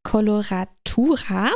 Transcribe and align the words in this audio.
Coloratura. 0.04 1.50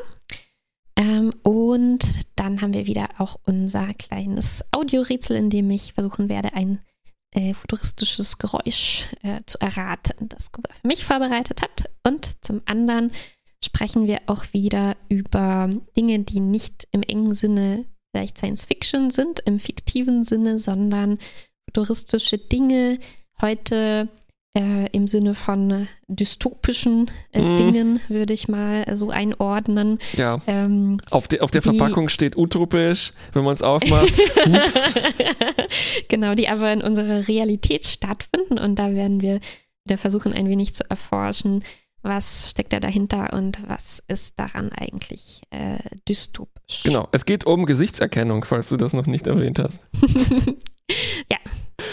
Ähm, 0.95 1.31
und 1.43 2.07
dann 2.35 2.61
haben 2.61 2.73
wir 2.73 2.87
wieder 2.87 3.09
auch 3.17 3.37
unser 3.45 3.93
kleines 3.93 4.63
Audiorätsel, 4.71 5.35
in 5.35 5.49
dem 5.49 5.69
ich 5.69 5.93
versuchen 5.93 6.29
werde, 6.29 6.53
ein 6.53 6.79
äh, 7.31 7.53
futuristisches 7.53 8.37
Geräusch 8.37 9.07
äh, 9.21 9.41
zu 9.45 9.59
erraten, 9.59 10.29
das 10.29 10.51
Kuba 10.51 10.69
für 10.73 10.87
mich 10.87 11.05
vorbereitet 11.05 11.61
hat. 11.61 11.89
Und 12.03 12.43
zum 12.43 12.61
anderen 12.65 13.11
sprechen 13.63 14.07
wir 14.07 14.21
auch 14.27 14.45
wieder 14.53 14.95
über 15.09 15.69
Dinge, 15.95 16.19
die 16.19 16.39
nicht 16.39 16.87
im 16.91 17.03
engen 17.03 17.33
Sinne 17.33 17.85
vielleicht 18.11 18.37
Science 18.37 18.65
Fiction 18.65 19.09
sind, 19.09 19.41
im 19.41 19.59
fiktiven 19.59 20.23
Sinne, 20.23 20.57
sondern 20.57 21.19
futuristische 21.67 22.37
Dinge. 22.37 22.99
Heute 23.41 24.09
äh, 24.57 24.87
im 24.91 25.07
Sinne 25.07 25.35
von 25.35 25.87
dystopischen 26.07 27.11
äh, 27.31 27.41
mm. 27.41 27.57
Dingen, 27.57 27.99
würde 28.07 28.33
ich 28.33 28.47
mal 28.47 28.85
so 28.95 29.11
einordnen. 29.11 29.99
Ja. 30.15 30.39
Ähm, 30.47 30.99
auf, 31.11 31.27
de, 31.27 31.41
auf 31.41 31.51
der 31.51 31.61
Verpackung 31.61 32.09
steht 32.09 32.37
utopisch, 32.37 33.13
wenn 33.33 33.43
man 33.43 33.53
es 33.53 33.61
aufmacht. 33.61 34.13
Ups. 34.47 34.95
genau, 36.07 36.33
die 36.33 36.49
aber 36.49 36.73
in 36.73 36.81
unserer 36.81 37.27
Realität 37.27 37.85
stattfinden 37.85 38.57
und 38.57 38.75
da 38.75 38.93
werden 38.93 39.21
wir 39.21 39.39
wieder 39.85 39.97
versuchen, 39.97 40.33
ein 40.33 40.49
wenig 40.49 40.73
zu 40.73 40.89
erforschen, 40.89 41.63
was 42.01 42.49
steckt 42.51 42.73
da 42.73 42.79
dahinter 42.79 43.33
und 43.33 43.59
was 43.67 44.01
ist 44.07 44.39
daran 44.39 44.71
eigentlich 44.71 45.41
äh, 45.51 45.77
dystopisch. 46.07 46.83
Genau, 46.83 47.07
es 47.11 47.25
geht 47.25 47.45
um 47.45 47.65
Gesichtserkennung, 47.65 48.43
falls 48.43 48.69
du 48.69 48.77
das 48.77 48.93
noch 48.93 49.05
nicht 49.05 49.27
erwähnt 49.27 49.59
hast. 49.59 49.79
ja, 51.31 51.37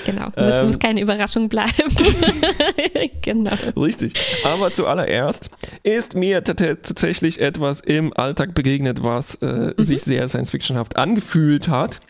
Genau, 0.06 0.28
das 0.34 0.61
ähm, 0.61 0.67
muss 0.67 0.78
keine 0.78 1.00
Überraschung 1.00 1.48
bleiben. 1.48 1.73
genau. 3.23 3.53
Richtig. 3.77 4.14
Aber 4.45 4.73
zuallererst 4.73 5.50
ist 5.83 6.14
mir 6.14 6.42
tatsächlich 6.42 7.41
etwas 7.41 7.81
im 7.81 8.12
Alltag 8.15 8.55
begegnet, 8.55 9.03
was 9.03 9.37
äh, 9.37 9.47
mhm. 9.47 9.83
sich 9.83 10.03
sehr 10.03 10.28
science-fictionhaft 10.28 10.97
angefühlt 10.97 11.69
hat. 11.69 12.00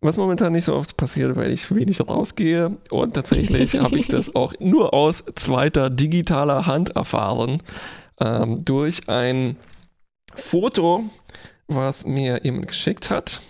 Was 0.00 0.16
momentan 0.16 0.52
nicht 0.52 0.66
so 0.66 0.74
oft 0.74 0.96
passiert, 0.96 1.34
weil 1.36 1.50
ich 1.50 1.74
wenig 1.74 2.00
rausgehe. 2.00 2.76
Und 2.90 3.14
tatsächlich 3.14 3.78
habe 3.78 3.98
ich 3.98 4.06
das 4.06 4.34
auch 4.34 4.52
nur 4.60 4.92
aus 4.92 5.24
zweiter 5.34 5.90
digitaler 5.90 6.66
Hand 6.66 6.90
erfahren. 6.90 7.62
Ähm, 8.20 8.64
durch 8.64 9.08
ein 9.08 9.56
Foto, 10.34 11.04
was 11.68 12.04
mir 12.04 12.40
jemand 12.44 12.68
geschickt 12.68 13.10
hat. 13.10 13.40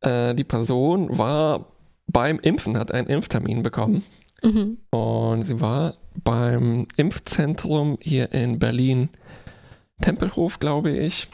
Äh, 0.00 0.34
die 0.34 0.44
Person 0.44 1.16
war 1.18 1.66
beim 2.06 2.38
Impfen, 2.40 2.78
hat 2.78 2.92
einen 2.92 3.08
Impftermin 3.08 3.62
bekommen. 3.62 4.04
Mhm. 4.42 4.78
Und 4.90 5.46
sie 5.46 5.60
war 5.60 5.94
beim 6.24 6.86
Impfzentrum 6.96 7.98
hier 8.00 8.32
in 8.32 8.58
Berlin, 8.58 9.10
Tempelhof, 10.00 10.58
glaube 10.58 10.90
ich. 10.90 11.28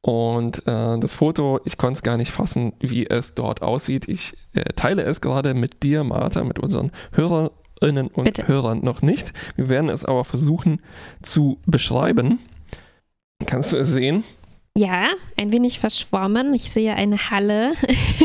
Und 0.00 0.66
äh, 0.66 0.98
das 0.98 1.14
Foto, 1.14 1.60
ich 1.64 1.76
konnte 1.76 1.98
es 1.98 2.02
gar 2.02 2.16
nicht 2.16 2.30
fassen, 2.30 2.72
wie 2.80 3.06
es 3.06 3.34
dort 3.34 3.62
aussieht. 3.62 4.08
Ich 4.08 4.36
äh, 4.54 4.64
teile 4.74 5.02
es 5.02 5.20
gerade 5.20 5.54
mit 5.54 5.82
dir, 5.82 6.04
Martha, 6.04 6.44
mit 6.44 6.58
unseren 6.58 6.92
Hörerinnen 7.12 8.08
und 8.08 8.24
Bitte. 8.24 8.48
Hörern 8.48 8.80
noch 8.82 9.02
nicht. 9.02 9.32
Wir 9.56 9.68
werden 9.68 9.90
es 9.90 10.04
aber 10.04 10.24
versuchen 10.24 10.80
zu 11.22 11.58
beschreiben. 11.66 12.38
Kannst 13.46 13.72
du 13.72 13.76
es 13.76 13.88
sehen? 13.88 14.24
Ja, 14.78 15.08
ein 15.36 15.50
wenig 15.50 15.80
verschwommen. 15.80 16.54
Ich 16.54 16.70
sehe 16.70 16.94
eine 16.94 17.16
Halle, 17.30 17.72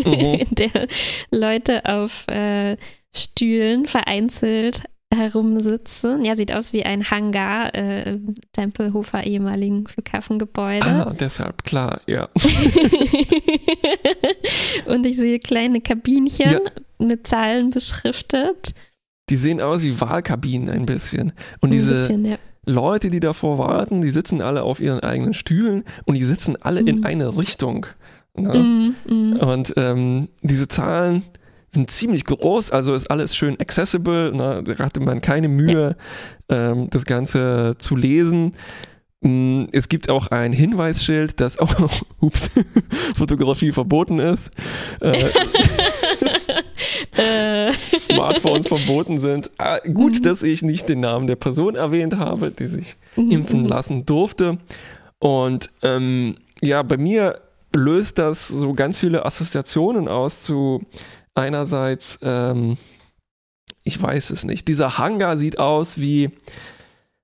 mhm. 0.05 0.13
in 0.39 0.55
der 0.55 0.87
Leute 1.31 1.85
auf 1.85 2.27
äh, 2.27 2.77
Stühlen 3.11 3.87
vereinzelt 3.87 4.83
herumsitzen. 5.15 6.25
Ja, 6.25 6.35
sieht 6.35 6.51
aus 6.51 6.73
wie 6.73 6.83
ein 6.83 7.09
Hangar, 7.09 7.73
äh, 7.75 8.19
Tempelhofer 8.51 9.23
ehemaligen 9.23 9.87
Flughafengebäude. 9.87 10.85
Ah, 10.85 11.13
deshalb, 11.17 11.63
klar, 11.63 12.01
ja. 12.07 12.29
Und 14.85 15.05
ich 15.05 15.17
sehe 15.17 15.39
kleine 15.39 15.81
Kabinchen 15.81 16.51
ja. 16.51 16.59
mit 16.99 17.27
Zahlen 17.27 17.69
beschriftet. 17.69 18.73
Die 19.29 19.37
sehen 19.37 19.61
aus 19.61 19.83
wie 19.83 19.99
Wahlkabinen 19.99 20.69
ein 20.69 20.85
bisschen. 20.85 21.31
Und 21.61 21.69
ein 21.69 21.71
diese, 21.71 21.93
bisschen, 21.93 22.25
ja. 22.25 22.37
Leute, 22.65 23.09
die 23.09 23.19
davor 23.19 23.57
warten, 23.57 24.01
die 24.01 24.09
sitzen 24.09 24.41
alle 24.41 24.63
auf 24.63 24.79
ihren 24.79 25.01
eigenen 25.01 25.33
Stühlen 25.33 25.83
und 26.05 26.15
die 26.15 26.23
sitzen 26.23 26.55
alle 26.61 26.81
mhm. 26.81 26.87
in 26.87 27.05
eine 27.05 27.37
Richtung. 27.37 27.85
Ne? 28.35 28.53
Mhm, 28.57 28.95
mhm. 29.07 29.33
Und 29.37 29.73
ähm, 29.77 30.29
diese 30.41 30.67
Zahlen 30.67 31.23
sind 31.71 31.89
ziemlich 31.91 32.25
groß, 32.25 32.71
also 32.71 32.93
ist 32.93 33.09
alles 33.09 33.35
schön 33.35 33.59
accessible. 33.59 34.31
Ne? 34.31 34.63
Da 34.63 34.83
hatte 34.83 34.99
man 34.99 35.21
keine 35.21 35.47
Mühe, 35.47 35.95
ja. 36.49 36.71
ähm, 36.71 36.89
das 36.89 37.05
Ganze 37.05 37.75
zu 37.79 37.95
lesen. 37.95 38.53
Mm, 39.21 39.65
es 39.71 39.87
gibt 39.87 40.09
auch 40.09 40.27
ein 40.27 40.51
Hinweisschild, 40.51 41.39
dass 41.39 41.57
auch 41.57 41.73
ups, 42.19 42.51
Fotografie 43.15 43.71
verboten 43.71 44.19
ist. 44.19 44.51
Äh. 47.17 47.71
Smartphones 47.99 48.67
verboten 48.67 49.19
sind. 49.19 49.51
Ah, 49.57 49.79
gut, 49.79 50.19
mhm. 50.19 50.23
dass 50.23 50.43
ich 50.43 50.61
nicht 50.61 50.89
den 50.89 51.01
Namen 51.01 51.27
der 51.27 51.35
Person 51.35 51.75
erwähnt 51.75 52.17
habe, 52.17 52.51
die 52.51 52.67
sich 52.67 52.95
mhm. 53.15 53.31
impfen 53.31 53.61
mhm. 53.61 53.67
lassen 53.67 54.05
durfte. 54.05 54.57
Und 55.19 55.69
ähm, 55.81 56.35
ja, 56.61 56.83
bei 56.83 56.97
mir 56.97 57.39
löst 57.75 58.17
das 58.17 58.47
so 58.47 58.73
ganz 58.73 58.99
viele 58.99 59.25
Assoziationen 59.25 60.07
aus 60.07 60.41
zu 60.41 60.81
einerseits, 61.33 62.19
ähm, 62.21 62.77
ich 63.83 64.01
weiß 64.01 64.29
es 64.29 64.43
nicht, 64.43 64.67
dieser 64.67 64.97
Hangar 64.97 65.37
sieht 65.37 65.59
aus 65.59 65.99
wie 65.99 66.29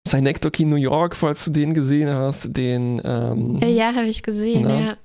Synecdoche 0.08 0.66
New 0.66 0.76
York, 0.78 1.16
falls 1.16 1.46
du 1.46 1.52
den 1.52 1.74
gesehen 1.74 2.10
hast, 2.10 2.56
den 2.56 3.02
ähm, 3.04 3.60
Ja, 3.62 3.94
habe 3.94 4.08
ich 4.08 4.24
gesehen, 4.24 4.66
na, 4.68 4.80
ja 4.80 4.98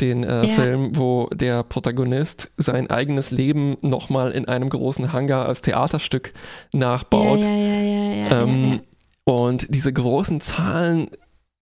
den 0.00 0.24
äh, 0.24 0.46
ja. 0.46 0.54
Film, 0.54 0.96
wo 0.96 1.28
der 1.32 1.62
Protagonist 1.62 2.50
sein 2.56 2.88
eigenes 2.88 3.30
Leben 3.30 3.76
nochmal 3.80 4.30
in 4.32 4.46
einem 4.46 4.68
großen 4.68 5.12
Hangar 5.12 5.46
als 5.46 5.62
Theaterstück 5.62 6.32
nachbaut. 6.72 7.40
Ja, 7.40 7.48
ja, 7.48 8.14
ja, 8.14 8.42
ähm, 8.42 8.80
und 9.24 9.74
diese 9.74 9.92
großen 9.92 10.40
Zahlen 10.40 11.08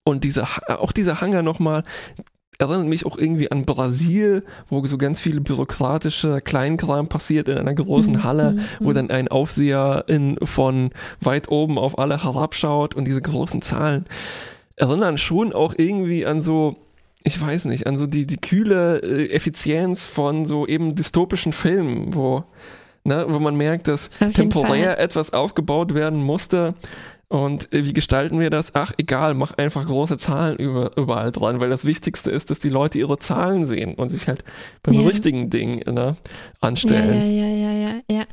und 0.03 0.23
diese, 0.23 0.45
auch 0.67 0.91
dieser 0.91 1.21
Hangar 1.21 1.41
nochmal 1.41 1.83
erinnert 2.59 2.87
mich 2.87 3.05
auch 3.05 3.17
irgendwie 3.17 3.51
an 3.51 3.65
Brasil, 3.65 4.43
wo 4.67 4.85
so 4.87 4.97
ganz 4.97 5.19
viel 5.19 5.39
bürokratische 5.39 6.41
Kleinkram 6.41 7.07
passiert 7.07 7.47
in 7.47 7.57
einer 7.57 7.73
großen 7.73 8.13
mhm, 8.13 8.23
Halle, 8.23 8.51
mhm, 8.51 8.61
wo 8.79 8.89
mhm. 8.89 8.95
dann 8.95 9.11
ein 9.11 9.27
Aufseher 9.27 10.05
in, 10.07 10.37
von 10.43 10.89
weit 11.21 11.49
oben 11.49 11.77
auf 11.77 11.99
alle 11.99 12.23
herabschaut 12.23 12.95
und 12.95 13.05
diese 13.05 13.21
großen 13.21 13.61
Zahlen 13.61 14.05
erinnern 14.75 15.17
schon 15.17 15.53
auch 15.53 15.73
irgendwie 15.77 16.25
an 16.25 16.41
so 16.41 16.77
ich 17.23 17.39
weiß 17.39 17.65
nicht, 17.65 17.87
an 17.87 17.97
so 17.97 18.07
die, 18.07 18.25
die 18.25 18.37
kühle 18.37 18.99
äh, 18.99 19.31
Effizienz 19.31 20.05
von 20.05 20.45
so 20.45 20.65
eben 20.65 20.95
dystopischen 20.95 21.53
Filmen, 21.53 22.13
wo, 22.13 22.43
ne, 23.03 23.25
wo 23.27 23.39
man 23.39 23.55
merkt, 23.55 23.87
dass 23.87 24.09
temporär 24.33 24.99
etwas 24.99 25.33
aufgebaut 25.33 25.93
werden 25.93 26.23
musste. 26.23 26.73
Und 27.29 27.73
äh, 27.73 27.85
wie 27.85 27.91
gestalten 27.91 28.39
wir 28.39 28.49
das? 28.49 28.73
Ach, 28.73 28.93
egal, 28.97 29.33
mach 29.33 29.57
einfach 29.57 29.85
große 29.85 30.17
Zahlen 30.17 30.55
über, 30.57 30.95
überall 30.95 31.33
dran, 31.33 31.59
weil 31.59 31.69
das 31.69 31.83
Wichtigste 31.83 32.31
ist, 32.31 32.49
dass 32.49 32.59
die 32.59 32.69
Leute 32.69 32.97
ihre 32.99 33.19
Zahlen 33.19 33.65
sehen 33.65 33.95
und 33.95 34.09
sich 34.09 34.29
halt 34.29 34.45
beim 34.81 34.93
ja. 34.93 35.07
richtigen 35.07 35.49
Ding 35.49 35.83
ne, 35.91 36.15
anstellen. 36.61 37.19
Ja, 37.19 37.45
ja, 37.45 37.47
ja, 37.47 37.71
ja, 37.73 38.01
ja, 38.09 38.25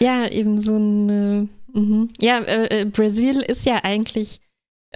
ja. 0.00 0.28
Eben 0.28 0.60
so 0.60 0.76
ein, 0.76 1.48
äh, 1.74 2.08
ja, 2.20 2.40
äh, 2.40 2.82
äh, 2.82 2.84
Brasil 2.84 3.40
ist 3.40 3.64
ja 3.64 3.76
eigentlich 3.82 4.40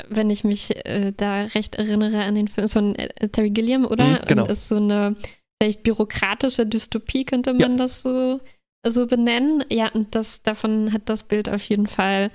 wenn 0.09 0.31
ich 0.31 0.45
mich 0.45 0.85
äh, 0.87 1.13
da 1.17 1.43
recht 1.43 1.75
erinnere 1.77 2.23
an 2.25 2.35
den 2.35 2.49
Film 2.49 2.69
von 2.69 2.95
äh, 2.97 3.29
Terry 3.29 3.51
Gilliam, 3.51 3.85
oder? 3.87 4.05
Mhm, 4.05 4.19
genau. 4.27 4.43
Und 4.45 4.51
ist 4.51 4.69
so 4.69 4.77
eine 4.77 5.17
vielleicht 5.61 5.83
bürokratische 5.83 6.67
Dystopie, 6.67 7.25
könnte 7.25 7.53
man 7.55 7.73
Ja. 7.73 7.77
das 7.77 8.03
so, 8.03 8.41
so 8.87 9.07
benennen. 9.07 9.65
Ja, 9.71 9.89
und 9.93 10.15
das, 10.15 10.43
davon 10.43 10.93
hat 10.93 11.09
das 11.09 11.23
Bild 11.23 11.49
auf 11.49 11.63
jeden 11.69 11.87
Fall 11.87 12.31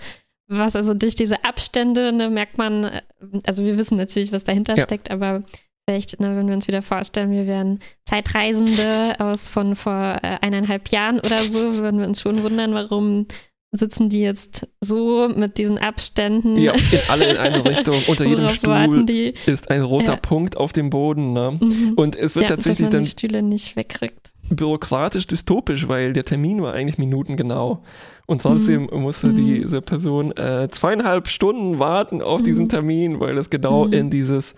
was. 0.48 0.76
Also 0.76 0.94
durch 0.94 1.16
diese 1.16 1.44
Abstände 1.46 2.12
ne, 2.12 2.30
merkt 2.30 2.58
man, 2.58 2.84
äh, 2.86 3.02
also 3.46 3.64
wir 3.64 3.78
wissen 3.78 3.98
natürlich, 3.98 4.32
was 4.32 4.44
dahinter 4.44 4.76
Ja. 4.76 4.84
steckt, 4.84 5.12
aber 5.12 5.44
vielleicht, 5.88 6.20
ne, 6.20 6.36
wenn 6.36 6.48
wir 6.48 6.56
uns 6.56 6.68
wieder 6.68 6.82
vorstellen, 6.82 7.32
wir 7.32 7.46
wären 7.48 7.80
Zeitreisende 8.06 9.20
aus 9.20 9.50
von 9.50 9.76
vor 9.76 10.20
äh, 10.24 10.38
eineinhalb 10.42 10.90
Jahren 10.90 11.20
oder 11.20 11.38
so, 11.44 11.78
würden 11.78 12.00
wir 12.00 12.08
uns 12.08 12.22
schon 12.22 12.44
wundern, 12.44 12.74
warum 12.74 13.28
sitzen 13.72 14.10
die 14.10 14.20
jetzt 14.22 14.68
so 14.82 15.30
mit 15.34 15.58
diesen 15.58 15.78
Abständen. 15.78 16.58
Ja, 16.58 16.74
in 16.74 16.82
alle 17.08 17.32
in 17.32 17.38
eine 17.38 17.64
Richtung. 17.64 17.96
Unter 18.08 18.26
jedem 18.26 18.50
Stuhl 18.50 19.06
ist 19.46 19.70
ein 19.72 19.82
roter 19.82 20.14
Ja. 20.14 20.18
Punkt 20.18 20.58
auf 20.58 20.74
dem 20.74 20.90
Boden. 20.90 21.34
Ne? 21.34 21.58
Mhm. 21.60 21.94
Und 21.96 22.16
es 22.16 22.36
wird 22.36 22.44
ja, 22.50 22.56
dass 22.56 22.66
tatsächlich 22.66 22.86
man 22.86 22.92
dann 22.92 23.04
die 23.04 23.10
Stühle 23.10 23.42
nicht 23.42 23.76
wegrückt. 23.76 24.34
bürokratisch 24.50 25.28
dystopisch, 25.28 25.88
weil 25.88 26.12
der 26.12 26.26
Termin 26.26 26.62
war 26.62 26.74
eigentlich 26.74 26.98
minutengenau. 26.98 27.84
Und 28.28 28.42
trotzdem 28.42 28.90
musste 28.92 29.28
Mhm. 29.28 29.36
diese 29.38 29.82
Person 29.82 30.32
äh, 30.36 30.68
zweieinhalb 30.70 31.28
Stunden 31.30 31.80
warten 31.80 32.22
auf 32.22 32.42
diesen 32.44 32.66
Mhm. 32.66 32.70
Termin, 32.70 33.20
weil 33.22 33.38
es 33.38 33.50
genau 33.50 33.86
Mhm. 33.88 33.94
in 33.94 34.10
dieses 34.10 34.56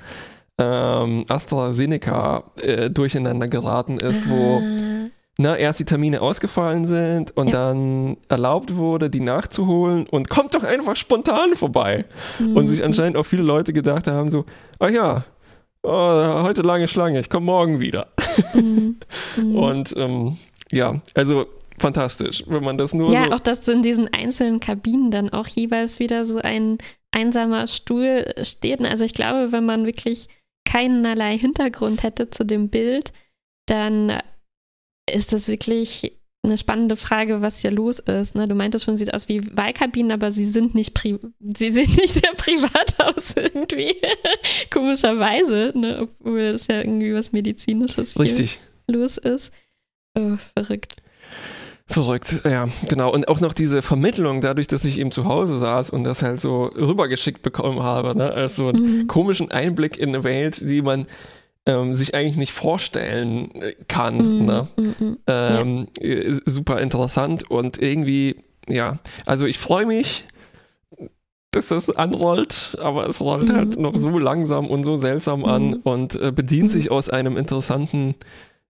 ähm, 0.59 1.25
AstraZeneca 1.29 2.51
äh, 2.61 2.89
durcheinander 2.91 3.47
geraten 3.47 3.97
ist, 3.97 4.29
wo 4.29 4.61
Na, 5.39 5.57
erst 5.57 5.79
die 5.79 5.85
Termine 5.85 6.21
ausgefallen 6.21 6.85
sind 6.85 7.35
und 7.35 7.47
Ja. 7.47 7.53
dann 7.71 8.17
erlaubt 8.29 8.75
wurde, 8.75 9.09
die 9.09 9.19
nachzuholen 9.19 10.05
und 10.07 10.29
kommt 10.29 10.53
doch 10.53 10.63
einfach 10.63 10.95
spontan 10.95 11.55
vorbei. 11.55 12.05
Und 12.39 12.67
sich 12.67 12.79
Mhm. 12.79 12.85
anscheinend 12.85 13.17
auch 13.17 13.25
viele 13.25 13.41
Leute 13.41 13.73
gedacht 13.73 14.05
haben 14.07 14.29
so, 14.29 14.45
ach 14.79 14.89
ja, 14.91 15.23
oh, 15.81 16.43
heute 16.43 16.61
lange 16.61 16.87
Schlange, 16.87 17.19
ich 17.19 17.29
komme 17.31 17.47
morgen 17.47 17.79
wieder. 17.79 18.07
Mhm. 18.53 18.97
Mhm. 19.37 19.55
Und 19.57 19.95
ähm, 19.97 20.37
ja, 20.71 21.01
also 21.15 21.47
fantastisch, 21.79 22.43
wenn 22.47 22.63
man 22.63 22.77
das 22.77 22.93
nur 22.93 23.11
ja, 23.11 23.25
so. 23.25 23.31
auch 23.31 23.39
dass 23.39 23.67
in 23.67 23.81
diesen 23.81 24.13
einzelnen 24.13 24.59
Kabinen 24.59 25.09
dann 25.09 25.29
auch 25.29 25.47
jeweils 25.47 25.97
wieder 25.99 26.25
so 26.25 26.37
ein 26.39 26.77
einsamer 27.11 27.65
Stuhl 27.67 28.31
steht. 28.43 28.81
Also 28.81 29.03
ich 29.03 29.13
glaube, 29.15 29.51
wenn 29.51 29.65
man 29.65 29.85
wirklich 29.87 30.27
keinerlei 30.65 31.37
Hintergrund 31.39 32.03
hätte 32.03 32.29
zu 32.29 32.43
dem 32.45 32.69
Bild, 32.69 33.11
dann 33.65 34.19
ist 35.11 35.33
das 35.33 35.47
wirklich 35.47 36.17
eine 36.45 36.57
spannende 36.57 36.97
Frage, 36.97 37.41
was 37.41 37.59
hier 37.59 37.71
los 37.71 37.99
ist. 37.99 38.35
Ne? 38.35 38.49
Du 38.49 38.55
meintest 38.55 38.83
schon, 38.83 38.97
sieht 38.97 39.13
aus 39.13 39.29
wie 39.29 39.55
Wahlkabinen, 39.55 40.11
aber 40.11 40.29
sie 40.31 40.45
sind 40.45 40.75
nicht 40.75 40.93
pri 40.93 41.17
sie 41.39 41.71
sehen 41.71 41.89
nicht 41.95 42.13
sehr 42.13 42.33
privat 42.35 42.99
aus 42.99 43.33
irgendwie. 43.35 43.95
Komischerweise, 44.69 45.71
ne? 45.75 46.01
obwohl 46.19 46.51
das 46.51 46.67
ja 46.67 46.79
irgendwie 46.79 47.13
was 47.13 47.31
Medizinisches 47.31 48.19
Richtig. 48.19 48.59
los 48.89 49.17
ist. 49.17 49.51
Oh, 50.17 50.35
verrückt. 50.57 50.97
Verrückt, 51.85 52.41
ja, 52.45 52.67
genau. 52.87 53.11
Und 53.13 53.27
auch 53.27 53.39
noch 53.39 53.53
diese 53.53 53.81
Vermittlung, 53.81 54.41
dadurch, 54.41 54.67
dass 54.67 54.85
ich 54.85 54.99
eben 54.99 55.11
zu 55.11 55.25
Hause 55.25 55.59
saß 55.59 55.89
und 55.89 56.03
das 56.03 56.21
halt 56.21 56.39
so 56.41 56.65
rübergeschickt 56.65 57.41
bekommen 57.41 57.83
habe, 57.83 58.15
ne, 58.17 58.31
als 58.31 58.55
so 58.55 58.69
einen 58.69 58.99
Mhm. 59.01 59.07
komischen 59.07 59.51
Einblick 59.51 59.97
in 59.97 60.09
eine 60.09 60.23
Welt, 60.23 60.61
die 60.61 60.81
man 60.81 61.07
ähm, 61.65 61.93
sich 61.95 62.13
eigentlich 62.15 62.37
nicht 62.37 62.51
vorstellen 62.53 63.51
äh, 63.61 63.73
kann. 63.87 64.39
Mhm. 64.39 64.45
Ne? 64.45 64.67
Mhm. 64.77 65.17
Ähm, 65.27 65.87
äh, 65.99 66.35
Super 66.45 66.81
interessant 66.81 67.49
und 67.49 67.81
irgendwie, 67.81 68.35
ja, 68.67 68.99
also 69.25 69.45
ich 69.45 69.57
freue 69.59 69.85
mich, 69.85 70.25
dass 71.51 71.67
das 71.67 71.89
anrollt, 71.89 72.77
aber 72.81 73.07
es 73.07 73.21
rollt 73.21 73.49
Mhm. 73.49 73.55
halt 73.55 73.79
noch 73.79 73.95
so 73.95 74.17
langsam 74.17 74.67
und 74.67 74.83
so 74.83 74.95
seltsam 74.95 75.45
an 75.45 75.67
Mhm. 75.67 75.79
und 75.83 76.15
äh, 76.15 76.31
bedient 76.31 76.63
Mhm. 76.65 76.69
sich 76.69 76.91
aus 76.91 77.09
einem 77.09 77.37
interessanten 77.37 78.15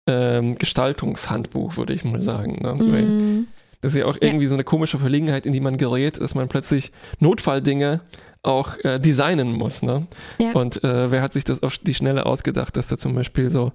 ähm, 0.08 0.56
Gestaltungshandbuch, 0.56 1.76
würde 1.76 1.92
ich 1.94 2.04
mal 2.04 2.22
sagen. 2.22 2.58
Ne? 2.60 2.74
Mhm. 2.74 3.46
das 3.82 3.92
ist 3.92 3.98
ja 3.98 4.06
auch 4.06 4.14
Ja. 4.16 4.22
irgendwie 4.22 4.46
so 4.46 4.54
eine 4.54 4.64
komische 4.64 4.98
Verlegenheit, 4.98 5.46
in 5.46 5.52
die 5.52 5.60
man 5.60 5.76
gerät, 5.76 6.20
dass 6.20 6.34
man 6.34 6.48
plötzlich 6.48 6.90
Notfalldinge 7.20 8.00
auch 8.42 8.76
äh, 8.84 8.98
designen 8.98 9.52
muss. 9.52 9.82
Ne? 9.82 10.06
Ja. 10.40 10.52
Und 10.52 10.82
äh, 10.82 11.10
wer 11.10 11.22
hat 11.22 11.32
sich 11.32 11.44
das 11.44 11.62
auf 11.62 11.78
die 11.78 11.94
Schnelle 11.94 12.26
ausgedacht, 12.26 12.76
dass 12.76 12.88
da 12.88 12.98
zum 12.98 13.14
Beispiel 13.14 13.50
so, 13.52 13.72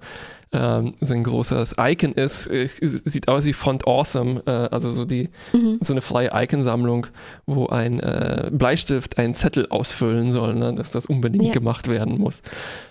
ähm, 0.52 0.94
so 1.00 1.14
ein 1.14 1.24
großes 1.24 1.76
Icon 1.80 2.12
ist? 2.14 2.48
Äh, 2.48 2.68
sieht 2.68 3.30
aus 3.30 3.46
wie 3.46 3.54
Font 3.54 3.88
Awesome, 3.88 4.44
äh, 4.46 4.52
also 4.52 4.92
so 4.92 5.06
die 5.06 5.30
Mhm. 5.54 5.80
so 5.82 5.94
eine 5.94 6.02
freie 6.02 6.32
Icon-Sammlung, 6.34 7.08
wo 7.46 7.68
ein 7.68 8.00
äh, 8.02 8.50
Bleistift 8.52 9.18
einen 9.18 9.36
Zettel 9.36 9.68
ausfüllen 9.70 10.32
soll, 10.32 10.54
ne? 10.56 10.74
dass 10.74 10.92
das 10.92 11.06
unbedingt 11.06 11.46
Ja. 11.46 11.52
gemacht 11.54 11.88
werden 11.88 12.18
muss. 12.20 12.42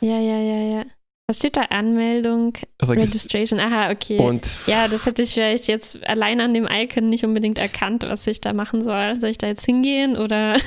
Ja, 0.01 0.19
ja, 0.19 0.39
ja, 0.39 0.79
ja. 0.79 0.85
Was 1.29 1.39
steht 1.39 1.57
da? 1.57 1.63
Anmeldung, 1.63 2.53
Regis- 2.81 2.89
Registration. 3.09 3.59
Aha, 3.59 3.91
okay. 3.91 4.19
Und 4.19 4.47
ja, 4.69 4.87
das 4.87 5.07
hätte 5.07 5.23
ich 5.23 5.35
vielleicht 5.35 5.67
jetzt 5.67 6.07
allein 6.07 6.41
an 6.41 6.55
dem 6.55 6.69
Icon 6.71 7.11
nicht 7.11 7.25
unbedingt 7.25 7.59
erkannt, 7.59 8.05
was 8.07 8.25
ich 8.29 8.41
da 8.41 8.53
machen 8.53 8.85
soll. 8.85 9.19
Soll 9.21 9.31
ich 9.31 9.39
da 9.39 9.49
jetzt 9.49 9.65
hingehen 9.67 10.17
oder? 10.17 10.57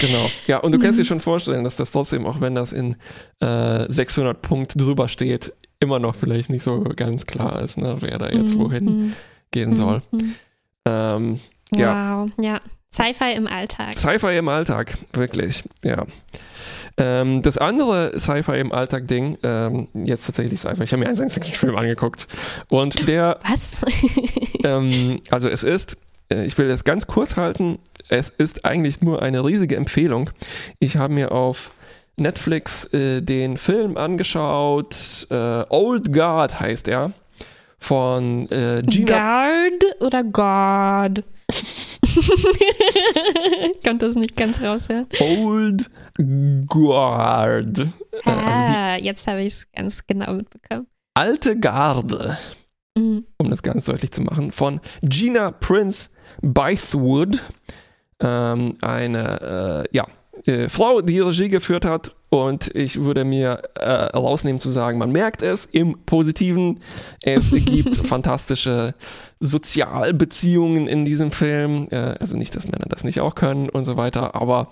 Genau. 0.00 0.28
Ja, 0.46 0.58
und 0.58 0.72
du 0.72 0.78
kannst 0.78 0.98
Mhm. 0.98 1.02
dir 1.02 1.06
schon 1.06 1.20
vorstellen, 1.20 1.64
dass 1.64 1.76
das 1.76 1.90
trotzdem, 1.90 2.26
auch 2.26 2.40
wenn 2.42 2.54
das 2.54 2.72
in 2.72 2.96
äh, 3.40 3.86
600 3.90 4.42
Punkt 4.42 4.78
drüber 4.78 5.08
steht, 5.08 5.52
immer 5.80 5.98
noch 5.98 6.14
vielleicht 6.14 6.50
nicht 6.50 6.62
so 6.62 6.80
ganz 6.82 7.24
klar 7.24 7.62
ist, 7.62 7.78
ne, 7.78 7.96
wer 8.00 8.18
da 8.18 8.28
jetzt 8.28 8.58
wohin 8.58 8.84
Mhm. 8.84 9.12
gehen 9.50 9.76
soll. 9.76 10.02
Mhm. 10.10 10.34
Ähm, 10.84 11.40
ja. 11.74 12.24
Wow, 12.26 12.30
ja. 12.44 12.60
Sci-Fi 12.92 13.32
im 13.34 13.46
Alltag. 13.46 13.98
Sci-Fi 13.98 14.36
im 14.36 14.48
Alltag, 14.48 14.98
wirklich, 15.14 15.64
ja. 15.82 16.04
Ähm, 16.96 17.42
das 17.42 17.58
andere 17.58 18.16
Sci-Fi 18.18 18.58
im 18.60 18.70
Alltag-Ding, 18.70 19.38
ähm, 19.42 19.88
jetzt 19.94 20.26
tatsächlich 20.26 20.60
Sci-Fi, 20.60 20.84
ich 20.84 20.92
habe 20.92 21.00
mir 21.00 21.06
einen 21.06 21.16
Science-Fiction-Film 21.16 21.76
angeguckt 21.76 22.28
und 22.70 23.08
der, 23.08 23.40
Was? 23.48 23.78
ähm, 24.64 25.20
also 25.30 25.48
es 25.48 25.64
ist, 25.64 25.96
äh, 26.32 26.44
ich 26.44 26.56
will 26.56 26.70
es 26.70 26.84
ganz 26.84 27.08
kurz 27.08 27.36
halten, 27.36 27.78
es 28.08 28.28
ist 28.28 28.64
eigentlich 28.64 29.00
nur 29.00 29.22
eine 29.22 29.44
riesige 29.44 29.74
Empfehlung. 29.74 30.30
Ich 30.78 30.96
habe 30.96 31.12
mir 31.12 31.32
auf 31.32 31.72
Netflix 32.16 32.84
äh, 32.92 33.22
den 33.22 33.56
Film 33.56 33.96
angeschaut, 33.96 35.26
äh, 35.30 35.64
Old 35.68 36.12
Guard 36.12 36.60
heißt 36.60 36.86
er, 36.86 37.10
von 37.78 38.48
äh, 38.50 38.82
Gina 38.86 39.48
Guard 39.48 40.00
oder 40.00 40.22
God? 40.22 41.24
ich 42.04 43.82
konnte 43.82 44.06
das 44.06 44.16
nicht 44.16 44.36
ganz 44.36 44.60
raushören. 44.62 45.06
Old 45.20 45.90
Guard. 46.68 47.78
Äh, 47.78 47.86
also 48.30 48.74
Ah, 48.74 48.96
jetzt 48.96 49.26
habe 49.26 49.42
ich 49.42 49.54
es 49.54 49.72
ganz 49.72 50.06
genau 50.06 50.32
mitbekommen. 50.34 50.86
alte 51.14 51.58
Garde, 51.58 52.36
Mhm. 52.96 53.24
um 53.38 53.50
das 53.50 53.62
ganz 53.62 53.84
deutlich 53.86 54.12
zu 54.12 54.22
machen, 54.22 54.52
von 54.52 54.80
Gina 55.02 55.50
Prince 55.50 56.10
Bythewood. 56.42 57.40
Ähm, 58.20 58.76
eine, 58.80 59.84
äh, 59.92 59.96
ja, 59.96 60.06
äh, 60.46 60.68
Frau, 60.68 61.00
die 61.00 61.18
Regie 61.20 61.48
geführt 61.48 61.84
hat. 61.84 62.14
Und 62.30 62.74
ich 62.74 63.04
würde 63.04 63.24
mir 63.24 63.62
äh, 63.74 63.88
rausnehmen 64.16 64.60
zu 64.60 64.70
sagen, 64.70 64.98
man 64.98 65.10
merkt 65.12 65.42
es 65.42 65.66
im 65.66 65.98
Positiven. 66.06 66.80
Es 67.22 67.50
gibt 67.64 67.96
fantastische 67.96 68.94
Sozialbeziehungen 69.44 70.88
in 70.88 71.04
diesem 71.04 71.30
Film. 71.30 71.88
Äh, 71.90 71.96
also 72.20 72.36
nicht, 72.36 72.56
dass 72.56 72.64
Männer 72.66 72.86
das 72.88 73.04
nicht 73.04 73.20
auch 73.20 73.34
können 73.34 73.68
und 73.68 73.84
so 73.84 73.96
weiter, 73.96 74.34
aber 74.34 74.68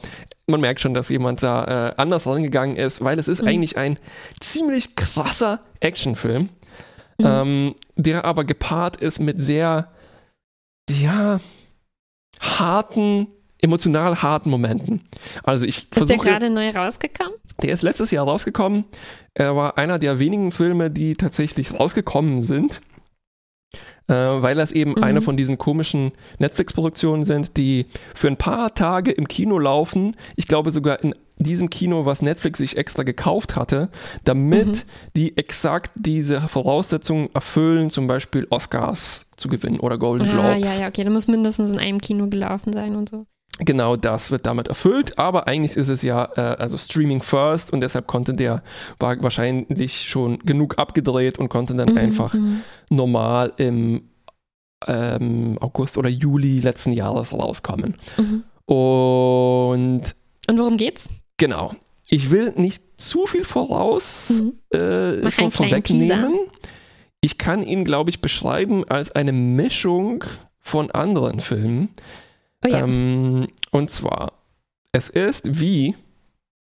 man 0.47 0.61
merkt 0.61 0.81
schon, 0.81 0.95
dass 0.95 1.09
jemand 1.09 1.43
da 1.43 1.89
äh, 1.91 1.95
anders 1.97 2.27
rangegangen 2.27 2.77
ist, 2.77 3.03
weil 3.05 3.19
es 3.19 3.29
ist 3.29 3.43
Mhm. 3.43 3.49
eigentlich 3.49 3.77
ein 3.77 3.99
ziemlich 4.41 4.97
krasser 4.97 5.61
Actionfilm, 5.81 6.49
Mhm. 7.19 7.27
ähm, 7.27 7.75
der 7.97 8.25
aber 8.25 8.45
gepaart 8.45 8.97
ist 8.97 9.21
mit 9.21 9.41
sehr, 9.41 9.89
ja, 10.91 11.41
harten, 12.41 13.29
emotional 13.61 14.23
harten 14.23 14.51
Momenten. 14.51 15.03
Also 15.45 15.65
ich 15.67 15.79
Ist 15.85 15.95
der 15.97 16.07
versuche, 16.07 16.27
gerade 16.29 16.51
neu 16.51 16.71
rausgekommen? 16.71 17.35
der 17.63 17.71
ist 17.73 17.83
letztes 17.83 18.11
Jahr 18.11 18.27
rausgekommen. 18.27 18.85
Er 19.35 19.55
war 19.55 19.79
einer 19.79 19.99
der 20.01 20.19
wenigen 20.19 20.51
Filme, 20.51 20.91
die 20.91 21.15
tatsächlich 21.15 21.79
rausgekommen 21.79 22.43
sind. 22.43 22.81
Äh, 24.09 24.15
weil 24.15 24.57
das 24.57 24.73
eben 24.73 24.93
Mhm. 24.97 25.03
eine 25.05 25.23
von 25.23 25.37
diesen 25.37 25.59
komischen 25.59 26.13
Netflix-Produktionen 26.39 27.25
sind, 27.25 27.57
die 27.57 27.87
für 28.15 28.27
ein 28.29 28.37
paar 28.37 28.75
Tage 28.75 29.13
im 29.13 29.29
Kino 29.29 29.59
laufen. 29.59 30.17
Ich 30.37 30.49
glaube 30.49 30.71
sogar 30.73 31.03
in 31.03 31.15
diesem 31.39 31.71
Kino, 31.71 32.05
was 32.05 32.21
Netflix 32.23 32.59
sich 32.59 32.77
extra 32.77 33.03
gekauft 33.05 33.57
hatte, 33.57 33.89
damit 34.25 34.67
Mhm. 34.67 34.81
die 35.17 35.37
exakt 35.37 35.91
diese 35.97 36.41
Voraussetzungen 36.43 37.31
erfüllen, 37.35 37.91
zum 37.91 38.07
Beispiel 38.07 38.47
Oscars 38.51 39.27
zu 39.37 39.49
gewinnen 39.49 39.81
oder 39.81 39.99
Golden 39.99 40.29
Ah, 40.29 40.55
Globes. 40.55 40.75
ja, 40.77 40.83
ja, 40.83 40.89
okay. 40.89 41.03
Der 41.03 41.11
muss 41.13 41.27
mindestens 41.29 41.71
in 41.71 41.79
einem 41.79 42.01
Kino 42.01 42.29
gelaufen 42.29 42.73
sein 42.73 42.95
und 42.97 43.09
so. 43.09 43.27
Genau 43.65 43.95
das 43.95 44.33
wird 44.33 44.47
damit 44.47 44.67
erfüllt, 44.67 45.19
aber 45.19 45.47
eigentlich 45.47 45.77
ist 45.77 45.89
es 45.89 46.03
ja 46.03 46.29
äh, 46.37 46.57
also 46.61 46.77
Streaming 46.77 47.23
First 47.23 47.73
und 47.73 47.81
deshalb 47.81 48.09
konnte 48.09 48.35
der 48.35 48.63
war 48.99 49.23
wahrscheinlich 49.23 50.03
schon 50.03 50.41
genug 50.41 50.79
abgedreht 50.79 51.39
und 51.39 51.49
konnte 51.49 51.75
dann 51.75 51.93
Mhm, 51.93 51.99
einfach 51.99 52.35
mhm. 52.35 52.63
normal 52.91 53.53
im 53.59 54.09
ähm, 54.87 55.59
August 55.61 55.97
oder 55.97 56.09
Juli 56.09 56.61
letzten 56.61 56.93
Jahres 56.93 57.33
rauskommen. 57.33 57.95
Mhm. 58.17 58.43
Und 58.65 60.15
Und 60.49 60.59
worum 60.59 60.77
geht's? 60.77 61.09
Genau. 61.37 61.73
Ich 62.09 62.31
will 62.31 62.53
nicht 62.57 62.83
zu 62.97 63.27
viel 63.27 63.45
voraus 63.45 64.43
mhm. 64.43 64.79
äh, 64.79 65.31
vor, 65.31 65.51
vorwegnehmen. 65.51 66.35
Ich 67.21 67.39
kann 67.39 67.63
ihn, 67.63 67.85
glaube 67.85 68.11
ich, 68.11 68.21
beschreiben 68.21 68.85
als 68.89 69.13
eine 69.13 69.33
Mischung 69.33 70.25
von 70.59 70.91
anderen 70.91 71.41
Filmen. 71.41 71.91
Oh 72.65 72.69
ja. 72.69 72.81
ähm, 72.81 73.49
und 73.71 73.91
zwar, 73.91 74.33
es 74.93 75.09
ist 75.09 75.61
wie, 75.61 75.95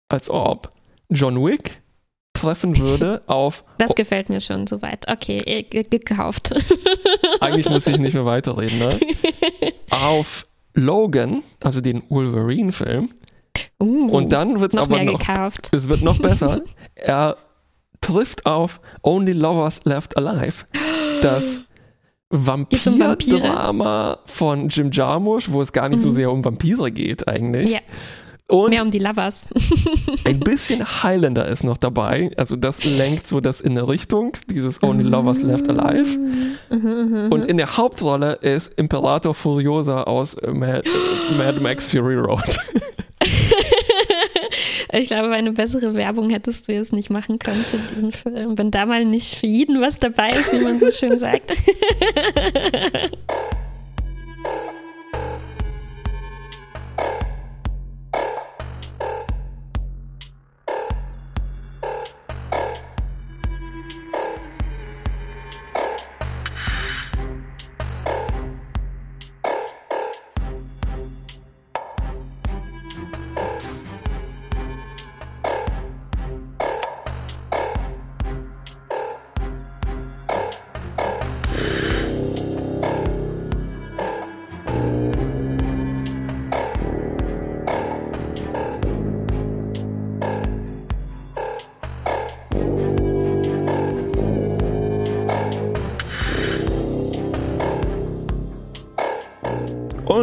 als 0.09 0.31
ob 0.31 0.71
John 1.09 1.45
Wick 1.45 1.83
treffen 2.33 2.77
würde 2.79 3.23
auf. 3.27 3.65
Das 3.79 3.95
gefällt 3.95 4.29
mir 4.29 4.41
schon 4.41 4.67
soweit. 4.67 5.09
Okay, 5.09 5.39
äh, 5.39 5.63
gekauft. 5.63 6.53
Eigentlich 7.41 7.69
muss 7.69 7.87
ich 7.87 7.99
nicht 7.99 8.15
mehr 8.15 8.27
weiterreden, 8.27 8.79
ne? 8.79 9.01
Auf 9.91 10.47
Logan, 10.75 11.43
also 11.61 11.81
den 11.81 12.03
Wolverine-Film. 12.09 13.11
Uh, 13.81 14.09
und 14.11 14.33
dann 14.33 14.61
wird 14.61 14.73
es 14.73 14.79
aber 14.79 15.03
noch, 15.03 15.19
gekauft. 15.19 15.71
es 15.73 15.89
wird 15.89 16.03
noch 16.03 16.19
besser. 16.19 16.63
er 16.95 17.37
trifft 18.01 18.47
auf 18.47 18.81
Only 19.03 19.33
Lovers 19.33 19.85
Left 19.85 20.17
Alive, 20.17 20.65
das 21.21 21.61
Vampir-Drama 22.33 24.19
von 24.25 24.69
Jim 24.69 24.91
Jarmusch, 24.91 25.51
wo 25.51 25.63
es 25.63 25.73
gar 25.73 25.89
nicht 25.89 25.99
mhm. 25.99 26.03
so 26.03 26.11
sehr 26.11 26.33
um 26.33 26.45
Vampire 26.45 26.91
geht 26.91 27.29
eigentlich. 27.29 27.71
Ja. 27.71 27.81
Und 28.49 28.71
Mehr 28.71 28.83
um 28.83 28.91
die 28.91 28.99
Lovers. 28.99 29.49
ein 30.25 30.41
bisschen 30.41 31.03
Highlander 31.03 31.47
ist 31.47 31.65
noch 31.65 31.79
dabei. 31.79 32.33
Also 32.37 32.57
das 32.57 32.85
lenkt 32.85 33.27
so 33.27 33.41
das 33.41 33.63
in 33.63 33.73
eine 33.73 33.89
Richtung, 33.89 34.33
dieses 34.51 34.83
Only 34.83 35.05
Lovers 35.05 35.41
Left 35.41 35.71
Alive. 35.71 36.19
Mhm, 36.19 36.79
mhm, 36.79 37.33
Und 37.33 37.47
in 37.47 37.57
der 37.57 37.79
Hauptrolle 37.79 38.35
ist 38.35 38.75
Imperator 38.75 39.33
Furiosa 39.33 40.03
aus 40.03 40.37
Mad, 40.43 40.83
Mad 41.39 41.61
Max 41.61 41.87
Fury 41.87 42.17
Road. 42.17 42.59
Ich 44.95 45.09
glaube, 45.09 45.31
eine 45.31 45.53
bessere 45.53 45.95
Werbung 45.95 46.29
hättest 46.29 46.69
du 46.69 46.73
jetzt 46.73 46.93
nicht 46.93 47.09
machen 47.09 47.39
können 47.39 47.65
für 47.65 47.79
diesen 47.79 48.13
Film. 48.13 48.59
Wenn 48.59 48.71
da 48.71 48.85
mal 48.85 49.07
nicht 49.07 49.37
für 49.37 49.47
jeden 49.47 49.81
was 49.81 49.99
dabei 49.99 50.29
ist, 50.29 50.53
wie 50.53 50.63
man 50.63 50.79
so 50.79 50.91
schön 50.91 51.19
sagt. 51.19 51.53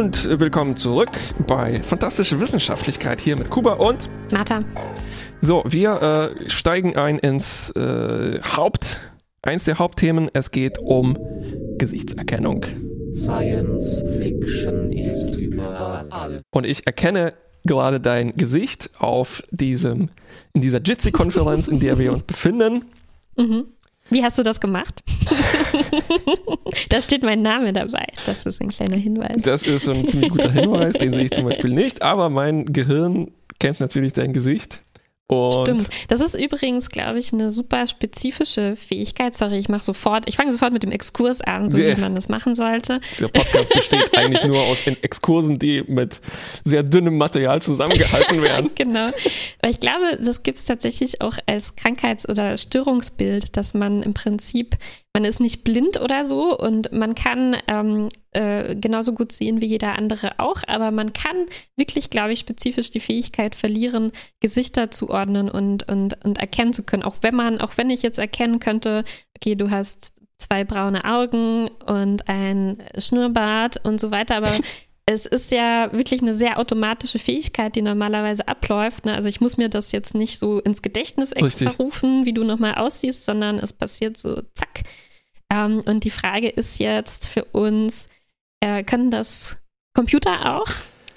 Und 0.00 0.40
willkommen 0.40 0.76
zurück 0.76 1.10
bei 1.46 1.82
Fantastische 1.82 2.40
Wissenschaftlichkeit 2.40 3.20
hier 3.20 3.36
mit 3.36 3.50
Kuba 3.50 3.74
und 3.74 4.08
Martha. 4.32 4.64
So, 5.42 5.62
wir 5.68 6.32
äh, 6.40 6.48
steigen 6.48 6.96
ein 6.96 7.18
ins 7.18 7.68
äh, 7.72 8.40
Haupt, 8.40 8.98
eins 9.42 9.64
der 9.64 9.78
Hauptthemen. 9.78 10.30
Es 10.32 10.52
geht 10.52 10.78
um 10.78 11.18
Gesichtserkennung. 11.76 12.64
Science 13.12 14.02
Fiction 14.16 14.90
ist 14.90 15.38
überall. 15.38 16.40
Und 16.50 16.64
ich 16.64 16.86
erkenne 16.86 17.34
gerade 17.66 18.00
dein 18.00 18.34
Gesicht 18.38 18.88
auf 18.98 19.42
diesem, 19.50 20.08
in 20.54 20.62
dieser 20.62 20.80
Jitsi-Konferenz, 20.80 21.68
in 21.68 21.78
der 21.78 21.98
wir 21.98 22.10
uns 22.10 22.22
befinden. 22.22 22.86
Mhm. 23.36 23.66
Wie 24.10 24.22
hast 24.24 24.38
du 24.38 24.42
das 24.42 24.60
gemacht? 24.60 25.02
da 26.88 27.00
steht 27.00 27.22
mein 27.22 27.42
Name 27.42 27.72
dabei. 27.72 28.06
Das 28.26 28.44
ist 28.44 28.60
ein 28.60 28.68
kleiner 28.68 28.96
Hinweis. 28.96 29.42
Das 29.42 29.62
ist 29.62 29.88
ein 29.88 30.06
ziemlich 30.08 30.30
guter 30.30 30.50
Hinweis, 30.50 30.94
den 30.94 31.12
sehe 31.12 31.24
ich 31.24 31.30
zum 31.30 31.44
Beispiel 31.44 31.72
nicht, 31.72 32.02
aber 32.02 32.28
mein 32.28 32.66
Gehirn 32.66 33.30
kennt 33.60 33.78
natürlich 33.78 34.12
dein 34.12 34.32
Gesicht. 34.32 34.82
Und 35.30 35.52
Stimmt. 35.52 35.88
Das 36.08 36.20
ist 36.20 36.34
übrigens, 36.34 36.88
glaube 36.88 37.20
ich, 37.20 37.32
eine 37.32 37.52
super 37.52 37.86
spezifische 37.86 38.74
Fähigkeit. 38.74 39.36
Sorry, 39.36 39.58
ich 39.58 39.68
mache 39.68 39.84
sofort, 39.84 40.28
ich 40.28 40.36
fange 40.36 40.50
sofort 40.50 40.72
mit 40.72 40.82
dem 40.82 40.90
Exkurs 40.90 41.40
an, 41.40 41.68
so 41.68 41.78
yeah. 41.78 41.96
wie 41.96 42.00
man 42.00 42.16
das 42.16 42.28
machen 42.28 42.56
sollte. 42.56 43.00
Dieser 43.12 43.28
Podcast 43.28 43.72
besteht 43.72 44.10
eigentlich 44.18 44.42
nur 44.42 44.60
aus 44.60 44.84
Exkursen, 44.86 45.60
die 45.60 45.84
mit 45.86 46.20
sehr 46.64 46.82
dünnem 46.82 47.16
Material 47.16 47.62
zusammengehalten 47.62 48.42
werden. 48.42 48.70
genau. 48.74 49.10
Weil 49.62 49.70
ich 49.70 49.78
glaube, 49.78 50.18
das 50.20 50.42
gibt 50.42 50.58
es 50.58 50.64
tatsächlich 50.64 51.20
auch 51.20 51.38
als 51.46 51.76
Krankheits- 51.76 52.28
oder 52.28 52.58
Störungsbild, 52.58 53.56
dass 53.56 53.72
man 53.72 54.02
im 54.02 54.14
Prinzip 54.14 54.76
man 55.12 55.24
ist 55.24 55.40
nicht 55.40 55.64
blind 55.64 56.00
oder 56.00 56.24
so 56.24 56.56
und 56.56 56.92
man 56.92 57.14
kann 57.14 57.56
ähm, 57.66 58.08
äh, 58.30 58.76
genauso 58.76 59.12
gut 59.12 59.32
sehen 59.32 59.60
wie 59.60 59.66
jeder 59.66 59.98
andere 59.98 60.38
auch, 60.38 60.62
aber 60.66 60.92
man 60.92 61.12
kann 61.12 61.46
wirklich, 61.76 62.10
glaube 62.10 62.32
ich, 62.32 62.38
spezifisch 62.40 62.90
die 62.90 63.00
Fähigkeit 63.00 63.54
verlieren, 63.56 64.12
Gesichter 64.38 64.90
zu 64.90 65.10
ordnen 65.10 65.50
und, 65.50 65.88
und, 65.88 66.24
und 66.24 66.38
erkennen 66.38 66.72
zu 66.72 66.84
können. 66.84 67.02
Auch 67.02 67.16
wenn 67.22 67.34
man, 67.34 67.60
auch 67.60 67.76
wenn 67.76 67.90
ich 67.90 68.02
jetzt 68.02 68.18
erkennen 68.18 68.60
könnte, 68.60 69.04
okay, 69.36 69.56
du 69.56 69.70
hast 69.70 70.14
zwei 70.38 70.64
braune 70.64 71.04
Augen 71.04 71.68
und 71.86 72.28
ein 72.28 72.82
Schnurrbart 72.96 73.84
und 73.84 74.00
so 74.00 74.10
weiter, 74.10 74.36
aber 74.36 74.52
es 75.10 75.26
ist 75.26 75.50
ja 75.50 75.92
wirklich 75.92 76.22
eine 76.22 76.34
sehr 76.34 76.58
automatische 76.58 77.18
Fähigkeit, 77.18 77.74
die 77.74 77.82
normalerweise 77.82 78.46
abläuft. 78.46 79.06
Ne? 79.06 79.14
Also 79.14 79.28
ich 79.28 79.40
muss 79.40 79.56
mir 79.56 79.68
das 79.68 79.90
jetzt 79.90 80.14
nicht 80.14 80.38
so 80.38 80.60
ins 80.60 80.82
Gedächtnis 80.82 81.32
extra 81.32 81.66
Richtig. 81.66 81.78
rufen, 81.78 82.26
wie 82.26 82.32
du 82.32 82.44
nochmal 82.44 82.76
aussiehst, 82.76 83.24
sondern 83.24 83.58
es 83.58 83.72
passiert 83.72 84.16
so 84.16 84.42
zack. 84.54 84.82
Ähm, 85.52 85.80
und 85.84 86.04
die 86.04 86.10
Frage 86.10 86.48
ist 86.48 86.78
jetzt 86.78 87.26
für 87.26 87.44
uns, 87.44 88.06
äh, 88.60 88.84
können 88.84 89.10
das 89.10 89.60
Computer 89.94 90.56
auch? 90.56 90.68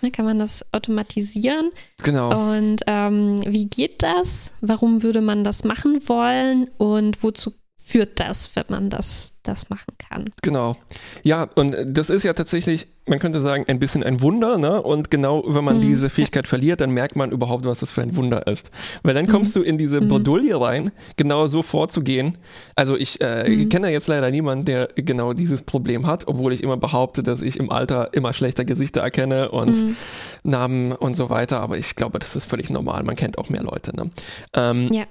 Ne, 0.02 0.10
kann 0.10 0.26
man 0.26 0.40
das 0.40 0.66
automatisieren? 0.74 1.70
Genau. 2.04 2.52
Und 2.52 2.82
ähm, 2.88 3.42
wie 3.46 3.68
geht 3.68 4.02
das? 4.02 4.54
Warum 4.60 5.04
würde 5.04 5.22
man 5.22 5.44
das 5.44 5.64
machen 5.64 6.02
wollen? 6.10 6.70
Und 6.78 7.22
wozu 7.22 7.54
führt 7.86 8.20
das, 8.22 8.56
wenn 8.56 8.64
man 8.70 8.90
das, 8.90 9.38
das 9.44 9.70
machen 9.70 9.94
kann. 9.98 10.30
Genau. 10.42 10.78
Ja, 11.22 11.50
und 11.56 11.76
das 11.86 12.10
ist 12.10 12.24
ja 12.24 12.32
tatsächlich, 12.32 12.88
man 13.06 13.20
könnte 13.20 13.42
sagen, 13.42 13.66
ein 13.68 13.78
bisschen 13.78 14.04
ein 14.04 14.22
Wunder, 14.22 14.58
ne? 14.58 14.82
Und 14.82 15.12
genau, 15.12 15.44
wenn 15.46 15.66
man 15.66 15.78
mhm. 15.78 15.82
diese 15.82 16.10
Fähigkeit 16.10 16.46
ja. 16.46 16.50
verliert, 16.50 16.80
dann 16.80 16.92
merkt 16.92 17.18
man 17.18 17.32
überhaupt, 17.32 17.66
was 17.66 17.80
das 17.80 17.92
für 17.92 18.02
ein 18.02 18.16
Wunder 18.16 18.48
ist. 18.48 18.72
Weil 19.04 19.14
dann 19.14 19.28
kommst 19.28 19.56
mhm. 19.56 19.60
du 19.60 19.66
in 19.66 19.78
diese 19.78 20.00
mhm. 20.00 20.08
Bredouille 20.08 20.60
rein, 20.60 20.92
genau 21.18 21.48
so 21.48 21.62
vorzugehen. 21.62 22.38
Also 22.78 22.96
ich 22.96 23.20
äh, 23.20 23.50
mhm. 23.50 23.68
kenne 23.68 23.90
jetzt 23.90 24.08
leider 24.08 24.32
niemanden, 24.32 24.64
der 24.64 24.88
genau 24.96 25.34
dieses 25.34 25.62
Problem 25.62 26.08
hat, 26.08 26.26
obwohl 26.30 26.54
ich 26.54 26.64
immer 26.64 26.78
behaupte, 26.78 27.22
dass 27.22 27.42
ich 27.42 27.60
im 27.60 27.70
Alter 27.70 28.14
immer 28.14 28.32
schlechter 28.32 28.64
Gesichter 28.64 29.02
erkenne 29.02 29.52
und 29.52 29.82
mhm. 29.82 29.96
Namen 30.44 30.94
und 30.94 31.18
so 31.18 31.30
weiter. 31.30 31.60
Aber 31.60 31.78
ich 31.78 31.96
glaube, 31.96 32.18
das 32.18 32.38
ist 32.38 32.46
völlig 32.46 32.70
normal. 32.70 33.04
Man 33.04 33.18
kennt 33.18 33.38
auch 33.38 33.50
mehr 33.50 33.64
Leute. 33.64 33.94
Ne? 33.94 34.10
Ähm, 34.54 34.88
ja. 34.94 35.04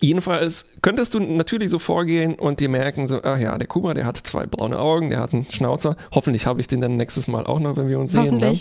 Jedenfalls 0.00 0.66
könntest 0.82 1.14
du 1.14 1.20
natürlich 1.20 1.70
so 1.70 1.78
vorgehen 1.78 2.34
und 2.34 2.60
dir 2.60 2.68
merken, 2.68 3.08
so, 3.08 3.22
ach 3.22 3.38
ja, 3.38 3.58
der 3.58 3.66
Kuma, 3.66 3.92
der 3.92 4.06
hat 4.06 4.16
zwei 4.18 4.46
braune 4.46 4.78
Augen, 4.78 5.10
der 5.10 5.20
hat 5.20 5.34
einen 5.34 5.46
Schnauzer. 5.50 5.96
Hoffentlich 6.12 6.46
habe 6.46 6.60
ich 6.60 6.68
den 6.68 6.80
dann 6.80 6.96
nächstes 6.96 7.26
Mal 7.28 7.44
auch 7.44 7.60
noch, 7.60 7.76
wenn 7.76 7.88
wir 7.88 7.98
uns 7.98 8.12
sehen. 8.12 8.36
Ne? 8.36 8.56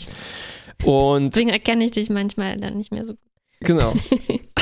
Und 0.83 1.35
Deswegen 1.35 1.49
erkenne 1.49 1.85
ich 1.85 1.91
dich 1.91 2.09
manchmal 2.09 2.57
dann 2.57 2.77
nicht 2.77 2.91
mehr 2.91 3.05
so 3.05 3.13
gut. 3.13 3.21
Genau. 3.61 3.93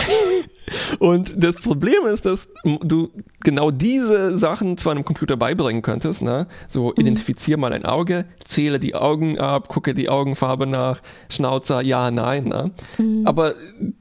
und 1.00 1.36
das 1.38 1.56
Problem 1.58 2.06
ist, 2.12 2.26
dass 2.26 2.50
du 2.64 3.12
genau 3.44 3.70
diese 3.70 4.38
Sachen 4.38 4.78
zwar 4.78 4.94
einem 4.94 5.06
Computer 5.06 5.38
beibringen 5.38 5.84
könntest, 5.84 6.24
ne? 6.24 6.48
So, 6.68 6.86
mhm. 6.86 6.94
identifiziere 6.98 7.60
mal 7.60 7.74
ein 7.74 7.86
Auge, 7.86 8.26
zähle 8.44 8.80
die 8.80 8.96
Augen 8.96 9.38
ab, 9.38 9.68
gucke 9.68 9.94
die 9.94 10.10
Augenfarbe 10.10 10.66
nach, 10.66 11.02
Schnauzer, 11.30 11.84
ja, 11.84 12.10
nein, 12.10 12.46
ne? 12.46 12.72
Mhm. 12.98 13.28
Aber 13.28 13.54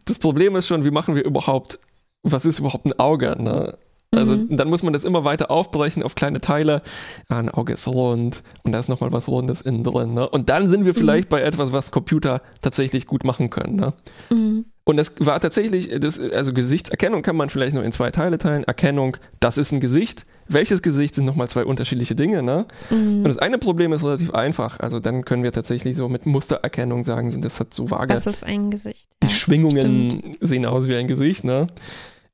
das 0.06 0.18
Problem 0.18 0.56
ist 0.56 0.66
schon, 0.66 0.85
wie 0.85 0.90
machen 0.90 1.14
wir 1.14 1.25
überhaupt 1.25 1.78
was 2.23 2.44
ist 2.44 2.58
überhaupt 2.58 2.87
ein 2.87 2.99
Auge? 2.99 3.37
Ne? 3.38 3.78
Also 4.12 4.37
mhm. 4.37 4.56
dann 4.56 4.68
muss 4.68 4.82
man 4.82 4.92
das 4.92 5.04
immer 5.04 5.25
weiter 5.25 5.50
aufbrechen 5.50 6.02
auf 6.02 6.14
kleine 6.14 6.40
Teile. 6.40 6.82
Ja, 7.28 7.38
ein 7.38 7.50
Auge 7.50 7.75
ist 7.75 7.87
rund 7.87 8.42
und 8.62 8.73
da 8.73 8.78
ist 8.78 8.88
nochmal 8.88 9.12
was 9.12 9.28
Rundes 9.28 9.61
innen 9.61 9.85
drin. 9.85 10.14
Ne? 10.14 10.28
Und 10.28 10.49
dann 10.49 10.68
sind 10.68 10.85
wir 10.85 10.92
mhm. 10.92 10.96
vielleicht 10.96 11.28
mhm. 11.28 11.30
bei 11.30 11.42
etwas, 11.42 11.73
was 11.73 11.90
Computer 11.90 12.40
tatsächlich 12.62 13.06
gut 13.06 13.25
machen 13.25 13.50
können. 13.50 13.76
Ne? 13.76 13.94
Mhm. 14.30 14.66
Und 14.88 14.98
das 14.98 15.12
war 15.18 15.40
tatsächlich, 15.40 15.90
das, 15.98 16.18
also 16.20 16.52
Gesichtserkennung 16.52 17.22
kann 17.22 17.34
man 17.34 17.50
vielleicht 17.50 17.74
nur 17.74 17.82
in 17.82 17.90
zwei 17.90 18.12
Teile 18.12 18.38
teilen. 18.38 18.62
Erkennung, 18.62 19.16
das 19.40 19.58
ist 19.58 19.72
ein 19.72 19.80
Gesicht. 19.80 20.24
Welches 20.46 20.80
Gesicht 20.80 21.16
sind 21.16 21.24
nochmal 21.24 21.48
zwei 21.48 21.64
unterschiedliche 21.64 22.14
Dinge, 22.14 22.40
ne? 22.40 22.66
Mhm. 22.90 23.24
Und 23.24 23.24
das 23.24 23.38
eine 23.38 23.58
Problem 23.58 23.92
ist 23.92 24.04
relativ 24.04 24.30
einfach. 24.30 24.78
Also 24.78 25.00
dann 25.00 25.24
können 25.24 25.42
wir 25.42 25.50
tatsächlich 25.50 25.96
so 25.96 26.08
mit 26.08 26.24
Mustererkennung 26.24 27.02
sagen, 27.04 27.40
das 27.40 27.58
hat 27.58 27.74
so 27.74 27.90
vage. 27.90 28.14
Das 28.14 28.26
ist 28.26 28.44
ein 28.44 28.70
Gesicht. 28.70 29.08
Die 29.24 29.28
Schwingungen 29.28 30.20
stimmt. 30.20 30.36
sehen 30.40 30.66
aus 30.66 30.88
wie 30.88 30.94
ein 30.94 31.08
Gesicht, 31.08 31.42
ne? 31.42 31.66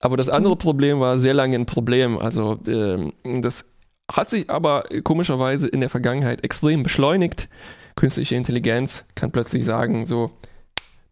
Aber 0.00 0.18
das 0.18 0.28
andere 0.28 0.56
Problem 0.56 1.00
war 1.00 1.18
sehr 1.18 1.32
lange 1.32 1.56
ein 1.56 1.64
Problem. 1.64 2.18
Also 2.18 2.58
ähm, 2.66 3.14
das 3.22 3.64
hat 4.12 4.28
sich 4.28 4.50
aber 4.50 4.84
komischerweise 5.04 5.68
in 5.68 5.80
der 5.80 5.88
Vergangenheit 5.88 6.44
extrem 6.44 6.82
beschleunigt. 6.82 7.48
Künstliche 7.96 8.34
Intelligenz 8.34 9.06
kann 9.14 9.32
plötzlich 9.32 9.64
sagen, 9.64 10.04
so, 10.04 10.32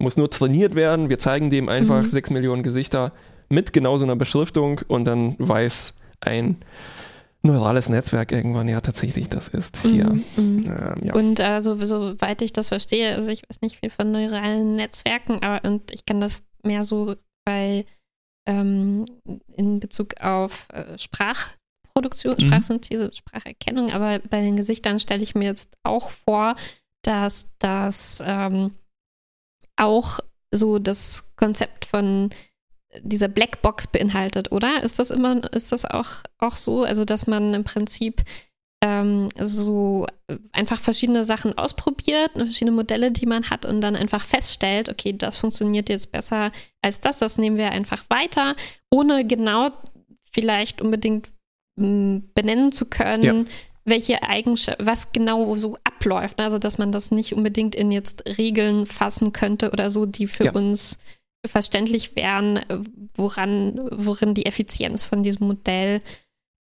muss 0.00 0.16
nur 0.16 0.30
trainiert 0.30 0.75
werden. 0.75 1.09
Wir 1.09 1.19
zeigen 1.19 1.50
dem 1.50 1.69
einfach 1.69 2.02
mhm. 2.02 2.07
sechs 2.07 2.30
Millionen 2.30 2.62
Gesichter 2.62 3.12
mit 3.49 3.73
genau 3.73 3.99
so 3.99 4.04
einer 4.04 4.16
Beschriftung 4.16 4.80
und 4.88 5.04
dann 5.04 5.37
weiß 5.38 5.95
ein 6.21 6.57
neurales 7.42 7.88
Netzwerk 7.88 8.33
irgendwann 8.33 8.69
ja 8.69 8.80
tatsächlich 8.80 9.28
das 9.28 9.49
ist 9.49 9.78
hier. 9.78 10.12
Mhm. 10.37 10.64
Ähm, 10.66 10.95
ja. 11.02 11.14
Und 11.14 11.40
also, 11.40 11.76
soweit 11.85 12.42
ich 12.42 12.52
das 12.52 12.69
verstehe, 12.69 13.14
also 13.14 13.28
ich 13.28 13.42
weiß 13.49 13.61
nicht 13.62 13.78
viel 13.80 13.90
von 13.90 14.11
neuralen 14.11 14.76
Netzwerken, 14.76 15.42
aber 15.42 15.66
und 15.69 15.90
ich 15.90 16.04
kann 16.04 16.21
das 16.21 16.42
mehr 16.62 16.83
so 16.83 17.16
bei 17.45 17.87
ähm, 18.47 19.04
in 19.57 19.80
Bezug 19.80 20.21
auf 20.21 20.69
äh, 20.73 20.99
Sprachproduktion, 20.99 22.37
mhm. 22.38 22.47
Sprachsynthese, 22.47 23.11
Spracherkennung, 23.14 23.90
aber 23.90 24.19
bei 24.19 24.42
den 24.42 24.57
Gesichtern 24.57 25.00
stelle 25.00 25.23
ich 25.23 25.35
mir 25.35 25.47
jetzt 25.47 25.76
auch 25.83 26.11
vor, 26.11 26.57
dass 27.02 27.49
das 27.59 28.23
ähm, 28.25 28.73
auch 29.81 30.21
so 30.51 30.79
das 30.79 31.33
Konzept 31.37 31.85
von 31.85 32.31
dieser 33.03 33.29
Blackbox 33.29 33.87
beinhaltet, 33.87 34.53
oder? 34.53 34.83
Ist 34.83 34.99
das 34.99 35.11
immer, 35.11 35.53
ist 35.53 35.73
das 35.73 35.85
auch, 35.85 36.09
auch 36.39 36.57
so? 36.57 36.83
Also, 36.83 37.05
dass 37.05 37.27
man 37.27 37.55
im 37.55 37.65
Prinzip 37.65 38.23
ähm, 38.83 39.29
so 39.39 40.07
einfach 40.53 40.81
verschiedene 40.81 41.25
Sachen 41.25 41.57
ausprobiert, 41.57 42.33
verschiedene 42.33 42.73
Modelle, 42.73 43.13
die 43.13 43.27
man 43.27 43.49
hat 43.49 43.65
und 43.65 43.81
dann 43.81 43.95
einfach 43.95 44.25
feststellt, 44.25 44.89
okay, 44.89 45.13
das 45.17 45.37
funktioniert 45.37 45.89
jetzt 45.89 46.11
besser 46.11 46.51
als 46.83 47.01
das, 47.01 47.19
das 47.19 47.39
nehmen 47.39 47.59
wir 47.59 47.71
einfach 47.71 48.03
weiter, 48.09 48.57
ohne 48.91 49.27
genau 49.27 49.71
vielleicht 50.33 50.81
unbedingt 50.81 51.29
hm, 51.79 52.31
benennen 52.35 52.73
zu 52.73 52.87
können, 52.87 53.23
ja 53.23 53.45
welche 53.85 54.23
Eigenschaften, 54.23 54.87
was 54.87 55.13
genau 55.13 55.57
so 55.57 55.79
abläuft. 55.85 56.41
Also, 56.41 56.59
dass 56.59 56.79
man 56.79 56.93
das 56.93 57.11
nicht 57.11 57.35
unbedingt 57.35 57.75
in 57.75 57.91
jetzt 57.91 58.25
Regeln 58.39 58.87
fassen 58.87 59.33
könnte 59.33 59.71
oder 59.71 59.91
so, 59.91 60.07
die 60.07 60.27
für 60.27 60.47
ja. 60.47 60.53
uns 60.53 60.99
verständlich 61.47 62.17
wären, 62.17 62.61
woran, 63.15 63.81
worin 63.93 64.35
die 64.35 64.47
Effizienz 64.47 65.05
von 65.05 65.23
diesem 65.23 65.47
Modell 65.47 66.03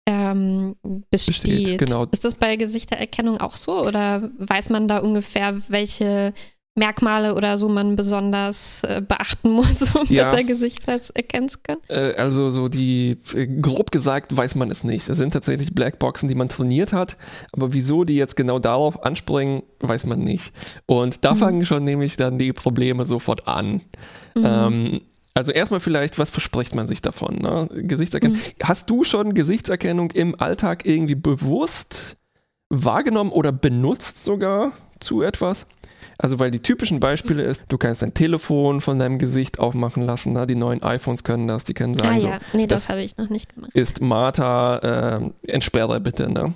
ähm, 0.06 0.76
besteht. 1.10 1.44
besteht 1.44 1.78
genau. 1.78 2.06
Ist 2.10 2.24
das 2.24 2.34
bei 2.34 2.56
Gesichtererkennung 2.56 3.38
auch 3.38 3.56
so 3.56 3.84
oder 3.84 4.30
weiß 4.38 4.70
man 4.70 4.88
da 4.88 4.98
ungefähr, 4.98 5.60
welche 5.68 6.32
Merkmale 6.76 7.34
oder 7.34 7.58
so 7.58 7.68
man 7.68 7.96
besonders 7.96 8.84
äh, 8.84 9.02
beachten 9.06 9.50
muss, 9.50 9.94
um 9.94 10.06
ja. 10.08 10.30
besser 10.30 10.44
Gesichter 10.44 11.00
erkennen 11.14 11.48
zu 11.48 11.58
können? 11.62 11.80
Äh, 11.88 12.14
also 12.14 12.50
so 12.50 12.68
die, 12.68 13.18
äh, 13.34 13.46
grob 13.46 13.90
gesagt 13.90 14.36
weiß 14.36 14.54
man 14.54 14.70
es 14.70 14.84
nicht. 14.84 15.08
Das 15.08 15.18
sind 15.18 15.32
tatsächlich 15.32 15.74
Blackboxen, 15.74 16.28
die 16.28 16.34
man 16.34 16.48
trainiert 16.48 16.92
hat, 16.92 17.16
aber 17.52 17.72
wieso 17.72 18.04
die 18.04 18.16
jetzt 18.16 18.36
genau 18.36 18.58
darauf 18.60 19.02
anspringen, 19.04 19.62
weiß 19.80 20.06
man 20.06 20.20
nicht. 20.20 20.52
Und 20.86 21.24
da 21.24 21.34
mhm. 21.34 21.38
fangen 21.38 21.66
schon 21.66 21.84
nämlich 21.84 22.16
dann 22.16 22.38
die 22.38 22.52
Probleme 22.52 23.04
sofort 23.04 23.48
an. 23.48 23.80
Mhm. 24.36 24.44
Ähm, 24.44 25.00
also 25.34 25.52
erstmal 25.52 25.80
vielleicht, 25.80 26.18
was 26.18 26.30
verspricht 26.30 26.74
man 26.74 26.86
sich 26.86 27.02
davon? 27.02 27.36
Ne? 27.36 27.68
Gesichtserkennung. 27.72 28.36
Mhm. 28.36 28.42
Hast 28.62 28.88
du 28.90 29.04
schon 29.04 29.34
Gesichtserkennung 29.34 30.10
im 30.12 30.40
Alltag 30.40 30.86
irgendwie 30.86 31.14
bewusst 31.14 32.16
wahrgenommen 32.68 33.32
oder 33.32 33.50
benutzt 33.50 34.24
sogar 34.24 34.72
zu 35.00 35.22
etwas? 35.22 35.66
Also 36.22 36.38
weil 36.38 36.50
die 36.50 36.60
typischen 36.60 37.00
Beispiele 37.00 37.42
ist, 37.42 37.64
du 37.68 37.78
kannst 37.78 38.02
dein 38.02 38.12
Telefon 38.12 38.82
von 38.82 38.98
deinem 38.98 39.18
Gesicht 39.18 39.58
aufmachen 39.58 40.04
lassen. 40.04 40.34
Ne? 40.34 40.46
Die 40.46 40.54
neuen 40.54 40.82
iPhones 40.82 41.24
können 41.24 41.48
das, 41.48 41.64
die 41.64 41.72
können 41.72 41.94
sagen, 41.94 42.08
ah, 42.08 42.16
ja. 42.16 42.40
so, 42.52 42.58
nee, 42.58 42.66
das, 42.66 42.82
das 42.82 42.90
habe 42.90 43.02
ich 43.02 43.16
noch 43.16 43.30
nicht 43.30 43.54
gemacht. 43.54 43.74
Ist 43.74 44.02
Martha, 44.02 45.20
äh, 45.22 45.50
entsperre 45.50 45.98
bitte. 45.98 46.30
Ne? 46.30 46.52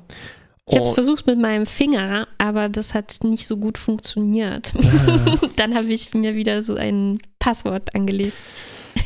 Ich 0.68 0.76
habe 0.76 0.86
es 0.86 0.92
versucht 0.92 1.26
mit 1.26 1.38
meinem 1.38 1.64
Finger, 1.64 2.28
aber 2.36 2.68
das 2.68 2.92
hat 2.92 3.16
nicht 3.22 3.46
so 3.46 3.56
gut 3.56 3.78
funktioniert. 3.78 4.74
Ah. 4.76 5.38
dann 5.56 5.74
habe 5.74 5.86
ich 5.86 6.12
mir 6.12 6.34
wieder 6.34 6.62
so 6.62 6.74
ein 6.74 7.20
Passwort 7.38 7.94
angelegt. 7.94 8.34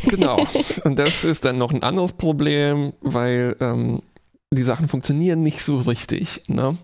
Genau. 0.09 0.45
Und 0.85 0.99
das 0.99 1.25
ist 1.25 1.45
dann 1.45 1.59
noch 1.59 1.73
ein 1.73 1.85
anderes 1.85 2.15
Problem, 2.15 2.95
weil 3.01 3.55
ähm, 3.61 4.03
die 4.51 4.63
Sachen 4.63 4.89
funktionieren 4.89 5.45
nicht 5.45 5.63
so 5.63 5.79
richtig. 5.79 6.43
Ne? 6.49 6.77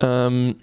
Ähm, 0.00 0.56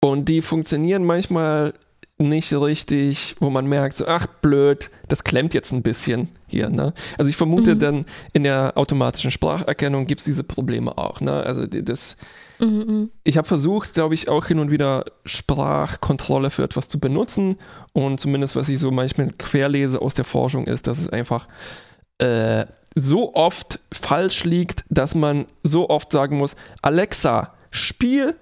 und 0.00 0.26
die 0.26 0.42
funktionieren 0.42 1.04
manchmal 1.04 1.74
nicht 2.18 2.52
richtig, 2.52 3.36
wo 3.38 3.48
man 3.48 3.66
merkt, 3.66 3.96
so, 3.96 4.06
ach 4.06 4.26
blöd, 4.26 4.90
das 5.06 5.22
klemmt 5.22 5.54
jetzt 5.54 5.72
ein 5.72 5.82
bisschen 5.82 6.28
hier. 6.48 6.68
Ne? 6.68 6.92
Also 7.16 7.28
ich 7.28 7.36
vermute 7.36 7.76
mhm. 7.76 7.78
dann 7.78 8.06
in 8.32 8.42
der 8.42 8.72
automatischen 8.76 9.30
Spracherkennung 9.30 10.06
gibt 10.06 10.20
es 10.20 10.24
diese 10.24 10.42
Probleme 10.42 10.98
auch. 10.98 11.20
Ne? 11.20 11.32
Also 11.32 11.66
das, 11.66 12.16
mhm. 12.58 12.66
mhm. 12.66 13.10
ich 13.22 13.38
habe 13.38 13.46
versucht, 13.46 13.94
glaube 13.94 14.14
ich, 14.14 14.28
auch 14.28 14.46
hin 14.46 14.58
und 14.58 14.72
wieder 14.72 15.04
Sprachkontrolle 15.24 16.50
für 16.50 16.64
etwas 16.64 16.88
zu 16.88 16.98
benutzen 16.98 17.56
und 17.92 18.18
zumindest 18.18 18.56
was 18.56 18.68
ich 18.68 18.80
so 18.80 18.90
manchmal 18.90 19.30
querlese 19.38 20.02
aus 20.02 20.14
der 20.14 20.24
Forschung 20.24 20.66
ist, 20.66 20.88
dass 20.88 20.98
es 20.98 21.08
einfach 21.08 21.46
äh, 22.18 22.66
so 22.96 23.34
oft 23.34 23.78
falsch 23.92 24.42
liegt, 24.42 24.84
dass 24.88 25.14
man 25.14 25.46
so 25.62 25.88
oft 25.88 26.10
sagen 26.10 26.36
muss, 26.36 26.56
Alexa, 26.82 27.54
spiel 27.70 28.34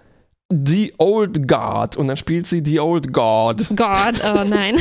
The 0.52 0.94
Old 0.98 1.48
Guard 1.48 1.96
und 1.96 2.08
dann 2.08 2.16
spielt 2.16 2.46
sie 2.46 2.62
The 2.64 2.80
Old 2.80 3.12
God. 3.12 3.68
God, 3.70 4.22
oh 4.24 4.44
nein. 4.46 4.80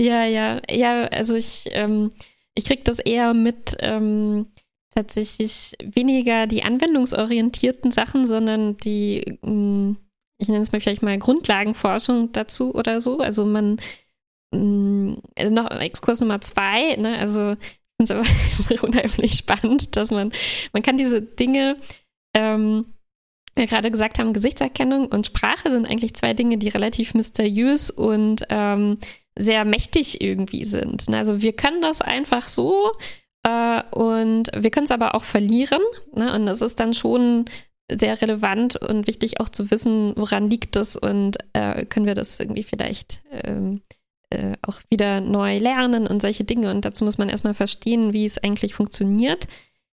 ja, 0.00 0.24
ja, 0.24 0.60
ja, 0.70 1.04
also 1.06 1.34
ich, 1.34 1.68
ähm, 1.72 2.12
ich 2.54 2.64
krieg 2.64 2.84
das 2.84 3.00
eher 3.00 3.34
mit 3.34 3.76
ähm, 3.80 4.46
tatsächlich 4.94 5.74
weniger 5.82 6.46
die 6.46 6.62
anwendungsorientierten 6.62 7.90
Sachen, 7.90 8.26
sondern 8.26 8.76
die, 8.78 9.38
mh, 9.42 9.50
mm, 9.50 9.96
ich 10.40 10.48
nenne 10.48 10.62
es 10.62 10.70
mal 10.70 10.80
vielleicht 10.80 11.02
mal 11.02 11.18
Grundlagenforschung 11.18 12.30
dazu 12.30 12.72
oder 12.74 13.00
so. 13.00 13.18
Also 13.18 13.44
man, 13.44 13.80
also 14.52 15.52
noch 15.52 15.70
Exkurs 15.72 16.20
Nummer 16.20 16.40
zwei, 16.40 16.94
ne, 16.94 17.18
also 17.18 17.56
ich 17.98 18.06
finde 18.06 18.24
es 18.24 18.70
aber 18.70 18.82
unheimlich 18.86 19.34
spannend, 19.34 19.96
dass 19.96 20.12
man, 20.12 20.32
man 20.72 20.82
kann 20.84 20.96
diese 20.96 21.20
Dinge, 21.20 21.76
ähm, 22.34 22.86
wir 23.58 23.66
gerade 23.66 23.90
gesagt 23.90 24.18
haben, 24.18 24.32
Gesichtserkennung 24.32 25.06
und 25.06 25.26
Sprache 25.26 25.70
sind 25.70 25.86
eigentlich 25.86 26.14
zwei 26.14 26.34
Dinge, 26.34 26.58
die 26.58 26.68
relativ 26.68 27.14
mysteriös 27.14 27.90
und 27.90 28.44
ähm, 28.48 28.98
sehr 29.38 29.64
mächtig 29.64 30.20
irgendwie 30.20 30.64
sind. 30.64 31.08
Also 31.10 31.42
wir 31.42 31.52
können 31.52 31.82
das 31.82 32.00
einfach 32.00 32.48
so 32.48 32.92
äh, 33.44 33.82
und 33.90 34.50
wir 34.54 34.70
können 34.70 34.84
es 34.84 34.90
aber 34.90 35.14
auch 35.14 35.24
verlieren. 35.24 35.82
Ne? 36.14 36.34
Und 36.34 36.48
es 36.48 36.62
ist 36.62 36.80
dann 36.80 36.94
schon 36.94 37.44
sehr 37.90 38.20
relevant 38.20 38.76
und 38.76 39.06
wichtig 39.06 39.40
auch 39.40 39.48
zu 39.48 39.70
wissen, 39.70 40.12
woran 40.16 40.50
liegt 40.50 40.76
das 40.76 40.96
und 40.96 41.38
äh, 41.54 41.86
können 41.86 42.06
wir 42.06 42.14
das 42.14 42.38
irgendwie 42.38 42.62
vielleicht 42.62 43.22
ähm, 43.30 43.80
äh, 44.30 44.56
auch 44.60 44.80
wieder 44.90 45.20
neu 45.20 45.56
lernen 45.56 46.06
und 46.06 46.20
solche 46.20 46.44
Dinge. 46.44 46.70
Und 46.70 46.84
dazu 46.84 47.04
muss 47.04 47.16
man 47.16 47.30
erstmal 47.30 47.54
verstehen, 47.54 48.12
wie 48.12 48.26
es 48.26 48.38
eigentlich 48.38 48.74
funktioniert 48.74 49.46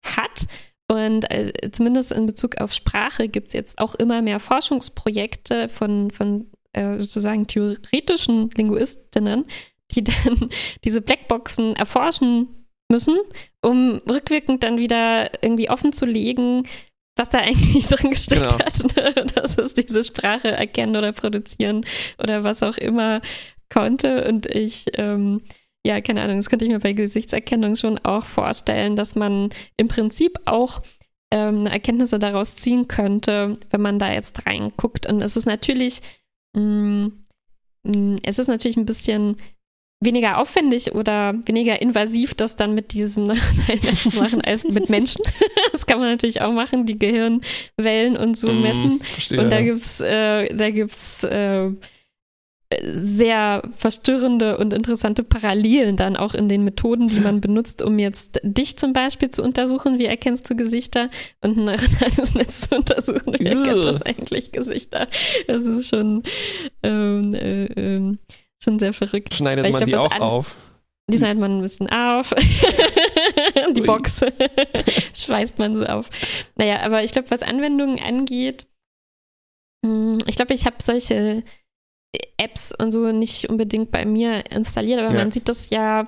hat. 0.04 0.47
Und 0.88 1.30
äh, 1.32 1.71
zumindest 1.71 2.12
in 2.12 2.28
Bezug 2.28 2.58
auf 2.58 2.74
Sprache 2.74 3.28
gibt 3.28 3.48
es 3.48 3.54
jetzt 3.54 3.80
auch 3.80 3.95
immer 3.95 4.21
mehr 4.21 4.39
Forschungsprojekte 4.39 5.67
von, 5.67 6.12
von 6.12 6.52
äh, 6.74 7.02
sozusagen 7.02 7.48
theoretischen 7.48 8.52
Linguistinnen, 8.52 9.45
die 9.91 10.04
dann 10.04 10.50
diese 10.84 11.02
Blackboxen 11.02 11.76
erforschen 11.76 12.67
müssen, 12.89 13.17
um 13.62 14.00
rückwirkend 14.08 14.63
dann 14.63 14.78
wieder 14.78 15.43
irgendwie 15.43 15.69
offen 15.69 15.91
zu 15.91 16.06
legen, 16.06 16.67
was 17.15 17.30
da 17.30 17.39
eigentlich 17.39 17.88
drin 17.88 18.12
gesteckt 18.12 18.50
genau. 18.50 18.60
hat. 18.60 18.95
Ne? 18.95 19.26
Dass 19.36 19.58
es 19.58 19.74
diese 19.74 20.04
Sprache 20.04 20.52
erkennen 20.52 20.95
oder 20.95 21.13
produzieren 21.13 21.86
oder 22.21 22.43
was 22.43 22.62
auch 22.62 22.78
immer 22.78 23.21
konnte. 23.69 24.28
Und 24.28 24.45
ich 24.45 24.86
ähm, 24.93 25.41
ja, 25.86 26.02
keine 26.02 26.24
Ahnung, 26.24 26.38
das 26.38 26.50
könnte 26.50 26.65
ich 26.65 26.71
mir 26.71 26.80
bei 26.80 26.93
Gesichtserkennung 26.93 27.76
schon 27.76 28.00
auch 28.00 28.26
vorstellen, 28.26 28.95
dass 28.95 29.13
man 29.13 29.52
im 29.78 29.88
Prinzip 29.88 30.39
auch 30.45 30.82
ähm, 31.32 31.67
Erkenntnisse 31.67 32.17
daraus 32.17 32.56
ziehen 32.56 32.88
könnte, 32.88 33.60
wenn 33.69 33.82
man 33.82 34.00
da 34.00 34.12
jetzt 34.12 34.48
reinguckt. 34.48 35.06
Und 35.06 35.21
es 35.21 35.38
ist 35.38 35.45
natürlich, 35.45 36.02
mh, 36.56 36.62
mm, 36.63 37.13
mh, 37.84 37.98
mm, 37.98 38.19
es 38.24 38.39
ist 38.39 38.48
natürlich 38.48 38.78
ein 38.78 38.88
bisschen 38.88 39.38
weniger 40.04 40.39
aufwendig 40.39 40.95
oder 40.95 41.36
weniger 41.45 41.80
invasiv, 41.80 42.34
das 42.34 42.56
dann 42.56 42.74
mit 42.74 42.91
diesem 42.91 43.28
Netz 43.67 44.10
zu 44.10 44.17
machen 44.17 44.41
als 44.41 44.63
mit 44.63 44.89
Menschen. 44.89 45.24
das 45.71 45.86
kann 45.86 46.00
man 46.00 46.10
natürlich 46.10 46.41
auch 46.41 46.52
machen, 46.52 46.88
die 46.88 46.98
Gehirnwellen 46.98 48.17
und 48.17 48.38
so 48.38 48.52
mm, 48.52 48.62
messen. 48.63 49.02
Verstehe, 49.02 49.39
und 49.39 49.52
da 49.52 49.62
gibt's, 49.62 50.00
äh, 50.00 50.52
da 50.52 50.71
gibt's 50.71 51.24
äh, 51.26 51.69
sehr 52.82 53.62
verstörende 53.71 54.58
und 54.58 54.73
interessante 54.73 55.23
Parallelen 55.23 55.97
dann 55.97 56.17
auch 56.17 56.34
in 56.34 56.49
den 56.49 56.63
Methoden, 56.63 57.08
die 57.08 57.19
man 57.19 57.39
benutzt, 57.39 57.84
um 57.84 57.99
jetzt 57.99 58.39
dich 58.43 58.78
zum 58.78 58.91
Beispiel 58.91 59.30
zu 59.30 59.43
untersuchen, 59.43 59.99
wie 59.99 60.06
erkennst 60.06 60.49
du 60.49 60.56
Gesichter 60.56 61.10
und 61.41 61.58
ein 61.58 61.65
neuronales 61.65 62.34
Netz 62.36 62.62
zu 62.62 62.75
untersuchen, 62.75 63.34
wie 63.38 63.45
erkennt 63.45 63.86
das 63.86 64.01
eigentlich 64.01 64.51
Gesichter. 64.51 65.08
Das 65.47 65.63
ist 65.63 65.88
schon, 65.88 66.23
ähm, 66.82 67.36
äh, 67.36 67.65
äh, 67.65 68.15
schon 68.62 68.80
sehr 68.80 68.93
verrückt. 68.93 69.36
Schneidet 69.36 69.71
man 69.71 69.86
glaub, 69.86 70.10
die 70.10 70.15
auch 70.15 70.19
auf? 70.19 70.56
Die 71.12 71.19
schneidet 71.19 71.39
man 71.39 71.60
ein 71.60 71.62
bisschen 71.62 71.89
auf. 71.91 72.34
die 73.75 73.82
Box 73.82 74.21
schweißt 75.13 75.60
man 75.60 75.75
so 75.75 75.86
auf. 75.86 76.10
Naja, 76.56 76.80
aber 76.82 77.04
ich 77.04 77.12
glaube, 77.12 77.30
was 77.30 77.43
Anwendungen 77.43 77.99
angeht, 77.99 78.65
hm, 79.86 80.17
ich 80.25 80.36
glaube, 80.36 80.56
ich 80.56 80.65
habe 80.65 80.78
solche 80.82 81.43
Apps 82.38 82.73
und 82.78 82.91
so 82.91 83.12
nicht 83.12 83.49
unbedingt 83.49 83.91
bei 83.91 84.06
mir 84.06 84.43
installiert, 84.51 84.99
aber 84.99 85.13
ja. 85.13 85.19
man 85.19 85.32
sieht 85.32 85.47
das 85.49 85.69
ja 85.69 86.08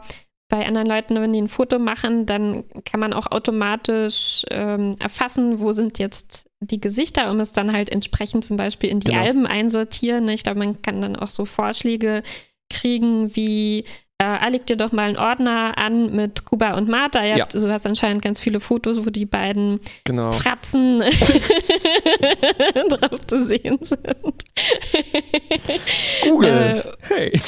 bei 0.50 0.65
anderen 0.65 0.88
Leuten, 0.88 1.15
wenn 1.15 1.34
die 1.34 1.41
ein 1.41 1.50
Foto 1.50 1.78
machen, 1.78 2.26
dann 2.26 2.63
kann 2.86 3.00
man 3.00 3.12
auch 3.12 3.28
automatisch 3.28 4.46
ähm, 4.50 4.96
erfassen, 5.00 5.60
wo 5.60 5.74
sind 5.74 6.00
jetzt 6.00 6.50
die 6.62 6.80
Gesichter, 6.80 7.30
um 7.32 7.39
es 7.39 7.52
dann 7.52 7.74
halt 7.74 7.89
entsprechend 7.89 8.46
zum 8.46 8.56
Beispiel 8.56 8.89
in 8.89 9.02
die 9.02 9.12
genau. 9.12 9.24
Alben 9.24 9.46
einsortieren. 9.46 10.28
Ich 10.30 10.43
glaube, 10.43 10.60
man 10.60 10.82
kann 10.82 11.02
dann 11.02 11.17
auch 11.17 11.30
so 11.30 11.46
Vorschläge 11.46 12.24
kriegen, 12.70 13.36
wie 13.36 13.84
äh, 14.19 14.49
leg 14.49 14.65
dir 14.65 14.77
doch 14.77 14.91
mal 14.91 15.08
einen 15.08 15.17
Ordner 15.17 15.77
an 15.77 16.15
mit 16.15 16.43
Kuba 16.45 16.75
und 16.75 16.88
Martha. 16.89 17.23
Ja, 17.23 17.45
Du 17.45 17.69
hast 17.69 17.86
anscheinend 17.86 18.23
ganz 18.23 18.39
viele 18.39 18.60
Fotos, 18.60 19.06
wo 19.06 19.10
die 19.12 19.25
beiden 19.25 19.80
genau. 20.06 20.32
Fratzen 20.32 20.99
drauf 22.89 23.27
zu 23.27 23.45
sehen 23.45 23.77
sind. 23.82 23.99
Google, 26.23 26.84
äh, 26.84 26.84
hey. 27.01 27.41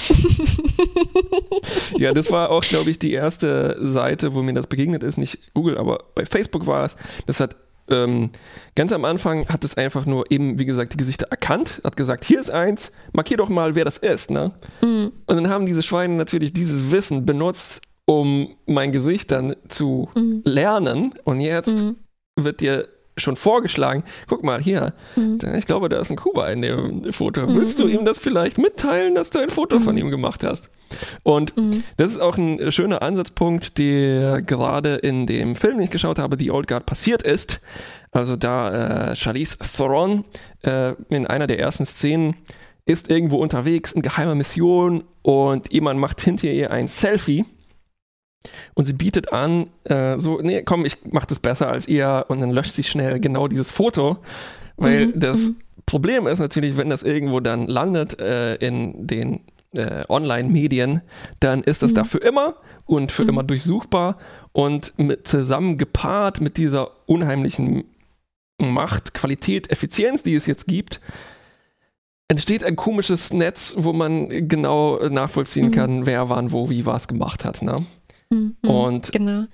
ja, 1.97 2.13
das 2.13 2.31
war 2.31 2.51
auch, 2.51 2.63
glaube 2.63 2.91
ich, 2.91 2.99
die 2.99 3.13
erste 3.13 3.75
Seite, 3.79 4.35
wo 4.35 4.43
mir 4.43 4.53
das 4.53 4.67
begegnet 4.67 5.01
ist. 5.01 5.17
Nicht 5.17 5.53
Google, 5.55 5.77
aber 5.77 6.03
bei 6.13 6.25
Facebook 6.25 6.67
war 6.67 6.85
es. 6.85 6.95
Das 7.25 7.39
hat 7.39 7.55
ähm, 7.89 8.31
ganz 8.75 8.91
am 8.91 9.05
Anfang 9.05 9.47
hat 9.49 9.63
es 9.63 9.77
einfach 9.77 10.05
nur 10.05 10.29
eben, 10.31 10.59
wie 10.59 10.65
gesagt, 10.65 10.93
die 10.93 10.97
Gesichter 10.97 11.27
erkannt, 11.29 11.81
hat 11.83 11.97
gesagt, 11.97 12.23
hier 12.23 12.39
ist 12.39 12.51
eins, 12.51 12.91
markier 13.13 13.37
doch 13.37 13.49
mal, 13.49 13.75
wer 13.75 13.85
das 13.85 13.97
ist, 13.97 14.31
ne? 14.31 14.53
Mhm. 14.81 15.11
Und 15.25 15.35
dann 15.35 15.49
haben 15.49 15.65
diese 15.65 15.83
Schweine 15.83 16.15
natürlich 16.15 16.53
dieses 16.53 16.91
Wissen 16.91 17.25
benutzt, 17.25 17.81
um 18.05 18.55
mein 18.65 18.91
Gesicht 18.91 19.31
dann 19.31 19.55
zu 19.67 20.09
mhm. 20.15 20.41
lernen. 20.45 21.13
Und 21.23 21.41
jetzt 21.41 21.83
mhm. 21.83 21.97
wird 22.35 22.61
dir 22.61 22.87
schon 23.19 23.35
vorgeschlagen, 23.35 24.03
guck 24.27 24.43
mal 24.43 24.61
hier, 24.61 24.93
mhm. 25.15 25.39
ich 25.55 25.65
glaube, 25.65 25.89
da 25.89 25.99
ist 25.99 26.09
ein 26.09 26.17
Kuba 26.17 26.47
in 26.49 26.61
dem 26.61 27.11
Foto. 27.11 27.47
Mhm. 27.47 27.55
Willst 27.55 27.79
du 27.79 27.87
ihm 27.87 28.05
das 28.05 28.19
vielleicht 28.19 28.57
mitteilen, 28.57 29.15
dass 29.15 29.29
du 29.29 29.39
ein 29.39 29.49
Foto 29.49 29.79
mhm. 29.79 29.83
von 29.83 29.97
ihm 29.97 30.09
gemacht 30.09 30.43
hast? 30.43 30.69
Und 31.23 31.55
mhm. 31.55 31.83
das 31.97 32.09
ist 32.09 32.19
auch 32.19 32.37
ein 32.37 32.71
schöner 32.71 33.01
Ansatzpunkt, 33.01 33.77
der 33.77 34.41
gerade 34.41 34.95
in 34.95 35.27
dem 35.27 35.55
Film, 35.55 35.77
den 35.77 35.85
ich 35.85 35.91
geschaut 35.91 36.19
habe, 36.19 36.37
The 36.39 36.51
Old 36.51 36.67
Guard, 36.67 36.85
passiert 36.85 37.23
ist. 37.23 37.61
Also 38.11 38.35
da 38.35 39.11
äh, 39.11 39.15
Charlize 39.15 39.57
Theron 39.59 40.25
äh, 40.63 40.93
in 41.09 41.27
einer 41.27 41.47
der 41.47 41.59
ersten 41.59 41.85
Szenen 41.85 42.35
ist 42.85 43.09
irgendwo 43.09 43.37
unterwegs 43.37 43.91
in 43.91 44.01
geheimer 44.01 44.33
Mission 44.33 45.03
und 45.21 45.71
jemand 45.71 45.99
macht 45.99 46.21
hinter 46.21 46.47
ihr 46.47 46.71
ein 46.71 46.87
Selfie 46.87 47.45
und 48.73 48.85
sie 48.85 48.93
bietet 48.93 49.33
an, 49.33 49.67
äh, 49.83 50.17
so, 50.17 50.39
nee, 50.41 50.63
komm, 50.63 50.85
ich 50.85 50.97
mach 51.11 51.25
das 51.25 51.39
besser 51.39 51.69
als 51.69 51.87
ihr 51.87 52.25
und 52.29 52.39
dann 52.39 52.51
löscht 52.51 52.73
sie 52.73 52.83
schnell 52.83 53.19
genau 53.19 53.47
dieses 53.47 53.71
Foto, 53.71 54.17
weil 54.77 55.07
mhm, 55.07 55.19
das 55.19 55.49
mhm. 55.49 55.55
Problem 55.85 56.27
ist 56.27 56.39
natürlich, 56.39 56.77
wenn 56.77 56.89
das 56.89 57.03
irgendwo 57.03 57.39
dann 57.39 57.67
landet 57.67 58.19
äh, 58.21 58.55
in 58.55 59.07
den 59.07 59.41
äh, 59.73 60.03
Online-Medien, 60.07 61.01
dann 61.39 61.63
ist 61.63 61.83
das 61.83 61.91
mhm. 61.91 61.95
da 61.95 62.03
für 62.05 62.19
immer 62.19 62.55
und 62.85 63.11
für 63.11 63.23
mhm. 63.23 63.29
immer 63.29 63.43
durchsuchbar 63.43 64.17
und 64.51 64.93
mit, 64.97 65.27
zusammen 65.27 65.77
gepaart 65.77 66.41
mit 66.41 66.57
dieser 66.57 66.91
unheimlichen 67.07 67.83
Macht, 68.61 69.13
Qualität, 69.13 69.71
Effizienz, 69.71 70.23
die 70.23 70.35
es 70.35 70.45
jetzt 70.45 70.67
gibt, 70.67 70.99
entsteht 72.27 72.63
ein 72.63 72.75
komisches 72.75 73.33
Netz, 73.33 73.73
wo 73.77 73.93
man 73.93 74.47
genau 74.47 74.97
nachvollziehen 75.09 75.67
mhm. 75.67 75.71
kann, 75.71 76.05
wer 76.05 76.29
wann 76.29 76.51
wo 76.51 76.69
wie 76.69 76.85
was 76.85 77.07
gemacht 77.07 77.45
hat. 77.45 77.61
Ne? 77.61 77.85
Mhm, 78.29 78.57
und 78.61 79.11
genau. 79.11 79.45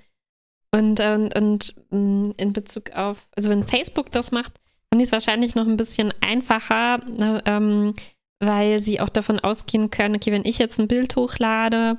Und, 0.72 1.00
und, 1.00 1.34
und 1.34 1.74
mm, 1.90 2.32
in 2.36 2.52
Bezug 2.52 2.90
auf, 2.90 3.28
also 3.36 3.48
wenn 3.50 3.64
Facebook 3.64 4.10
das 4.10 4.30
macht, 4.30 4.52
haben 4.90 4.98
die 4.98 5.04
es 5.04 5.12
wahrscheinlich 5.12 5.54
noch 5.54 5.66
ein 5.66 5.76
bisschen 5.76 6.12
einfacher, 6.20 6.98
ne, 7.06 7.42
ähm, 7.46 7.94
weil 8.40 8.80
sie 8.80 9.00
auch 9.00 9.08
davon 9.08 9.40
ausgehen 9.40 9.90
können, 9.90 10.16
okay, 10.16 10.32
wenn 10.32 10.44
ich 10.44 10.58
jetzt 10.58 10.78
ein 10.78 10.88
Bild 10.88 11.16
hochlade, 11.16 11.96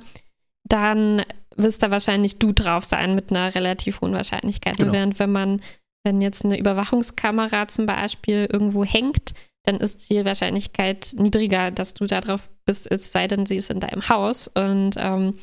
dann 0.64 1.22
wirst 1.56 1.82
da 1.82 1.90
wahrscheinlich 1.90 2.38
du 2.38 2.52
drauf 2.52 2.84
sein 2.84 3.14
mit 3.14 3.30
einer 3.30 3.54
relativ 3.54 4.00
hohen 4.00 4.12
Wahrscheinlichkeit. 4.12 4.78
Genau. 4.78 4.92
Während 4.92 5.18
wenn 5.18 5.32
man, 5.32 5.60
wenn 6.04 6.20
jetzt 6.20 6.44
eine 6.44 6.58
Überwachungskamera 6.58 7.66
zum 7.66 7.86
Beispiel 7.86 8.48
irgendwo 8.50 8.84
hängt, 8.84 9.34
dann 9.64 9.78
ist 9.78 10.08
die 10.08 10.24
Wahrscheinlichkeit 10.24 11.14
niedriger, 11.18 11.70
dass 11.72 11.94
du 11.94 12.06
da 12.06 12.20
drauf 12.20 12.48
bist, 12.64 12.90
es 12.90 13.12
sei 13.12 13.26
denn, 13.26 13.44
sie 13.44 13.56
ist 13.56 13.70
in 13.70 13.80
deinem 13.80 14.08
Haus. 14.08 14.48
Und 14.48 14.94
ähm, 14.96 15.34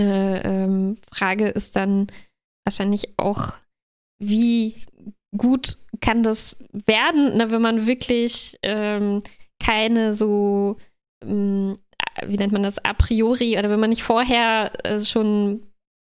eine 0.00 0.44
ähm, 0.44 0.98
Frage 1.12 1.48
ist 1.48 1.76
dann 1.76 2.08
wahrscheinlich 2.64 3.18
auch, 3.18 3.52
wie 4.18 4.74
gut 5.36 5.76
kann 6.00 6.22
das 6.22 6.64
werden, 6.72 7.36
ne, 7.36 7.50
wenn 7.50 7.62
man 7.62 7.86
wirklich 7.86 8.58
ähm, 8.62 9.22
keine 9.62 10.14
so, 10.14 10.76
ähm, 11.22 11.76
wie 12.26 12.36
nennt 12.36 12.52
man 12.52 12.62
das, 12.62 12.82
a 12.84 12.92
priori 12.94 13.58
oder 13.58 13.70
wenn 13.70 13.80
man 13.80 13.90
nicht 13.90 14.02
vorher 14.02 14.72
äh, 14.84 15.00
schon 15.00 15.62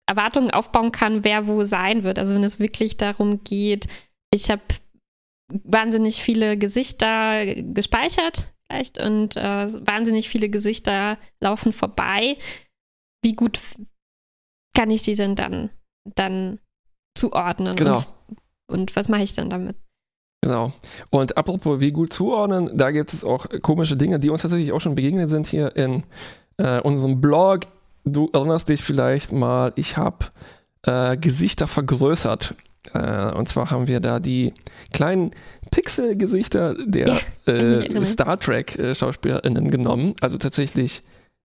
Erwartungen 0.07 0.51
aufbauen 0.51 0.91
kann, 0.91 1.23
wer 1.23 1.45
wo 1.47 1.63
sein 1.63 2.03
wird. 2.03 2.17
Also 2.17 2.33
wenn 2.33 2.43
es 2.43 2.59
wirklich 2.59 2.97
darum 2.97 3.43
geht, 3.43 3.87
ich 4.33 4.49
habe 4.49 4.63
wahnsinnig 5.51 6.21
viele 6.23 6.57
Gesichter 6.57 7.55
gespeichert 7.55 8.51
vielleicht 8.69 8.99
und 8.99 9.35
äh, 9.35 9.85
wahnsinnig 9.85 10.29
viele 10.29 10.49
Gesichter 10.49 11.17
laufen 11.39 11.71
vorbei 11.71 12.37
wie 13.23 13.33
gut 13.33 13.59
kann 14.75 14.91
ich 14.91 15.03
die 15.03 15.15
denn 15.15 15.35
dann, 15.35 15.69
dann 16.15 16.59
zuordnen? 17.15 17.75
Genau. 17.75 17.97
Und, 17.97 18.37
und 18.67 18.95
was 18.95 19.09
mache 19.09 19.23
ich 19.23 19.33
dann 19.33 19.49
damit? 19.49 19.75
Genau. 20.41 20.71
Und 21.09 21.37
apropos, 21.37 21.79
wie 21.79 21.91
gut 21.91 22.13
zuordnen, 22.13 22.77
da 22.77 22.91
gibt 22.91 23.11
es 23.11 23.23
auch 23.23 23.47
komische 23.61 23.97
Dinge, 23.97 24.19
die 24.19 24.29
uns 24.29 24.41
tatsächlich 24.41 24.71
auch 24.71 24.79
schon 24.79 24.95
begegnet 24.95 25.29
sind 25.29 25.47
hier 25.47 25.75
in 25.75 26.03
äh, 26.57 26.79
unserem 26.81 27.19
Blog. 27.19 27.61
Du 28.05 28.29
erinnerst 28.31 28.69
dich 28.69 28.81
vielleicht 28.81 29.33
mal, 29.33 29.73
ich 29.75 29.97
habe 29.97 30.27
äh, 30.83 31.17
Gesichter 31.17 31.67
vergrößert. 31.67 32.55
Äh, 32.93 33.33
und 33.33 33.49
zwar 33.49 33.69
haben 33.69 33.87
wir 33.87 33.99
da 33.99 34.19
die 34.19 34.53
kleinen 34.93 35.31
Pixel-Gesichter 35.71 36.75
der 36.85 37.19
ja, 37.45 37.53
äh, 37.53 38.05
Star 38.05 38.39
Trek-SchauspielerInnen 38.39 39.65
äh, 39.67 39.69
genommen. 39.69 40.15
Also 40.21 40.37
tatsächlich 40.37 41.03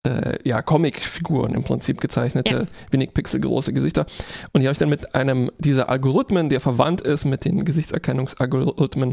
äh, 0.07 0.39
ja, 0.45 0.63
Comic-Figuren 0.63 1.55
im 1.55 1.63
Prinzip 1.63 2.01
gezeichnete, 2.01 2.55
ja. 2.55 2.67
wenig 2.91 3.13
pixelgroße 3.13 3.73
Gesichter. 3.73 4.07
Und 4.53 4.61
die 4.61 4.67
habe 4.67 4.73
ich 4.73 4.79
dann 4.79 4.89
mit 4.89 5.15
einem 5.15 5.51
dieser 5.59 5.89
Algorithmen, 5.89 6.49
der 6.49 6.61
verwandt 6.61 7.01
ist 7.01 7.25
mit 7.25 7.45
den 7.45 7.65
Gesichtserkennungsalgorithmen, 7.65 9.13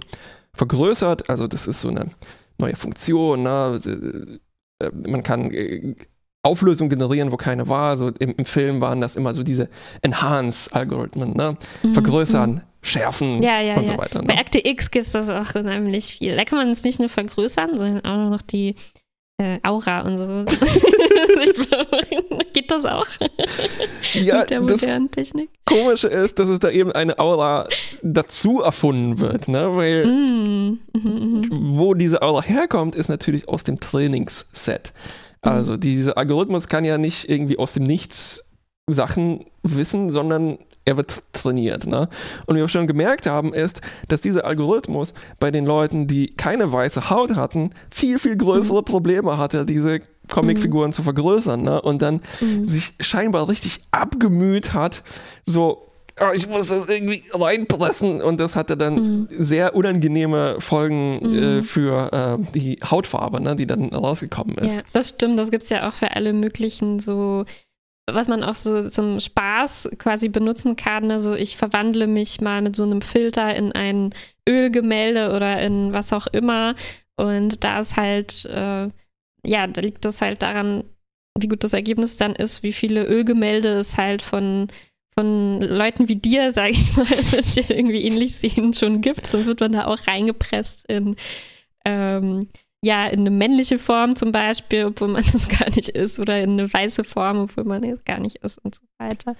vergrößert. 0.54 1.30
Also 1.30 1.48
das 1.48 1.68
ist 1.68 1.82
so 1.82 1.90
eine 1.90 2.12
neue 2.58 2.76
Funktion. 2.76 3.44
Ne? 3.44 3.82
Äh, 4.80 4.92
man 4.94 5.24
kann 5.24 5.52
äh, 5.52 5.96
Auflösung 6.44 6.88
generieren, 6.88 7.32
wo 7.32 7.38
keine 7.38 7.68
war. 7.68 7.98
So 7.98 8.10
im, 8.20 8.36
im 8.38 8.46
Film 8.46 8.80
waren 8.80 9.02
das 9.02 9.16
immer 9.16 9.34
so 9.34 9.44
diese 9.44 9.70
Enhance-Algorithmen. 10.02 11.34
Ne? 11.34 11.58
Mhm. 11.84 11.94
Vergrößern, 11.94 12.52
mhm. 12.52 12.62
schärfen 12.82 13.44
ja, 13.44 13.60
ja, 13.60 13.76
und 13.76 13.86
ja. 13.86 13.92
so 13.92 13.98
weiter. 13.98 14.22
Ne? 14.22 14.28
Bei 14.28 14.38
Akte 14.38 14.66
X 14.66 14.90
gibt 14.90 15.06
es 15.06 15.12
das 15.12 15.30
auch 15.30 15.54
unheimlich 15.56 16.06
viel. 16.06 16.36
Da 16.38 16.46
kann 16.46 16.60
man 16.60 16.70
es 16.70 16.84
nicht 16.84 17.00
nur 17.00 17.10
vergrößern, 17.10 17.78
sondern 17.78 18.06
auch 18.06 18.30
noch 18.30 18.42
die 18.42 18.76
äh, 19.38 19.60
Aura 19.64 20.02
und 20.02 20.18
so. 20.18 20.46
Geht 22.54 22.72
das 22.72 22.86
auch? 22.86 23.06
Ja, 24.14 24.40
Mit 24.40 24.50
der 24.50 24.62
modernen 24.62 25.12
Technik? 25.12 25.50
Komische 25.66 26.08
ist, 26.08 26.40
dass 26.40 26.50
es 26.50 26.60
da 26.60 26.70
eben 26.70 26.92
eine 26.92 27.20
Aura 27.20 27.68
dazu 28.02 28.62
erfunden 28.62 29.20
wird, 29.20 29.48
ne? 29.48 29.76
Weil 29.76 30.06
mm. 30.06 30.80
Mhm, 30.94 31.50
wo 31.78 31.94
diese 31.94 32.22
Aura 32.22 32.42
herkommt, 32.42 32.96
ist 32.96 33.10
natürlich 33.10 33.48
aus 33.48 33.64
dem 33.64 33.80
Trainingsset. 33.80 34.92
Also 35.42 35.74
mhm. 35.74 35.80
dieser 35.82 36.18
Algorithmus 36.18 36.68
kann 36.68 36.84
ja 36.84 36.98
nicht 36.98 37.30
irgendwie 37.30 37.60
aus 37.60 37.74
dem 37.74 37.84
Nichts 37.84 38.44
Sachen 38.90 39.46
wissen, 39.64 40.12
sondern 40.12 40.58
er 40.88 40.96
wird 40.96 41.22
trainiert. 41.34 41.86
Ne? 41.86 42.08
Und 42.46 42.56
wie 42.56 42.62
wir 42.62 42.68
schon 42.70 42.88
gemerkt 42.88 43.26
haben, 43.26 43.54
ist, 43.54 43.82
dass 44.08 44.22
dieser 44.22 44.46
Algorithmus 44.46 45.14
bei 45.38 45.52
den 45.52 45.66
Leuten, 45.66 46.08
die 46.08 46.34
keine 46.36 46.72
weiße 46.72 47.10
Haut 47.10 47.36
hatten, 47.36 47.72
viel, 47.92 48.20
viel 48.20 48.38
größere 48.38 48.80
mhm. 48.80 48.86
Probleme 48.86 49.38
hatte, 49.38 49.66
diese 49.66 50.00
Comicfiguren 50.30 50.92
mhm. 50.92 50.94
zu 50.94 51.04
vergrößern. 51.04 51.62
Ne? 51.62 51.82
Und 51.82 52.02
dann 52.02 52.22
mhm. 52.40 52.66
sich 52.66 52.94
scheinbar 53.02 53.50
richtig 53.50 53.82
abgemüht 53.92 54.74
hat, 54.74 55.04
so 55.46 55.84
oh, 56.22 56.32
ich 56.34 56.48
muss 56.48 56.70
das 56.70 56.88
irgendwie 56.88 57.24
reinpressen. 57.34 58.22
Und 58.22 58.40
das 58.40 58.56
hatte 58.56 58.78
dann 58.78 58.96
mhm. 58.96 59.28
sehr 59.30 59.76
unangenehme 59.76 60.62
Folgen 60.62 61.18
mhm. 61.18 61.60
äh, 61.60 61.64
für 61.64 62.40
äh, 62.40 62.52
die 62.54 62.80
Hautfarbe, 62.90 63.42
ne, 63.42 63.58
die 63.58 63.68
dann 63.68 63.90
rausgekommen 63.90 64.58
ist. 64.60 64.76
Ja, 64.76 64.82
das 64.94 65.10
stimmt. 65.10 65.38
Das 65.38 65.52
gibt 65.52 65.64
es 65.64 65.70
ja 65.70 65.88
auch 65.90 65.94
für 65.94 66.16
alle 66.16 66.32
möglichen 66.32 67.00
so 67.00 67.44
was 68.10 68.28
man 68.28 68.44
auch 68.44 68.56
so 68.56 68.82
zum 68.88 69.20
Spaß 69.20 69.90
quasi 69.98 70.30
benutzen 70.30 70.76
kann. 70.76 71.12
Also 71.12 71.34
ich 71.36 71.58
verwandle 71.58 72.08
mich 72.08 72.42
mal 72.42 72.62
mit 72.62 72.76
so 72.76 72.84
einem 72.84 73.02
Filter 73.02 73.56
in 73.56 73.74
ein 73.74 74.14
Ölgemälde 74.48 75.34
oder 75.36 75.62
in 75.62 75.94
was 75.94 76.14
auch 76.14 76.28
immer. 76.28 76.76
Und 77.18 77.64
da 77.64 77.80
ist 77.80 77.98
halt, 77.98 78.46
äh, 78.46 78.90
ja, 79.46 79.68
da 79.68 79.82
liegt 79.82 80.06
das 80.06 80.22
halt 80.22 80.42
daran, 80.42 80.86
wie 81.38 81.48
gut 81.48 81.64
das 81.64 81.74
Ergebnis 81.74 82.18
dann 82.18 82.34
ist, 82.34 82.64
wie 82.64 82.74
viele 82.74 83.06
Ölgemälde 83.06 83.70
es 83.70 83.98
halt 83.98 84.22
von 84.22 84.68
von 85.18 85.62
Leuten 85.62 86.08
wie 86.08 86.18
dir, 86.18 86.54
sage 86.54 86.72
ich 86.72 86.96
mal, 86.96 87.06
die 87.06 87.74
irgendwie 87.74 88.04
ähnlich 88.04 88.36
sehen, 88.36 88.74
schon 88.74 89.02
gibt. 89.02 89.26
Sonst 89.26 89.48
wird 89.48 89.60
man 89.60 89.72
da 89.72 89.86
auch 89.86 90.06
reingepresst 90.08 90.86
in, 90.88 91.16
ähm, 91.86 92.48
ja, 92.82 93.08
in 93.08 93.22
eine 93.22 93.32
männliche 93.32 93.78
Form 93.78 94.16
zum 94.16 94.32
Beispiel, 94.32 94.86
obwohl 94.86 95.10
man 95.10 95.24
das 95.34 95.48
gar 95.48 95.70
nicht 95.70 95.90
ist, 95.90 96.20
oder 96.20 96.42
in 96.42 96.52
eine 96.52 96.72
weiße 96.72 97.04
Form, 97.04 97.44
obwohl 97.44 97.64
man 97.64 97.84
es 97.84 98.04
gar 98.06 98.20
nicht 98.20 98.38
ist 98.38 98.64
und 98.64 98.76
so 98.76 98.82
weiter. 98.98 99.36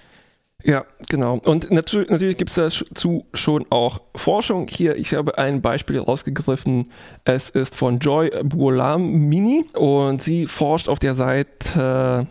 Ja, 0.64 0.84
genau. 1.08 1.38
Und 1.44 1.70
natürlich, 1.70 2.10
natürlich 2.10 2.36
gibt 2.36 2.50
es 2.50 2.56
dazu 2.56 3.26
schon 3.32 3.64
auch 3.70 4.00
Forschung. 4.16 4.66
Hier, 4.68 4.96
ich 4.96 5.14
habe 5.14 5.38
ein 5.38 5.62
Beispiel 5.62 6.00
rausgegriffen. 6.00 6.90
Es 7.24 7.48
ist 7.48 7.76
von 7.76 8.00
Joy 8.00 8.30
Buolamini 8.42 9.66
und 9.74 10.20
sie 10.20 10.46
forscht 10.46 10.88
auf 10.88 10.98
der 10.98 11.14
Seite 11.14 12.26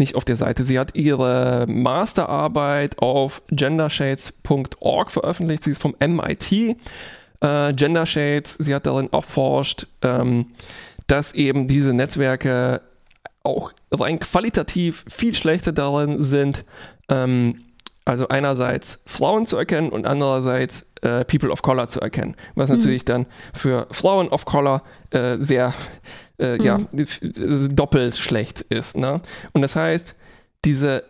nicht 0.00 0.16
auf 0.16 0.24
der 0.24 0.34
Seite. 0.34 0.64
Sie 0.64 0.80
hat 0.80 0.96
ihre 0.96 1.66
Masterarbeit 1.68 2.98
auf 2.98 3.42
gendershades.org 3.50 5.10
veröffentlicht. 5.12 5.62
Sie 5.62 5.70
ist 5.70 5.82
vom 5.82 5.94
MIT. 6.00 6.76
Äh, 7.40 7.72
Gender 7.74 8.06
Shades, 8.06 8.56
sie 8.58 8.74
hat 8.74 8.86
darin 8.86 9.12
erforscht, 9.12 9.86
ähm, 10.02 10.46
dass 11.06 11.32
eben 11.32 11.68
diese 11.68 11.92
Netzwerke 11.92 12.82
auch 13.42 13.72
rein 13.90 14.18
qualitativ 14.18 15.04
viel 15.08 15.34
schlechter 15.34 15.72
darin 15.72 16.22
sind, 16.22 16.64
ähm, 17.08 17.62
also 18.04 18.28
einerseits 18.28 19.00
Frauen 19.06 19.46
zu 19.46 19.56
erkennen 19.56 19.90
und 19.90 20.06
andererseits 20.06 20.86
äh, 21.02 21.24
People 21.24 21.50
of 21.50 21.62
Color 21.62 21.88
zu 21.88 22.00
erkennen, 22.00 22.36
was 22.54 22.68
mhm. 22.68 22.76
natürlich 22.76 23.04
dann 23.04 23.26
für 23.54 23.86
Frauen 23.90 24.28
of 24.28 24.44
Color 24.44 24.82
äh, 25.10 25.36
sehr 25.38 25.74
äh, 26.38 26.56
mhm. 26.56 26.64
ja, 26.64 26.78
doppelt 27.72 28.16
schlecht 28.16 28.62
ist. 28.62 28.96
Ne? 28.96 29.20
Und 29.52 29.62
das 29.62 29.76
heißt, 29.76 30.14
diese 30.64 31.04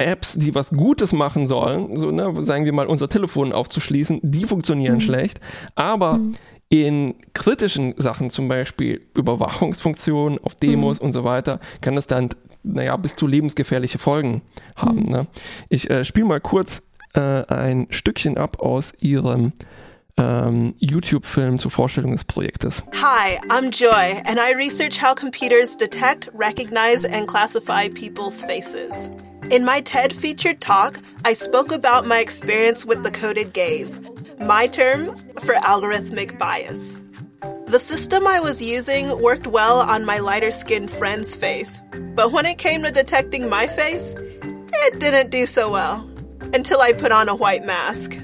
Apps, 0.00 0.34
die 0.34 0.54
was 0.54 0.70
Gutes 0.70 1.12
machen 1.12 1.46
sollen, 1.46 1.96
so, 1.96 2.10
ne, 2.10 2.32
sagen 2.42 2.64
wir 2.64 2.72
mal, 2.72 2.86
unser 2.86 3.08
Telefon 3.08 3.52
aufzuschließen, 3.52 4.20
die 4.22 4.44
funktionieren 4.44 4.96
mhm. 4.96 5.00
schlecht. 5.00 5.40
Aber 5.74 6.14
mhm. 6.14 6.32
in 6.68 7.14
kritischen 7.34 7.94
Sachen, 7.96 8.30
zum 8.30 8.48
Beispiel 8.48 9.02
Überwachungsfunktionen 9.14 10.38
auf 10.42 10.54
Demos 10.54 11.00
mhm. 11.00 11.06
und 11.06 11.12
so 11.12 11.24
weiter, 11.24 11.60
kann 11.80 11.96
das 11.96 12.06
dann, 12.06 12.30
naja, 12.62 12.96
bis 12.96 13.16
zu 13.16 13.26
lebensgefährliche 13.26 13.98
Folgen 13.98 14.42
haben. 14.76 15.00
Mhm. 15.00 15.12
Ne? 15.12 15.26
Ich 15.68 15.90
äh, 15.90 16.04
spiele 16.04 16.26
mal 16.26 16.40
kurz 16.40 16.82
äh, 17.14 17.20
ein 17.20 17.86
Stückchen 17.90 18.38
ab 18.38 18.60
aus 18.60 18.92
ihrem 19.00 19.52
ähm, 20.16 20.74
YouTube-Film 20.78 21.58
zur 21.58 21.70
Vorstellung 21.70 22.12
des 22.12 22.24
Projektes. 22.24 22.82
Hi, 23.00 23.38
I'm 23.48 23.70
Joy, 23.70 24.22
and 24.26 24.38
I 24.38 24.54
research 24.54 25.02
how 25.02 25.14
computers 25.14 25.76
detect, 25.76 26.30
recognize, 26.34 27.04
and 27.04 27.26
classify 27.26 27.88
people's 27.88 28.44
faces. 28.44 29.10
In 29.50 29.64
my 29.64 29.80
TED 29.80 30.14
featured 30.14 30.60
talk, 30.60 31.00
I 31.24 31.32
spoke 31.32 31.72
about 31.72 32.06
my 32.06 32.20
experience 32.20 32.86
with 32.86 33.02
the 33.02 33.10
coded 33.10 33.52
gaze, 33.52 33.98
my 34.38 34.68
term 34.68 35.18
for 35.40 35.54
algorithmic 35.56 36.38
bias. 36.38 36.96
The 37.66 37.80
system 37.80 38.28
I 38.28 38.38
was 38.38 38.62
using 38.62 39.20
worked 39.20 39.48
well 39.48 39.80
on 39.80 40.04
my 40.04 40.18
lighter 40.18 40.52
skinned 40.52 40.88
friend's 40.88 41.34
face, 41.34 41.82
but 42.14 42.30
when 42.30 42.46
it 42.46 42.58
came 42.58 42.84
to 42.84 42.92
detecting 42.92 43.48
my 43.48 43.66
face, 43.66 44.14
it 44.14 45.00
didn't 45.00 45.32
do 45.32 45.46
so 45.46 45.68
well. 45.68 46.08
Until 46.54 46.80
I 46.80 46.92
put 46.92 47.10
on 47.10 47.28
a 47.28 47.34
white 47.34 47.64
mask. 47.64 48.20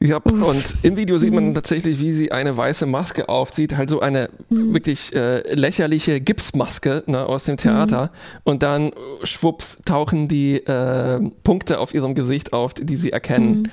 Ja, 0.00 0.18
und 0.18 0.76
im 0.82 0.96
Video 0.96 1.18
sieht 1.18 1.32
man 1.32 1.48
mhm. 1.48 1.54
tatsächlich, 1.54 1.98
wie 1.98 2.12
sie 2.12 2.30
eine 2.30 2.56
weiße 2.56 2.86
Maske 2.86 3.28
aufzieht, 3.28 3.76
halt 3.76 3.90
so 3.90 3.98
eine 3.98 4.30
mhm. 4.48 4.72
wirklich 4.72 5.12
äh, 5.12 5.52
lächerliche 5.54 6.20
Gipsmaske 6.20 7.02
ne, 7.06 7.26
aus 7.26 7.44
dem 7.44 7.56
Theater. 7.56 8.04
Mhm. 8.04 8.40
Und 8.44 8.62
dann 8.62 8.92
schwupps 9.24 9.82
tauchen 9.84 10.28
die 10.28 10.58
äh, 10.58 11.20
Punkte 11.42 11.80
auf 11.80 11.94
ihrem 11.94 12.14
Gesicht 12.14 12.52
auf, 12.52 12.74
die 12.74 12.94
sie 12.94 13.10
erkennen. 13.10 13.72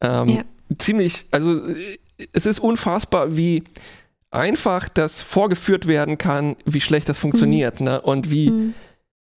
Ähm, 0.00 0.28
ja. 0.28 0.44
Ziemlich, 0.78 1.26
also 1.30 1.60
es 2.32 2.46
ist 2.46 2.58
unfassbar, 2.58 3.36
wie 3.36 3.64
einfach 4.30 4.88
das 4.88 5.20
vorgeführt 5.20 5.86
werden 5.86 6.16
kann, 6.16 6.56
wie 6.64 6.80
schlecht 6.80 7.08
das 7.08 7.18
funktioniert, 7.18 7.80
ne? 7.80 8.00
Und 8.00 8.30
wie 8.30 8.72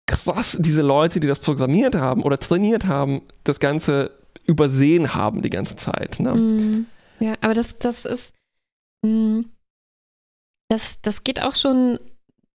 krass 0.06 0.56
diese 0.58 0.82
Leute, 0.82 1.20
die 1.20 1.28
das 1.28 1.38
programmiert 1.38 1.94
haben 1.94 2.22
oder 2.22 2.38
trainiert 2.38 2.86
haben, 2.86 3.22
das 3.44 3.60
Ganze 3.60 4.10
übersehen 4.44 5.14
haben 5.14 5.42
die 5.42 5.50
ganze 5.50 5.76
Zeit. 5.76 6.20
Ne? 6.20 6.34
Mm, 6.34 6.86
ja, 7.20 7.34
aber 7.40 7.54
das, 7.54 7.78
das 7.78 8.04
ist, 8.04 8.34
mm, 9.04 9.42
das, 10.68 11.00
das 11.02 11.24
geht 11.24 11.42
auch 11.42 11.54
schon, 11.54 11.98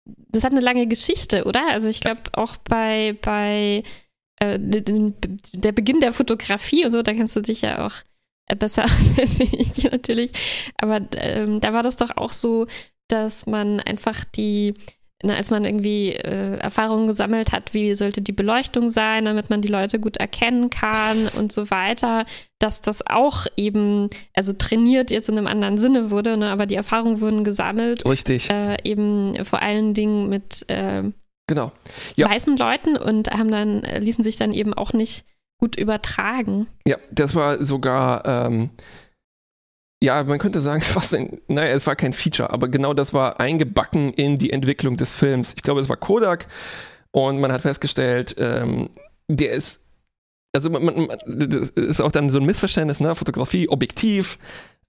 das 0.05 0.43
hat 0.43 0.51
eine 0.51 0.61
lange 0.61 0.87
Geschichte, 0.87 1.45
oder? 1.45 1.67
Also 1.69 1.89
ich 1.89 2.01
glaube 2.01 2.21
auch 2.33 2.57
bei, 2.57 3.17
bei 3.21 3.83
äh, 4.39 4.59
der 4.59 5.71
Beginn 5.71 5.99
der 5.99 6.13
Fotografie 6.13 6.85
und 6.85 6.91
so, 6.91 7.01
da 7.01 7.13
kennst 7.13 7.35
du 7.35 7.41
dich 7.41 7.61
ja 7.61 7.85
auch 7.85 7.95
besser 8.57 8.83
aus 8.85 9.19
als 9.19 9.39
ich 9.39 9.83
natürlich, 9.83 10.31
aber 10.77 11.01
ähm, 11.15 11.61
da 11.61 11.73
war 11.73 11.83
das 11.83 11.95
doch 11.95 12.17
auch 12.17 12.33
so, 12.33 12.67
dass 13.07 13.45
man 13.45 13.79
einfach 13.79 14.23
die 14.25 14.73
na, 15.23 15.35
als 15.35 15.49
man 15.49 15.63
irgendwie 15.65 16.09
äh, 16.09 16.57
Erfahrungen 16.57 17.07
gesammelt 17.07 17.51
hat, 17.51 17.73
wie 17.73 17.95
sollte 17.95 18.21
die 18.21 18.33
Beleuchtung 18.33 18.89
sein, 18.89 19.25
damit 19.25 19.49
man 19.49 19.61
die 19.61 19.69
Leute 19.69 19.99
gut 19.99 20.17
erkennen 20.17 20.69
kann 20.69 21.29
und 21.37 21.51
so 21.51 21.71
weiter, 21.71 22.25
dass 22.59 22.81
das 22.81 23.07
auch 23.07 23.47
eben, 23.55 24.09
also 24.33 24.53
trainiert 24.53 25.11
jetzt 25.11 25.29
in 25.29 25.37
einem 25.37 25.47
anderen 25.47 25.77
Sinne 25.77 26.11
wurde, 26.11 26.35
ne, 26.37 26.49
aber 26.49 26.65
die 26.65 26.75
Erfahrungen 26.75 27.21
wurden 27.21 27.43
gesammelt. 27.43 28.05
Richtig. 28.05 28.49
Äh, 28.49 28.77
eben 28.83 29.45
vor 29.45 29.61
allen 29.61 29.93
Dingen 29.93 30.29
mit 30.29 30.65
äh, 30.69 31.03
genau. 31.47 31.71
ja. 32.15 32.29
weißen 32.29 32.57
Leuten 32.57 32.97
und 32.97 33.31
haben 33.31 33.49
dann, 33.49 33.81
ließen 33.81 34.23
sich 34.23 34.35
dann 34.35 34.51
eben 34.51 34.73
auch 34.73 34.91
nicht 34.91 35.25
gut 35.57 35.77
übertragen. 35.77 36.67
Ja, 36.85 36.97
das 37.11 37.35
war 37.35 37.63
sogar 37.63 38.25
ähm, 38.25 38.71
ja, 40.03 40.21
man 40.25 40.37
könnte 40.37 40.59
sagen, 40.59 40.81
fast 40.81 41.15
ein, 41.15 41.39
naja, 41.47 41.73
es 41.73 41.87
war 41.87 41.95
kein 41.95 42.11
Feature, 42.11 42.51
aber 42.51 42.67
genau 42.67 42.93
das 42.93 43.13
war 43.13 43.39
eingebacken 43.39 44.11
in 44.11 44.37
die 44.37 44.51
Entwicklung 44.51 44.97
des 44.97 45.13
Films. 45.13 45.53
Ich 45.55 45.63
glaube, 45.63 45.79
es 45.79 45.87
war 45.87 45.95
Kodak 45.95 46.47
und 47.11 47.39
man 47.39 47.53
hat 47.53 47.61
festgestellt, 47.61 48.35
ähm, 48.37 48.89
der 49.29 49.51
ist, 49.51 49.85
also 50.53 50.69
man, 50.69 50.83
man, 50.83 51.07
das 51.25 51.69
ist 51.69 52.01
auch 52.01 52.11
dann 52.11 52.29
so 52.29 52.37
ein 52.37 52.45
Missverständnis, 52.45 52.99
ne? 52.99 53.15
Fotografie, 53.15 53.69
Objektiv, 53.69 54.39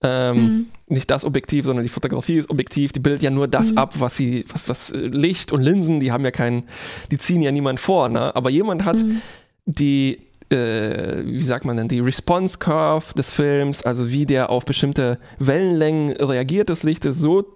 ähm, 0.02 0.36
mhm. 0.36 0.66
nicht 0.88 1.08
das 1.12 1.24
Objektiv, 1.24 1.64
sondern 1.64 1.84
die 1.84 1.90
Fotografie 1.90 2.38
ist 2.38 2.50
objektiv, 2.50 2.90
die 2.90 2.98
bildet 2.98 3.22
ja 3.22 3.30
nur 3.30 3.46
das 3.46 3.70
mhm. 3.70 3.78
ab, 3.78 3.94
was 4.00 4.16
sie, 4.16 4.44
was, 4.52 4.68
was 4.68 4.90
äh, 4.90 4.98
Licht 4.98 5.52
und 5.52 5.62
Linsen, 5.62 6.00
die 6.00 6.10
haben 6.10 6.24
ja 6.24 6.32
keinen, 6.32 6.64
die 7.12 7.18
ziehen 7.18 7.40
ja 7.40 7.52
niemand 7.52 7.78
vor, 7.78 8.08
ne? 8.08 8.34
Aber 8.34 8.50
jemand 8.50 8.84
hat 8.84 8.96
mhm. 8.96 9.22
die 9.64 10.18
äh, 10.54 11.22
wie 11.26 11.42
sagt 11.42 11.64
man 11.64 11.76
denn, 11.76 11.88
die 11.88 12.00
Response 12.00 12.58
Curve 12.58 13.12
des 13.14 13.30
Films, 13.30 13.82
also 13.82 14.10
wie 14.10 14.24
der 14.24 14.50
auf 14.50 14.64
bestimmte 14.64 15.18
Wellenlängen 15.38 16.12
reagiert 16.16 16.68
des 16.68 16.82
Lichtes, 16.82 17.18
so 17.18 17.54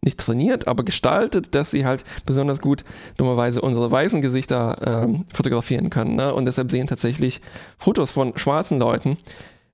nicht 0.00 0.18
trainiert, 0.18 0.68
aber 0.68 0.84
gestaltet, 0.84 1.54
dass 1.54 1.70
sie 1.70 1.84
halt 1.84 2.04
besonders 2.24 2.60
gut 2.60 2.84
dummerweise 3.16 3.60
unsere 3.60 3.90
weißen 3.90 4.22
Gesichter 4.22 5.06
äh, 5.08 5.34
fotografieren 5.34 5.90
können. 5.90 6.16
Ne? 6.16 6.32
Und 6.32 6.44
deshalb 6.44 6.70
sehen 6.70 6.86
tatsächlich 6.86 7.40
Fotos 7.78 8.10
von 8.10 8.36
schwarzen 8.38 8.78
Leuten 8.78 9.16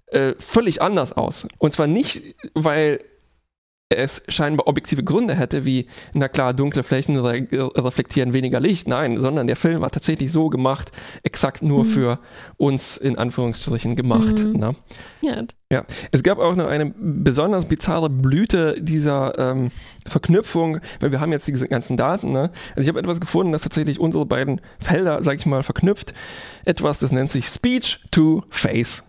äh, 0.06 0.32
völlig 0.38 0.80
anders 0.80 1.12
aus. 1.12 1.46
Und 1.58 1.72
zwar 1.72 1.87
nicht, 1.87 2.22
weil 2.54 3.00
es 3.90 4.22
scheinbar 4.28 4.66
objektive 4.66 5.04
Gründe 5.04 5.34
hätte, 5.34 5.64
wie, 5.64 5.86
na 6.14 6.28
klar, 6.28 6.54
dunkle 6.54 6.82
Flächen 6.82 7.16
re 7.18 7.46
reflektieren 7.52 8.32
weniger 8.32 8.60
Licht. 8.60 8.88
Nein, 8.88 9.20
sondern 9.20 9.46
der 9.46 9.56
Film 9.56 9.80
war 9.82 9.90
tatsächlich 9.90 10.32
so 10.32 10.48
gemacht, 10.48 10.90
exakt 11.22 11.62
nur 11.62 11.84
mhm. 11.84 11.88
für 11.88 12.18
uns 12.56 12.96
in 12.96 13.18
Anführungsstrichen 13.18 13.94
gemacht. 13.94 14.38
Mhm. 14.38 14.52
Ne? 14.52 14.74
Ja. 15.20 15.42
ja. 15.70 15.84
Es 16.12 16.22
gab 16.22 16.38
auch 16.38 16.56
noch 16.56 16.66
eine 16.66 16.94
besonders 16.96 17.66
bizarre 17.66 18.08
Blüte 18.08 18.80
dieser 18.80 19.38
ähm, 19.38 19.70
Verknüpfung, 20.06 20.80
weil 21.00 21.12
wir 21.12 21.20
haben 21.20 21.32
jetzt 21.32 21.46
diese 21.46 21.68
ganzen 21.68 21.96
Daten. 21.96 22.32
Ne? 22.32 22.50
Also 22.70 22.82
ich 22.82 22.88
habe 22.88 23.00
etwas 23.00 23.20
gefunden, 23.20 23.52
das 23.52 23.62
tatsächlich 23.62 24.00
unsere 24.00 24.24
beiden 24.24 24.60
Felder, 24.78 25.22
sag 25.22 25.38
ich 25.38 25.46
mal, 25.46 25.62
verknüpft. 25.62 26.14
Etwas, 26.64 26.98
das 26.98 27.12
nennt 27.12 27.30
sich 27.30 27.48
Speech 27.48 28.00
to 28.10 28.44
Face. 28.48 29.04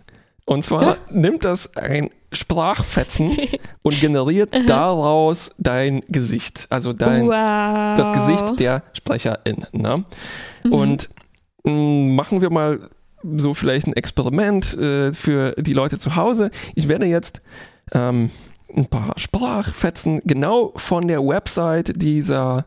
Und 0.46 0.64
zwar 0.64 0.84
ja. 0.84 0.98
nimmt 1.10 1.44
das 1.44 1.76
ein 1.76 2.10
Sprachfetzen 2.36 3.38
und 3.82 4.00
generiert 4.00 4.54
daraus 4.68 5.52
dein 5.58 6.02
Gesicht, 6.08 6.68
also 6.70 6.94
dein 6.94 7.28
wow. 7.28 7.98
das 7.98 8.12
Gesicht 8.14 8.60
der 8.60 8.84
Sprecherin. 8.94 9.66
Ne? 9.72 10.04
Mhm. 10.64 10.74
Und 10.74 11.10
mh, 11.64 11.72
mm, 11.72 12.16
machen 12.16 12.42
wir 12.42 12.50
mal 12.50 12.80
so 13.38 13.54
vielleicht 13.54 13.88
ein 13.88 13.94
Experiment 13.94 14.78
äh, 14.78 15.14
für 15.14 15.54
die 15.58 15.74
Leute 15.74 15.98
zu 15.98 16.16
Hause. 16.16 16.52
Ich 16.76 16.88
werde 16.88 17.06
jetzt 17.06 17.42
ähm, 17.92 18.30
ein 18.76 18.86
paar 18.86 19.18
Sprachfetzen 19.18 20.22
genau 20.26 20.74
von 20.76 21.08
der 21.08 21.26
Website 21.26 22.02
dieser, 22.02 22.66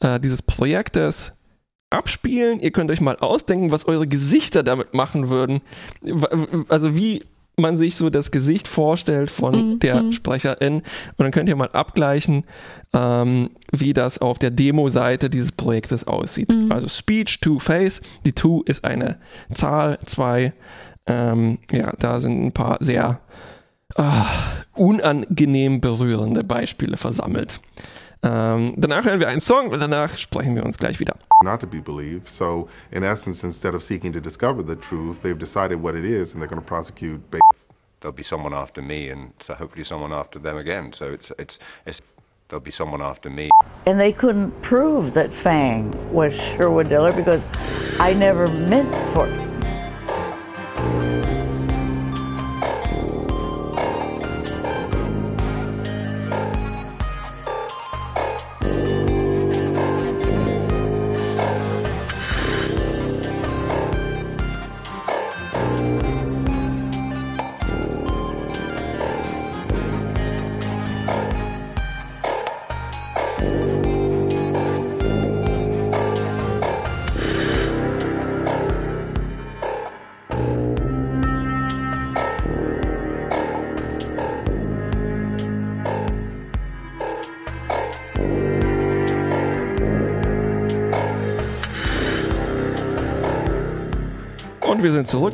äh, 0.00 0.18
dieses 0.18 0.42
Projektes 0.42 1.32
abspielen. 1.90 2.60
Ihr 2.60 2.70
könnt 2.70 2.90
euch 2.90 3.00
mal 3.00 3.16
ausdenken, 3.16 3.72
was 3.72 3.86
eure 3.86 4.06
Gesichter 4.06 4.62
damit 4.62 4.94
machen 4.94 5.28
würden. 5.28 5.60
Also 6.68 6.94
wie 6.94 7.24
man 7.56 7.76
sich 7.76 7.96
so 7.96 8.10
das 8.10 8.30
Gesicht 8.30 8.68
vorstellt 8.68 9.30
von 9.30 9.72
mhm. 9.72 9.78
der 9.80 10.02
mhm. 10.02 10.12
Sprecherin. 10.12 10.76
Und 10.76 10.84
dann 11.18 11.30
könnt 11.30 11.48
ihr 11.48 11.56
mal 11.56 11.70
abgleichen, 11.70 12.44
ähm, 12.92 13.50
wie 13.72 13.92
das 13.92 14.18
auf 14.18 14.38
der 14.38 14.50
Demo-Seite 14.50 15.30
dieses 15.30 15.52
Projektes 15.52 16.06
aussieht. 16.06 16.52
Mhm. 16.52 16.72
Also 16.72 16.88
Speech 16.88 17.40
to 17.40 17.58
Face. 17.58 18.00
Die 18.24 18.32
to 18.32 18.62
ist 18.62 18.84
eine 18.84 19.18
Zahl, 19.52 19.98
zwei. 20.04 20.52
Ähm, 21.06 21.58
ja, 21.72 21.92
da 21.98 22.20
sind 22.20 22.44
ein 22.44 22.52
paar 22.52 22.78
sehr 22.80 23.20
äh, 23.96 24.02
unangenehm 24.74 25.80
berührende 25.80 26.44
Beispiele 26.44 26.96
versammelt. 26.96 27.60
Ähm, 28.22 28.74
danach 28.76 29.04
hören 29.04 29.18
wir 29.18 29.28
einen 29.28 29.40
Song 29.40 29.70
und 29.70 29.80
danach 29.80 30.16
sprechen 30.18 30.54
wir 30.54 30.64
uns 30.64 30.76
gleich 30.76 31.00
wieder. 31.00 31.14
Not 31.42 31.60
to 31.60 31.66
be 31.66 31.80
believed. 31.80 32.28
So, 32.28 32.68
in 32.90 33.02
essence, 33.02 33.42
instead 33.44 33.74
of 33.74 33.82
seeking 33.82 34.12
to 34.12 34.20
discover 34.20 34.62
the 34.62 34.76
truth, 34.76 35.22
they've 35.22 35.38
decided 35.38 35.82
what 35.82 35.94
it 35.94 36.04
is 36.04 36.34
and 36.34 36.42
they're 36.42 36.48
going 36.48 36.60
to 36.60 36.66
prosecute. 36.66 37.20
There'll 38.00 38.16
be 38.16 38.22
someone 38.22 38.54
after 38.54 38.82
me, 38.82 39.10
and 39.10 39.32
so 39.40 39.54
hopefully 39.54 39.84
someone 39.84 40.12
after 40.12 40.38
them 40.38 40.56
again. 40.56 40.92
So 40.92 41.12
it's 41.12 41.30
it's, 41.38 41.58
it's 41.86 42.00
there'll 42.48 42.62
be 42.62 42.70
someone 42.70 43.02
after 43.02 43.30
me. 43.30 43.50
And 43.86 43.98
they 43.98 44.12
couldn't 44.12 44.52
prove 44.62 45.14
that 45.14 45.32
Fang 45.32 45.90
was 46.12 46.34
Sherwood 46.34 46.88
Diller 46.88 47.12
because 47.12 47.42
I 47.98 48.14
never 48.14 48.48
meant 48.68 48.94
for 49.12 49.26
it. 49.26 49.50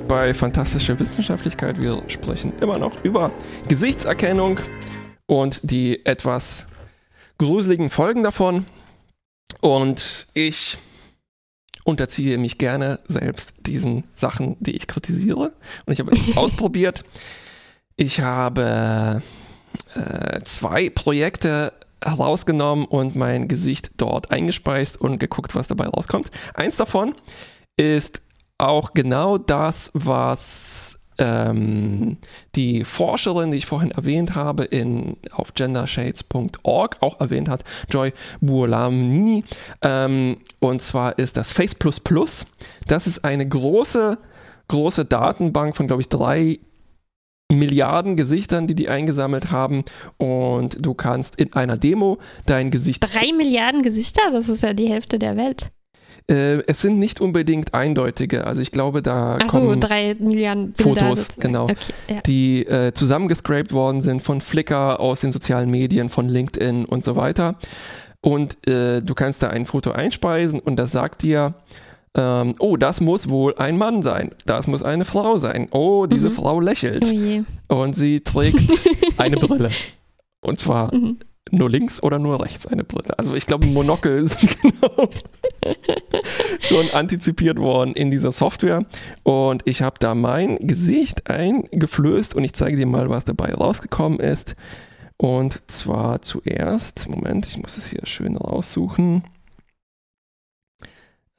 Bei 0.06 0.34
Fantastische 0.34 0.98
Wissenschaftlichkeit. 0.98 1.80
Wir 1.80 2.02
sprechen 2.08 2.52
immer 2.60 2.78
noch 2.78 3.02
über 3.04 3.30
Gesichtserkennung 3.68 4.60
und 5.26 5.60
die 5.62 6.04
etwas 6.06 6.66
gruseligen 7.38 7.90
Folgen 7.90 8.22
davon. 8.22 8.66
Und 9.60 10.28
ich 10.34 10.78
unterziehe 11.84 12.38
mich 12.38 12.58
gerne 12.58 13.00
selbst 13.08 13.52
diesen 13.60 14.04
Sachen, 14.14 14.56
die 14.60 14.76
ich 14.76 14.86
kritisiere. 14.86 15.52
Und 15.86 15.92
ich 15.92 15.98
habe 16.00 16.12
etwas 16.12 16.36
ausprobiert. 16.36 17.04
Ich 17.96 18.20
habe 18.20 19.22
äh, 19.94 20.40
zwei 20.44 20.90
Projekte 20.90 21.72
herausgenommen 22.02 22.84
und 22.84 23.16
mein 23.16 23.48
Gesicht 23.48 23.90
dort 23.96 24.30
eingespeist 24.30 25.00
und 25.00 25.18
geguckt, 25.18 25.54
was 25.54 25.66
dabei 25.66 25.86
rauskommt. 25.86 26.30
Eins 26.54 26.76
davon 26.76 27.14
ist 27.76 28.22
auch 28.58 28.94
genau 28.94 29.38
das, 29.38 29.90
was 29.94 30.98
ähm, 31.18 32.18
die 32.54 32.84
Forscherin, 32.84 33.50
die 33.50 33.58
ich 33.58 33.66
vorhin 33.66 33.90
erwähnt 33.90 34.34
habe, 34.34 34.64
in, 34.64 35.16
auf 35.32 35.54
gendershades.org 35.54 36.96
auch 37.00 37.20
erwähnt 37.20 37.48
hat, 37.48 37.64
Joy 37.90 38.12
Buolamnini. 38.40 39.44
Ähm, 39.82 40.38
und 40.60 40.82
zwar 40.82 41.18
ist 41.18 41.36
das 41.36 41.52
Face 41.52 41.76
Das 42.86 43.06
ist 43.06 43.24
eine 43.24 43.48
große, 43.48 44.18
große 44.68 45.04
Datenbank 45.04 45.76
von, 45.76 45.86
glaube 45.86 46.02
ich, 46.02 46.08
drei 46.08 46.58
Milliarden 47.50 48.16
Gesichtern, 48.16 48.66
die 48.66 48.74
die 48.74 48.88
eingesammelt 48.88 49.52
haben 49.52 49.84
und 50.18 50.84
du 50.84 50.94
kannst 50.94 51.36
in 51.36 51.52
einer 51.52 51.76
Demo 51.76 52.18
dein 52.44 52.72
Gesicht... 52.72 53.04
Drei 53.04 53.32
Milliarden 53.32 53.82
Gesichter? 53.82 54.32
Das 54.32 54.48
ist 54.48 54.64
ja 54.64 54.72
die 54.72 54.88
Hälfte 54.88 55.20
der 55.20 55.36
Welt. 55.36 55.70
Äh, 56.28 56.62
es 56.66 56.82
sind 56.82 56.98
nicht 56.98 57.20
unbedingt 57.20 57.72
eindeutige. 57.72 58.46
Also 58.46 58.60
ich 58.60 58.72
glaube, 58.72 59.00
da 59.00 59.38
Ach 59.40 59.48
so, 59.48 59.60
kommen 59.60 59.80
drei 59.80 60.16
Milliarden 60.18 60.72
Bilder 60.72 60.82
Fotos, 60.82 61.18
sozusagen. 61.18 61.40
genau, 61.40 61.64
okay, 61.64 61.92
ja. 62.08 62.16
die 62.26 62.66
äh, 62.66 62.92
zusammengescrapt 62.92 63.72
worden 63.72 64.00
sind 64.00 64.22
von 64.22 64.40
Flickr, 64.40 64.98
aus 64.98 65.20
den 65.20 65.30
sozialen 65.30 65.70
Medien, 65.70 66.08
von 66.08 66.28
LinkedIn 66.28 66.84
und 66.84 67.04
so 67.04 67.14
weiter. 67.14 67.54
Und 68.22 68.56
äh, 68.66 69.02
du 69.02 69.14
kannst 69.14 69.42
da 69.42 69.50
ein 69.50 69.66
Foto 69.66 69.92
einspeisen 69.92 70.58
und 70.58 70.76
das 70.76 70.90
sagt 70.90 71.22
dir, 71.22 71.54
ähm, 72.16 72.54
oh, 72.58 72.76
das 72.76 73.00
muss 73.00 73.28
wohl 73.28 73.54
ein 73.56 73.78
Mann 73.78 74.02
sein, 74.02 74.32
das 74.46 74.66
muss 74.66 74.82
eine 74.82 75.04
Frau 75.04 75.36
sein. 75.36 75.68
Oh, 75.70 76.06
diese 76.06 76.30
mhm. 76.30 76.34
Frau 76.34 76.58
lächelt 76.58 77.08
oh 77.68 77.74
und 77.74 77.94
sie 77.94 78.20
trägt 78.20 78.68
eine 79.16 79.36
Brille. 79.36 79.70
Und 80.40 80.58
zwar 80.58 80.92
mhm 80.92 81.18
nur 81.50 81.70
links 81.70 82.02
oder 82.02 82.18
nur 82.18 82.42
rechts 82.42 82.66
eine 82.66 82.84
Brille. 82.84 83.18
Also 83.18 83.34
ich 83.34 83.46
glaube, 83.46 83.66
Monokel 83.66 84.24
ist 84.24 84.38
genau 84.62 85.08
schon 86.60 86.90
antizipiert 86.90 87.58
worden 87.58 87.94
in 87.94 88.10
dieser 88.10 88.32
Software. 88.32 88.84
Und 89.22 89.62
ich 89.64 89.82
habe 89.82 89.96
da 89.98 90.14
mein 90.14 90.58
Gesicht 90.58 91.30
eingeflößt 91.30 92.34
und 92.34 92.44
ich 92.44 92.52
zeige 92.54 92.76
dir 92.76 92.86
mal, 92.86 93.10
was 93.10 93.24
dabei 93.24 93.54
rausgekommen 93.54 94.20
ist. 94.20 94.56
Und 95.18 95.70
zwar 95.70 96.22
zuerst, 96.22 97.08
Moment, 97.08 97.46
ich 97.46 97.58
muss 97.58 97.76
es 97.76 97.88
hier 97.88 98.06
schön 98.06 98.36
raussuchen. 98.36 99.22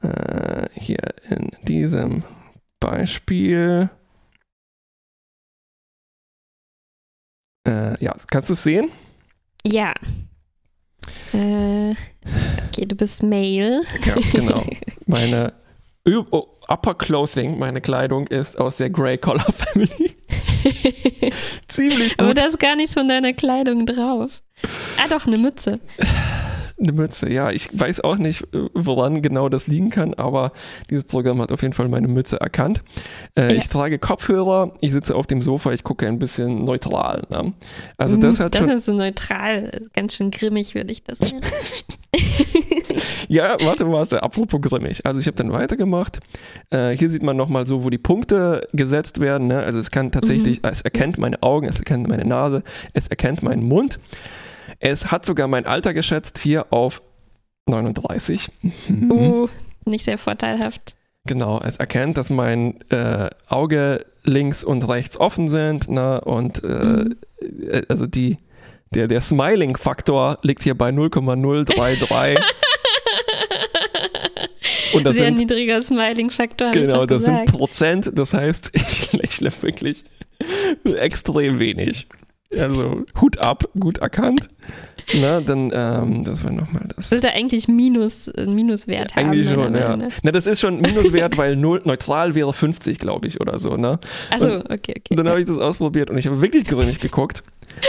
Äh, 0.02 0.68
hier 0.74 1.14
in 1.30 1.52
diesem 1.64 2.24
Beispiel. 2.80 3.90
Äh, 7.68 8.04
ja, 8.04 8.16
kannst 8.30 8.50
du 8.50 8.54
es 8.54 8.64
sehen? 8.64 8.92
Ja. 9.64 9.94
Äh, 11.34 11.92
okay, 12.68 12.86
du 12.86 12.96
bist 12.96 13.24
Male. 13.24 13.84
Ja, 14.06 14.16
genau. 14.34 14.66
Meine 15.06 15.54
oh, 16.32 16.48
Upper 16.68 16.96
Clothing, 16.96 17.60
meine 17.60 17.82
Kleidung 17.82 18.28
ist 18.28 18.60
aus 18.60 18.78
der 18.78 18.90
Grey 18.90 19.18
Collar 19.18 19.52
Family. 19.52 20.16
Ziemlich 21.68 22.18
gut. 22.18 22.20
Aber 22.20 22.34
da 22.34 22.46
ist 22.46 22.60
gar 22.60 22.76
nichts 22.76 22.94
von 22.94 23.08
deiner 23.08 23.34
Kleidung 23.34 23.86
drauf. 23.86 24.42
Ah, 24.98 25.08
doch, 25.10 25.28
eine 25.28 25.38
Mütze. 25.38 25.80
Eine 26.80 26.92
Mütze, 26.92 27.32
ja. 27.32 27.50
Ich 27.50 27.70
weiß 27.72 28.02
auch 28.02 28.18
nicht, 28.18 28.44
äh, 28.54 28.70
woran 28.74 29.24
genau 29.24 29.50
das 29.50 29.66
liegen 29.66 29.90
kann, 29.90 30.14
aber 30.14 30.52
dieses 30.92 31.06
Programm 31.06 31.42
hat 31.42 31.52
auf 31.52 31.64
jeden 31.64 31.74
Fall 31.74 31.88
meine 31.88 32.08
Mütze 32.08 32.40
erkannt. 32.40 32.84
Äh, 33.36 33.42
ja. 33.42 33.50
Ich 33.50 33.68
trage 33.68 33.98
Kopfhörer, 33.98 34.74
ich 34.80 34.92
sitze 34.92 35.16
auf 35.16 35.26
dem 35.26 35.42
Sofa, 35.42 35.72
ich 35.72 35.84
gucke 35.84 36.08
ein 36.08 36.20
bisschen 36.20 36.60
neutral. 36.60 37.24
Ne? 37.30 37.54
Also 37.98 38.16
das 38.18 38.38
mhm, 38.38 38.44
hat 38.44 38.54
das 38.54 38.62
schon. 38.62 38.70
ist 38.70 38.86
so 38.86 38.94
neutral, 38.94 39.88
ganz 39.94 40.16
schön 40.16 40.30
grimmig 40.30 40.76
würde 40.76 40.92
ich 40.92 41.04
das 41.04 41.20
nennen. 41.20 41.42
ja, 43.28 43.58
warte, 43.60 43.92
warte, 43.92 44.22
apropos 44.22 44.62
grimmig. 44.62 45.04
Also 45.04 45.20
ich 45.20 45.26
habe 45.26 45.36
dann 45.36 45.52
weitergemacht. 45.52 46.20
Äh, 46.70 46.92
hier 46.92 47.10
sieht 47.10 47.24
man 47.24 47.38
nochmal 47.38 47.66
so, 47.66 47.84
wo 47.84 47.90
die 47.90 47.98
Punkte 47.98 48.68
gesetzt 48.74 49.20
werden. 49.20 49.48
Ne? 49.48 49.64
Also 49.64 49.80
es 49.80 49.90
kann 49.90 50.12
tatsächlich, 50.12 50.62
mhm. 50.62 50.70
es 50.70 50.82
erkennt 50.82 51.18
meine 51.18 51.42
Augen, 51.42 51.68
es 51.68 51.80
erkennt 51.80 52.08
meine 52.08 52.26
Nase, 52.26 52.62
es 52.94 53.08
erkennt 53.08 53.42
meinen 53.42 53.64
Mund. 53.64 53.98
Es 54.80 55.12
hat 55.12 55.26
sogar 55.26 55.48
mein 55.48 55.66
Alter 55.66 55.94
geschätzt 55.94 56.38
hier 56.38 56.72
auf 56.72 57.02
39. 57.68 58.50
Uh, 59.10 59.48
nicht 59.86 60.06
sehr 60.06 60.18
vorteilhaft. 60.18 60.96
Genau, 61.26 61.60
es 61.60 61.78
erkennt, 61.78 62.18
dass 62.18 62.30
mein 62.30 62.80
äh, 62.90 63.30
Auge 63.50 64.06
links 64.24 64.64
und 64.64 64.88
rechts 64.88 65.20
offen 65.20 65.50
sind, 65.50 65.90
ne, 65.90 66.22
und 66.22 66.64
äh, 66.64 66.68
mhm. 66.68 67.16
Äh, 67.70 67.84
also 67.90 68.08
die, 68.08 68.38
der, 68.94 69.08
der 69.08 69.22
Smiling-Faktor 69.22 70.38
liegt 70.42 70.64
hier 70.64 70.76
bei 70.76 70.92
0,033. 70.92 72.40
und 74.94 75.04
das 75.04 75.16
Sehr 75.16 75.26
sind, 75.26 75.40
niedriger 75.40 75.82
Smiling-Faktor. 75.82 76.72
Genau, 76.72 77.06
das 77.06 77.26
gesagt. 77.26 77.50
sind 77.50 77.58
Prozent, 77.58 78.12
das 78.14 78.34
heißt, 78.34 78.72
ich 78.74 79.14
lächle 79.14 79.52
wirklich 79.62 80.04
extrem 80.84 81.60
wenig. 81.60 82.08
Also 82.56 83.06
Hut 83.20 83.38
ab, 83.40 83.66
gut 83.80 83.98
erkannt. 83.98 84.50
Na, 85.14 85.40
dann, 85.40 85.72
ähm, 85.74 86.24
das 86.24 86.44
war 86.44 86.52
nochmal 86.52 86.84
das. 86.96 87.10
Sollte 87.10 87.32
eigentlich 87.32 87.68
Minus, 87.68 88.28
einen 88.30 88.56
Minuswert 88.56 89.16
haben. 89.16 89.28
Eigentlich 89.28 89.50
schon, 89.50 89.74
ja. 89.74 89.96
Nach. 89.96 90.12
Na, 90.22 90.32
das 90.32 90.48
ist 90.48 90.60
schon 90.60 90.82
Minuswert, 90.82 91.38
weil 91.38 91.56
null, 91.56 91.82
neutral 91.86 92.36
wäre 92.36 92.54
50, 92.54 93.00
glaube 93.00 93.28
ich, 93.28 93.40
oder 93.40 93.60
so, 93.60 93.78
ne? 93.78 94.00
Achso, 94.32 94.58
okay, 94.58 94.96
okay. 94.98 95.02
Und 95.10 95.18
dann 95.18 95.30
habe 95.30 95.40
ich 95.40 95.46
das 95.46 95.58
ausprobiert 95.58 96.10
und 96.10 96.18
ich 96.18 96.28
habe 96.28 96.42
wirklich 96.42 96.66
grünig 96.66 97.00
geguckt. 97.00 97.44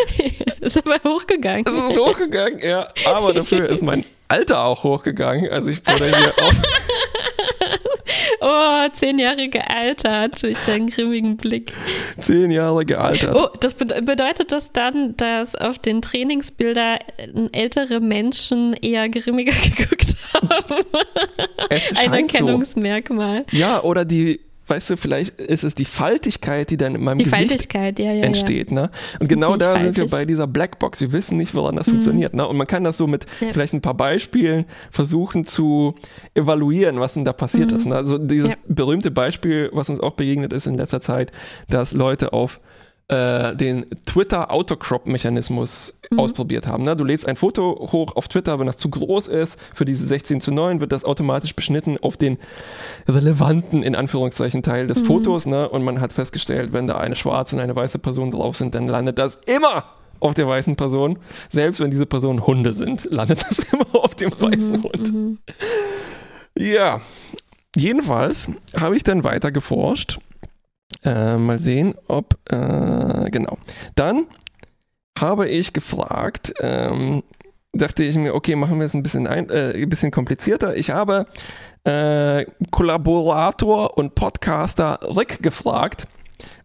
ist 0.61 0.79
aber 0.79 1.01
hochgegangen. 1.05 1.65
Es 1.67 1.77
ist 1.77 1.99
hochgegangen, 1.99 2.61
ja. 2.61 2.89
Aber 3.07 3.33
dafür 3.33 3.69
ist 3.69 3.83
mein 3.83 4.05
Alter 4.29 4.65
auch 4.65 4.85
hochgegangen. 4.85 5.51
Also 5.51 5.71
ich 5.71 5.85
wurde 5.87 6.07
hier 6.07 6.33
auf 6.45 6.55
Oh, 8.41 8.89
zehn 8.93 9.19
Jahre 9.19 9.49
gealtert 9.49 10.43
durch 10.43 10.59
deinen 10.61 10.89
grimmigen 10.91 11.37
Blick. 11.37 11.73
zehn 12.21 12.51
Jahre 12.51 12.85
gealtert. 12.87 13.35
Oh, 13.37 13.49
das 13.61 13.75
bede- 13.75 14.03
bedeutet 14.03 14.53
das 14.53 14.73
dann, 14.73 15.17
dass 15.17 15.55
auf 15.57 15.79
den 15.79 16.03
Trainingsbilder 16.03 16.99
äh, 17.17 17.29
ältere 17.53 18.01
Menschen 18.01 18.75
eher 18.75 19.09
grimmiger 19.09 19.53
geguckt 19.77 20.15
haben? 20.33 20.49
es 21.71 21.91
Ein 21.91 21.97
scheint 21.97 22.31
so. 22.33 22.39
Erkennungsmerkmal. 22.39 23.45
Ja, 23.51 23.83
oder 23.83 24.05
die, 24.05 24.41
weißt 24.69 24.91
du, 24.91 24.97
vielleicht 24.97 25.41
ist 25.41 25.65
es 25.65 25.75
die 25.75 25.85
Faltigkeit, 25.85 26.71
die 26.71 26.77
dann 26.77 26.95
in 26.95 27.03
meinem 27.05 27.19
Die 27.19 27.25
Gesicht 27.25 27.73
ja, 27.75 28.13
ja, 28.13 28.23
entsteht. 28.23 28.71
Ne? 28.71 28.91
Und 29.19 29.29
genau 29.29 29.57
da 29.57 29.79
sind 29.79 29.97
wir 29.97 30.09
faltig. 30.09 30.11
bei 30.11 30.25
dieser 30.25 30.47
Blackbox. 30.47 31.01
Wir 31.01 31.13
wissen 31.13 31.39
nicht, 31.39 31.55
woran 31.55 31.77
das 31.77 31.89
funktioniert. 31.89 32.35
Ne? 32.35 32.47
Und 32.47 32.57
man 32.57 32.67
kann 32.67 32.85
das 32.85 32.99
so 32.99 33.07
mit 33.07 33.27
Ja. 33.41 33.53
vielleicht 33.53 33.75
ein 33.75 33.81
paar 33.81 33.95
Beispielen 33.95 34.65
versuchen 34.91 35.47
zu 35.47 35.95
evaluieren, 36.35 37.01
was 37.01 37.15
denn 37.15 37.25
da 37.25 37.33
passiert 37.33 37.73
ist. 37.73 37.87
Ne? 37.87 37.95
Also 37.95 38.19
dieses 38.19 38.55
berühmte 38.67 39.11
Beispiel, 39.11 39.71
was 39.73 39.89
uns 39.89 40.01
auch 40.01 40.13
begegnet 40.13 40.53
ist 40.53 40.67
in 40.67 40.77
letzter 40.77 41.01
Zeit, 41.01 41.33
dass 41.69 41.93
Leute 41.93 42.33
auf 42.33 42.61
äh, 43.09 43.57
den 43.57 43.87
Twitter 44.05 44.53
Autocrop-Mechanismus 44.53 45.95
ausprobiert 46.17 46.67
haben. 46.67 46.85
Ne? 46.85 46.97
Du 46.97 47.05
lädst 47.05 47.27
ein 47.27 47.37
Foto 47.37 47.89
hoch 47.93 48.17
auf 48.17 48.29
Twitter, 48.29 48.59
wenn 48.59 48.67
das 48.67 48.77
zu 48.77 48.89
groß 48.89 49.29
ist, 49.29 49.59
für 49.75 49.85
diese 49.85 50.07
16 50.07 50.41
zu 50.41 50.51
9 50.51 50.81
wird 50.81 50.93
das 50.93 51.05
automatisch 51.05 51.55
beschnitten 51.55 51.99
auf 51.99 52.17
den 52.17 52.39
relevanten, 53.09 53.83
in 53.83 53.95
Anführungszeichen, 53.95 54.63
Teil 54.63 54.87
des 54.87 55.01
Fotos. 55.01 55.47
Ne? 55.47 55.69
Und 55.69 55.85
man 55.85 56.01
hat 56.01 56.13
festgestellt, 56.13 56.73
wenn 56.73 56.87
da 56.87 56.97
eine 56.97 57.17
schwarze 57.17 57.57
und 57.57 57.63
eine 57.63 57.75
weiße 57.75 57.99
Person 57.99 58.31
drauf 58.31 58.57
sind, 58.57 58.75
dann 58.75 58.89
landet 58.89 59.19
das 59.19 59.39
immer 59.47 59.85
auf 60.21 60.35
der 60.35 60.49
weißen 60.49 60.77
Person. 60.77 61.19
Selbst 61.49 61.81
wenn 61.81 61.91
diese 61.91 62.07
Personen 62.07 62.47
Hunde 62.47 62.73
sind, 62.73 63.05
landet 63.11 63.45
das 63.49 63.59
immer 63.73 63.87
auf 63.93 64.15
dem 64.15 64.33
weißen 64.33 64.83
Hund. 64.83 65.39
Ja, 66.59 67.01
jedenfalls 67.77 68.51
habe 68.79 68.97
ich 68.97 69.05
dann 69.05 69.25
weiter 69.25 69.53
geforscht. 69.53 70.19
Äh, 71.05 71.37
mal 71.37 71.59
sehen, 71.59 71.95
ob, 72.09 72.39
äh, 72.51 73.31
genau. 73.31 73.59
Dann 73.95 74.27
habe 75.19 75.49
ich 75.49 75.73
gefragt, 75.73 76.55
ähm, 76.61 77.23
dachte 77.73 78.03
ich 78.03 78.17
mir, 78.17 78.35
okay, 78.35 78.57
machen 78.57 78.79
wir 78.79 78.87
es 78.87 78.95
ein 78.95 79.03
bisschen, 79.03 79.27
ein, 79.27 79.49
äh, 79.51 79.73
ein 79.75 79.89
bisschen 79.89 80.11
komplizierter. 80.11 80.77
Ich 80.77 80.91
habe 80.91 81.27
äh, 81.85 82.47
Kollaborator 82.71 83.97
und 83.97 84.15
Podcaster 84.15 84.99
Rick 85.17 85.43
gefragt, 85.43 86.07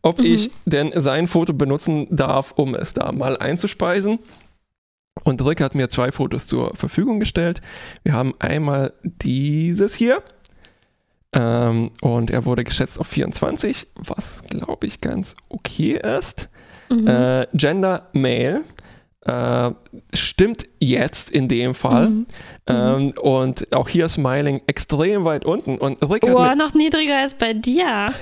ob 0.02 0.20
ich 0.20 0.52
denn 0.66 0.92
sein 0.96 1.28
Foto 1.28 1.54
benutzen 1.54 2.08
darf, 2.10 2.52
um 2.56 2.76
es 2.76 2.94
da 2.94 3.12
mal 3.12 3.38
einzuspeisen. 3.38 4.20
Und 5.24 5.46
Rick 5.46 5.62
hat 5.62 5.76
mir 5.76 5.90
zwei 5.90 6.12
Fotos 6.12 6.48
zur 6.48 6.76
Verfügung 6.76 7.20
gestellt. 7.20 7.62
Wir 8.04 8.14
haben 8.14 8.34
einmal 8.40 8.94
dieses 9.04 9.94
hier. 9.94 10.24
Ähm, 11.74 11.92
und 12.02 12.32
er 12.32 12.46
wurde 12.46 12.64
geschätzt 12.64 13.00
auf 13.00 13.08
24, 13.08 13.88
was 13.96 14.44
glaube 14.44 14.88
ich 14.88 15.02
ganz 15.02 15.36
okay 15.50 16.00
ist. 16.18 16.50
Mhm. 16.90 17.08
Äh, 17.08 17.48
Gender 17.54 18.10
Male. 18.14 18.62
Äh, 19.26 19.72
stimmt 20.14 20.68
jetzt 20.80 21.32
in 21.32 21.48
dem 21.48 21.74
Fall. 21.74 22.10
Mhm. 22.10 22.26
Ähm, 22.68 23.14
und 23.22 23.74
auch 23.74 23.88
hier 23.88 24.10
Smiling 24.10 24.62
extrem 24.68 25.24
weit 25.26 25.46
unten. 25.46 25.78
Und 25.78 26.02
Rick 26.02 26.28
hat 26.28 26.36
Oh, 26.36 26.56
noch 26.56 26.74
niedriger 26.74 27.20
als 27.20 27.36
bei 27.36 27.54
dir. 27.54 28.08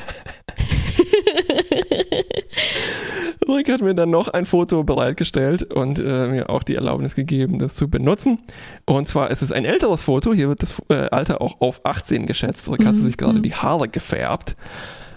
Rick 3.47 3.71
hat 3.71 3.81
mir 3.81 3.95
dann 3.95 4.09
noch 4.09 4.27
ein 4.27 4.45
Foto 4.45 4.83
bereitgestellt 4.83 5.63
und 5.63 5.99
äh, 5.99 6.27
mir 6.27 6.49
auch 6.49 6.63
die 6.63 6.75
Erlaubnis 6.75 7.15
gegeben, 7.15 7.59
das 7.59 7.75
zu 7.75 7.89
benutzen. 7.89 8.39
Und 8.85 9.07
zwar 9.07 9.31
ist 9.31 9.41
es 9.41 9.51
ein 9.51 9.65
älteres 9.65 10.03
Foto. 10.03 10.33
Hier 10.33 10.47
wird 10.47 10.61
das 10.61 10.81
äh, 10.89 11.09
Alter 11.09 11.41
auch 11.41 11.59
auf 11.59 11.81
18 11.83 12.27
geschätzt. 12.27 12.69
Rick 12.71 12.85
hat 12.85 12.95
sich 12.95 13.17
gerade 13.17 13.41
die 13.41 13.53
Haare 13.53 13.87
gefärbt. 13.89 14.55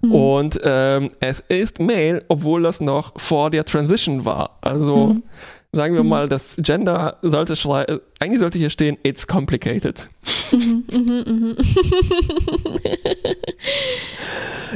Und 0.03 0.61
ähm, 0.62 1.11
es 1.20 1.41
ist 1.49 1.81
Male, 1.81 2.25
obwohl 2.29 2.62
das 2.62 2.81
noch 2.81 3.18
vor 3.18 3.51
der 3.51 3.64
Transition 3.64 4.25
war. 4.25 4.59
Also 4.61 5.16
sagen 5.75 5.95
wir 5.95 6.05
mal, 6.05 6.29
das 6.29 6.57
Gender 6.59 7.18
sollte 7.22 7.55
äh, 7.55 7.99
eigentlich 8.20 8.41
sollte 8.41 8.59
hier 8.59 8.70
stehen, 8.70 8.97
it's 9.03 9.27
complicated. 9.27 10.09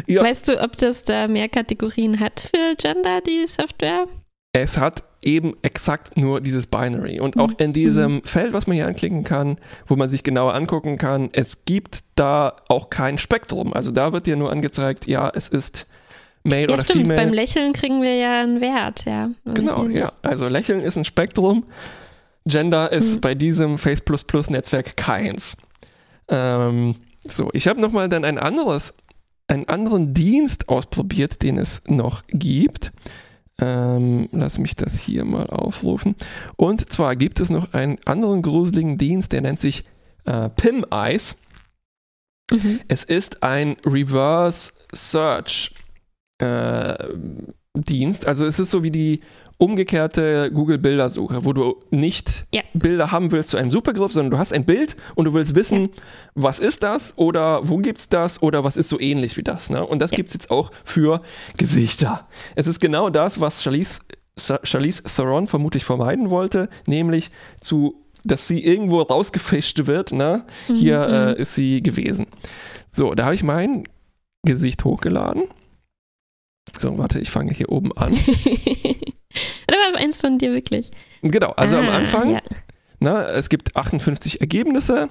ja, 0.07 0.23
Weißt 0.23 0.49
du, 0.49 0.61
ob 0.61 0.77
das 0.77 1.05
da 1.05 1.29
mehr 1.29 1.49
Kategorien 1.49 2.21
hat 2.21 2.41
für 2.41 2.75
Gender, 2.77 3.21
die 3.21 3.47
Software? 3.47 4.07
es 4.53 4.79
hat 4.79 5.05
eben 5.23 5.55
exakt 5.63 6.17
nur 6.17 6.41
dieses 6.41 6.67
Binary. 6.67 7.21
Und 7.21 7.39
auch 7.39 7.53
in 7.59 7.73
diesem 7.73 8.23
Feld, 8.23 8.53
was 8.53 8.67
man 8.67 8.77
hier 8.77 8.87
anklicken 8.87 9.25
kann, 9.25 9.59
wo 9.87 9.97
man 9.97 10.09
sich 10.09 10.23
genauer 10.23 10.55
angucken 10.55 10.97
kann, 10.97 11.31
es 11.33 11.65
gibt 11.65 12.01
da 12.15 12.57
auch 12.69 12.89
kein 12.89 13.19
Spektrum. 13.19 13.73
Also 13.73 13.91
da 13.91 14.13
wird 14.13 14.27
dir 14.27 14.37
nur 14.37 14.51
angezeigt, 14.51 15.07
ja, 15.07 15.31
es 15.35 15.49
ist 15.49 15.87
Male 16.45 16.63
Ja, 16.69 16.69
oder 16.75 16.83
stimmt. 16.83 17.03
Female. 17.03 17.21
Beim 17.21 17.33
Lächeln 17.33 17.73
kriegen 17.73 18.03
wir 18.03 18.15
ja 18.17 18.41
einen 18.41 18.61
Wert, 18.61 19.05
ja. 19.05 19.31
Genau, 19.45 19.83
Lächeln 19.85 19.97
ja. 20.05 20.13
Also 20.23 20.49
Lächeln 20.49 20.81
ist 20.81 20.97
ein 20.97 21.05
Spektrum. 21.05 21.65
Gender 22.47 22.91
ist 22.93 23.17
Mhm. 23.17 23.21
bei 23.21 23.35
diesem 23.35 23.79
Face 23.79 24.03
Netzwerk 24.49 24.97
keins. 24.97 25.57
Ähm, 26.29 26.95
so, 27.29 27.51
ich 27.53 27.69
habe 27.69 27.81
nochmal 27.81 28.09
dann 28.09 28.25
ein 28.25 28.39
anderes, 28.39 28.95
einen 29.49 29.69
anderen 29.69 30.15
Dienst 30.15 30.69
ausprobiert, 30.69 31.43
den 31.43 31.59
es 31.59 31.83
noch 31.87 32.23
gibt. 32.29 32.93
Ähm, 33.61 34.29
lass 34.33 34.59
mich 34.59 34.77
das 34.77 34.99
hier 35.01 35.25
mal 35.25 35.47
aufrufen. 35.49 36.15
Und 36.57 36.91
zwar 36.93 37.17
gibt 37.17 37.41
es 37.41 37.51
noch 37.51 37.73
einen 37.75 37.99
anderen 38.05 38.41
gruseligen 38.43 38.99
Dienst, 38.99 39.33
der 39.33 39.41
nennt 39.41 39.59
sich 39.59 39.85
äh, 40.27 40.49
PIM 40.51 40.87
Eyes. 40.91 41.37
Mhm. 42.53 42.81
Es 42.89 43.05
ist 43.05 43.43
ein 43.43 43.77
Reverse 43.85 44.73
Search 44.95 45.73
äh, 46.39 46.95
Dienst. 47.75 48.27
Also 48.27 48.47
es 48.47 48.59
ist 48.59 48.71
so 48.71 48.83
wie 48.83 48.91
die 48.91 49.21
umgekehrte 49.59 50.51
Google 50.53 50.79
Bildersuche, 50.79 51.45
wo 51.45 51.53
du 51.53 51.77
nicht 51.91 52.47
Ja. 52.55 52.63
Bilder 52.75 53.11
haben 53.11 53.33
willst 53.33 53.51
zu 53.51 53.57
einem 53.57 53.71
Suchbegriff, 53.73 54.13
sondern 54.13 54.31
du 54.31 54.39
hast 54.39 54.53
ein 54.53 54.65
Bild 54.65 54.97
und 55.17 55.25
du 55.25 55.35
willst 55.35 55.55
wissen, 55.57 55.91
was 56.35 56.59
ist 56.61 56.83
das 56.85 57.13
oder 57.17 57.69
wo 57.69 57.79
gibt's 57.79 58.09
das 58.09 58.41
oder 58.43 58.63
was 58.65 58.77
ist 58.77 58.89
so 58.89 59.01
ähnlich 59.01 59.37
wie 59.37 59.43
das. 59.43 59.69
Ne? 59.71 59.85
Und 59.85 60.01
das 60.01 60.13
Ja. 60.13 60.17
gibt's 60.17 60.33
jetzt 60.33 60.51
auch 60.51 60.71
für 60.85 61.23
Gesichter. 61.57 62.29
Es 62.55 62.67
ist 62.69 62.81
genau 62.81 63.11
das, 63.11 63.41
was 63.41 63.63
Charlize, 63.63 64.01
Charlize 64.37 65.03
Theron 65.03 65.49
vermutlich 65.49 65.85
vermeiden 65.85 66.31
wollte, 66.31 66.69
nämlich 66.87 67.31
zu 67.61 68.05
dass 68.25 68.49
sie 68.49 68.63
irgendwo 68.65 69.01
rausgefischt 69.01 69.87
wird. 69.87 70.11
Ne? 70.13 70.45
Hier 70.67 71.35
äh, 71.37 71.41
ist 71.41 71.55
sie 71.55 71.83
gewesen. 71.85 72.27
So, 72.91 73.15
da 73.15 73.25
habe 73.27 73.35
ich 73.37 73.45
mein 73.45 73.85
Gesicht 74.45 74.85
hochgeladen. 74.85 75.45
So, 76.77 76.99
warte, 76.99 77.19
ich 77.21 77.31
fange 77.31 77.53
hier 77.53 77.71
oben 77.71 77.97
an. 77.97 78.15
da 79.67 79.75
war 79.75 79.97
eins 79.97 80.19
von 80.19 80.39
dir 80.39 80.53
wirklich. 80.53 80.91
Genau, 81.23 81.51
also 81.51 81.77
am 81.77 81.89
Ah, 81.89 81.97
Anfang, 81.97 82.31
Ja. 82.31 82.41
ne, 83.01 83.25
es 83.29 83.49
gibt 83.49 83.77
58 83.77 84.41
Ergebnisse 84.41 85.09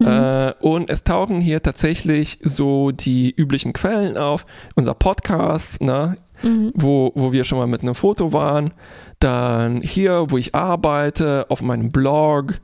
Mhm. 0.00 0.06
äh, 0.06 0.52
und 0.60 0.90
es 0.90 1.02
tauchen 1.02 1.40
hier 1.40 1.60
tatsächlich 1.62 2.38
so 2.42 2.92
die 2.92 3.34
üblichen 3.36 3.72
Quellen 3.72 4.16
auf. 4.16 4.46
Unser 4.76 4.94
Podcast, 4.94 5.80
ne, 5.82 6.16
Mhm. 6.42 6.70
wo, 6.74 7.10
wo 7.16 7.32
wir 7.32 7.42
schon 7.42 7.58
mal 7.58 7.66
mit 7.66 7.82
einem 7.82 7.96
Foto 7.96 8.32
waren. 8.32 8.72
Dann 9.18 9.82
hier, 9.82 10.26
wo 10.28 10.38
ich 10.38 10.54
arbeite, 10.54 11.46
auf 11.48 11.62
meinem 11.62 11.90
Blog. 11.90 12.60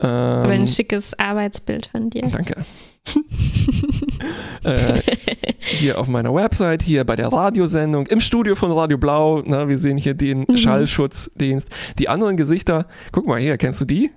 Ähm, 0.00 0.08
Aber 0.08 0.52
ein 0.52 0.66
schickes 0.66 1.12
Arbeitsbild 1.18 1.86
von 1.86 2.08
dir. 2.08 2.22
Danke. 2.32 2.64
äh, 4.64 5.00
hier 5.60 5.98
auf 5.98 6.08
meiner 6.08 6.34
Website, 6.34 6.82
hier 6.82 7.04
bei 7.04 7.16
der 7.16 7.28
Radiosendung, 7.32 8.06
im 8.06 8.20
Studio 8.20 8.54
von 8.54 8.70
Radio 8.72 8.98
Blau. 8.98 9.42
Na, 9.44 9.68
wir 9.68 9.78
sehen 9.78 9.98
hier 9.98 10.14
den 10.14 10.44
Mhm. 10.48 10.56
Schallschutzdienst. 10.56 11.68
Die 11.98 12.08
anderen 12.08 12.36
Gesichter, 12.36 12.86
guck 13.10 13.26
mal 13.26 13.40
hier, 13.40 13.56
kennst 13.58 13.80
du 13.80 13.84
die? 13.84 14.10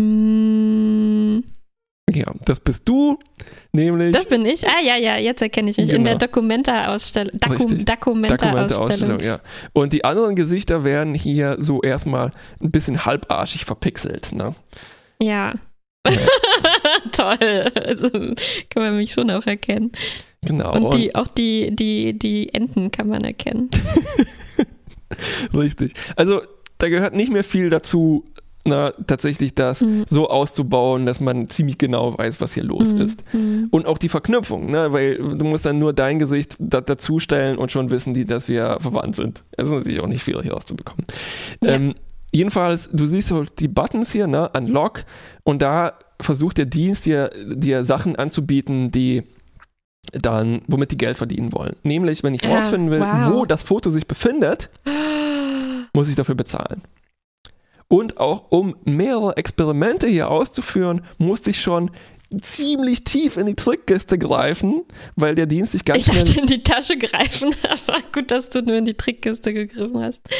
Mm, 0.00 1.42
Ja, 2.12 2.32
das 2.44 2.60
bist 2.60 2.86
du, 2.88 3.18
nämlich 3.72 4.12
Das 4.12 4.26
bin 4.26 4.44
ich. 4.44 4.66
Ah, 4.68 4.80
ja, 4.84 4.96
ja, 4.96 5.16
jetzt 5.16 5.40
erkenne 5.42 5.70
ich 5.70 5.78
mich. 5.78 5.88
In 5.88 5.96
Genau. 6.04 6.10
der 6.10 6.18
Dokumenta-Ausstellung. 6.28 7.32
Doku 7.40 7.52
Richtig. 7.54 7.86
Dokumenta-Ausstellung. 7.86 9.20
Ja. 9.20 9.40
Und 9.72 9.92
die 9.92 10.04
anderen 10.04 10.36
Gesichter 10.36 10.84
werden 10.84 11.14
hier 11.14 11.56
so 11.58 11.80
erstmal 11.82 12.30
ein 12.62 12.70
bisschen 12.70 13.04
halbarschig 13.06 13.64
verpixelt. 13.64 14.32
Ne? 14.32 14.54
Ja. 15.20 15.54
Toll. 17.12 17.72
Also 17.74 18.10
kann 18.10 18.82
man 18.82 18.96
mich 18.96 19.12
schon 19.12 19.30
auch 19.30 19.46
erkennen. 19.46 19.92
Genau. 20.44 20.74
Und, 20.74 20.94
die, 20.94 21.14
auch 21.14 21.28
die, 21.28 21.74
die, 21.74 22.18
die 22.18 22.52
Enten 22.52 22.90
kann 22.90 23.08
man 23.08 23.24
erkennen. 23.24 23.70
Richtig. 25.54 25.94
Also 26.16 26.42
da 26.78 26.88
gehört 26.88 27.14
nicht 27.14 27.32
mehr 27.32 27.44
viel 27.44 27.70
dazu, 27.70 28.24
na, 28.66 28.92
tatsächlich 29.06 29.54
das 29.54 29.82
mhm. 29.82 30.04
so 30.08 30.28
auszubauen, 30.28 31.04
dass 31.06 31.20
man 31.20 31.50
ziemlich 31.50 31.76
genau 31.78 32.16
weiß, 32.16 32.40
was 32.40 32.54
hier 32.54 32.64
los 32.64 32.94
mhm. 32.94 33.00
ist. 33.02 33.34
Mhm. 33.34 33.68
Und 33.70 33.86
auch 33.86 33.98
die 33.98 34.08
Verknüpfung, 34.08 34.70
ne? 34.70 34.92
weil 34.92 35.18
du 35.18 35.44
musst 35.44 35.66
dann 35.66 35.78
nur 35.78 35.92
dein 35.92 36.18
Gesicht 36.18 36.56
da, 36.58 36.80
dazustellen 36.80 37.58
und 37.58 37.72
schon 37.72 37.90
wissen 37.90 38.14
die, 38.14 38.24
dass 38.24 38.48
wir 38.48 38.78
verwandt 38.80 39.16
sind. 39.16 39.42
Das 39.56 39.68
ist 39.68 39.74
natürlich 39.74 40.00
auch 40.00 40.06
nicht 40.06 40.22
schwierig 40.22 40.50
rauszubekommen. 40.50 41.04
Ja. 41.62 41.72
Ähm, 41.72 41.94
jedenfalls, 42.34 42.90
du 42.92 43.06
siehst 43.06 43.30
halt 43.30 43.60
die 43.60 43.68
Buttons 43.68 44.12
hier, 44.12 44.26
ne? 44.26 44.50
Unlock, 44.54 45.04
und 45.44 45.62
da 45.62 45.94
versucht 46.20 46.58
der 46.58 46.66
Dienst 46.66 47.06
dir, 47.06 47.30
dir 47.46 47.84
Sachen 47.84 48.16
anzubieten, 48.16 48.90
die 48.90 49.22
dann, 50.12 50.62
womit 50.66 50.90
die 50.90 50.96
Geld 50.96 51.16
verdienen 51.16 51.52
wollen. 51.52 51.76
Nämlich, 51.82 52.22
wenn 52.22 52.34
ich 52.34 52.42
ja, 52.42 52.54
rausfinden 52.54 52.90
will, 52.90 53.00
wow. 53.00 53.32
wo 53.32 53.44
das 53.46 53.62
Foto 53.62 53.90
sich 53.90 54.06
befindet, 54.06 54.70
muss 55.92 56.08
ich 56.08 56.14
dafür 56.14 56.34
bezahlen. 56.34 56.82
Und 57.88 58.18
auch 58.18 58.50
um 58.50 58.76
mehrere 58.84 59.36
Experimente 59.36 60.06
hier 60.06 60.30
auszuführen, 60.30 61.02
musste 61.18 61.50
ich 61.50 61.60
schon 61.60 61.90
ziemlich 62.40 63.04
tief 63.04 63.36
in 63.36 63.46
die 63.46 63.54
Trickkiste 63.54 64.18
greifen, 64.18 64.82
weil 65.16 65.34
der 65.34 65.46
Dienst 65.46 65.72
sich 65.72 65.84
ganz 65.84 66.06
ich 66.06 66.12
dachte 66.12 66.40
in 66.40 66.46
die 66.46 66.62
Tasche 66.62 66.96
greifen, 66.96 67.54
aber 67.86 67.98
gut, 68.12 68.30
dass 68.30 68.50
du 68.50 68.62
nur 68.62 68.76
in 68.76 68.84
die 68.84 68.94
Trickkiste 68.94 69.52
gegriffen 69.54 70.02
hast. 70.02 70.22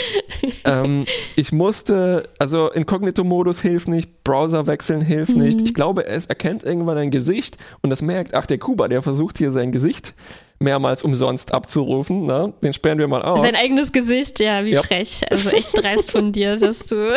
Ähm, 0.67 1.05
ich 1.37 1.53
musste, 1.53 2.29
also 2.39 2.71
Inkognito-Modus 2.71 3.61
hilft 3.61 3.87
nicht, 3.87 4.25
Browser 4.25 4.67
wechseln 4.67 5.03
hilft 5.03 5.35
mhm. 5.35 5.43
nicht. 5.43 5.61
Ich 5.61 5.75
glaube, 5.75 6.07
es 6.07 6.25
erkennt 6.25 6.63
irgendwann 6.63 6.97
ein 6.97 7.11
Gesicht 7.11 7.59
und 7.83 7.93
es 7.93 8.01
merkt, 8.01 8.35
ach, 8.35 8.47
der 8.47 8.59
Kuba, 8.59 8.89
der 8.89 9.03
versucht 9.03 9.37
hier 9.37 9.51
sein 9.51 9.73
Gesicht 9.73 10.15
mehrmals 10.59 11.03
umsonst 11.03 11.53
abzurufen. 11.53 12.25
Ne? 12.25 12.53
Den 12.63 12.73
sperren 12.73 12.99
wir 12.99 13.09
mal 13.09 13.23
aus. 13.23 13.43
Sein 13.43 13.57
eigenes 13.57 13.93
Gesicht, 13.93 14.41
ja, 14.41 14.65
wie 14.65 14.73
ja. 14.73 14.83
frech. 14.83 15.23
Also 15.35 15.51
echt 15.51 15.77
dreist 15.77 16.13
von 16.13 16.33
dir, 16.33 16.57
dass 16.57 16.81
du, 16.87 17.15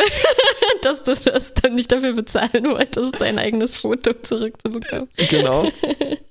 dass 0.82 1.02
du 1.04 1.30
das 1.30 1.54
dann 1.54 1.74
nicht 1.74 1.92
dafür 1.92 2.14
bezahlen 2.14 2.64
wolltest, 2.64 3.20
dein 3.20 3.38
eigenes 3.38 3.76
Foto 3.76 4.12
zurückzubekommen. 4.22 5.08
Genau. 5.28 5.68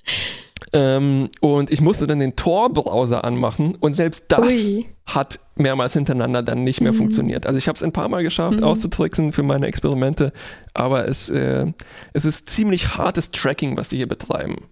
ähm, 0.74 1.30
und 1.40 1.72
ich 1.72 1.82
musste 1.82 2.08
dann 2.08 2.20
den 2.20 2.36
Tor-Browser 2.36 3.24
anmachen 3.24 3.76
und 3.80 3.96
selbst 3.96 4.26
das 4.30 4.48
Ui. 4.48 4.86
hat 5.06 5.40
mehrmals 5.56 5.94
hintereinander 5.94 6.44
dann 6.44 6.64
nicht 6.64 6.82
mehr 6.82 6.94
mhm. 6.94 6.98
funktioniert. 6.98 7.46
Also 7.46 7.58
ich 7.58 7.68
habe 7.68 7.76
es 7.76 7.84
ein 7.84 7.92
paar 7.92 8.10
Mal 8.10 8.24
geschafft, 8.24 8.60
mhm. 8.60 8.66
auszutricksen 8.66 9.32
für 9.32 9.44
meine 9.44 9.68
Experimente, 9.68 10.34
aber 10.74 11.08
es, 11.08 11.30
äh, 11.30 11.66
es 12.14 12.26
ist 12.26 12.50
ziemlich 12.50 12.98
hartes 12.98 13.32
Tracking, 13.32 13.78
was 13.78 13.90
die 13.90 13.98
hier 13.98 14.08
betreiben. 14.08 14.66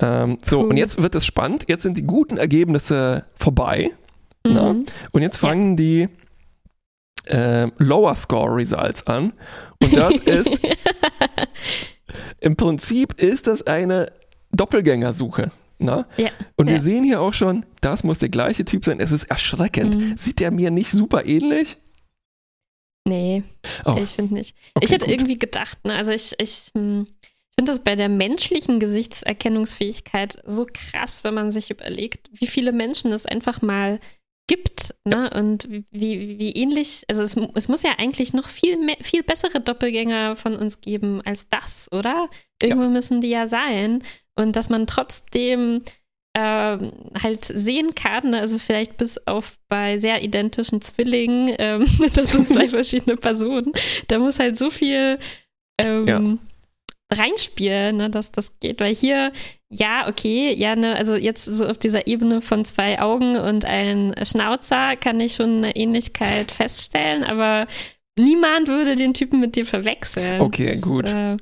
Ähm, 0.00 0.38
so, 0.44 0.60
cool. 0.60 0.70
und 0.70 0.76
jetzt 0.76 1.00
wird 1.00 1.14
es 1.14 1.24
spannend. 1.24 1.66
Jetzt 1.68 1.84
sind 1.84 1.96
die 1.96 2.02
guten 2.02 2.36
Ergebnisse 2.36 3.24
vorbei. 3.36 3.92
Mhm. 4.46 4.86
Und 5.12 5.22
jetzt 5.22 5.38
fangen 5.38 5.70
ja. 5.70 5.76
die 5.76 6.08
äh, 7.26 7.68
Lower 7.78 8.14
Score 8.14 8.54
Results 8.54 9.06
an. 9.06 9.32
Und 9.80 9.94
das 9.94 10.14
ist 10.18 10.58
im 12.40 12.56
Prinzip 12.56 13.14
ist 13.20 13.46
das 13.46 13.66
eine 13.66 14.12
Doppelgängersuche. 14.52 15.50
Na? 15.78 16.06
Ja, 16.16 16.30
und 16.56 16.68
wir 16.68 16.80
sehen 16.80 17.04
hier 17.04 17.20
auch 17.20 17.34
schon, 17.34 17.66
das 17.80 18.04
muss 18.04 18.18
der 18.18 18.28
gleiche 18.28 18.64
Typ 18.64 18.84
sein. 18.84 19.00
Es 19.00 19.12
ist 19.12 19.24
erschreckend. 19.24 19.96
Mhm. 19.96 20.16
Sieht 20.16 20.38
der 20.38 20.50
mir 20.50 20.70
nicht 20.70 20.90
super 20.90 21.26
ähnlich? 21.26 21.76
Nee, 23.06 23.42
oh. 23.84 23.96
ich 24.00 24.10
finde 24.10 24.34
nicht. 24.34 24.56
Okay, 24.74 24.86
ich 24.86 24.92
hätte 24.92 25.06
gut. 25.06 25.14
irgendwie 25.14 25.38
gedacht, 25.38 25.84
ne, 25.84 25.94
also 25.94 26.12
ich, 26.12 26.32
ich, 26.38 26.70
hm, 26.74 27.06
ich 27.20 27.54
finde 27.58 27.72
das 27.72 27.80
bei 27.80 27.96
der 27.96 28.08
menschlichen 28.08 28.80
Gesichtserkennungsfähigkeit 28.80 30.42
so 30.46 30.66
krass, 30.72 31.22
wenn 31.22 31.34
man 31.34 31.50
sich 31.50 31.70
überlegt, 31.70 32.30
wie 32.32 32.46
viele 32.46 32.72
Menschen 32.72 33.12
es 33.12 33.26
einfach 33.26 33.60
mal 33.60 34.00
gibt, 34.46 34.94
ne? 35.04 35.30
Und 35.30 35.68
wie, 35.90 36.38
wie, 36.38 36.52
ähnlich, 36.52 37.04
also 37.08 37.22
es, 37.22 37.36
es 37.54 37.68
muss 37.68 37.82
ja 37.82 37.92
eigentlich 37.98 38.32
noch 38.32 38.48
viel, 38.48 38.76
mehr, 38.76 38.96
viel 39.00 39.22
bessere 39.22 39.60
Doppelgänger 39.60 40.36
von 40.36 40.56
uns 40.56 40.80
geben 40.80 41.22
als 41.24 41.48
das, 41.48 41.90
oder? 41.92 42.28
Irgendwo 42.62 42.84
ja. 42.84 42.90
müssen 42.90 43.20
die 43.20 43.30
ja 43.30 43.46
sein. 43.46 44.02
Und 44.36 44.56
dass 44.56 44.68
man 44.68 44.86
trotzdem 44.86 45.82
ähm, 46.36 46.92
halt 47.22 47.44
sehen 47.44 47.94
kann, 47.94 48.30
ne? 48.30 48.40
also 48.40 48.58
vielleicht 48.58 48.96
bis 48.96 49.18
auf 49.26 49.56
bei 49.68 49.98
sehr 49.98 50.22
identischen 50.22 50.82
Zwillingen, 50.82 51.54
ähm, 51.58 51.86
das 52.14 52.32
sind 52.32 52.48
zwei 52.48 52.68
verschiedene 52.70 53.16
Personen, 53.16 53.72
da 54.08 54.18
muss 54.18 54.40
halt 54.40 54.58
so 54.58 54.68
viel 54.68 55.18
ähm, 55.78 56.06
ja 56.06 56.20
reinspielen, 57.12 57.96
ne, 57.96 58.10
dass 58.10 58.32
das 58.32 58.58
geht. 58.60 58.80
Weil 58.80 58.94
hier, 58.94 59.32
ja, 59.74 60.08
okay, 60.08 60.54
ja, 60.54 60.76
ne, 60.76 60.94
also 60.94 61.16
jetzt 61.16 61.44
so 61.44 61.66
auf 61.66 61.78
dieser 61.78 62.06
Ebene 62.06 62.40
von 62.40 62.64
zwei 62.64 63.00
Augen 63.00 63.36
und 63.36 63.64
ein 63.64 64.14
Schnauzer 64.22 64.96
kann 64.96 65.18
ich 65.18 65.34
schon 65.34 65.58
eine 65.58 65.74
Ähnlichkeit 65.74 66.52
feststellen, 66.52 67.24
aber 67.24 67.66
niemand 68.16 68.68
würde 68.68 68.94
den 68.94 69.14
Typen 69.14 69.40
mit 69.40 69.56
dir 69.56 69.66
verwechseln. 69.66 70.40
Okay, 70.40 70.76
gut. 70.80 71.08
äh, 71.08 71.36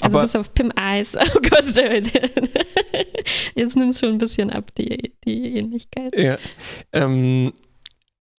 also 0.00 0.18
aber, 0.18 0.22
bis 0.22 0.36
auf 0.36 0.54
Pim 0.54 0.72
Eyes. 0.76 1.14
Oh 1.34 1.40
Gott, 1.40 1.64
jetzt 3.54 3.76
nimmt 3.76 3.90
es 3.90 4.00
schon 4.00 4.10
ein 4.10 4.18
bisschen 4.18 4.50
ab, 4.50 4.74
die, 4.76 5.12
die 5.24 5.58
Ähnlichkeit. 5.58 6.18
Ja. 6.18 6.38
Ähm, 6.92 7.52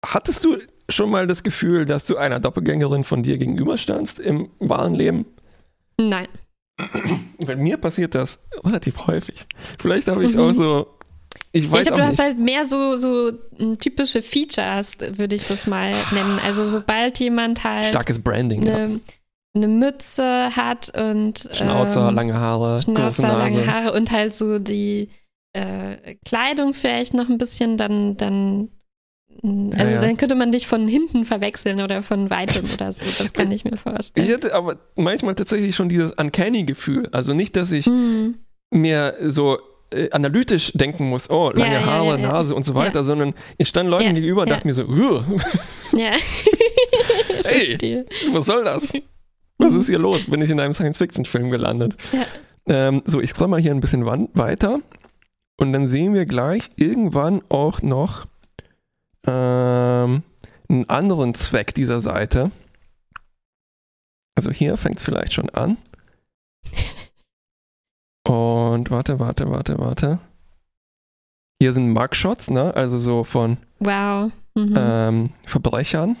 hattest 0.03 0.43
du 0.43 0.57
schon 0.89 1.11
mal 1.11 1.27
das 1.27 1.43
Gefühl, 1.43 1.85
dass 1.85 2.05
du 2.05 2.17
einer 2.17 2.39
Doppelgängerin 2.39 3.03
von 3.03 3.21
dir 3.21 3.37
gegenüberstandst 3.37 4.19
im 4.19 4.49
wahren 4.59 4.95
Leben? 4.95 5.25
Nein. 5.99 6.27
Weil 7.39 7.55
mir 7.55 7.77
passiert 7.77 8.15
das 8.15 8.43
relativ 8.63 9.07
häufig. 9.07 9.45
Vielleicht 9.79 10.07
habe 10.07 10.25
ich 10.25 10.35
mhm. 10.35 10.41
auch 10.41 10.53
so. 10.53 10.87
Ich 11.51 11.71
weiß 11.71 11.81
ich 11.81 11.87
glaube, 11.87 12.01
du 12.01 12.07
hast 12.07 12.19
halt 12.19 12.37
mehr 12.37 12.65
so, 12.65 12.97
so 12.97 13.31
typische 13.79 14.21
Features, 14.21 14.97
würde 14.99 15.35
ich 15.35 15.45
das 15.45 15.67
mal 15.67 15.93
nennen. 16.11 16.39
Also 16.43 16.65
sobald 16.65 17.19
jemand 17.19 17.63
halt. 17.63 17.85
Starkes 17.85 18.19
Branding, 18.19 18.67
eine, 18.67 18.93
ja. 18.93 18.99
eine 19.55 19.67
Mütze 19.67 20.55
hat 20.55 20.89
und. 20.97 21.49
Schnauzer, 21.53 22.09
ähm, 22.09 22.15
lange 22.15 22.33
Haare. 22.33 22.81
Schnauzer, 22.81 23.27
lange 23.27 23.65
Haare 23.65 23.93
und 23.93 24.11
halt 24.11 24.33
so 24.33 24.59
die 24.59 25.09
äh, 25.53 26.15
Kleidung 26.25 26.73
vielleicht 26.73 27.13
noch 27.13 27.29
ein 27.29 27.37
bisschen, 27.37 27.77
dann, 27.77 28.17
dann 28.17 28.69
also 29.43 29.77
ja, 29.77 29.89
ja. 29.91 30.01
dann 30.01 30.17
könnte 30.17 30.35
man 30.35 30.51
dich 30.51 30.67
von 30.67 30.87
hinten 30.87 31.25
verwechseln 31.25 31.81
oder 31.81 32.03
von 32.03 32.29
weitem 32.29 32.65
oder 32.73 32.91
so. 32.91 33.01
Das 33.19 33.33
kann 33.33 33.51
ich 33.51 33.63
mir 33.63 33.77
vorstellen. 33.77 34.25
Ich 34.25 34.31
hätte 34.31 34.53
aber 34.55 34.77
manchmal 34.95 35.35
tatsächlich 35.35 35.75
schon 35.75 35.89
dieses 35.89 36.11
Uncanny-Gefühl. 36.13 37.09
Also 37.11 37.33
nicht, 37.33 37.55
dass 37.55 37.71
ich 37.71 37.87
mhm. 37.87 38.35
mir 38.71 39.15
so 39.21 39.57
äh, 39.91 40.09
analytisch 40.11 40.71
denken 40.73 41.09
muss, 41.09 41.29
oh, 41.29 41.51
lange 41.51 41.75
ja, 41.75 41.85
Haare, 41.85 42.17
Nase 42.19 42.55
und 42.55 42.63
so 42.63 42.73
weiter, 42.73 43.03
sondern 43.03 43.33
ich 43.57 43.67
stand 43.67 43.89
Leuten 43.89 44.15
gegenüber 44.15 44.43
und 44.43 44.49
dachte 44.49 44.67
mir 44.67 44.73
so, 44.73 44.83
ja. 45.93 46.11
hey, 47.43 48.05
was 48.31 48.45
soll 48.45 48.63
das? 48.63 48.93
Was 49.57 49.73
ist 49.73 49.87
hier 49.87 49.99
los? 49.99 50.25
Bin 50.25 50.41
ich 50.41 50.49
in 50.49 50.59
einem 50.59 50.73
Science-Fiction-Film 50.73 51.49
gelandet? 51.49 51.95
Ähm, 52.67 53.01
so, 53.05 53.21
ich 53.21 53.29
scroll 53.29 53.47
mal 53.47 53.61
hier 53.61 53.71
ein 53.71 53.79
bisschen 53.79 54.05
weiter 54.05 54.79
und 55.57 55.71
dann 55.71 55.85
sehen 55.85 56.13
wir 56.13 56.25
gleich 56.25 56.69
irgendwann 56.75 57.41
auch 57.49 57.81
noch 57.81 58.25
ähm, 59.27 60.23
einen 60.69 60.89
anderen 60.89 61.33
Zweck 61.33 61.73
dieser 61.73 62.01
Seite. 62.01 62.51
Also 64.35 64.51
hier 64.51 64.77
fängt 64.77 64.97
es 64.97 65.03
vielleicht 65.03 65.33
schon 65.33 65.49
an. 65.49 65.77
Und 68.27 68.91
warte, 68.91 69.19
warte, 69.19 69.49
warte, 69.49 69.77
warte. 69.77 70.19
Hier 71.61 71.71
sind 71.73 71.91
Mugshots, 71.91 72.49
ne? 72.49 72.75
Also 72.75 72.97
so 72.97 73.23
von 73.23 73.57
wow. 73.79 74.31
mhm. 74.55 74.73
ähm, 74.77 75.29
Verbrechern. 75.45 76.17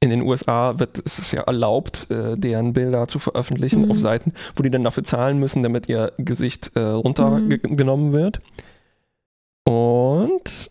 In 0.00 0.10
den 0.10 0.20
USA 0.20 0.78
wird 0.78 0.98
ist 0.98 1.18
es 1.18 1.32
ja 1.32 1.42
erlaubt, 1.42 2.10
äh, 2.10 2.36
deren 2.36 2.74
Bilder 2.74 3.08
zu 3.08 3.18
veröffentlichen 3.18 3.86
mhm. 3.86 3.90
auf 3.90 3.98
Seiten, 3.98 4.34
wo 4.54 4.62
die 4.62 4.70
dann 4.70 4.84
dafür 4.84 5.04
zahlen 5.04 5.38
müssen, 5.38 5.62
damit 5.62 5.88
ihr 5.88 6.12
Gesicht 6.18 6.72
äh, 6.74 6.80
runtergenommen 6.80 8.08
mhm. 8.08 8.12
wird. 8.12 8.40
Und 9.64 10.70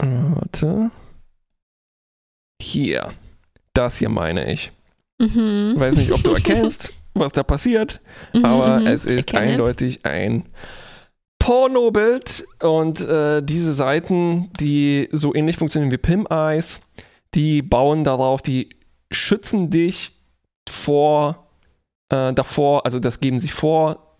äh, 0.00 0.06
warte. 0.06 0.90
Hier. 2.64 3.12
Das 3.74 3.98
hier 3.98 4.08
meine 4.08 4.50
ich. 4.50 4.72
Mhm. 5.18 5.74
Weiß 5.76 5.96
nicht, 5.96 6.12
ob 6.12 6.22
du 6.22 6.30
erkennst, 6.34 6.92
was 7.12 7.32
da 7.32 7.42
passiert, 7.42 8.00
mhm, 8.32 8.44
aber 8.44 8.80
mhm. 8.80 8.86
es 8.86 9.04
ist 9.04 9.34
eindeutig 9.34 10.04
ein 10.04 10.46
Pornobild 11.38 12.46
und 12.60 13.00
äh, 13.02 13.42
diese 13.42 13.74
Seiten, 13.74 14.50
die 14.58 15.08
so 15.12 15.34
ähnlich 15.34 15.58
funktionieren 15.58 15.92
wie 15.92 15.98
Pim 15.98 16.26
Eyes, 16.30 16.80
die 17.34 17.60
bauen 17.60 18.02
darauf, 18.02 18.40
die 18.40 18.70
schützen 19.10 19.68
dich 19.68 20.12
vor 20.68 21.46
äh, 22.08 22.32
davor, 22.32 22.86
also 22.86 22.98
das 22.98 23.20
geben 23.20 23.38
sie 23.38 23.48
vor, 23.48 24.16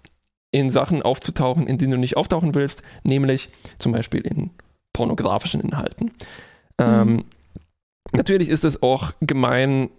in 0.50 0.70
Sachen 0.70 1.02
aufzutauchen, 1.02 1.66
in 1.66 1.78
denen 1.78 1.92
du 1.92 1.98
nicht 1.98 2.16
auftauchen 2.16 2.54
willst, 2.54 2.82
nämlich 3.02 3.48
zum 3.78 3.92
Beispiel 3.92 4.20
in 4.20 4.50
pornografischen 4.92 5.60
Inhalten. 5.60 6.12
Ähm, 6.78 7.12
mhm. 7.12 7.24
Natürlich 8.14 8.48
ist 8.48 8.64
es 8.64 8.82
auch 8.82 9.12
gemein, 9.20 9.90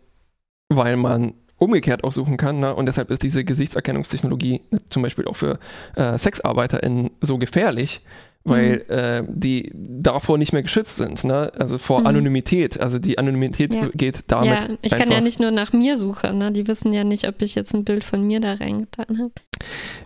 weil 0.69 0.97
man 0.97 1.33
umgekehrt 1.57 2.03
auch 2.03 2.11
suchen 2.11 2.37
kann. 2.37 2.59
Ne? 2.59 2.75
Und 2.75 2.85
deshalb 2.85 3.11
ist 3.11 3.23
diese 3.23 3.43
Gesichtserkennungstechnologie 3.43 4.61
zum 4.89 5.03
Beispiel 5.03 5.25
auch 5.25 5.35
für 5.35 5.59
äh, 5.95 6.17
SexarbeiterInnen 6.17 7.11
so 7.21 7.37
gefährlich, 7.37 8.01
weil 8.43 8.85
mhm. 8.87 8.93
äh, 8.93 9.23
die 9.27 9.71
davor 9.73 10.37
nicht 10.37 10.53
mehr 10.53 10.63
geschützt 10.63 10.97
sind, 10.97 11.23
ne? 11.23 11.51
Also 11.57 11.77
vor 11.77 12.01
mhm. 12.01 12.07
Anonymität. 12.07 12.79
Also 12.79 12.99
die 12.99 13.17
Anonymität 13.17 13.73
ja. 13.73 13.89
geht 13.93 14.23
damit. 14.27 14.69
Ja, 14.69 14.77
ich 14.81 14.91
kann 14.91 15.09
ja 15.09 15.19
nicht 15.19 15.39
nur 15.39 15.51
nach 15.51 15.73
mir 15.73 15.97
suchen, 15.97 16.37
ne? 16.37 16.51
Die 16.51 16.67
wissen 16.67 16.93
ja 16.93 17.03
nicht, 17.03 17.27
ob 17.27 17.41
ich 17.41 17.55
jetzt 17.55 17.73
ein 17.73 17.83
Bild 17.83 18.03
von 18.03 18.21
mir 18.25 18.39
da 18.39 18.53
reingetan 18.53 19.17
habe. 19.17 19.31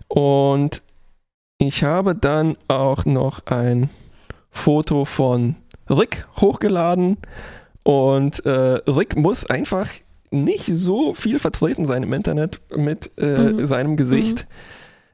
Und 0.08 0.80
ich 1.58 1.84
habe 1.84 2.14
dann 2.14 2.56
auch 2.68 3.04
noch 3.04 3.44
ein 3.46 3.90
Foto 4.50 5.04
von 5.04 5.56
Rick 5.90 6.26
hochgeladen. 6.40 7.18
Und 7.82 8.44
äh, 8.44 8.50
Rick 8.86 9.16
muss 9.16 9.46
einfach 9.46 9.88
nicht 10.30 10.66
so 10.66 11.14
viel 11.14 11.38
vertreten 11.38 11.86
sein 11.86 12.02
im 12.02 12.12
Internet 12.12 12.60
mit 12.76 13.10
äh, 13.18 13.52
mhm. 13.52 13.66
seinem 13.66 13.96
Gesicht. 13.96 14.46
Mhm 14.48 14.54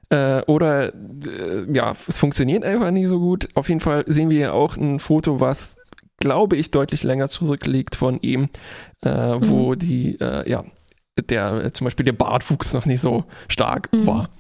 äh, 0.09 0.43
oder 0.43 0.95
äh, 0.95 1.67
ja, 1.73 1.95
es 2.07 2.19
funktioniert 2.19 2.65
einfach 2.65 2.91
nicht 2.91 3.09
so 3.09 3.19
gut. 3.19 3.49
Auf 3.55 3.69
jeden 3.69 3.81
Fall 3.81 4.05
sehen 4.07 4.31
wir 4.31 4.39
hier 4.39 4.55
auch 4.55 4.77
ein 4.77 5.01
Foto, 5.01 5.41
was 5.41 5.77
glaube 6.19 6.57
ich 6.57 6.71
deutlich 6.71 7.03
länger 7.03 7.29
zurückliegt 7.29 7.97
von 7.97 8.21
ihm, 8.21 8.49
äh, 9.05 9.35
mhm. 9.35 9.49
wo 9.49 9.75
die, 9.75 10.19
äh, 10.21 10.49
ja, 10.49 10.65
der 11.29 11.73
zum 11.75 11.87
Beispiel 11.87 12.05
der 12.05 12.13
Bartwuchs 12.13 12.73
noch 12.73 12.87
nicht 12.87 13.01
so 13.01 13.25
stark 13.49 13.93
mhm. 13.93 14.07
war. 14.07 14.31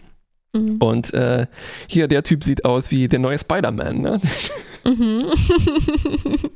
Mhm. 0.52 0.76
Und 0.76 1.12
äh, 1.14 1.46
hier 1.88 2.06
der 2.06 2.22
Typ 2.22 2.44
sieht 2.44 2.64
aus 2.64 2.90
wie 2.90 3.08
der 3.08 3.18
neue 3.18 3.38
Spider-Man, 3.38 4.00
ne? 4.00 4.20
Mhm. 4.84 5.24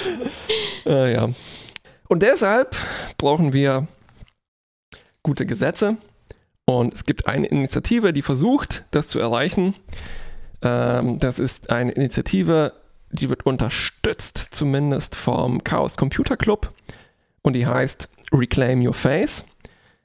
äh, 0.86 1.12
ja. 1.12 1.28
Und 2.08 2.22
deshalb 2.22 2.76
brauchen 3.18 3.52
wir 3.52 3.86
gute 5.22 5.46
Gesetze. 5.46 5.96
Und 6.64 6.94
es 6.94 7.04
gibt 7.04 7.26
eine 7.26 7.46
Initiative, 7.46 8.12
die 8.12 8.22
versucht, 8.22 8.84
das 8.90 9.08
zu 9.08 9.18
erreichen. 9.18 9.74
Ähm, 10.62 11.18
das 11.18 11.38
ist 11.38 11.70
eine 11.70 11.92
Initiative, 11.92 12.72
die 13.10 13.28
wird 13.28 13.44
unterstützt, 13.46 14.48
zumindest 14.50 15.16
vom 15.16 15.64
Chaos 15.64 15.96
Computer 15.96 16.36
Club. 16.36 16.72
Und 17.42 17.54
die 17.54 17.66
heißt 17.66 18.08
Reclaim 18.32 18.86
Your 18.86 18.94
Face. 18.94 19.44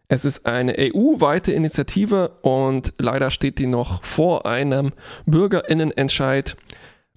Es 0.09 0.23
ist 0.23 0.45
eine 0.45 0.75
EU-weite 0.77 1.51
Initiative 1.51 2.29
und 2.41 2.93
leider 2.97 3.29
steht 3.29 3.59
die 3.59 3.67
noch 3.67 4.03
vor 4.03 4.45
einem 4.45 4.93
Bürgerinnenentscheid. 5.25 6.55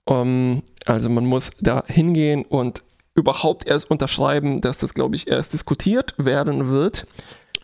Um, 0.05 0.17
ähm, 0.17 0.63
also 0.87 1.11
man 1.11 1.27
muss 1.27 1.51
da 1.61 1.85
hingehen 1.87 2.45
und 2.45 2.83
überhaupt 3.15 3.67
erst 3.67 3.91
unterschreiben, 3.91 4.61
dass 4.61 4.79
das, 4.79 4.95
glaube 4.95 5.17
ich, 5.17 5.29
erst 5.29 5.53
diskutiert 5.53 6.15
werden 6.17 6.71
wird. 6.71 7.07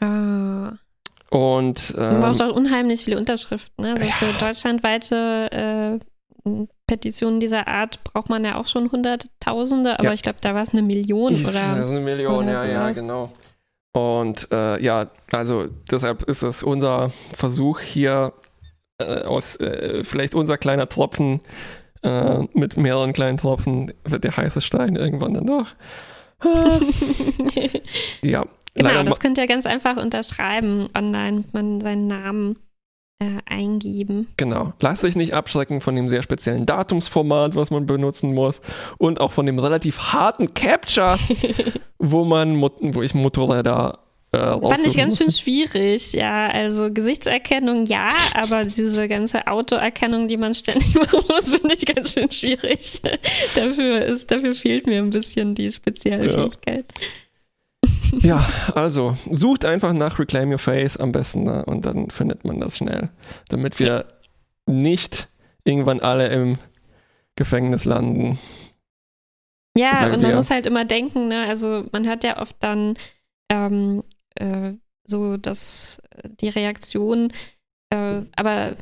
Ah. 0.01 0.73
Und, 1.31 1.95
ähm, 1.97 2.21
Man 2.21 2.21
braucht 2.21 2.43
auch 2.43 2.55
unheimlich 2.55 3.05
viele 3.05 3.19
Unterschriften. 3.19 3.85
Ne? 3.85 3.93
Also 3.93 4.05
ja. 4.05 4.13
für 4.13 4.45
deutschlandweite 4.45 6.01
äh, 6.47 6.67
Petitionen 6.87 7.41
dieser 7.41 7.67
Art 7.67 8.05
braucht 8.05 8.29
man 8.29 8.45
ja 8.45 8.57
auch 8.57 8.69
schon 8.69 8.93
Hunderttausende, 8.93 9.99
aber 9.99 10.09
ja. 10.09 10.13
ich 10.13 10.23
glaube, 10.23 10.39
da 10.41 10.55
war 10.55 10.63
es 10.63 10.71
eine 10.71 10.83
Million 10.83 11.33
ich, 11.33 11.43
oder. 11.43 11.55
Das 11.55 11.79
ist 11.79 11.91
eine 11.91 12.01
Million, 12.01 12.47
ja, 12.47 12.61
sowas. 12.61 12.71
ja, 12.71 12.91
genau. 12.91 13.33
Und 13.93 14.53
äh, 14.53 14.81
ja, 14.83 15.11
also 15.33 15.69
deshalb 15.91 16.23
ist 16.25 16.43
es 16.43 16.63
unser 16.63 17.11
Versuch 17.33 17.81
hier 17.81 18.35
äh, 18.99 19.23
aus, 19.23 19.57
äh, 19.57 20.05
vielleicht 20.05 20.35
unser 20.35 20.59
kleiner 20.59 20.89
Tropfen 20.89 21.41
äh, 22.03 22.45
mit 22.53 22.77
mehreren 22.77 23.13
kleinen 23.13 23.39
Tropfen 23.39 23.93
wird 24.05 24.25
der 24.25 24.37
heiße 24.37 24.61
Stein 24.61 24.97
irgendwann 24.97 25.35
dann 25.35 25.47
doch. 25.47 25.67
ja, 28.23 28.45
Genau, 28.77 29.03
das 29.05 29.21
könnt 29.21 29.39
ihr 29.39 29.47
ganz 29.47 29.65
einfach 29.65 29.97
unterschreiben 29.97 30.89
online, 30.95 31.45
man 31.53 31.81
seinen 31.81 32.07
Namen 32.09 32.57
äh, 33.19 33.39
eingeben. 33.47 34.29
Genau. 34.37 34.75
Lasst 34.81 35.05
euch 35.05 35.17
nicht 35.17 35.33
abschrecken 35.33 35.81
von 35.81 35.97
dem 35.97 36.09
sehr 36.09 36.23
speziellen 36.23 36.67
Datumsformat, 36.67 37.57
was 37.57 37.71
man 37.71 37.87
benutzen 37.87 38.35
muss 38.35 38.61
und 38.99 39.21
auch 39.21 39.33
von 39.33 39.47
dem 39.47 39.59
relativ 39.59 40.13
harten 40.13 40.53
Capture, 40.53 41.19
wo 41.99 42.25
man, 42.25 42.61
wo 42.61 43.03
ich 43.03 43.15
Motorräder 43.15 44.01
äh, 44.33 44.39
Fand 44.39 44.87
ich 44.87 44.97
ganz 44.97 45.19
schön 45.19 45.31
schwierig, 45.31 46.13
ja. 46.13 46.49
Also 46.49 46.93
Gesichtserkennung 46.93 47.87
ja, 47.87 48.09
aber 48.35 48.65
diese 48.65 49.09
ganze 49.09 49.47
Autoerkennung, 49.47 50.29
die 50.29 50.37
man 50.37 50.55
ständig 50.55 50.95
machen 51.01 51.21
muss, 51.29 51.53
finde 51.53 51.75
ich 51.75 51.87
ganz 51.87 52.13
schön 52.13 52.31
schwierig. 52.31 53.01
dafür, 53.55 54.05
ist, 54.05 54.31
dafür 54.31 54.55
fehlt 54.55 54.87
mir 54.87 54.99
ein 54.99 55.11
bisschen 55.11 55.55
die 55.55 55.73
spezielle 55.73 56.31
ja. 56.31 56.39
Fähigkeit. 56.39 56.87
Ja, 58.21 58.47
also 58.75 59.17
sucht 59.31 59.65
einfach 59.65 59.93
nach 59.93 60.19
Reclaim 60.19 60.51
Your 60.51 60.59
Face 60.59 60.97
am 60.97 61.13
besten 61.13 61.45
ne? 61.45 61.65
und 61.65 61.87
dann 61.87 62.11
findet 62.11 62.45
man 62.45 62.61
das 62.61 62.79
schnell, 62.79 63.11
damit 63.49 63.79
wir 63.79 64.07
nicht 64.67 65.29
irgendwann 65.65 66.01
alle 66.01 66.29
im 66.29 66.59
Gefängnis 67.37 67.85
landen. 67.85 68.39
Ja, 69.77 70.13
und 70.13 70.23
man 70.23 70.35
muss 70.35 70.51
halt 70.51 70.67
immer 70.67 70.85
denken, 70.85 71.29
ne? 71.29 71.47
also 71.47 71.85
man 71.93 72.07
hört 72.07 72.25
ja 72.25 72.41
oft 72.41 72.57
dann 72.61 72.97
ähm, 73.51 74.03
äh, 74.41 74.75
so, 75.05 75.37
dass 75.37 76.03
die 76.41 76.49
Reaktion, 76.49 77.33
äh, 77.91 78.23
aber 78.35 78.77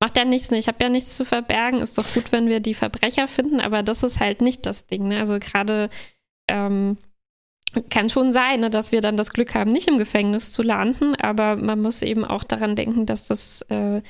macht 0.00 0.16
ja 0.16 0.24
nichts, 0.24 0.50
ne? 0.50 0.58
ich 0.58 0.68
habe 0.68 0.82
ja 0.82 0.88
nichts 0.88 1.16
zu 1.16 1.24
verbergen, 1.24 1.80
ist 1.80 1.98
doch 1.98 2.14
gut, 2.14 2.30
wenn 2.30 2.48
wir 2.48 2.60
die 2.60 2.74
Verbrecher 2.74 3.26
finden, 3.26 3.60
aber 3.60 3.82
das 3.82 4.02
ist 4.02 4.20
halt 4.20 4.40
nicht 4.40 4.66
das 4.66 4.86
Ding. 4.86 5.08
Ne? 5.08 5.18
Also 5.18 5.38
gerade 5.38 5.90
ähm, 6.48 6.98
kann 7.90 8.10
schon 8.10 8.32
sein, 8.32 8.60
ne, 8.60 8.70
dass 8.70 8.92
wir 8.92 9.00
dann 9.00 9.16
das 9.16 9.30
Glück 9.30 9.54
haben, 9.54 9.72
nicht 9.72 9.88
im 9.88 9.98
Gefängnis 9.98 10.52
zu 10.52 10.62
landen, 10.62 11.14
aber 11.16 11.56
man 11.56 11.80
muss 11.80 12.02
eben 12.02 12.24
auch 12.24 12.44
daran 12.44 12.76
denken, 12.76 13.06
dass 13.06 13.26
das, 13.26 13.62
äh, 13.62 14.02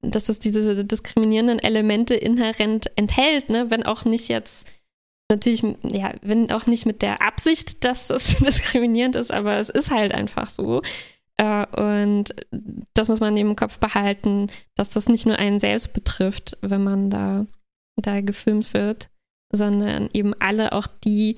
dass 0.00 0.24
das 0.26 0.38
diese 0.38 0.84
diskriminierenden 0.84 1.58
Elemente 1.58 2.14
inhärent 2.14 2.90
enthält, 2.96 3.50
ne, 3.50 3.70
wenn 3.70 3.82
auch 3.82 4.04
nicht 4.04 4.28
jetzt 4.28 4.66
natürlich, 5.34 5.62
ja, 5.82 6.12
wenn 6.22 6.50
auch 6.50 6.66
nicht 6.66 6.86
mit 6.86 7.02
der 7.02 7.20
Absicht, 7.22 7.84
dass 7.84 8.08
das 8.08 8.36
diskriminierend 8.44 9.16
ist, 9.16 9.30
aber 9.30 9.56
es 9.58 9.68
ist 9.68 9.90
halt 9.90 10.12
einfach 10.12 10.48
so. 10.48 10.82
Äh, 11.36 11.66
und 11.66 12.34
das 12.94 13.08
muss 13.08 13.20
man 13.20 13.36
im 13.36 13.56
Kopf 13.56 13.78
behalten, 13.78 14.48
dass 14.76 14.90
das 14.90 15.08
nicht 15.08 15.26
nur 15.26 15.38
einen 15.38 15.58
selbst 15.58 15.92
betrifft, 15.92 16.58
wenn 16.62 16.84
man 16.84 17.10
da, 17.10 17.46
da 17.96 18.20
gefilmt 18.20 18.72
wird, 18.74 19.10
sondern 19.52 20.08
eben 20.12 20.34
alle 20.38 20.72
auch 20.72 20.86
die, 20.86 21.36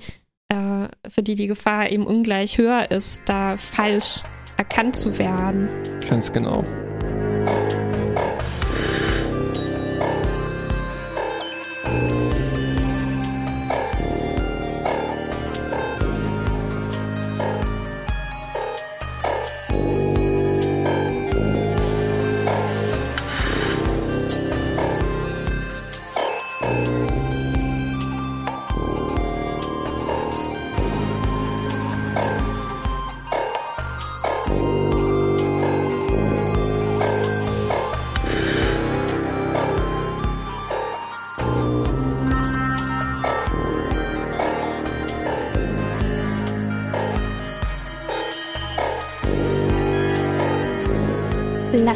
äh, 0.49 0.87
für 1.07 1.23
die 1.23 1.35
die 1.35 1.47
Gefahr 1.47 1.89
eben 1.89 2.05
ungleich 2.05 2.57
höher 2.57 2.91
ist, 2.91 3.27
da 3.27 3.57
falsch 3.57 4.21
erkannt 4.57 4.95
zu 4.95 5.17
werden. 5.17 5.69
Ganz 6.07 6.31
genau. 6.31 6.63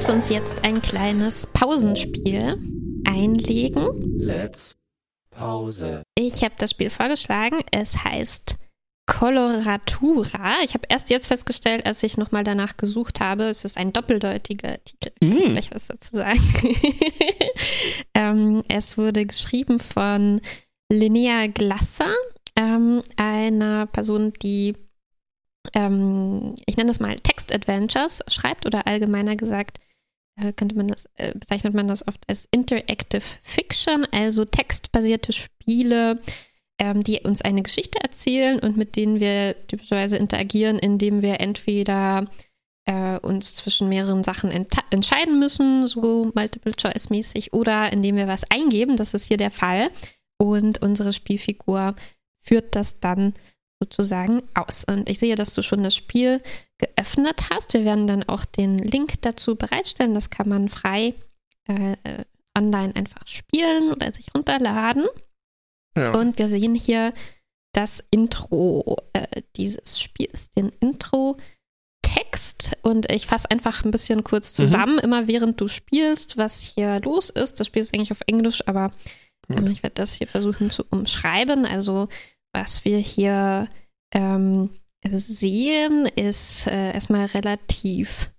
Lass 0.01 0.09
uns 0.09 0.29
jetzt 0.29 0.63
ein 0.63 0.81
kleines 0.81 1.45
Pausenspiel 1.45 2.57
einlegen. 3.05 4.17
Let's 4.17 4.75
Pause. 5.29 6.01
Ich 6.15 6.43
habe 6.43 6.55
das 6.57 6.71
Spiel 6.71 6.89
vorgeschlagen. 6.89 7.59
Es 7.69 8.03
heißt 8.03 8.55
Coloratura. 9.05 10.63
Ich 10.63 10.73
habe 10.73 10.87
erst 10.89 11.11
jetzt 11.11 11.27
festgestellt, 11.27 11.85
als 11.85 12.01
ich 12.01 12.17
nochmal 12.17 12.43
danach 12.43 12.77
gesucht 12.77 13.19
habe, 13.19 13.43
es 13.43 13.63
ist 13.63 13.77
ein 13.77 13.93
doppeldeutiger 13.93 14.83
Titel. 14.83 15.11
Kann 15.19 15.29
mm. 15.29 15.37
ich 15.37 15.49
gleich 15.51 15.71
was 15.71 15.85
dazu 15.85 16.15
sagen? 16.15 16.41
ähm, 18.15 18.63
es 18.69 18.97
wurde 18.97 19.27
geschrieben 19.27 19.79
von 19.79 20.41
Linnea 20.91 21.45
Glasser, 21.45 22.15
ähm, 22.55 23.03
einer 23.17 23.85
Person, 23.85 24.33
die 24.41 24.73
ähm, 25.75 26.55
ich 26.65 26.75
nenne 26.75 26.89
das 26.89 26.99
mal 26.99 27.19
Text-Adventures 27.19 28.23
schreibt 28.27 28.65
oder 28.65 28.87
allgemeiner 28.87 29.35
gesagt 29.35 29.77
könnte 30.55 30.75
man 30.75 30.87
das, 30.87 31.07
äh, 31.15 31.33
bezeichnet 31.33 31.73
man 31.73 31.87
das 31.87 32.07
oft 32.07 32.23
als 32.27 32.47
Interactive 32.51 33.23
Fiction, 33.41 34.05
also 34.11 34.45
textbasierte 34.45 35.33
Spiele, 35.33 36.19
ähm, 36.79 37.03
die 37.03 37.19
uns 37.19 37.41
eine 37.41 37.61
Geschichte 37.61 37.99
erzählen 38.01 38.59
und 38.59 38.77
mit 38.77 38.95
denen 38.95 39.19
wir 39.19 39.55
typischerweise 39.67 40.17
interagieren, 40.17 40.79
indem 40.79 41.21
wir 41.21 41.39
entweder 41.39 42.25
äh, 42.85 43.19
uns 43.19 43.55
zwischen 43.55 43.89
mehreren 43.89 44.23
Sachen 44.23 44.51
entscheiden 44.89 45.39
müssen, 45.39 45.87
so 45.87 46.31
Multiple-Choice-mäßig, 46.33 47.53
oder 47.53 47.93
indem 47.93 48.15
wir 48.15 48.27
was 48.27 48.49
eingeben. 48.49 48.97
Das 48.97 49.13
ist 49.13 49.25
hier 49.25 49.37
der 49.37 49.51
Fall. 49.51 49.91
Und 50.37 50.81
unsere 50.81 51.13
Spielfigur 51.13 51.95
führt 52.39 52.75
das 52.75 52.99
dann 52.99 53.33
sozusagen 53.79 54.43
aus. 54.53 54.83
Und 54.83 55.09
ich 55.09 55.19
sehe, 55.19 55.35
dass 55.35 55.53
du 55.53 55.61
schon 55.61 55.83
das 55.83 55.95
Spiel 55.95 56.41
geöffnet 56.81 57.49
hast. 57.49 57.73
Wir 57.73 57.85
werden 57.85 58.07
dann 58.07 58.23
auch 58.23 58.43
den 58.43 58.77
Link 58.77 59.21
dazu 59.21 59.55
bereitstellen. 59.55 60.13
Das 60.13 60.29
kann 60.29 60.49
man 60.49 60.67
frei 60.67 61.13
äh, 61.67 61.93
äh 62.03 62.25
online 62.57 62.93
einfach 62.95 63.25
spielen 63.27 63.93
oder 63.93 64.11
sich 64.13 64.33
runterladen. 64.35 65.05
Ja. 65.97 66.11
Und 66.11 66.37
wir 66.37 66.49
sehen 66.49 66.75
hier 66.75 67.13
das 67.73 68.03
Intro 68.11 68.97
äh, 69.13 69.41
dieses 69.55 70.01
Spiels, 70.01 70.51
den 70.51 70.69
Intro-Text. 70.79 72.77
Und 72.81 73.09
ich 73.11 73.25
fasse 73.27 73.49
einfach 73.49 73.85
ein 73.85 73.91
bisschen 73.91 74.23
kurz 74.23 74.51
mhm. 74.51 74.63
zusammen, 74.63 74.95
mhm. 74.95 75.01
immer 75.01 75.27
während 75.27 75.59
du 75.61 75.67
spielst, 75.67 76.37
was 76.37 76.59
hier 76.59 76.99
los 77.01 77.29
ist. 77.29 77.59
Das 77.59 77.67
Spiel 77.67 77.81
ist 77.81 77.93
eigentlich 77.93 78.11
auf 78.11 78.23
Englisch, 78.27 78.67
aber 78.67 78.91
mhm. 79.47 79.67
ich 79.67 79.83
werde 79.83 79.95
das 79.95 80.13
hier 80.13 80.27
versuchen 80.27 80.69
zu 80.69 80.83
umschreiben. 80.89 81.65
Also, 81.65 82.09
was 82.53 82.83
wir 82.83 82.97
hier 82.97 83.69
ähm, 84.13 84.69
sehen, 85.09 86.05
ist 86.15 86.67
äh, 86.67 86.93
erstmal 86.93 87.25
relativ 87.27 88.29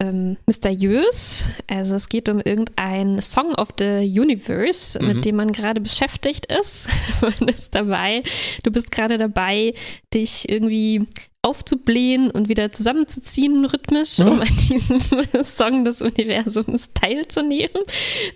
ähm, 0.00 0.36
mysteriös. 0.46 1.48
Also 1.66 1.94
es 1.94 2.08
geht 2.08 2.28
um 2.28 2.40
irgendein 2.40 3.20
Song 3.20 3.54
of 3.54 3.70
the 3.78 4.00
Universe, 4.20 4.98
mhm. 5.00 5.08
mit 5.08 5.24
dem 5.24 5.36
man 5.36 5.52
gerade 5.52 5.80
beschäftigt 5.80 6.46
ist. 6.52 6.88
man 7.20 7.48
ist 7.48 7.74
dabei, 7.74 8.22
du 8.62 8.70
bist 8.70 8.90
gerade 8.90 9.18
dabei, 9.18 9.74
dich 10.14 10.48
irgendwie 10.48 11.06
aufzublähen 11.42 12.30
und 12.30 12.48
wieder 12.48 12.72
zusammenzuziehen 12.72 13.64
rhythmisch, 13.64 14.18
um 14.18 14.40
an 14.40 14.56
diesem 14.68 15.00
Song 15.44 15.84
des 15.84 16.02
Universums 16.02 16.90
teilzunehmen. 16.92 17.82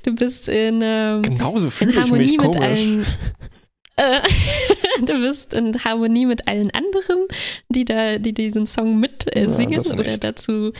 Du 0.05 0.15
bist 0.15 0.49
in, 0.49 0.81
ähm, 0.83 1.23
Genauso 1.23 1.71
in 1.81 1.97
Harmonie 1.97 2.39
mit 2.39 2.57
allen 2.57 3.05
du 5.01 5.21
bist 5.21 5.53
in 5.55 5.85
Harmonie 5.85 6.27
mit 6.27 6.49
allen 6.49 6.71
anderen, 6.71 7.27
die 7.69 7.85
da, 7.85 8.19
die 8.19 8.33
diesen 8.33 8.67
Song 8.67 8.99
mit 8.99 9.35
äh, 9.37 9.51
singen 9.51 9.83
ja, 9.83 9.99
oder 9.99 10.17
dazu 10.19 10.73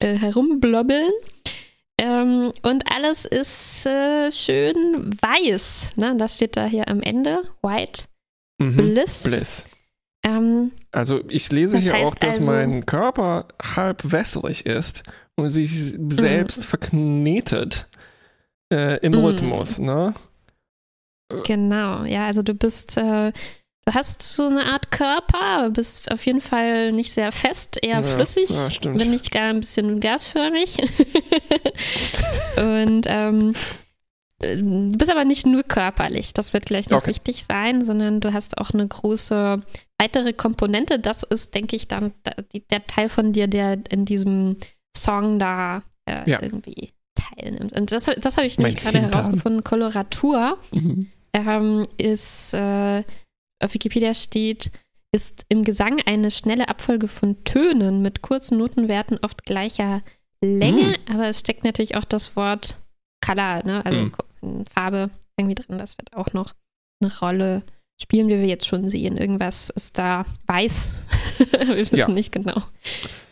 äh, 0.00 0.14
herumblobbeln. 0.14 1.12
Ähm, 1.98 2.52
und 2.62 2.90
alles 2.90 3.26
ist 3.26 3.84
äh, 3.84 4.30
schön 4.30 5.10
weiß. 5.20 5.90
Ne? 5.96 6.16
Das 6.16 6.36
steht 6.36 6.56
da 6.56 6.64
hier 6.66 6.88
am 6.88 7.02
Ende. 7.02 7.42
White. 7.62 8.04
Mhm. 8.58 8.76
Bliss. 8.76 9.22
Bliss. 9.24 9.66
Ähm, 10.22 10.72
also 10.92 11.20
ich 11.28 11.50
lese 11.52 11.78
hier 11.78 11.96
auch, 11.96 12.14
dass 12.14 12.38
also, 12.38 12.50
mein 12.50 12.86
Körper 12.86 13.48
halb 13.62 14.10
wässrig 14.10 14.66
ist 14.66 15.02
und 15.36 15.48
sich 15.48 15.94
selbst 16.10 16.60
mm. 16.60 16.62
verknetet 16.62 17.88
äh, 18.72 18.98
im 18.98 19.12
mm. 19.12 19.24
Rhythmus. 19.24 19.78
Ne? 19.78 20.14
Genau, 21.44 22.04
ja, 22.04 22.26
also 22.26 22.42
du 22.42 22.54
bist 22.54 22.96
äh, 22.96 23.32
Du 23.86 23.94
hast 23.94 24.22
so 24.22 24.46
eine 24.46 24.66
Art 24.66 24.90
Körper, 24.90 25.70
bist 25.70 26.12
auf 26.12 26.24
jeden 26.26 26.40
Fall 26.40 26.92
nicht 26.92 27.12
sehr 27.12 27.32
fest, 27.32 27.78
eher 27.82 28.00
ja, 28.00 28.02
flüssig, 28.02 28.50
ja, 28.50 28.68
wenn 28.84 29.10
nicht 29.10 29.30
gar 29.30 29.50
ein 29.50 29.60
bisschen 29.60 30.00
gasförmig. 30.00 30.76
und 32.56 33.06
ähm, 33.06 33.52
du 34.38 34.96
bist 34.96 35.10
aber 35.10 35.24
nicht 35.24 35.46
nur 35.46 35.62
körperlich, 35.62 36.34
das 36.34 36.52
wird 36.52 36.66
gleich 36.66 36.90
noch 36.90 36.98
okay. 36.98 37.10
wichtig 37.10 37.46
sein, 37.50 37.82
sondern 37.82 38.20
du 38.20 38.32
hast 38.32 38.58
auch 38.58 38.70
eine 38.70 38.86
große 38.86 39.60
weitere 39.98 40.34
Komponente. 40.34 40.98
Das 40.98 41.22
ist, 41.22 41.54
denke 41.54 41.74
ich, 41.74 41.88
dann 41.88 42.12
der 42.70 42.84
Teil 42.84 43.08
von 43.08 43.32
dir, 43.32 43.48
der 43.48 43.78
in 43.90 44.04
diesem 44.04 44.56
Song 44.96 45.38
da 45.38 45.82
äh, 46.04 46.30
ja. 46.30 46.42
irgendwie 46.42 46.92
teilnimmt. 47.14 47.72
Und 47.72 47.92
das, 47.92 48.04
das 48.18 48.36
habe 48.36 48.46
ich 48.46 48.58
nämlich 48.58 48.76
gerade 48.76 49.00
herausgefunden. 49.00 49.64
Koloratur 49.64 50.58
mhm. 50.70 51.10
Ähm, 51.32 51.84
ist 51.96 52.54
äh, 52.54 53.04
auf 53.60 53.74
Wikipedia 53.74 54.14
steht, 54.14 54.70
ist 55.12 55.44
im 55.48 55.64
Gesang 55.64 56.00
eine 56.06 56.30
schnelle 56.30 56.68
Abfolge 56.68 57.08
von 57.08 57.44
Tönen 57.44 58.02
mit 58.02 58.22
kurzen 58.22 58.58
Notenwerten 58.58 59.18
oft 59.22 59.44
gleicher 59.44 60.02
Länge, 60.42 60.96
mm. 60.98 61.12
aber 61.12 61.28
es 61.28 61.40
steckt 61.40 61.64
natürlich 61.64 61.96
auch 61.96 62.04
das 62.04 62.36
Wort 62.36 62.78
Color, 63.24 63.64
ne? 63.64 63.84
also 63.84 64.10
mm. 64.40 64.64
Farbe 64.72 65.10
irgendwie 65.36 65.56
drin. 65.56 65.78
Das 65.78 65.98
wird 65.98 66.14
auch 66.14 66.32
noch 66.32 66.54
eine 67.02 67.12
Rolle 67.18 67.62
spielen, 68.00 68.28
wie 68.28 68.38
wir 68.38 68.46
jetzt 68.46 68.66
schon 68.66 68.88
sehen. 68.88 69.16
Irgendwas 69.16 69.70
ist 69.70 69.98
da 69.98 70.24
weiß. 70.46 70.92
wir 71.50 71.76
wissen 71.76 71.96
ja. 71.96 72.08
nicht 72.08 72.32
genau, 72.32 72.62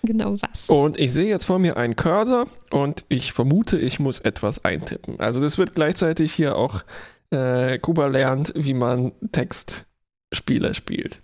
genau 0.02 0.34
was. 0.42 0.68
Und 0.68 0.98
ich 0.98 1.12
sehe 1.12 1.28
jetzt 1.28 1.44
vor 1.44 1.58
mir 1.58 1.76
einen 1.76 1.96
Cursor 1.96 2.46
und 2.70 3.04
ich 3.08 3.32
vermute, 3.32 3.78
ich 3.78 3.98
muss 3.98 4.20
etwas 4.20 4.64
eintippen. 4.64 5.20
Also 5.20 5.40
das 5.40 5.58
wird 5.58 5.74
gleichzeitig 5.74 6.32
hier 6.32 6.56
auch 6.56 6.82
äh, 7.30 7.78
Kuba 7.78 8.06
lernt, 8.06 8.52
wie 8.56 8.74
man 8.74 9.12
Text 9.32 9.86
Spieler 10.32 10.74
spielt. 10.74 11.22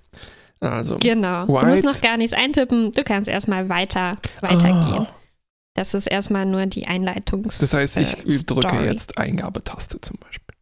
Also, 0.61 0.97
genau. 0.97 1.47
White. 1.49 1.67
Du 1.67 1.71
musst 1.73 1.85
noch 1.85 2.01
gar 2.01 2.17
nichts 2.17 2.33
eintippen. 2.33 2.93
Du 2.93 3.05
kannst 3.05 3.29
erstmal 3.29 3.69
weiter, 3.69 4.17
weitergehen. 4.41 5.01
Oh. 5.01 5.07
Das 5.75 5.93
ist 5.93 6.07
erstmal 6.07 6.47
nur 6.47 6.67
die 6.67 6.87
Einleitungs. 6.87 7.59
Das 7.59 7.75
heißt, 7.75 7.97
ich 7.97 8.27
äh, 8.27 8.45
drücke 8.45 8.85
jetzt 8.85 9.19
Eingabetaste 9.19 10.01
zum 10.01 10.17
Beispiel. 10.19 10.55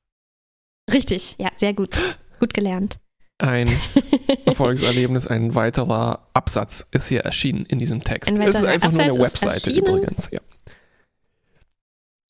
Richtig, 0.93 1.37
ja, 1.39 1.51
sehr 1.57 1.75
gut. 1.75 1.97
Gut 2.41 2.55
gelernt. 2.55 2.99
Ein 3.39 3.69
Erfolgserlebnis, 4.47 5.27
ein 5.27 5.55
weiterer 5.55 6.27
Absatz 6.33 6.87
ist 6.93 7.09
hier 7.09 7.21
erschienen 7.21 7.67
in 7.67 7.79
diesem 7.79 8.03
Text. 8.03 8.33
Es 8.33 8.57
ist 8.57 8.65
einfach 8.65 8.89
Absatz 8.89 9.07
nur 9.07 9.15
eine 9.15 9.25
Webseite 9.25 9.71
übrigens. 9.71 10.29
Ja. 10.31 10.41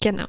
Genau. 0.02 0.26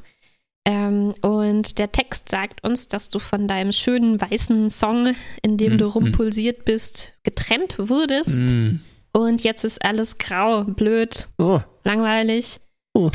Ähm, 0.65 1.13
und 1.21 1.77
der 1.77 1.91
Text 1.91 2.29
sagt 2.29 2.63
uns, 2.63 2.87
dass 2.87 3.09
du 3.09 3.19
von 3.19 3.47
deinem 3.47 3.71
schönen 3.71 4.19
weißen 4.19 4.71
Song, 4.71 5.13
in 5.41 5.57
dem 5.57 5.75
mm, 5.75 5.77
du 5.77 5.87
rumpulsiert 5.87 6.63
bist, 6.63 7.13
getrennt 7.23 7.75
wurdest. 7.77 8.29
Mm. 8.29 8.79
Und 9.11 9.43
jetzt 9.43 9.63
ist 9.65 9.83
alles 9.83 10.17
grau, 10.17 10.63
blöd, 10.63 11.27
oh. 11.37 11.59
langweilig. 11.83 12.59
Oh. 12.95 13.11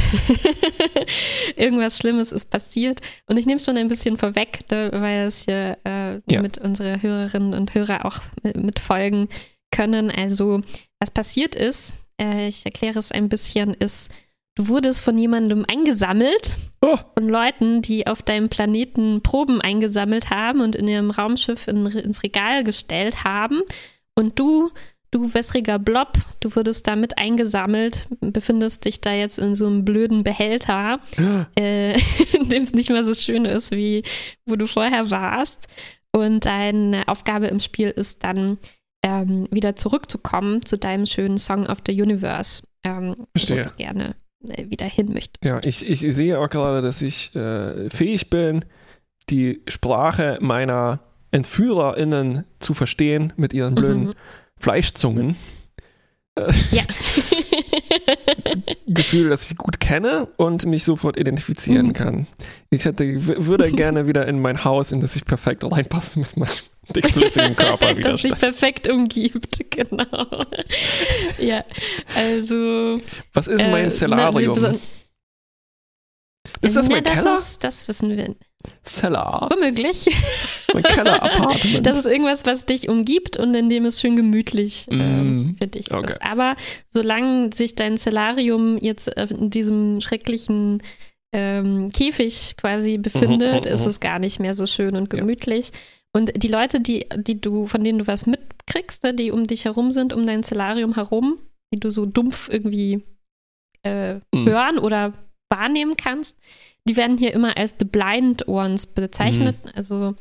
Irgendwas 1.57 1.97
Schlimmes 1.97 2.33
ist 2.33 2.51
passiert. 2.51 3.01
Und 3.27 3.37
ich 3.39 3.47
nehme 3.47 3.57
es 3.57 3.65
schon 3.65 3.77
ein 3.77 3.89
bisschen 3.89 4.17
vorweg, 4.17 4.65
ne, 4.71 4.91
weil 4.93 5.27
es 5.27 5.45
hier 5.45 5.79
äh, 5.85 6.21
ja. 6.31 6.43
mit 6.43 6.59
unseren 6.59 7.01
Hörerinnen 7.01 7.55
und 7.55 7.75
Hörer 7.75 8.05
auch 8.05 8.21
mitfolgen 8.43 9.29
können. 9.71 10.11
Also, 10.11 10.63
was 10.99 11.11
passiert 11.13 11.55
ist, 11.55 11.95
äh, 12.21 12.49
ich 12.49 12.65
erkläre 12.65 12.99
es 12.99 13.13
ein 13.13 13.29
bisschen, 13.29 13.73
ist, 13.75 14.11
Du 14.59 14.67
wurdest 14.67 14.99
von 14.99 15.17
jemandem 15.17 15.65
eingesammelt, 15.69 16.57
oh. 16.81 16.97
von 17.15 17.29
Leuten, 17.29 17.81
die 17.81 18.09
auf 18.09 18.23
deinem 18.23 18.49
Planeten 18.49 19.23
Proben 19.23 19.61
eingesammelt 19.61 20.31
haben 20.31 20.63
und 20.63 20.75
in 20.75 20.89
ihrem 20.89 21.13
Raumschiff 21.13 21.69
in, 21.69 21.87
ins 21.87 22.25
Regal 22.25 22.65
gestellt 22.65 23.23
haben. 23.23 23.63
Und 24.17 24.41
du, 24.41 24.73
du 25.13 25.33
wässriger 25.33 25.79
Blob, 25.79 26.15
du 26.41 26.57
wurdest 26.57 26.89
damit 26.89 27.19
eingesammelt, 27.19 28.09
befindest 28.21 28.85
dich 28.85 29.01
da 29.01 29.13
jetzt 29.13 29.39
in 29.39 29.55
so 29.55 29.69
einem 29.69 29.85
blöden 29.85 30.25
Behälter, 30.25 30.99
äh, 31.57 31.93
in 32.33 32.49
dem 32.49 32.65
es 32.65 32.73
nicht 32.73 32.91
mehr 32.91 33.05
so 33.05 33.15
schön 33.15 33.45
ist, 33.45 33.71
wie 33.71 34.03
wo 34.45 34.57
du 34.57 34.67
vorher 34.67 35.13
warst. 35.13 35.69
Und 36.11 36.47
deine 36.47 37.07
Aufgabe 37.07 37.47
im 37.47 37.61
Spiel 37.61 37.91
ist 37.91 38.25
dann, 38.25 38.59
ähm, 39.05 39.47
wieder 39.53 39.77
zurückzukommen 39.77 40.67
zu 40.67 40.77
deinem 40.79 41.07
schönen 41.07 41.39
Song 41.39 41.65
of 41.67 41.79
the 41.87 42.03
Universe. 42.03 42.65
Ähm, 42.83 43.15
Verstehe. 43.37 43.73
Gerne 43.77 44.17
wieder 44.41 44.87
hin 44.87 45.13
möchtest. 45.13 45.45
Ja, 45.45 45.61
ich, 45.63 45.89
ich 45.89 46.01
sehe 46.01 46.39
auch 46.39 46.49
gerade, 46.49 46.83
dass 46.83 47.03
ich 47.03 47.35
äh, 47.35 47.91
fähig 47.91 48.31
bin, 48.31 48.65
die 49.31 49.63
Sprache 49.67 50.39
meiner 50.41 51.01
EntführerInnen 51.31 52.45
zu 52.59 52.75
verstehen 52.75 53.33
mit 53.37 53.53
ihren 53.53 53.75
blöden 53.75 54.07
mhm. 54.07 54.15
Fleischzungen. 54.59 55.37
Äh, 56.37 56.53
ja. 56.71 56.85
Gefühl, 58.87 59.29
das 59.29 59.51
ich 59.51 59.57
gut 59.59 59.81
kenne 59.81 60.29
und 60.37 60.65
mich 60.67 60.85
sofort 60.85 61.19
identifizieren 61.19 61.89
mhm. 61.89 61.93
kann. 61.93 62.27
Ich 62.71 62.85
hätte, 62.85 63.05
würde 63.47 63.71
gerne 63.73 64.07
wieder 64.07 64.27
in 64.27 64.41
mein 64.41 64.65
Haus, 64.65 64.93
in 64.93 65.01
das 65.01 65.17
ich 65.17 65.25
perfekt 65.25 65.65
reinpasse 65.65 66.19
mit 66.21 66.37
meinem 66.37 66.49
dickflüssigen 66.95 67.57
Körper 67.57 67.91
wieder. 67.97 68.13
das 68.13 68.23
sich 68.23 68.35
perfekt 68.35 68.89
umgibt, 68.89 69.59
genau. 69.71 70.07
ja, 71.39 71.65
also. 72.15 72.97
Was 73.33 73.49
ist 73.49 73.69
mein 73.69 73.93
Zellarium? 73.93 74.65
Äh, 74.65 74.75
ist 76.61 76.77
das 76.77 76.89
mein 76.89 77.05
ja, 77.05 77.13
Keller? 77.13 77.35
Das, 77.35 77.51
ist, 77.51 77.65
das 77.65 77.89
wissen 77.89 78.17
wir. 78.17 78.35
Cellar. 78.85 79.49
Womöglich. 79.53 80.07
Mein 80.75 80.83
Keller-Apartment. 80.83 81.87
Das 81.87 81.97
ist 81.97 82.07
irgendwas, 82.07 82.45
was 82.45 82.67
dich 82.67 82.89
umgibt 82.89 83.37
und 83.37 83.55
in 83.55 83.69
dem 83.69 83.85
es 83.85 84.01
schön 84.01 84.17
gemütlich 84.17 84.87
mm. 84.91 85.01
ähm, 85.01 85.57
für 85.59 85.69
dich 85.69 85.93
okay. 85.93 86.11
ist. 86.11 86.23
Aber 86.23 86.57
solange 86.91 87.51
sich 87.55 87.77
dein 87.77 87.97
Cellarium 87.97 88.77
jetzt 88.79 89.09
in 89.09 89.51
diesem 89.51 90.01
schrecklichen 90.01 90.83
ähm, 91.33 91.91
Käfig 91.91 92.57
quasi 92.57 92.99
befindet, 92.99 93.67
mhm, 93.67 93.73
ist 93.73 93.85
mhm. 93.85 93.91
es 93.91 94.01
gar 94.01 94.19
nicht 94.19 94.41
mehr 94.41 94.55
so 94.55 94.67
schön 94.67 94.97
und 94.97 95.11
gemütlich. 95.11 95.69
Ja. 95.69 95.79
Und 96.19 96.33
die 96.43 96.49
Leute, 96.49 96.81
die, 96.81 97.07
die 97.17 97.41
du, 97.41 97.69
von 97.69 97.85
denen 97.85 98.01
du 98.01 98.09
was 98.09 98.27
mitkriegst, 98.27 99.05
ne, 99.05 99.15
die 99.15 99.31
um 99.31 99.47
dich 99.47 99.67
herum 99.67 99.93
sind, 99.93 100.13
um 100.13 100.27
dein 100.27 100.43
Solarium 100.43 100.97
herum, 100.97 101.39
die 101.73 101.79
du 101.79 101.91
so 101.91 102.07
dumpf 102.07 102.49
irgendwie 102.49 103.05
äh, 103.85 104.15
mhm. 104.35 104.49
hören 104.49 104.79
oder 104.79 105.13
wahrnehmen 105.49 105.97
kannst, 105.97 106.37
die 106.89 106.97
werden 106.97 107.19
hier 107.19 107.33
immer 107.33 107.57
als 107.57 107.77
The 107.79 107.85
Blind 107.85 108.49
Ones 108.49 108.89
bezeichnet. 108.89 109.65
Mhm. 109.65 109.71
Also 109.77 110.17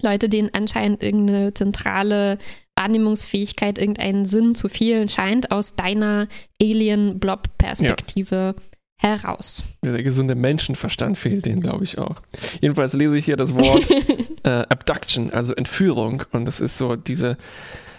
Leute, 0.00 0.30
denen 0.30 0.54
anscheinend 0.54 1.02
irgendeine 1.02 1.52
zentrale 1.52 2.38
Wahrnehmungsfähigkeit, 2.74 3.76
irgendeinen 3.76 4.24
Sinn 4.24 4.54
zu 4.54 4.70
fehlen 4.70 5.08
scheint, 5.08 5.50
aus 5.50 5.76
deiner 5.76 6.28
Alien-Blob-Perspektive 6.62 8.54
ja 8.56 8.69
heraus. 9.00 9.64
Der 9.82 10.02
gesunde 10.02 10.34
Menschenverstand 10.34 11.16
fehlt 11.16 11.46
denen, 11.46 11.62
glaube 11.62 11.84
ich, 11.84 11.98
auch. 11.98 12.16
Jedenfalls 12.60 12.92
lese 12.92 13.16
ich 13.16 13.24
hier 13.24 13.36
das 13.36 13.54
Wort 13.54 13.88
äh, 14.42 14.48
Abduction, 14.68 15.30
also 15.32 15.54
Entführung. 15.54 16.22
Und 16.32 16.44
das 16.44 16.60
ist 16.60 16.76
so 16.76 16.96
diese 16.96 17.38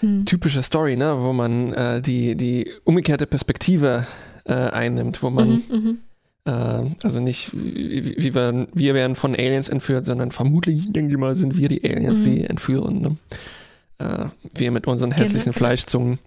hm. 0.02 0.26
typische 0.26 0.62
Story, 0.62 0.96
ne, 0.96 1.16
wo 1.20 1.34
man 1.34 1.74
äh, 1.74 2.02
die, 2.02 2.36
die 2.36 2.70
umgekehrte 2.84 3.26
Perspektive 3.26 4.06
äh, 4.46 4.54
einnimmt, 4.54 5.24
wo 5.24 5.32
man 5.32 5.50
mhm, 5.50 5.64
mhm. 5.70 5.98
äh, 6.46 6.90
also 7.04 7.20
nicht, 7.20 7.52
wie, 7.54 8.18
wie 8.18 8.36
wir, 8.36 8.68
wir 8.74 8.94
werden 8.94 9.16
von 9.16 9.36
Aliens 9.36 9.70
entführt, 9.70 10.06
sondern 10.06 10.32
vermutlich, 10.32 10.92
denke 10.92 11.12
ich 11.12 11.18
mal, 11.18 11.36
sind 11.36 11.58
wir 11.58 11.68
die 11.68 11.84
Aliens, 11.84 12.20
mhm. 12.20 12.26
die 12.26 12.44
entführen. 12.46 13.02
Ne? 13.02 13.18
Äh, 13.98 14.26
wir 14.54 14.72
mit 14.72 14.86
unseren 14.86 15.12
hässlichen 15.12 15.52
genau. 15.52 15.58
Fleischzungen. 15.58 16.20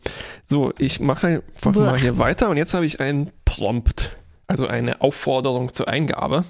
So, 0.46 0.72
ich 0.78 0.98
mache 0.98 1.42
einfach 1.54 1.74
mal 1.74 1.98
hier 1.98 2.18
weiter 2.18 2.48
und 2.50 2.56
jetzt 2.56 2.74
habe 2.74 2.86
ich 2.86 3.00
einen 3.00 3.30
Prompt. 3.44 4.10
Also 4.47 4.66
eine 4.66 5.01
Aufforderung 5.01 5.72
zur 5.72 5.88
Eingabe. 5.88 6.45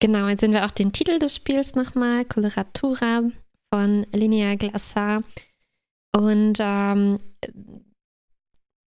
Genau, 0.00 0.28
jetzt 0.28 0.40
sehen 0.40 0.52
wir 0.52 0.64
auch 0.64 0.70
den 0.70 0.92
Titel 0.92 1.18
des 1.18 1.34
Spiels 1.36 1.74
nochmal, 1.74 2.24
Coloratura 2.24 3.22
von 3.72 4.06
Linnea 4.12 4.54
Glassar. 4.56 5.22
Und 6.14 6.58
ähm, 6.60 7.18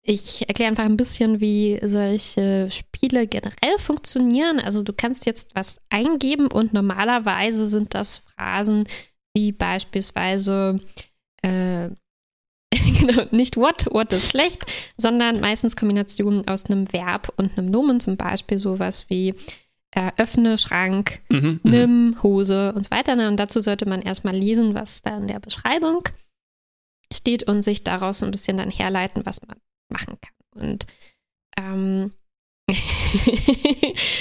ich 0.03 0.47
erkläre 0.49 0.71
einfach 0.71 0.85
ein 0.85 0.97
bisschen, 0.97 1.41
wie 1.41 1.79
solche 1.83 2.71
Spiele 2.71 3.27
generell 3.27 3.79
funktionieren. 3.79 4.61
Also 4.61 4.83
du 4.83 4.93
kannst 4.93 5.25
jetzt 5.25 5.55
was 5.55 5.81
eingeben 5.91 6.49
und 6.49 6.73
normalerweise 6.73 7.67
sind 7.67 7.95
das 7.95 8.19
Phrasen 8.19 8.87
wie 9.35 9.53
beispielsweise 9.53 10.81
äh, 11.43 11.89
genau, 12.99 13.25
nicht 13.31 13.57
what, 13.57 13.87
what 13.91 14.13
ist 14.13 14.31
schlecht, 14.31 14.63
sondern 14.97 15.41
meistens 15.41 15.77
Kombinationen 15.77 16.47
aus 16.49 16.67
einem 16.67 16.93
Verb 16.93 17.33
und 17.37 17.57
einem 17.57 17.71
Nomen, 17.71 18.01
zum 18.01 18.17
Beispiel 18.17 18.59
sowas 18.59 19.07
wie 19.09 19.35
äh, 19.93 20.11
öffne 20.17 20.59
Schrank, 20.59 21.21
mhm, 21.29 21.61
mhm. 21.63 21.71
nimm 21.71 22.23
Hose 22.23 22.73
und 22.75 22.85
so 22.85 22.91
weiter. 22.91 23.13
Und 23.29 23.39
dazu 23.39 23.61
sollte 23.61 23.87
man 23.87 24.03
erstmal 24.03 24.35
lesen, 24.35 24.75
was 24.75 25.03
da 25.03 25.17
in 25.17 25.29
der 25.29 25.41
Beschreibung 25.41 26.09
steht 27.13 27.45
und 27.45 27.63
sich 27.63 27.85
daraus 27.85 28.23
ein 28.23 28.31
bisschen 28.31 28.57
dann 28.57 28.71
herleiten, 28.71 29.25
was 29.25 29.41
man 29.47 29.57
machen 29.89 30.19
kann. 30.21 30.69
Und 30.69 30.87
ähm, 31.57 32.11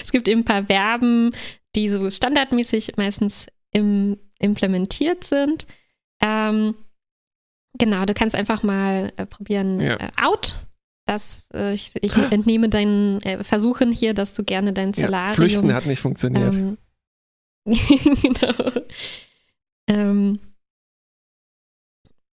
es 0.03 0.11
gibt 0.11 0.27
eben 0.27 0.41
ein 0.41 0.45
paar 0.45 0.65
Verben, 0.65 1.31
die 1.75 1.89
so 1.89 2.09
standardmäßig 2.09 2.97
meistens 2.97 3.47
im, 3.71 4.19
implementiert 4.39 5.23
sind. 5.23 5.65
Ähm, 6.21 6.75
Genau, 7.77 8.05
du 8.05 8.13
kannst 8.13 8.35
einfach 8.35 8.63
mal 8.63 9.11
äh, 9.17 9.25
probieren, 9.25 9.79
ja. 9.79 9.95
äh, 9.95 10.11
out. 10.21 10.57
Das, 11.05 11.49
äh, 11.53 11.73
ich, 11.73 11.91
ich, 12.01 12.15
entnehme 12.31 12.69
deinen 12.69 13.19
äh, 13.21 13.43
Versuchen 13.43 13.91
hier, 13.91 14.13
dass 14.13 14.35
du 14.35 14.43
gerne 14.43 14.71
dein 14.71 14.93
Solarium. 14.93 15.27
Ja, 15.27 15.33
flüchten 15.33 15.73
hat 15.73 15.85
nicht 15.85 15.99
funktioniert. 15.99 16.53
Ähm, 16.53 16.77
genau. 17.65 18.71
Ähm, 19.89 20.39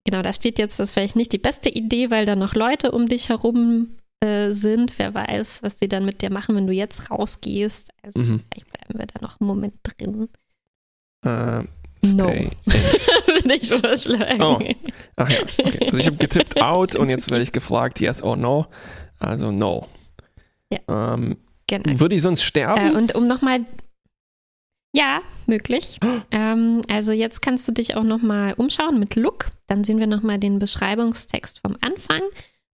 genau, 0.06 0.22
da 0.22 0.32
steht 0.32 0.60
jetzt, 0.60 0.80
das 0.80 0.94
vielleicht 0.94 1.18
nicht 1.18 1.34
die 1.34 1.40
beste 1.40 1.70
Idee, 1.70 2.10
weil 2.10 2.26
da 2.26 2.38
noch 2.38 2.56
Leute 2.56 2.92
um 2.92 3.10
dich 3.10 3.30
herum 3.30 3.98
äh, 4.22 4.52
sind. 4.52 4.98
Wer 4.98 5.14
weiß, 5.14 5.64
was 5.64 5.80
sie 5.80 5.90
dann 5.90 6.06
mit 6.06 6.22
dir 6.22 6.32
machen, 6.32 6.56
wenn 6.56 6.68
du 6.68 6.74
jetzt 6.74 7.12
rausgehst. 7.12 7.92
Also 8.02 8.20
mhm. 8.20 8.44
vielleicht 8.50 8.72
bleiben 8.72 9.00
wir 9.00 9.08
da 9.08 9.20
noch 9.20 9.42
einen 9.42 9.48
Moment 9.48 9.76
drin. 9.84 10.30
Äh, 11.26 11.64
No. 12.04 12.28
Würde 12.28 13.56
ich 13.56 13.68
vorschlagen. 13.68 14.42
Oh. 14.42 14.60
Ach 15.16 15.30
ja, 15.30 15.42
okay. 15.42 15.86
Also 15.86 15.98
ich 15.98 16.08
habe 16.08 16.18
getippt 16.18 16.62
out 16.62 16.96
und 16.96 17.10
jetzt 17.10 17.32
werde 17.32 17.44
ich 17.44 17.52
gefragt, 17.52 18.00
yes 18.00 18.22
or 18.22 18.36
no. 18.36 18.68
Also 19.20 19.52
no. 19.52 19.88
Ja. 20.72 21.14
Ähm, 21.14 21.38
genau. 21.68 22.00
Würde 22.00 22.16
ich 22.16 22.22
sonst 22.22 22.44
sterben? 22.44 22.94
Äh, 22.94 22.98
und 22.98 23.16
um 23.16 23.28
nochmal. 23.28 23.62
Ja, 24.96 25.22
möglich. 25.48 26.00
ähm, 26.32 26.82
also 26.88 27.14
jetzt 27.14 27.42
kannst 27.42 27.68
du 27.68 27.72
dich 27.72 27.96
auch 27.96 28.04
nochmal 28.04 28.54
umschauen 28.54 29.00
mit 29.00 29.16
Look. 29.16 29.52
Dann 29.68 29.84
sehen 29.84 29.98
wir 29.98 30.06
nochmal 30.08 30.38
den 30.38 30.60
Beschreibungstext 30.60 31.60
vom 31.62 31.76
Anfang 31.82 32.22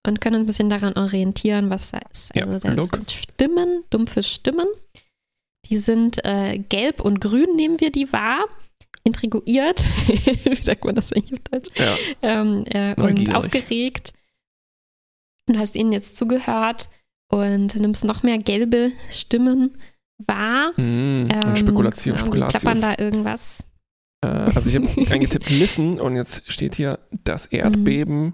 und 0.05 0.19
können 0.19 0.35
uns 0.37 0.43
ein 0.43 0.47
bisschen 0.47 0.69
daran 0.69 0.97
orientieren, 0.97 1.69
was 1.69 1.91
da 1.91 1.99
ist. 2.11 2.35
Also 2.35 2.53
ja, 2.53 2.59
da 2.59 2.73
Look. 2.73 2.87
sind 2.87 3.11
Stimmen, 3.11 3.83
dumpfe 3.89 4.23
Stimmen. 4.23 4.67
Die 5.69 5.77
sind 5.77 6.23
äh, 6.25 6.57
gelb 6.57 6.99
und 6.99 7.21
grün, 7.21 7.55
nehmen 7.55 7.79
wir 7.79 7.91
die 7.91 8.11
wahr 8.11 8.45
intriguiert, 9.03 9.87
wie 10.07 10.61
sagt 10.61 10.85
man 10.85 10.95
das 10.95 11.11
eigentlich 11.13 11.33
auf 11.33 11.39
Deutsch? 11.51 11.69
Ja. 11.75 11.97
Ähm, 12.21 12.65
äh, 12.67 12.95
und 12.95 13.35
aufgeregt. 13.35 14.13
Du 15.47 15.57
hast 15.57 15.75
ihnen 15.75 15.91
jetzt 15.91 16.15
zugehört 16.15 16.89
und 17.29 17.75
nimmst 17.75 18.03
noch 18.03 18.23
mehr 18.23 18.37
gelbe 18.37 18.91
Stimmen 19.09 19.77
wahr. 20.19 20.71
Mm, 20.77 21.29
ähm, 21.31 21.55
Spekulation, 21.55 22.15
ja, 22.15 22.21
Spekulatius. 22.21 22.61
Klappern 22.61 22.81
da 22.81 23.03
irgendwas. 23.03 23.63
Äh, 24.21 24.27
also 24.27 24.69
ich 24.69 24.75
habe 24.75 24.87
eingetippt 25.11 25.49
Listen 25.49 25.99
und 25.99 26.15
jetzt 26.15 26.43
steht 26.51 26.75
hier, 26.75 26.99
das 27.23 27.45
Erdbeben 27.47 28.23
mhm. 28.23 28.33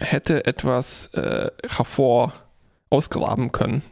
hätte 0.00 0.46
etwas 0.46 1.08
äh, 1.14 1.50
hervor 1.68 2.32
ausgraben 2.90 3.52
können. 3.52 3.82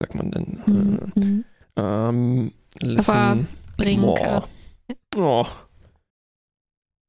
Sagt 0.00 0.14
man 0.14 0.30
denn? 0.30 0.62
Mhm. 0.66 1.44
Äh, 1.76 1.80
ähm, 1.80 2.52
listen. 2.80 3.10
Aber 3.10 3.46
bringen 3.76 4.14
kann. 4.14 4.44
Oh. 5.16 5.46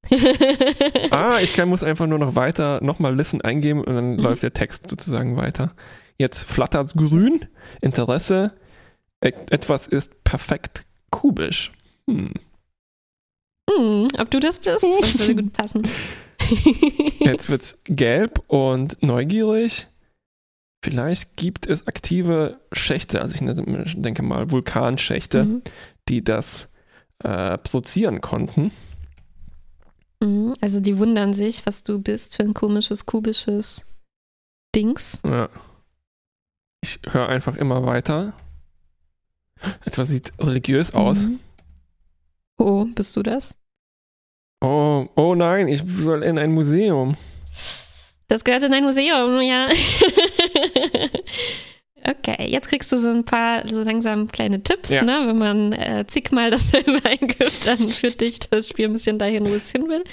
ah, 1.11 1.39
ich 1.41 1.53
kann, 1.53 1.69
muss 1.69 1.83
einfach 1.83 2.07
nur 2.07 2.19
noch 2.19 2.35
weiter, 2.35 2.79
nochmal 2.83 3.15
Listen 3.15 3.41
eingeben 3.41 3.83
und 3.83 3.95
dann 3.95 4.13
mhm. 4.13 4.19
läuft 4.19 4.43
der 4.43 4.53
Text 4.53 4.89
sozusagen 4.89 5.37
weiter. 5.37 5.73
Jetzt 6.17 6.43
flattert 6.43 6.87
es 6.87 6.93
grün, 6.93 7.45
Interesse, 7.81 8.53
etwas 9.19 9.87
ist 9.87 10.23
perfekt 10.23 10.85
kubisch. 11.09 11.71
Hm. 12.09 12.33
Hm, 13.69 14.07
ob 14.17 14.29
du 14.29 14.39
das 14.39 14.59
bist, 14.59 14.83
das 14.83 15.19
würde 15.19 15.35
gut 15.43 15.53
passen. 15.53 15.81
Jetzt 17.19 17.49
wird 17.49 17.63
es 17.63 17.79
gelb 17.85 18.43
und 18.47 19.01
neugierig. 19.01 19.87
Vielleicht 20.83 21.35
gibt 21.35 21.65
es 21.65 21.87
aktive 21.87 22.59
Schächte, 22.71 23.19
also 23.21 23.33
ich 23.33 24.01
denke 24.01 24.21
mal 24.21 24.51
Vulkanschächte, 24.51 25.43
mhm 25.43 25.61
die 26.09 26.23
das 26.23 26.69
äh, 27.23 27.57
produzieren 27.57 28.21
konnten. 28.21 28.71
Mhm, 30.21 30.53
also 30.61 30.79
die 30.79 30.97
wundern 30.97 31.33
sich, 31.33 31.65
was 31.65 31.83
du 31.83 31.99
bist 31.99 32.35
für 32.35 32.43
ein 32.43 32.53
komisches, 32.53 33.05
kubisches 33.05 33.85
Dings. 34.75 35.19
Ja. 35.25 35.49
Ich 36.81 36.99
höre 37.09 37.29
einfach 37.29 37.55
immer 37.55 37.85
weiter. 37.85 38.33
Etwas 39.85 40.09
sieht 40.09 40.33
religiös 40.39 40.93
aus. 40.93 41.23
Mhm. 41.23 41.39
Oh, 42.57 42.85
bist 42.85 43.15
du 43.15 43.23
das? 43.23 43.55
Oh, 44.61 45.07
oh 45.15 45.35
nein, 45.35 45.67
ich 45.67 45.83
soll 45.85 46.23
in 46.23 46.37
ein 46.37 46.51
Museum. 46.51 47.17
Das 48.27 48.43
gehört 48.43 48.63
in 48.63 48.73
ein 48.73 48.83
Museum, 48.83 49.41
ja. 49.41 49.69
Okay, 52.07 52.47
jetzt 52.49 52.67
kriegst 52.67 52.91
du 52.91 52.97
so 52.99 53.09
ein 53.09 53.25
paar 53.25 53.67
so 53.67 53.81
langsam 53.81 54.31
kleine 54.31 54.61
Tipps, 54.61 54.91
ja. 54.91 55.01
ne? 55.01 55.23
Wenn 55.25 55.37
man 55.39 55.73
äh, 55.73 56.05
zigmal 56.07 56.51
dasselbe 56.51 57.03
eingibt, 57.03 57.65
dann 57.65 57.89
führt 57.89 58.21
dich 58.21 58.39
das 58.39 58.69
Spiel 58.69 58.85
ein 58.85 58.93
bisschen 58.93 59.17
dahin, 59.17 59.49
wo 59.49 59.53
es 59.53 59.71
hin 59.71 59.89
will. 59.89 60.03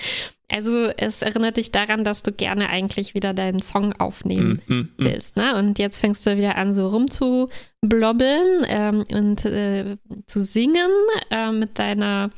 Also 0.48 0.86
es 0.96 1.20
erinnert 1.20 1.58
dich 1.58 1.70
daran, 1.70 2.02
dass 2.02 2.22
du 2.22 2.32
gerne 2.32 2.70
eigentlich 2.70 3.14
wieder 3.14 3.34
deinen 3.34 3.60
Song 3.60 3.92
aufnehmen 3.94 4.62
mm, 4.66 4.72
mm, 4.72 4.78
mm. 4.78 5.04
willst, 5.04 5.36
ne? 5.36 5.56
Und 5.56 5.78
jetzt 5.78 6.00
fängst 6.00 6.26
du 6.26 6.36
wieder 6.36 6.56
an, 6.56 6.72
so 6.72 6.86
rumzublobbeln 6.88 8.64
ähm, 8.68 9.04
und 9.12 9.44
äh, 9.44 9.96
zu 10.26 10.40
singen 10.40 10.90
äh, 11.30 11.52
mit 11.52 11.78
deiner 11.78 12.30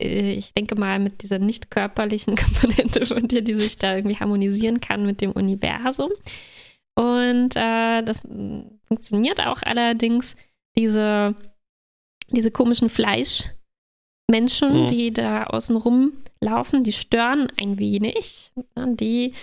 äh, 0.00 0.32
ich 0.32 0.54
denke 0.54 0.74
mal, 0.74 0.98
mit 0.98 1.22
dieser 1.22 1.38
nicht 1.38 1.70
körperlichen 1.70 2.34
Komponente 2.36 3.06
von 3.06 3.28
dir, 3.28 3.42
die 3.42 3.54
sich 3.54 3.78
da 3.78 3.94
irgendwie 3.94 4.16
harmonisieren 4.16 4.80
kann 4.80 5.06
mit 5.06 5.20
dem 5.20 5.32
Universum. 5.32 6.10
Und 6.94 7.54
äh, 7.54 8.02
das 8.02 8.22
funktioniert 8.88 9.40
auch 9.46 9.62
allerdings. 9.62 10.34
Diese, 10.76 11.34
diese 12.30 12.50
komischen 12.50 12.88
Fleischmenschen, 12.88 14.84
mhm. 14.84 14.88
die 14.88 15.12
da 15.12 15.44
außen 15.44 15.76
rumlaufen, 15.76 16.84
die 16.84 16.92
stören 16.92 17.48
ein 17.60 17.78
wenig. 17.78 18.52
Die, 18.76 19.34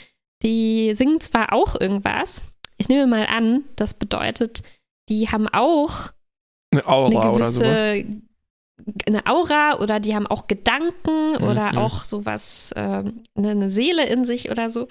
die 0.44 0.94
singen 0.94 1.20
zwar 1.22 1.54
auch 1.54 1.80
irgendwas. 1.80 2.42
Ich 2.78 2.90
nehme 2.90 3.08
mal 3.08 3.26
an, 3.28 3.64
das 3.76 3.94
bedeutet, 3.94 4.64
die 5.10 5.30
haben 5.30 5.48
auch 5.48 6.12
eine 6.72 6.86
Aura 6.88 7.06
eine 7.08 7.34
gewisse, 7.34 7.60
oder 7.64 7.96
sowas. 7.96 8.06
eine 9.08 9.26
Aura 9.28 9.80
oder 9.80 10.00
die 10.00 10.16
haben 10.16 10.28
auch 10.28 10.48
Gedanken 10.48 11.38
oder 11.38 11.74
Mhm. 11.74 11.78
auch 11.78 12.04
sowas, 12.06 12.74
eine, 12.74 13.14
eine 13.36 13.70
Seele 13.70 14.06
in 14.06 14.26
sich 14.26 14.52
oder 14.52 14.70
so. 14.70 14.88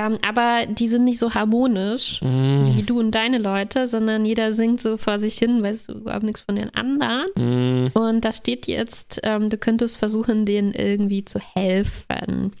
Ähm, 0.00 0.18
aber 0.22 0.66
die 0.66 0.86
sind 0.86 1.02
nicht 1.04 1.18
so 1.18 1.34
harmonisch 1.34 2.20
Mm, 2.22 2.76
wie 2.76 2.84
du 2.84 3.00
und 3.00 3.10
deine 3.10 3.38
Leute, 3.38 3.88
sondern 3.88 4.24
jeder 4.24 4.52
singt 4.52 4.80
so 4.80 4.96
vor 4.96 5.18
sich 5.18 5.36
hin, 5.36 5.60
weißt 5.62 5.88
du 5.88 5.92
überhaupt 5.94 6.22
nichts 6.22 6.40
von 6.40 6.54
den 6.54 6.72
anderen. 6.74 7.26
mm. 7.34 7.90
Und 7.98 8.24
da 8.24 8.30
steht 8.30 8.68
jetzt, 8.68 9.18
ähm, 9.24 9.50
du 9.50 9.58
könntest 9.58 9.96
versuchen, 9.96 10.46
denen 10.46 10.72
irgendwie 10.72 11.24
zu 11.24 11.40
helfen. 11.40 12.52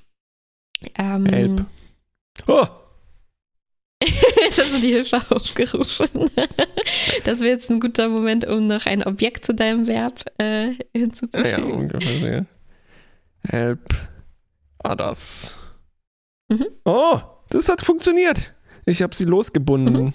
Ähm, 0.96 1.26
Help. 1.26 1.64
Oh, 2.48 2.66
Jetzt 4.02 4.58
hast 4.58 4.74
du 4.74 4.80
die 4.80 4.92
Hilfe 4.94 5.22
aufgerufen. 5.30 6.30
Das 7.24 7.40
wäre 7.40 7.50
jetzt 7.50 7.70
ein 7.70 7.80
guter 7.80 8.08
Moment, 8.08 8.46
um 8.46 8.66
noch 8.66 8.86
ein 8.86 9.02
Objekt 9.02 9.44
zu 9.44 9.52
deinem 9.52 9.86
Verb 9.86 10.24
äh, 10.38 10.72
hinzuzufügen. 10.94 11.50
ja, 11.50 11.58
ungefähr. 11.62 12.46
Help 13.46 13.80
others. 14.82 15.58
Mhm. 16.48 16.66
Oh, 16.84 17.20
das 17.50 17.68
hat 17.68 17.82
funktioniert. 17.82 18.54
Ich 18.86 19.02
habe 19.02 19.14
sie 19.14 19.24
losgebunden. 19.24 20.14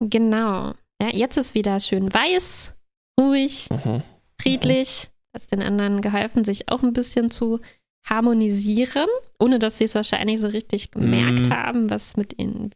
Genau. 0.00 0.74
Ja, 1.00 1.10
jetzt 1.12 1.36
ist 1.36 1.54
wieder 1.54 1.78
schön 1.80 2.12
weiß, 2.12 2.74
ruhig, 3.20 3.68
Mhm. 3.70 4.02
friedlich. 4.40 5.10
Hast 5.34 5.52
den 5.52 5.62
anderen 5.62 6.00
geholfen, 6.00 6.44
sich 6.44 6.70
auch 6.70 6.82
ein 6.82 6.94
bisschen 6.94 7.30
zu 7.30 7.60
harmonisieren, 8.06 9.08
ohne 9.38 9.58
dass 9.58 9.78
sie 9.78 9.84
es 9.84 9.94
wahrscheinlich 9.94 10.40
so 10.40 10.46
richtig 10.46 10.90
gemerkt 10.92 11.46
Mhm. 11.46 11.52
haben, 11.52 11.90
was 11.90 12.16
mit 12.16 12.38
ihnen, 12.38 12.70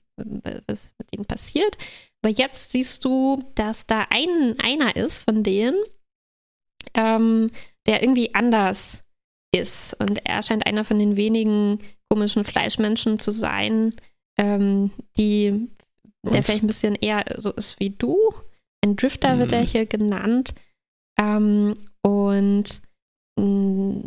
was 0.67 0.95
mit 0.99 1.09
ihnen 1.13 1.25
passiert. 1.25 1.79
Aber 2.21 2.31
jetzt 2.33 2.73
siehst 2.73 3.05
du, 3.05 3.43
dass 3.55 3.87
da 3.87 4.07
ein, 4.11 4.57
einer 4.61 4.97
ist 4.97 5.25
von 5.25 5.43
denen, 5.43 5.79
ähm, 6.95 7.51
der 7.87 8.03
irgendwie 8.03 8.35
anders 8.35 9.03
ist. 9.53 9.95
Und 10.01 10.25
er 10.27 10.43
scheint 10.43 10.67
einer 10.67 10.85
von 10.85 10.99
den 10.99 11.17
wenigen 11.17 11.79
komischen 12.09 12.45
Fleischmenschen 12.45 13.19
zu 13.19 13.31
sein, 13.33 13.95
ähm, 14.39 14.91
die, 15.17 15.69
der 16.25 16.33
Und- 16.33 16.45
vielleicht 16.45 16.63
ein 16.63 16.67
bisschen 16.69 16.95
eher 16.95 17.25
so 17.37 17.51
ist 17.53 17.79
wie 17.81 17.91
du. 17.91 18.17
Ein 18.85 18.97
Drifter 18.97 19.39
wird 19.39 19.53
er 19.53 19.63
Mhm. 19.63 19.67
hier 19.67 19.87
genannt. 19.87 20.55
Ähm, 21.19 21.77
und 22.03 22.81
mh, 23.39 24.05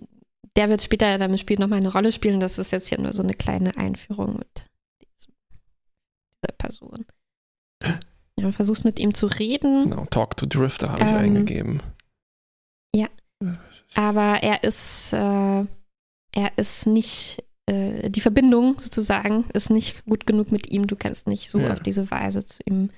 der 0.56 0.70
wird 0.70 0.82
später 0.82 1.18
dann 1.18 1.32
im 1.32 1.38
Spiel 1.38 1.60
nochmal 1.60 1.80
eine 1.80 1.92
Rolle 1.92 2.12
spielen. 2.12 2.40
Das 2.40 2.58
ist 2.60 2.72
jetzt 2.72 2.88
hier 2.88 3.00
nur 3.00 3.14
so 3.14 3.22
eine 3.24 3.34
kleine 3.34 3.76
Einführung 3.78 4.38
mit 4.38 4.70
dieser 5.02 6.54
Person. 6.58 7.06
Ja, 8.40 8.52
versuchst 8.52 8.84
mit 8.86 9.00
ihm 9.00 9.14
zu 9.14 9.28
reden, 9.28 9.90
Genau, 9.90 10.06
Talk 10.06 10.38
to 10.38 10.46
Drifter 10.48 10.92
habe 10.92 11.04
ich 11.04 11.10
Ähm, 11.12 11.16
eingegeben. 11.18 11.82
ja. 12.96 13.08
Aber 13.96 14.42
er 14.44 14.64
ist, 14.64 15.14
äh, 15.14 15.66
er 16.36 16.52
ist 16.58 16.88
nicht, 16.88 17.44
äh, 17.68 18.10
die 18.10 18.22
Verbindung 18.22 18.80
sozusagen 18.80 19.46
ist 19.54 19.70
nicht 19.70 20.04
gut 20.06 20.26
genug 20.26 20.52
mit 20.52 20.70
ihm. 20.72 20.88
Du 20.88 20.96
kannst 20.96 21.28
nicht 21.28 21.50
so 21.50 21.60
Ja. 21.60 21.74
auf 21.74 21.80
diese 21.82 22.10
Weise 22.12 22.46
zu 22.46 22.62
ihm 22.66 22.90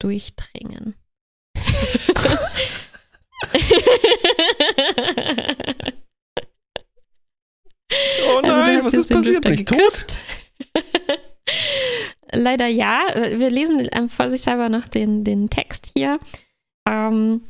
durchdringen. 0.00 0.94
Oh 8.28 8.36
Also 8.42 8.46
nein, 8.56 8.76
hast 8.78 8.84
was 8.86 8.94
ist 8.94 9.10
passiert? 9.10 9.42
Bin 9.42 9.54
ich 9.54 9.64
tot? 9.64 10.18
Leider 12.32 12.66
ja. 12.66 13.00
Wir 13.14 13.50
lesen 13.50 13.88
vorsichtshalber 14.08 14.68
noch 14.68 14.86
den, 14.86 15.24
den 15.24 15.50
Text 15.50 15.90
hier. 15.96 16.20
Ähm, 16.88 17.42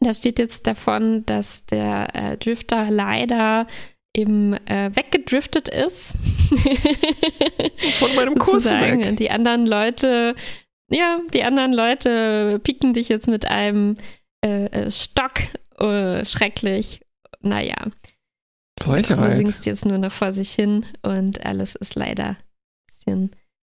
da 0.00 0.14
steht 0.14 0.38
jetzt 0.38 0.66
davon, 0.66 1.24
dass 1.26 1.64
der 1.66 2.14
äh, 2.14 2.36
Drifter 2.36 2.90
leider 2.90 3.66
eben 4.14 4.54
äh, 4.66 4.90
weggedriftet 4.94 5.68
ist. 5.68 6.14
Von 7.98 8.14
meinem 8.14 8.36
Kurs 8.38 8.64
weg. 8.64 9.16
Die 9.16 9.30
anderen 9.30 9.66
Leute, 9.66 10.34
ja, 10.90 11.20
die 11.32 11.42
anderen 11.42 11.72
Leute 11.72 12.60
pieken 12.62 12.94
dich 12.94 13.08
jetzt 13.08 13.28
mit 13.28 13.46
einem 13.46 13.96
äh, 14.44 14.66
äh, 14.66 14.90
Stock. 14.90 15.32
Äh, 15.78 16.24
schrecklich. 16.24 17.00
Naja. 17.40 17.76
Du 19.30 19.36
singst 19.36 19.66
jetzt 19.66 19.84
nur 19.84 19.98
noch 19.98 20.12
vor 20.12 20.32
sich 20.32 20.52
hin 20.52 20.86
und 21.02 21.44
alles 21.44 21.74
ist 21.74 21.94
leider 21.94 22.30
ein 22.30 22.36
bisschen 22.86 23.30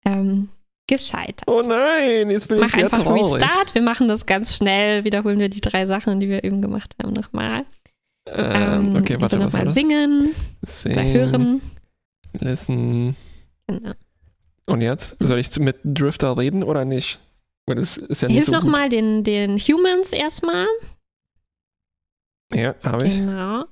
ähm, 0.05 0.49
gescheitert. 0.91 1.47
Oh 1.47 1.63
nein, 1.63 2.31
jetzt 2.31 2.49
bin 2.49 2.59
ich 2.59 2.65
Mach 2.65 2.71
sehr 2.71 2.85
einfach 2.85 3.03
traurig. 3.03 3.43
Restart. 3.43 3.75
Wir 3.75 3.83
machen 3.83 4.09
das 4.09 4.27
ganz 4.27 4.55
schnell. 4.55 5.05
Wiederholen 5.05 5.39
wir 5.39 5.49
die 5.49 5.61
drei 5.61 5.87
Sachen, 5.87 6.21
die 6.21 6.29
wir 6.29 6.45
eben 6.45 6.61
gemacht 6.61 6.95
haben, 7.01 7.15
nochmal. 7.15 7.65
Ähm, 8.27 8.97
okay, 8.97 9.15
also 9.15 9.21
warte, 9.21 9.21
was 9.21 9.33
war 9.33 9.39
nochmal 9.39 9.69
singen 9.69 10.35
Sing, 10.63 10.93
oder 10.93 11.05
hören. 11.05 11.63
listen. 12.39 13.17
Genau. 13.67 13.93
Und 14.67 14.83
jetzt? 14.83 15.17
Soll 15.21 15.39
ich 15.39 15.59
mit 15.59 15.79
Drifter 15.85 16.37
reden 16.37 16.63
oder 16.63 16.85
nicht? 16.85 17.19
Weil 17.67 17.77
das 17.77 17.97
ist 17.97 18.23
ja 18.23 18.29
nicht 18.29 18.37
Hilf 18.37 18.47
so 18.47 18.53
nochmal 18.53 18.89
den, 18.89 19.25
den 19.25 19.59
Humans 19.59 20.13
erstmal. 20.13 20.67
Ja, 22.53 22.75
habe 22.83 23.07
ich. 23.07 23.17
Genau. 23.17 23.65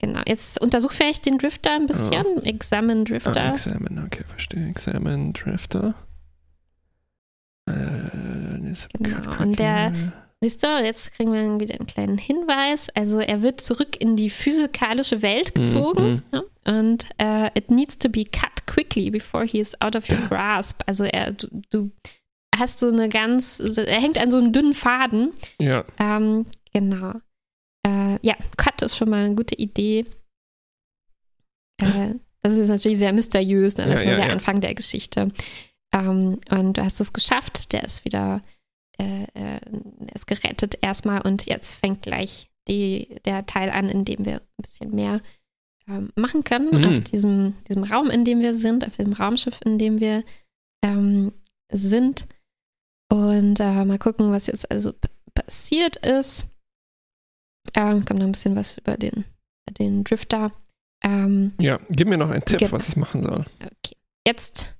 Genau. 0.00 0.22
Jetzt 0.26 0.60
untersuch 0.60 0.92
vielleicht 0.92 1.26
den 1.26 1.38
Drifter 1.38 1.72
ein 1.72 1.86
bisschen. 1.86 2.42
Examine 2.44 3.04
Drifter. 3.04 3.36
Ah, 3.36 3.50
examine, 3.50 4.04
okay, 4.06 4.24
verstehe. 4.26 4.68
Examine 4.68 5.32
Drifter. 5.32 5.94
Jetzt 8.70 8.88
Genau, 8.94 9.38
und 9.42 9.58
der-. 9.58 9.92
Siehst 10.42 10.62
du, 10.62 10.68
jetzt 10.82 11.12
kriegen 11.12 11.34
wir 11.34 11.60
wieder 11.60 11.74
einen 11.74 11.86
kleinen 11.86 12.16
Hinweis. 12.16 12.88
Also 12.94 13.18
er 13.20 13.42
wird 13.42 13.60
zurück 13.60 14.00
in 14.00 14.16
die 14.16 14.30
physikalische 14.30 15.20
Welt 15.20 15.54
gezogen. 15.54 16.22
Mhm. 16.32 16.38
Ja? 16.64 16.78
Und 16.78 17.06
äh, 17.18 17.48
it 17.58 17.70
needs 17.70 17.98
to 17.98 18.08
be 18.08 18.24
cut 18.24 18.66
quickly 18.66 19.10
before 19.10 19.44
he 19.44 19.60
is 19.60 19.78
out 19.82 19.94
of 19.96 20.08
your 20.08 20.16
grasp. 20.28 20.80
Also 20.86 21.04
er, 21.04 21.32
du, 21.32 21.48
du 21.68 21.90
hast 22.56 22.78
so 22.78 22.88
eine 22.88 23.10
ganz, 23.10 23.60
er 23.60 24.00
hängt 24.00 24.16
an 24.16 24.30
so 24.30 24.38
einem 24.38 24.52
dünnen 24.52 24.72
Faden. 24.72 25.32
Ja, 25.60 25.84
Ähm, 25.98 26.46
genau. 26.72 27.12
Äh, 27.86 28.18
ja, 28.22 28.34
Cut 28.56 28.80
ist 28.80 28.96
schon 28.96 29.10
mal 29.10 29.26
eine 29.26 29.34
gute 29.34 29.56
Idee. 29.56 30.06
Äh, 31.82 32.14
das 32.42 32.54
ist 32.54 32.68
natürlich 32.68 32.98
sehr 32.98 33.12
mysteriös, 33.12 33.76
ne? 33.76 33.84
das 33.84 33.92
Ja, 33.92 33.98
ist 34.00 34.04
nur 34.04 34.12
ja, 34.12 34.18
der 34.20 34.26
ja. 34.28 34.32
Anfang 34.32 34.60
der 34.62 34.74
Geschichte. 34.74 35.28
Ähm, 35.92 36.40
und 36.50 36.78
du 36.78 36.84
hast 36.84 37.00
es 37.00 37.12
geschafft, 37.12 37.72
der 37.72 37.84
ist 37.84 38.04
wieder, 38.04 38.42
äh, 39.00 39.24
äh, 39.34 39.60
er 40.06 40.14
ist 40.14 40.26
gerettet 40.26 40.78
erstmal 40.82 41.22
und 41.22 41.46
jetzt 41.46 41.74
fängt 41.76 42.02
gleich 42.02 42.50
die, 42.68 43.16
der 43.24 43.46
Teil 43.46 43.70
an, 43.70 43.88
in 43.88 44.04
dem 44.04 44.24
wir 44.24 44.36
ein 44.36 44.62
bisschen 44.62 44.94
mehr 44.94 45.20
ähm, 45.88 46.10
machen 46.14 46.44
können 46.44 46.70
Mhm. 46.70 46.84
auf 46.84 47.00
diesem, 47.00 47.54
diesem 47.68 47.84
Raum, 47.84 48.10
in 48.10 48.24
dem 48.24 48.40
wir 48.40 48.54
sind, 48.54 48.86
auf 48.86 48.96
dem 48.96 49.12
Raumschiff, 49.12 49.58
in 49.64 49.78
dem 49.78 49.98
wir 50.00 50.22
ähm, 50.84 51.32
sind. 51.72 52.26
Und 53.12 53.58
äh, 53.60 53.84
mal 53.84 53.98
gucken, 53.98 54.30
was 54.30 54.46
jetzt 54.46 54.70
also 54.70 54.92
passiert 55.34 55.96
ist. 55.96 56.46
Ähm, 57.74 58.04
kommt 58.04 58.20
noch 58.20 58.26
ein 58.26 58.32
bisschen 58.32 58.56
was 58.56 58.78
über 58.78 58.96
den, 58.96 59.24
den 59.78 60.04
Drifter. 60.04 60.52
Ähm, 61.02 61.52
ja. 61.58 61.80
Gib 61.88 62.08
mir 62.08 62.18
noch 62.18 62.30
einen 62.30 62.44
Tipp, 62.44 62.58
Genau. 62.58 62.72
was 62.72 62.88
ich 62.88 62.96
machen 62.96 63.22
soll. 63.22 63.44
okay. 63.60 63.96
Jetzt 64.26 64.74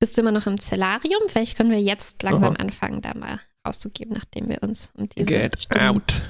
bist 0.00 0.16
du 0.16 0.22
immer 0.22 0.32
noch 0.32 0.46
im 0.46 0.58
Zellarium. 0.58 1.22
Vielleicht 1.28 1.56
können 1.56 1.70
wir 1.70 1.80
jetzt 1.80 2.22
langsam 2.22 2.54
Aha. 2.54 2.60
anfangen, 2.62 3.00
da 3.02 3.14
mal 3.14 3.38
rauszugeben, 3.66 4.14
nachdem 4.14 4.48
wir 4.48 4.62
uns 4.62 4.92
um 4.96 5.08
diese 5.08 5.26
Get 5.26 5.62
Stimmen- 5.62 5.80
out. 5.88 6.22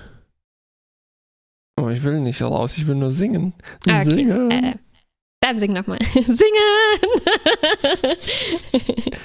Oh, 1.81 1.89
ich 1.89 2.03
will 2.03 2.21
nicht 2.21 2.43
raus, 2.43 2.77
ich 2.77 2.87
will 2.87 2.97
nur 2.97 3.13
singen. 3.13 3.55
Ah, 3.89 4.03
okay. 4.03 4.11
Singen. 4.11 4.51
Äh, 4.51 4.75
dann 5.41 5.59
sing 5.59 5.73
nochmal. 5.73 5.99
Singen! 6.13 6.41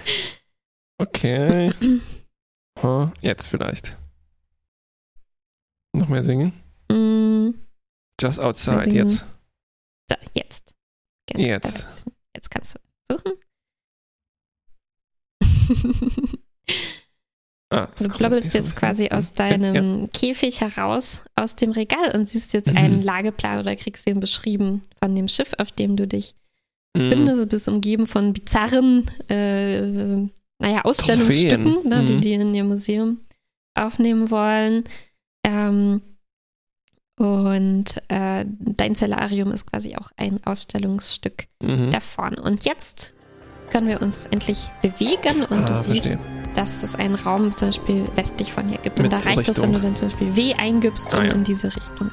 Okay. 0.97 1.73
Huh, 2.81 3.09
jetzt 3.21 3.47
vielleicht. 3.47 3.97
Noch 5.93 6.07
mehr 6.07 6.23
singen? 6.23 6.53
Mm, 6.89 7.49
Just 8.21 8.39
outside, 8.39 8.83
singen. 8.85 8.95
jetzt. 8.95 9.25
so, 10.09 10.15
jetzt. 10.33 10.73
Genau, 11.27 11.43
Jetzt. 11.43 11.85
perfekt. 11.87 12.11
Jetzt 12.33 12.49
kannst 12.49 12.75
du 13.09 13.13
suchen. 13.17 13.33
Ah, 17.71 17.87
Du 17.97 18.03
so 18.03 18.09
jetzt 18.29 18.51
viel. 18.51 18.61
quasi 18.79 19.09
aus 19.09 19.33
deinem 19.33 20.11
Käfig 20.11 20.61
heraus, 20.61 21.25
aus 21.35 21.55
dem 21.55 21.71
Regal 21.71 22.15
und 22.15 22.29
siehst 22.29 22.53
jetzt 22.53 22.69
Mhm. 22.71 22.77
einen 22.77 23.01
Lageplan 23.01 23.59
oder 23.59 23.75
kriegst 23.75 24.05
den 24.05 24.19
beschrieben 24.19 24.83
von 25.01 25.15
dem 25.15 25.27
Schiff, 25.27 25.51
auf 25.57 25.71
dem 25.71 25.97
du 25.97 26.07
dich 26.07 26.35
Ja. 26.95 27.01
Mhm. 27.03 27.09
befindest. 27.09 27.37
Du 27.41 27.45
bist 27.47 27.67
umgeben 27.67 28.05
von 28.07 28.33
bizarren, 28.33 29.09
äh, 29.29 29.81
naja, 30.59 30.81
Ausstellungsstücken, 30.83 31.87
ne, 31.89 32.05
die 32.05 32.13
Mhm. 32.13 32.21
die 32.21 32.33
in 32.33 32.53
ihr 32.53 32.63
Museum 32.63 33.19
aufnehmen 33.73 34.29
wollen. 34.29 34.83
Ähm, 35.43 36.01
und 37.17 37.85
äh, 38.09 38.45
dein 38.47 38.93
Zellarium 38.95 39.51
ist 39.51 39.65
quasi 39.71 39.95
auch 39.95 40.11
ein 40.17 40.39
Ausstellungsstück 40.45 41.47
Mhm. 41.63 41.89
davon. 41.89 42.35
Und 42.35 42.63
jetzt 42.63 43.11
können 43.71 43.87
wir 43.87 44.01
uns 44.01 44.27
endlich 44.31 44.69
bewegen 44.81 45.43
und 45.49 45.63
Ah, 45.63 45.67
du 45.67 45.73
siehst 45.73 45.85
verstehe. 46.07 46.19
dass 46.55 46.83
es 46.83 46.95
einen 46.95 47.15
Raum 47.15 47.55
zum 47.55 47.69
Beispiel 47.69 48.07
westlich 48.15 48.53
von 48.53 48.67
hier 48.67 48.77
gibt. 48.79 48.97
Mit 48.97 49.05
und 49.05 49.13
da 49.13 49.17
reicht 49.17 49.41
es, 49.41 49.49
Richtung. 49.49 49.65
wenn 49.65 49.73
du 49.73 49.79
dann 49.79 49.95
zum 49.95 50.09
Beispiel 50.09 50.35
W 50.35 50.53
eingibst 50.55 51.13
Ah, 51.13 51.19
und 51.19 51.25
ja. 51.25 51.31
in 51.33 51.43
diese 51.43 51.67
Richtung. 51.67 52.11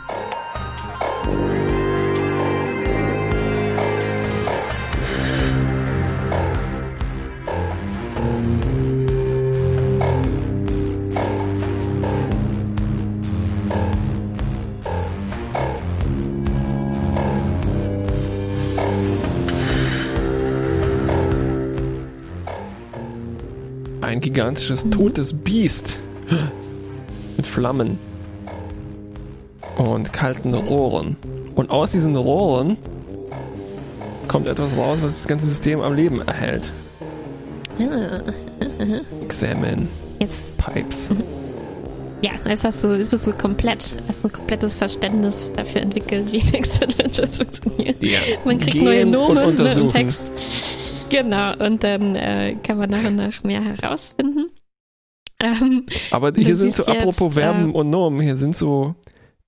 Gigantisches 24.23 24.87
totes 24.91 25.33
Biest 25.35 25.99
mit 27.37 27.47
Flammen 27.47 27.99
und 29.77 30.12
kalten 30.12 30.55
Rohren. 30.55 31.16
Und 31.55 31.70
aus 31.70 31.91
diesen 31.91 32.16
Rohren 32.16 32.77
kommt 34.29 34.49
etwas 34.49 34.75
raus, 34.77 35.01
was 35.03 35.18
das 35.18 35.27
ganze 35.29 35.47
System 35.47 35.81
am 35.83 35.95
Leben 35.95 36.23
erhält. 36.23 36.70
Examine 39.23 39.89
Jetzt, 40.18 40.57
Pipes. 40.57 41.11
ja, 42.23 42.31
jetzt 42.47 42.62
hast 42.62 42.85
du, 42.85 42.95
jetzt 42.97 43.11
bist 43.11 43.27
du 43.27 43.33
komplett, 43.33 43.97
hast 44.09 44.25
ein 44.25 44.31
komplettes 44.31 44.73
Verständnis 44.75 45.53
dafür 45.57 45.81
entwickelt, 45.81 46.31
wie 46.31 46.39
Text 46.51 46.81
Adventures 46.83 47.39
funktioniert. 47.39 48.01
Ja. 48.01 48.20
Man 48.45 48.61
kriegt 48.61 48.73
Gehen 48.75 48.85
neue 48.85 49.05
und 49.05 49.11
Nomen 49.11 49.39
im 49.39 49.49
untersuchen. 49.49 49.93
Text. 49.93 50.20
Genau, 51.13 51.55
und 51.65 51.85
dann 51.85 52.17
äh, 52.17 52.57
kann 52.63 52.79
man 52.79 52.91
nach 52.91 53.05
und 53.05 53.17
nach 53.17 53.45
mehr 53.45 53.63
herausfinden. 53.63 54.51
Ähm, 55.41 55.87
Aber 56.11 56.33
hier 56.35 56.57
sind 56.57 56.75
so, 56.75 56.85
apropos 56.85 57.35
jetzt, 57.35 57.37
äh, 57.37 57.41
Verben 57.41 57.75
und 57.75 57.91
Nomen, 57.91 58.21
hier 58.21 58.37
sind 58.37 58.57
so 58.57 58.95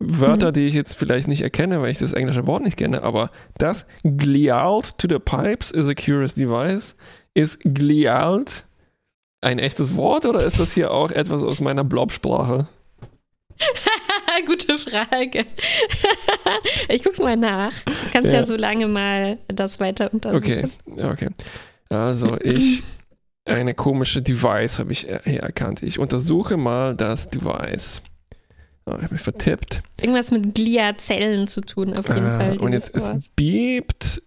Wörter, 0.00 0.48
Mhm. 0.48 0.52
die 0.54 0.66
ich 0.66 0.74
jetzt 0.74 0.96
vielleicht 0.96 1.28
nicht 1.28 1.42
erkenne, 1.42 1.80
weil 1.80 1.90
ich 1.90 1.98
das 1.98 2.12
englische 2.12 2.46
Wort 2.46 2.62
nicht 2.64 2.76
kenne, 2.76 3.02
aber 3.02 3.30
das 3.56 3.86
glialt 4.02 4.98
to 4.98 5.08
the 5.08 5.18
pipes 5.18 5.70
is 5.70 5.88
a 5.88 5.94
curious 5.94 6.34
device. 6.34 6.96
Ist 7.32 7.60
glialt 7.62 8.66
ein 9.40 9.58
echtes 9.58 9.96
Wort 9.96 10.26
oder 10.26 10.44
ist 10.44 10.58
das 10.60 10.72
hier 10.72 10.90
auch 10.90 11.10
etwas 11.10 11.42
aus 11.42 11.60
meiner 11.60 11.84
Blob-Sprache? 11.84 12.66
Gute 14.76 14.90
Frage. 14.90 15.46
ich 16.88 17.02
guck's 17.02 17.18
mal 17.18 17.36
nach. 17.36 17.72
Du 17.84 17.92
kannst 18.12 18.32
ja. 18.32 18.40
Ja. 18.40 18.46
so 18.46 18.56
lange 18.56 18.86
mal 18.88 19.38
das 19.48 19.80
weiter 19.80 20.06
Okay, 20.12 20.64
untersuchen. 20.64 20.70
okay. 21.10 21.28
Also 21.88 22.38
ich, 22.40 22.82
eine 23.44 23.74
komische 23.74 24.22
Device 24.22 24.78
habe 24.78 24.92
ich 24.92 25.00
hier 25.00 25.42
erkannt. 25.42 25.82
Ich 25.82 25.98
untersuche 25.98 26.56
mal 26.56 26.94
das 26.96 27.28
Device. 27.30 28.02
Oh, 28.86 28.92
ich 28.96 29.02
habe 29.02 29.14
mich 29.14 29.22
vertippt. 29.22 29.82
Irgendwas 30.00 30.30
mit 30.30 30.54
Gliazellen 30.54 31.46
zu 31.48 31.60
tun, 31.62 31.96
auf 31.98 32.06
jeden 32.08 32.26
Ah, 32.26 32.38
Fall. 32.38 32.58
und 32.58 32.72
jetzt 32.72 32.94
es 32.94 33.10
biebt 33.34 34.20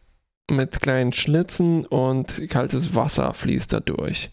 mit 0.49 0.81
kleinen 0.81 1.13
Schlitzen 1.13 1.85
und 1.85 2.41
kaltes 2.49 2.95
Wasser 2.95 3.33
fließt 3.33 3.73
da 3.73 3.79
durch. 3.81 4.29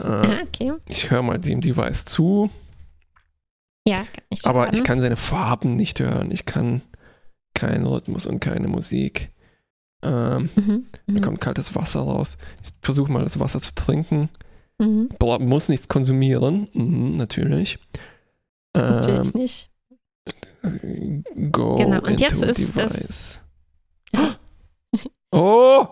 Äh, 0.00 0.04
Ah, 0.04 0.38
okay. 0.46 0.74
ich 0.88 1.10
höre 1.10 1.22
mal 1.22 1.38
dem 1.38 1.60
Device 1.60 2.04
zu, 2.04 2.50
Ja, 3.86 3.98
kann 3.98 4.24
ich 4.30 4.44
aber 4.46 4.72
ich 4.72 4.82
kann 4.84 5.00
seine 5.00 5.16
Farben 5.16 5.76
nicht 5.76 6.00
hören. 6.00 6.30
Ich 6.32 6.44
kann 6.44 6.82
keinen 7.54 7.86
Rhythmus 7.86 8.26
und 8.26 8.40
keine 8.40 8.68
Musik. 8.68 9.30
Ähm, 10.02 10.50
Mhm. 10.56 10.86
da 11.06 11.12
Mhm. 11.14 11.20
kommt 11.22 11.40
kaltes 11.40 11.74
Wasser 11.74 12.00
raus. 12.00 12.36
Ich 12.64 12.70
versuche 12.82 13.10
mal 13.10 13.22
das 13.22 13.38
Wasser 13.40 13.60
zu 13.60 13.74
trinken. 13.74 14.28
Mhm. 14.78 15.08
Muss 15.40 15.68
nichts 15.68 15.88
konsumieren. 15.88 16.68
Mhm, 16.74 17.16
natürlich. 17.16 17.78
Natürlich 18.76 19.32
Ähm, 19.34 19.40
nicht. 19.40 19.70
go 21.52 21.76
Genau, 21.76 22.02
und 22.02 22.20
jetzt 22.20 22.42
ist 22.42 22.76
das- 22.76 22.92
device. 22.92 23.40
Oh! 25.32 25.86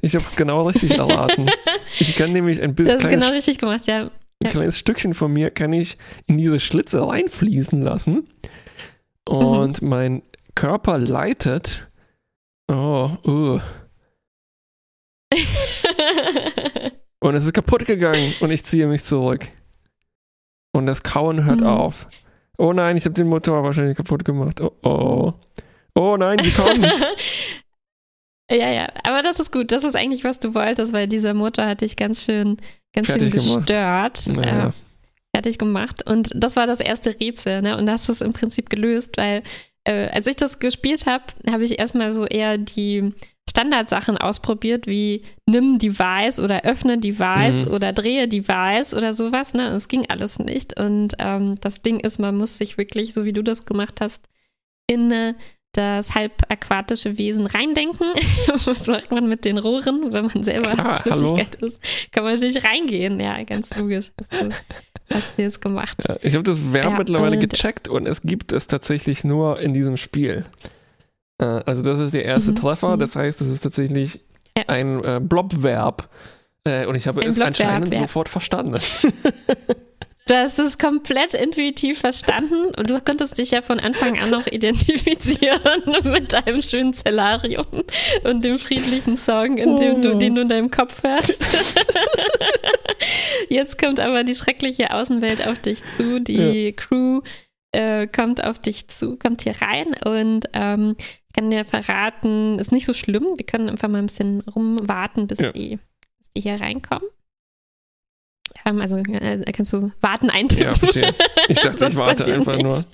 Ich 0.00 0.14
habe 0.14 0.24
es 0.24 0.36
genau 0.36 0.66
richtig 0.66 0.92
erraten. 0.92 1.48
Ich 2.00 2.16
kann 2.16 2.32
nämlich 2.32 2.60
ein 2.60 2.70
Das 2.74 2.76
bisschen 2.76 2.96
ist 2.96 3.00
kleines, 3.06 3.24
genau 3.24 3.34
richtig 3.34 3.58
gemacht, 3.58 3.86
ja. 3.86 4.10
Ein 4.44 4.50
kleines 4.50 4.78
Stückchen 4.78 5.14
von 5.14 5.32
mir 5.32 5.50
kann 5.50 5.72
ich 5.72 5.96
in 6.26 6.38
diese 6.38 6.60
Schlitze 6.60 7.06
reinfließen 7.06 7.80
lassen. 7.82 8.28
Und 9.28 9.80
Mhm. 9.82 9.88
mein 9.88 10.22
Körper 10.54 10.98
leitet. 10.98 11.88
Oh, 12.70 13.10
uh. 13.26 13.60
Und 17.20 17.34
es 17.34 17.44
ist 17.46 17.54
kaputt 17.54 17.86
gegangen 17.86 18.34
und 18.40 18.50
ich 18.50 18.64
ziehe 18.64 18.86
mich 18.86 19.02
zurück. 19.02 19.48
Und 20.72 20.84
das 20.86 21.02
Kauen 21.02 21.44
hört 21.44 21.60
Mhm. 21.60 21.66
auf. 21.66 22.06
Oh 22.58 22.72
nein, 22.72 22.96
ich 22.98 23.04
habe 23.06 23.14
den 23.14 23.28
Motor 23.28 23.62
wahrscheinlich 23.62 23.96
kaputt 23.96 24.24
gemacht. 24.24 24.60
Oh 24.60 24.72
oh. 24.82 25.32
Oh 25.94 26.16
nein, 26.18 26.38
die 26.38 26.50
kommen. 26.50 26.84
ja, 28.50 28.70
ja, 28.70 28.88
aber 29.04 29.22
das 29.22 29.40
ist 29.40 29.52
gut. 29.52 29.72
Das 29.72 29.84
ist 29.84 29.96
eigentlich, 29.96 30.24
was 30.24 30.38
du 30.40 30.54
wolltest, 30.54 30.92
weil 30.92 31.08
dieser 31.08 31.34
Motor 31.34 31.66
hat 31.66 31.80
dich 31.80 31.96
ganz 31.96 32.22
schön, 32.24 32.56
ganz 32.92 33.06
schön 33.06 33.20
Fertig 33.20 33.32
gemacht. 33.44 33.66
gestört. 33.66 34.26
Naja. 34.36 34.68
Äh, 34.68 34.72
fertig 35.34 35.58
gemacht. 35.58 36.06
Und 36.06 36.30
das 36.34 36.54
war 36.56 36.66
das 36.66 36.80
erste 36.80 37.18
Rätsel, 37.18 37.62
ne? 37.62 37.76
Und 37.76 37.86
das 37.86 38.08
ist 38.08 38.22
im 38.22 38.32
Prinzip 38.32 38.70
gelöst, 38.70 39.16
weil 39.16 39.42
äh, 39.84 40.08
als 40.08 40.26
ich 40.26 40.36
das 40.36 40.58
gespielt 40.60 41.06
habe, 41.06 41.24
habe 41.50 41.64
ich 41.64 41.78
erstmal 41.78 42.12
so 42.12 42.24
eher 42.24 42.56
die 42.58 43.12
Standardsachen 43.50 44.16
ausprobiert, 44.16 44.86
wie 44.86 45.22
nimm 45.46 45.78
Device 45.78 46.38
oder 46.40 46.62
öffne 46.64 46.96
Device 46.98 47.66
Mhm. 47.66 47.74
oder 47.74 47.92
drehe 47.92 48.26
Device 48.28 48.94
oder 48.94 49.12
sowas, 49.12 49.52
ne? 49.54 49.68
Es 49.70 49.88
ging 49.88 50.06
alles 50.08 50.38
nicht. 50.38 50.78
Und 50.78 51.14
ähm, 51.18 51.56
das 51.60 51.82
Ding 51.82 52.00
ist, 52.00 52.18
man 52.18 52.36
muss 52.36 52.56
sich 52.58 52.78
wirklich, 52.78 53.12
so 53.12 53.24
wie 53.24 53.32
du 53.32 53.42
das 53.42 53.66
gemacht 53.66 54.00
hast, 54.00 54.24
in 54.86 55.10
äh, 55.10 55.34
das 55.76 56.14
halbaquatische 56.14 57.18
Wesen 57.18 57.46
reindenken. 57.46 58.06
Was 58.64 58.86
macht 58.86 59.10
man 59.10 59.28
mit 59.28 59.44
den 59.44 59.58
Rohren, 59.58 60.12
wenn 60.12 60.26
man 60.26 60.42
selber 60.42 60.70
Klar, 60.70 60.98
Flüssigkeit 60.98 61.54
ist? 61.56 61.80
Kann 62.12 62.24
man 62.24 62.34
natürlich 62.34 62.64
reingehen. 62.64 63.20
Ja, 63.20 63.42
ganz 63.44 63.76
logisch. 63.76 64.12
Hast 64.20 64.32
du, 64.32 64.48
hast 65.14 65.38
du 65.38 65.42
jetzt 65.42 65.60
gemacht. 65.60 65.98
Ja, 66.08 66.16
ich 66.22 66.34
habe 66.34 66.42
das 66.44 66.72
Verb 66.72 66.92
Ja, 66.92 66.98
mittlerweile 66.98 67.36
und- 67.38 67.50
gecheckt 67.50 67.88
und 67.88 68.06
es 68.06 68.22
gibt 68.22 68.52
es 68.52 68.66
tatsächlich 68.66 69.24
nur 69.24 69.60
in 69.60 69.74
diesem 69.74 69.96
Spiel. 69.96 70.44
Äh, 71.38 71.44
also 71.44 71.82
das 71.82 71.98
ist 71.98 72.14
der 72.14 72.24
erste 72.24 72.52
Mhm, 72.52 72.56
Treffer, 72.56 72.96
mhm. 72.96 73.00
das 73.00 73.16
heißt, 73.16 73.40
es 73.40 73.48
ist 73.48 73.60
tatsächlich 73.60 74.20
Ja. 74.56 74.64
ein 74.68 75.02
äh, 75.04 75.20
Blobverb. 75.22 76.08
Äh, 76.66 76.86
und 76.86 76.94
ich 76.94 77.06
habe 77.06 77.20
Ein 77.20 77.28
es 77.28 77.34
Blobverb, 77.34 77.60
anscheinend 77.60 77.92
ja. 77.94 78.00
sofort 78.00 78.28
verstanden. 78.28 78.78
Du 80.26 80.34
hast 80.34 80.58
es 80.58 80.78
komplett 80.78 81.34
intuitiv 81.34 81.98
verstanden 82.00 82.74
und 82.76 82.88
du 82.88 82.98
konntest 83.02 83.36
dich 83.36 83.50
ja 83.50 83.60
von 83.60 83.78
Anfang 83.78 84.18
an 84.18 84.30
noch 84.30 84.46
identifizieren 84.46 85.60
mit 86.10 86.32
deinem 86.32 86.62
schönen 86.62 86.94
Zellarium 86.94 87.66
und 88.24 88.42
dem 88.42 88.58
friedlichen 88.58 89.18
Song, 89.18 89.58
in 89.58 89.76
dem 89.76 90.00
du, 90.00 90.14
Oh. 90.14 90.18
den 90.18 90.34
du 90.34 90.40
in 90.42 90.48
deinem 90.48 90.70
Kopf 90.70 91.02
hörst. 91.02 91.38
Jetzt 93.50 93.76
kommt 93.78 94.00
aber 94.00 94.24
die 94.24 94.34
schreckliche 94.34 94.94
Außenwelt 94.94 95.46
auf 95.46 95.58
dich 95.60 95.84
zu. 95.96 96.20
Die 96.20 96.72
Crew 96.72 97.20
äh, 97.72 98.06
kommt 98.06 98.42
auf 98.42 98.58
dich 98.58 98.88
zu, 98.88 99.18
kommt 99.18 99.42
hier 99.42 99.60
rein 99.60 99.94
und 100.06 100.46
ähm, 100.54 100.96
ich 100.98 101.34
kann 101.34 101.50
dir 101.50 101.66
verraten, 101.66 102.58
ist 102.58 102.72
nicht 102.72 102.86
so 102.86 102.94
schlimm. 102.94 103.26
Wir 103.36 103.44
können 103.44 103.68
einfach 103.68 103.88
mal 103.88 103.98
ein 103.98 104.06
bisschen 104.06 104.40
rumwarten, 104.42 105.26
bis, 105.26 105.40
Ja. 105.40 105.52
die, 105.52 105.78
bis 106.18 106.30
die 106.34 106.40
hier 106.40 106.58
reinkommen. 106.60 107.08
Ähm, 108.64 108.80
also 108.80 108.96
äh, 108.96 109.42
kannst 109.52 109.72
du 109.72 109.90
warten 110.00 110.30
eintippen. 110.30 110.66
ja, 110.66 110.74
verstehe. 110.74 111.14
Ich 111.48 111.60
dachte, 111.60 111.86
ich 111.88 111.96
warte 111.96 112.32
einfach 112.32 112.58
nur. 112.58 112.76
nichts. 112.76 112.86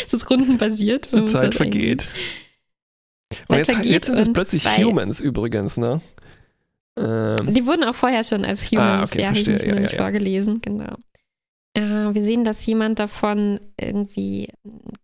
es 0.06 0.12
ist 0.14 0.30
rundenbasiert. 0.30 1.12
Die 1.12 1.24
Zeit 1.26 1.42
eingeben. 1.44 1.56
vergeht. 1.56 2.10
Und 3.48 3.56
jetzt, 3.58 3.72
vergeht 3.72 3.92
jetzt 3.92 4.06
sind 4.06 4.18
es 4.18 4.32
plötzlich 4.32 4.62
zwei- 4.62 4.82
Humans 4.84 5.20
übrigens, 5.20 5.76
ne? 5.76 6.00
Ähm, 6.98 7.52
Die 7.54 7.66
wurden 7.66 7.84
auch 7.84 7.94
vorher 7.94 8.24
schon 8.24 8.44
als 8.44 8.70
Humans, 8.70 9.10
Ah, 9.10 9.12
okay, 9.12 9.22
ja, 9.22 9.28
habe 9.28 9.38
ich 9.38 9.46
nicht, 9.46 9.64
Ja, 9.64 9.74
ja, 9.74 9.80
ja. 9.82 9.88
vorgelesen, 9.88 10.60
genau. 10.62 10.96
Äh, 11.74 12.14
wir 12.14 12.22
sehen, 12.22 12.44
dass 12.44 12.64
jemand 12.64 12.98
davon 13.00 13.60
irgendwie 13.78 14.48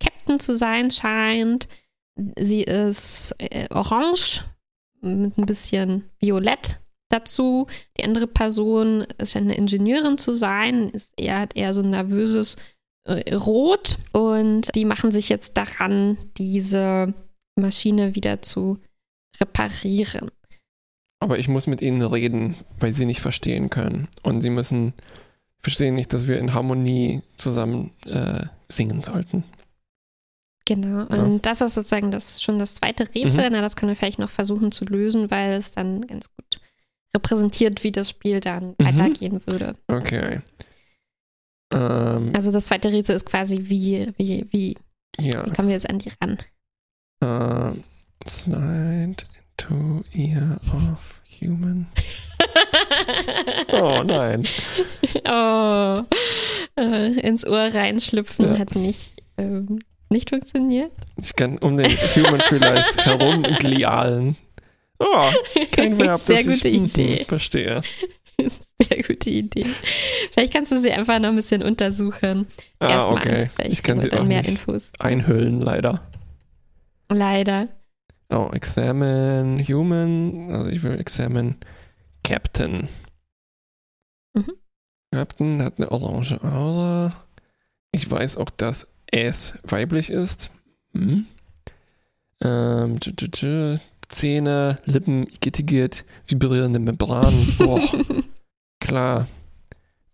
Captain 0.01 0.41
zu 0.41 0.57
sein 0.57 0.91
scheint. 0.91 1.69
Sie 2.39 2.63
ist 2.63 3.35
äh, 3.39 3.67
orange 3.71 4.45
mit 5.03 5.37
ein 5.37 5.45
bisschen 5.47 6.05
violett 6.19 6.81
dazu. 7.13 7.67
Die 7.99 8.05
andere 8.05 8.27
Person 8.27 9.07
es 9.19 9.33
scheint 9.33 9.47
eine 9.47 9.57
Ingenieurin 9.57 10.19
zu 10.19 10.33
sein. 10.33 10.89
Ist 10.89 11.13
eher, 11.17 11.41
hat 11.41 11.57
eher 11.57 11.75
so 11.75 11.81
ein 11.81 11.91
nervöses 11.91 12.57
äh, 13.05 13.35
Rot. 13.35 13.99
Und 14.13 14.75
die 14.75 14.85
machen 14.85 15.11
sich 15.13 15.29
jetzt 15.29 15.57
daran, 15.57 16.19
diese 16.37 17.15
Maschine 17.57 18.15
wieder 18.15 18.43
zu 18.43 18.79
reparieren. 19.41 20.31
aber 21.21 21.39
ich 21.39 21.49
muss 21.49 21.67
mit 21.67 21.81
ihnen 21.81 22.03
reden, 22.03 22.57
weil 22.81 22.93
sie 22.93 23.07
nicht 23.07 23.21
verstehen 23.21 23.71
können. 23.71 24.09
Und 24.23 24.43
sie 24.43 24.51
müssen 24.51 24.93
verstehen 25.63 25.95
nicht, 25.95 26.13
dass 26.13 26.27
wir 26.27 26.39
in 26.39 26.55
Harmonie 26.55 27.23
zusammen 27.37 27.93
äh, 28.07 28.47
singen 28.69 29.03
sollten. 29.03 29.45
Genau, 30.65 31.07
und 31.07 31.45
das 31.45 31.61
ist 31.61 31.75
sozusagen 31.75 32.11
das 32.11 32.41
schon 32.41 32.59
das 32.59 32.77
zweite 32.77 33.09
Rätsel. 33.15 33.45
Mhm. 33.45 33.53
Na, 33.53 33.61
das 33.61 33.77
können 33.77 33.91
wir 33.91 33.97
vielleicht 33.97 34.19
noch 34.19 34.31
versuchen 34.31 34.71
zu 34.71 34.85
lösen, 34.85 35.31
weil 35.31 35.55
es 35.55 35.73
dann 35.73 36.07
ganz 36.07 36.29
gut 36.37 36.61
repräsentiert, 37.15 37.85
wie 37.85 37.93
das 37.93 38.11
Spiel 38.11 38.41
dann 38.41 38.75
Mhm. 38.79 38.85
weitergehen 38.85 39.41
würde. 39.47 39.77
Okay. 39.89 40.41
Ähm, 41.73 42.33
Also 42.35 42.51
das 42.53 42.67
zweite 42.67 42.91
Rätsel 42.93 43.17
ist 43.17 43.27
quasi, 43.27 43.61
wie, 43.63 44.13
wie, 44.17 44.47
wie, 44.51 44.77
ja. 45.19 45.45
wie 45.47 45.51
kommen 45.51 45.69
wir 45.69 45.75
jetzt 45.75 45.89
an 45.91 45.99
die 45.99 46.11
ran? 46.21 46.39
Ähm, 47.23 47.85
slide 48.29 49.17
into 49.59 50.03
ear 50.15 50.61
of 50.75 51.21
human. 51.41 51.87
Oh 53.73 54.03
nein. 54.05 54.47
oh, 55.27 56.03
äh, 56.77 57.21
ins 57.21 57.47
Ohr 57.47 57.73
reinschlüpfen 57.73 58.53
Ja. 58.55 58.59
hat 58.59 58.75
nicht, 58.75 59.23
ähm, 59.39 59.79
nicht 60.11 60.31
funktioniert. 60.31 60.93
Ich 61.23 61.35
kann 61.37 61.59
um 61.59 61.77
den 61.77 61.91
Human 61.91 62.41
vielleicht 62.43 63.05
herumglialen. 63.07 64.37
Oh, 65.05 65.31
kein 65.73 65.99
Verb, 65.99 66.21
Sehr 66.25 66.45
gute 66.45 66.69
ich 66.69 66.75
Idee. 66.97 67.25
verstehe. 67.25 67.83
Sehr 68.83 69.03
gute 69.03 69.31
Idee. 69.31 69.67
Vielleicht 70.33 70.53
kannst 70.53 70.71
du 70.73 70.81
sie 70.81 70.91
einfach 70.93 71.19
noch 71.19 71.29
ein 71.31 71.37
bisschen 71.37 71.63
untersuchen. 71.63 72.47
Ah, 72.79 72.89
Erstmal. 72.89 73.17
okay. 73.19 73.49
Vielleicht 73.55 73.73
Ich 73.73 73.83
kann 73.83 74.01
sie 74.01 74.07
auch 74.13 74.19
dann 74.19 74.29
mehr 74.29 74.39
nicht 74.39 74.51
Infos. 74.51 74.93
einhüllen, 74.99 75.61
leider. 75.61 76.01
Leider. 77.09 77.69
Oh, 78.31 78.51
examine 78.53 79.63
human. 79.65 80.51
Also 80.53 80.71
ich 80.71 80.83
will 80.83 80.99
examine 80.99 81.57
Captain. 82.25 82.89
Mhm. 84.35 84.53
Captain 85.13 85.63
hat 85.63 85.75
eine 85.79 85.91
orange 85.93 86.43
Aura. 86.43 87.13
Ich 87.93 88.11
weiß 88.11 88.39
auch, 88.39 88.51
dass 88.51 88.87
es 89.11 89.59
weiblich 89.65 90.09
ist. 90.11 90.51
Hm. 90.95 91.27
Ähm. 92.43 92.99
Zähne, 94.13 94.79
Lippen, 94.85 95.27
gittigiert, 95.41 96.05
vibrierende 96.27 96.79
Membranen. 96.79 97.55
Boah, 97.59 97.81
klar. 98.81 99.27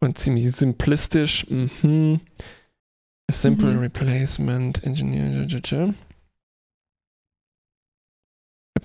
Und 0.00 0.18
ziemlich 0.18 0.52
simplistisch. 0.52 1.46
Mhm. 1.50 2.20
A 3.30 3.32
simple 3.32 3.74
Mhm. 3.74 3.80
replacement 3.80 4.82
engineer. 4.84 5.44
Ich 5.44 5.72
habe 5.72 5.94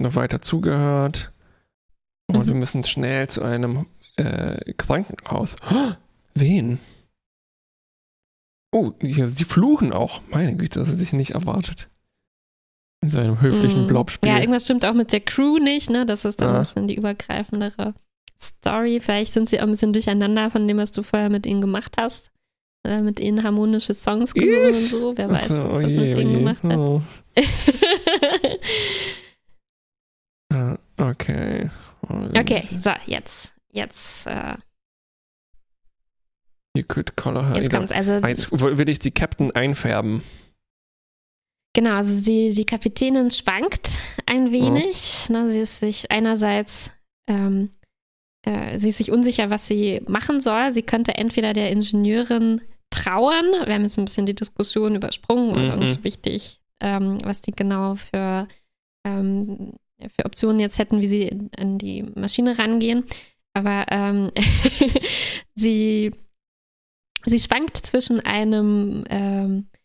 noch 0.04 0.16
weiter 0.16 0.42
zugehört. 0.42 1.32
Und 2.28 2.40
Mhm. 2.40 2.48
wir 2.48 2.56
müssen 2.56 2.84
schnell 2.84 3.30
zu 3.30 3.44
einem 3.44 3.86
äh, 4.18 4.74
Krankenhaus. 4.74 5.56
Oh, 5.72 5.92
wen? 6.36 6.80
Oh, 8.72 8.92
die, 9.02 9.14
sie 9.28 9.44
fluchen 9.44 9.94
auch. 9.94 10.22
Meine 10.30 10.56
Güte, 10.58 10.80
das 10.80 10.90
hätte 10.90 11.04
ich 11.04 11.14
nicht 11.14 11.32
erwartet. 11.32 11.90
In 13.04 13.10
so 13.10 13.20
einem 13.20 13.42
höflichen 13.42 13.84
Mm. 13.84 13.88
Blobspiel. 13.88 14.30
Ja, 14.30 14.40
irgendwas 14.40 14.64
stimmt 14.64 14.86
auch 14.86 14.94
mit 14.94 15.12
der 15.12 15.20
Crew 15.20 15.58
nicht, 15.58 15.90
ne? 15.90 16.06
Das 16.06 16.24
ist 16.26 16.40
dann 16.40 16.50
Ah. 16.50 16.54
ein 16.56 16.60
bisschen 16.62 16.88
die 16.88 16.96
übergreifendere 16.96 17.94
Story. 18.42 19.00
Vielleicht 19.02 19.34
sind 19.34 19.50
sie 19.50 19.60
auch 19.60 19.64
ein 19.66 19.72
bisschen 19.72 19.92
durcheinander 19.92 20.50
von 20.50 20.68
dem, 20.68 20.78
was 20.78 20.92
du 20.94 21.04
vorher 21.04 21.30
mit 21.30 21.46
ihnen 21.46 21.60
gemacht 21.62 21.96
hast. 22.00 22.32
Äh, 22.86 23.02
mit 23.02 23.20
ihnen 23.20 23.44
harmonische 23.44 23.94
Songs 23.94 24.34
gesungen 24.34 24.68
und 24.68 24.72
Ich? 24.72 24.90
so. 24.90 25.14
Wer 25.18 25.30
weiß, 25.30 25.50
so, 25.50 25.64
was 25.66 25.74
oh 25.74 25.80
das 25.80 25.94
je, 25.94 26.00
mit 26.00 26.16
oh 26.16 26.20
je. 26.20 26.34
gemacht 26.34 26.64
hat. 26.64 26.78
Oh. 26.78 27.02
Ah, 30.54 30.78
okay. 31.00 31.70
Oh, 32.10 32.26
okay, 32.38 32.68
so, 32.80 32.92
jetzt. 33.08 33.54
Jetzt, 33.72 34.28
äh, 34.28 34.56
You 36.76 36.84
could 36.88 37.16
color 37.16 37.48
her 37.48 37.56
jetzt 37.58 37.72
kommt's. 37.72 37.92
Also, 37.92 38.14
Jetzt 38.28 38.52
will 38.52 38.90
ich 38.90 39.00
die 39.00 39.12
Captain 39.12 39.52
einfärben. 39.56 40.22
Genau, 41.76 41.96
also 41.96 42.22
die, 42.22 42.54
die 42.54 42.66
Kapitänin 42.66 43.32
schwankt 43.32 43.98
ein 44.28 44.52
wenig. 44.52 45.28
Ne, 45.30 45.50
sie 45.50 45.60
ist 45.60 45.80
sich 45.80 46.12
einerseits, 46.12 46.92
ähm, 47.28 47.72
äh, 48.46 48.78
sie 48.78 48.90
ist 48.90 48.98
sich 48.98 49.12
unsicher, 49.12 49.50
was 49.50 49.66
sie 49.68 50.02
machen 50.08 50.40
soll. 50.40 50.72
Sie 50.72 50.84
könnte 50.84 51.16
entweder 51.16 51.54
der 51.54 51.72
Ingenieurin 51.72 52.62
trauen. 52.92 53.46
Wir 53.66 53.74
haben 53.74 53.82
jetzt 53.82 53.98
ein 53.98 54.06
bisschen 54.06 54.28
die 54.28 54.36
Diskussion 54.36 54.96
übersprungen, 54.96 55.60
nicht 55.60 55.76
Mhm. 55.76 55.88
so 55.88 56.04
wichtig, 56.04 56.60
ähm, 56.80 57.18
was 57.24 57.42
die 57.42 57.52
genau 57.52 57.96
für, 57.96 58.48
ähm, 59.04 59.74
für 60.16 60.26
Optionen 60.26 60.60
jetzt 60.60 60.78
hätten, 60.78 61.02
wie 61.02 61.08
sie 61.08 61.32
an 61.58 61.80
die 61.80 62.04
Maschine 62.04 62.58
rangehen. 62.60 63.04
Aber 63.56 63.86
ähm, 63.90 64.32
sie, 65.56 66.12
sie 67.26 67.40
schwankt 67.40 67.78
zwischen 67.78 68.20
einem 68.20 69.04
ähm, 69.10 69.68
äh, 69.72 69.83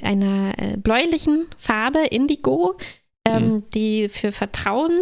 einer 0.00 0.54
äh, 0.58 0.76
bläulichen 0.76 1.46
Farbe, 1.56 2.00
Indigo, 2.06 2.76
ähm, 3.26 3.44
Mhm. 3.48 3.64
die 3.74 4.08
für 4.08 4.32
Vertrauen 4.32 4.98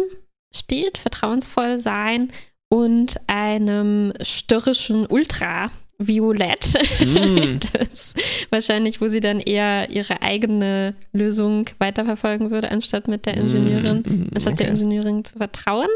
steht, 0.53 0.97
vertrauensvoll 0.97 1.79
sein, 1.79 2.31
und 2.69 3.19
einem 3.27 4.13
störrischen 4.21 5.05
Ultraviolett. 5.05 6.73
Mm. 7.01 7.59
Das 7.73 8.13
wahrscheinlich, 8.49 9.01
wo 9.01 9.07
sie 9.07 9.19
dann 9.19 9.39
eher 9.41 9.89
ihre 9.89 10.21
eigene 10.21 10.95
Lösung 11.11 11.69
weiterverfolgen 11.79 12.49
würde, 12.49 12.71
anstatt 12.71 13.07
mit 13.09 13.25
der 13.25 13.35
Ingenieurin, 13.35 14.03
Mm, 14.05 14.11
mm, 14.11 14.29
anstatt 14.35 14.59
der 14.59 14.67
okay. 14.67 14.75
Ingenieurin 14.77 15.25
zu 15.25 15.37
vertrauen. 15.37 15.89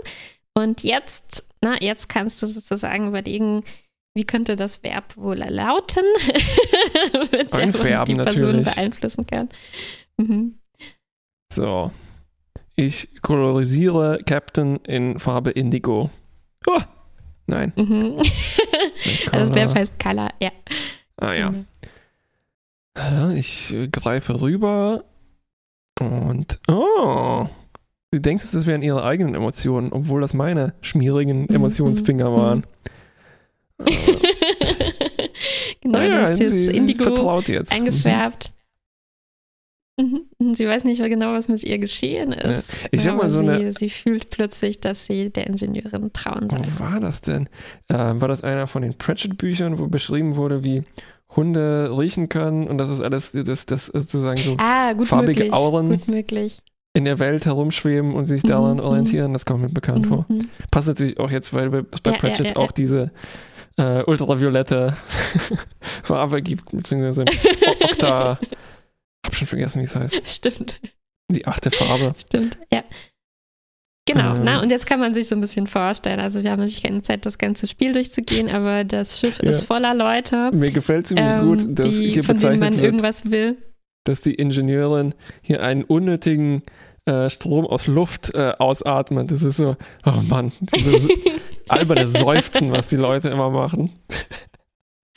Und 0.53 0.83
jetzt, 0.83 1.45
na, 1.61 1.81
jetzt 1.81 2.09
kannst 2.09 2.41
du 2.41 2.47
sozusagen 2.47 3.07
überlegen, 3.07 3.63
wie 4.15 4.23
könnte 4.23 4.55
das 4.55 4.81
Verb 4.81 5.17
wohl 5.17 5.35
lauten, 5.37 6.05
mit 7.31 7.55
der 7.55 7.67
man 7.67 8.05
die 8.05 8.15
Person 8.15 8.41
natürlich. 8.41 8.73
beeinflussen 8.73 9.27
kann. 9.27 9.49
Mhm. 10.17 10.55
So. 11.51 11.91
Ich 12.77 13.21
kolorisiere 13.21 14.19
Captain 14.25 14.77
in 14.77 15.19
Farbe 15.19 15.51
Indigo. 15.51 16.09
Oh, 16.65 16.81
nein. 17.47 17.73
Mhm. 17.75 18.17
also 19.31 19.53
das 19.53 19.55
Verb 19.55 19.75
heißt 19.75 19.99
Color, 19.99 20.29
ja. 20.41 20.51
Ah 21.17 21.33
ja. 21.33 21.51
Mhm. 21.51 21.65
Ich 23.35 23.73
äh, 23.73 23.89
greife 23.89 24.41
rüber 24.41 25.03
und 25.99 26.59
oh, 26.69 27.47
sie 28.11 28.21
denkt, 28.21 28.45
das 28.53 28.65
wären 28.65 28.81
ihre 28.81 29.03
eigenen 29.03 29.35
Emotionen, 29.35 29.91
obwohl 29.91 30.21
das 30.21 30.33
meine 30.33 30.73
schmierigen 30.81 31.41
Mhm, 31.43 31.55
Emotionsfinger 31.55 32.29
mhm, 32.29 32.35
waren. 32.35 32.67
genau, 35.81 35.99
naja, 35.99 36.21
das 36.21 36.39
ist 36.39 36.39
jetzt 36.39 36.51
sie 36.51 36.77
Indigo 36.77 37.03
vertraut 37.03 37.47
jetzt. 37.49 37.71
eingefärbt. 37.73 38.51
Mhm. 39.97 40.25
Sie 40.55 40.67
weiß 40.67 40.83
nicht 40.83 40.99
mehr 40.99 41.07
genau, 41.09 41.31
was 41.33 41.47
mit 41.47 41.63
ihr 41.63 41.77
geschehen 41.77 42.33
ist. 42.33 42.75
Ich 42.91 43.07
hab 43.07 43.13
aber 43.13 43.23
mal 43.23 43.29
so 43.29 43.39
sie, 43.39 43.49
eine- 43.49 43.71
sie 43.71 43.89
fühlt 43.89 44.29
plötzlich, 44.29 44.81
dass 44.81 45.05
sie 45.05 45.29
der 45.29 45.47
Ingenieurin 45.47 46.11
trauen 46.11 46.49
soll. 46.49 46.59
Wo 46.59 46.79
war 46.83 46.99
das 46.99 47.21
denn? 47.21 47.47
Äh, 47.87 47.93
war 47.95 48.27
das 48.27 48.43
einer 48.43 48.67
von 48.67 48.81
den 48.81 48.93
Pratchett-Büchern, 48.95 49.79
wo 49.79 49.87
beschrieben 49.87 50.35
wurde, 50.35 50.65
wie 50.65 50.81
Hunde 51.33 51.93
riechen 51.97 52.27
können 52.29 52.67
und 52.67 52.77
das 52.77 52.89
ist 52.89 53.01
alles, 53.01 53.31
das, 53.33 53.65
das 53.65 53.85
sozusagen 53.87 54.37
so 54.37 54.55
Ah, 54.57 54.93
farbige 55.05 55.45
möglich. 55.45 55.53
Auren. 55.53 56.01
In 56.93 57.03
der 57.05 57.19
Welt 57.19 57.45
herumschweben 57.45 58.13
und 58.13 58.25
sich 58.25 58.43
Mhm, 58.43 58.47
daran 58.47 58.77
mhm. 58.77 58.83
orientieren, 58.83 59.33
das 59.33 59.45
kommt 59.45 59.61
mir 59.63 59.69
bekannt 59.69 60.07
vor. 60.07 60.25
Mhm. 60.29 60.49
Passt 60.71 60.87
natürlich 60.87 61.19
auch 61.19 61.29
jetzt, 61.31 61.53
weil 61.53 61.73
es 61.73 62.01
bei 62.01 62.11
Ja, 62.11 62.15
ja, 62.15 62.19
Pratchett 62.19 62.47
ja, 62.47 62.55
auch 62.57 62.67
ja. 62.67 62.73
diese 62.75 63.11
äh, 63.77 64.03
ultraviolette 64.03 64.95
Farbe 66.03 66.41
gibt, 66.41 66.71
beziehungsweise 66.71 67.25
Okta. 67.81 68.39
Hab 69.25 69.35
schon 69.35 69.47
vergessen, 69.47 69.81
wie 69.81 69.85
es 69.85 69.95
heißt. 69.95 70.21
Stimmt, 70.29 70.79
Die 71.31 71.45
achte 71.47 71.71
Farbe. 71.71 72.13
stimmt, 72.17 72.57
ja. 72.71 72.83
Genau, 74.07 74.35
Ähm. 74.35 74.43
na, 74.43 74.61
und 74.61 74.69
jetzt 74.69 74.85
kann 74.85 74.99
man 74.99 75.15
sich 75.15 75.27
so 75.27 75.33
ein 75.35 75.41
bisschen 75.41 75.65
vorstellen. 75.65 76.19
Also, 76.19 76.43
wir 76.43 76.51
haben 76.51 76.59
natürlich 76.59 76.83
keine 76.83 77.01
Zeit, 77.01 77.25
das 77.25 77.39
ganze 77.39 77.65
Spiel 77.67 77.91
durchzugehen, 77.91 78.49
aber 78.49 78.83
das 78.83 79.19
Schiff 79.19 79.41
Ja. 79.41 79.49
ist 79.49 79.63
voller 79.63 79.95
Leute, 79.95 80.51
Mir 80.53 80.71
gefällt 80.71 81.07
ziemlich 81.07 81.25
ähm, 81.27 81.45
gut, 81.47 81.65
dass 81.79 81.97
die, 81.97 82.11
hier 82.11 82.23
von 82.23 82.37
denen 82.37 82.59
man 82.59 82.59
bezeichnet 82.59 82.73
wird, 82.75 82.83
irgendwas 82.85 83.31
will. 83.31 83.57
dass 84.03 84.21
die 84.21 84.35
Ingenieurin 84.35 85.15
hier 85.41 85.63
einen 85.63 85.83
unnötigen 85.83 86.61
äh, 87.05 87.31
Strom 87.31 87.65
aus 87.65 87.87
Luft 87.87 88.33
äh, 88.35 88.53
ausatmet. 88.59 89.31
Das 89.31 89.41
ist 89.41 89.57
so, 89.57 89.75
oh 90.05 90.21
Mann, 90.29 90.51
dieses 90.75 91.07
alberne 91.67 92.07
Seufzen, 92.07 92.71
was 92.71 92.87
die 92.87 92.95
Leute 92.95 93.29
immer 93.29 93.49
machen. 93.49 93.91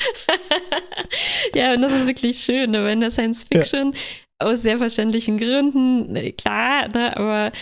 ja, 1.55 1.75
und 1.75 1.83
das 1.83 1.93
ist 1.93 2.07
wirklich 2.07 2.39
schön, 2.39 2.71
ne? 2.71 2.85
wenn 2.85 3.01
der 3.01 3.11
Science 3.11 3.45
Fiction 3.45 3.95
aus 4.39 4.63
sehr 4.63 4.79
verständlichen 4.79 5.39
Gründen, 5.39 6.13
ne, 6.13 6.33
klar, 6.33 6.89
ne, 6.89 7.17
aber 7.17 7.53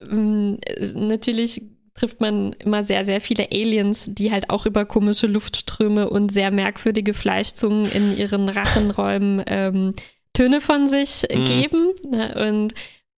ähm, 0.00 0.58
natürlich 0.94 1.62
trifft 1.94 2.20
man 2.20 2.54
immer 2.54 2.84
sehr, 2.84 3.04
sehr 3.04 3.20
viele 3.20 3.50
Aliens, 3.50 4.06
die 4.08 4.32
halt 4.32 4.48
auch 4.48 4.64
über 4.64 4.86
komische 4.86 5.26
Luftströme 5.26 6.08
und 6.08 6.32
sehr 6.32 6.50
merkwürdige 6.50 7.12
Fleischzungen 7.12 7.84
in 7.92 8.16
ihren 8.16 8.48
Rachenräumen 8.48 9.42
ähm, 9.46 9.94
Töne 10.32 10.62
von 10.62 10.88
sich 10.88 11.26
Mhm. 11.30 11.44
geben. 11.44 11.92
Ne? 12.10 12.48
Und 12.48 12.74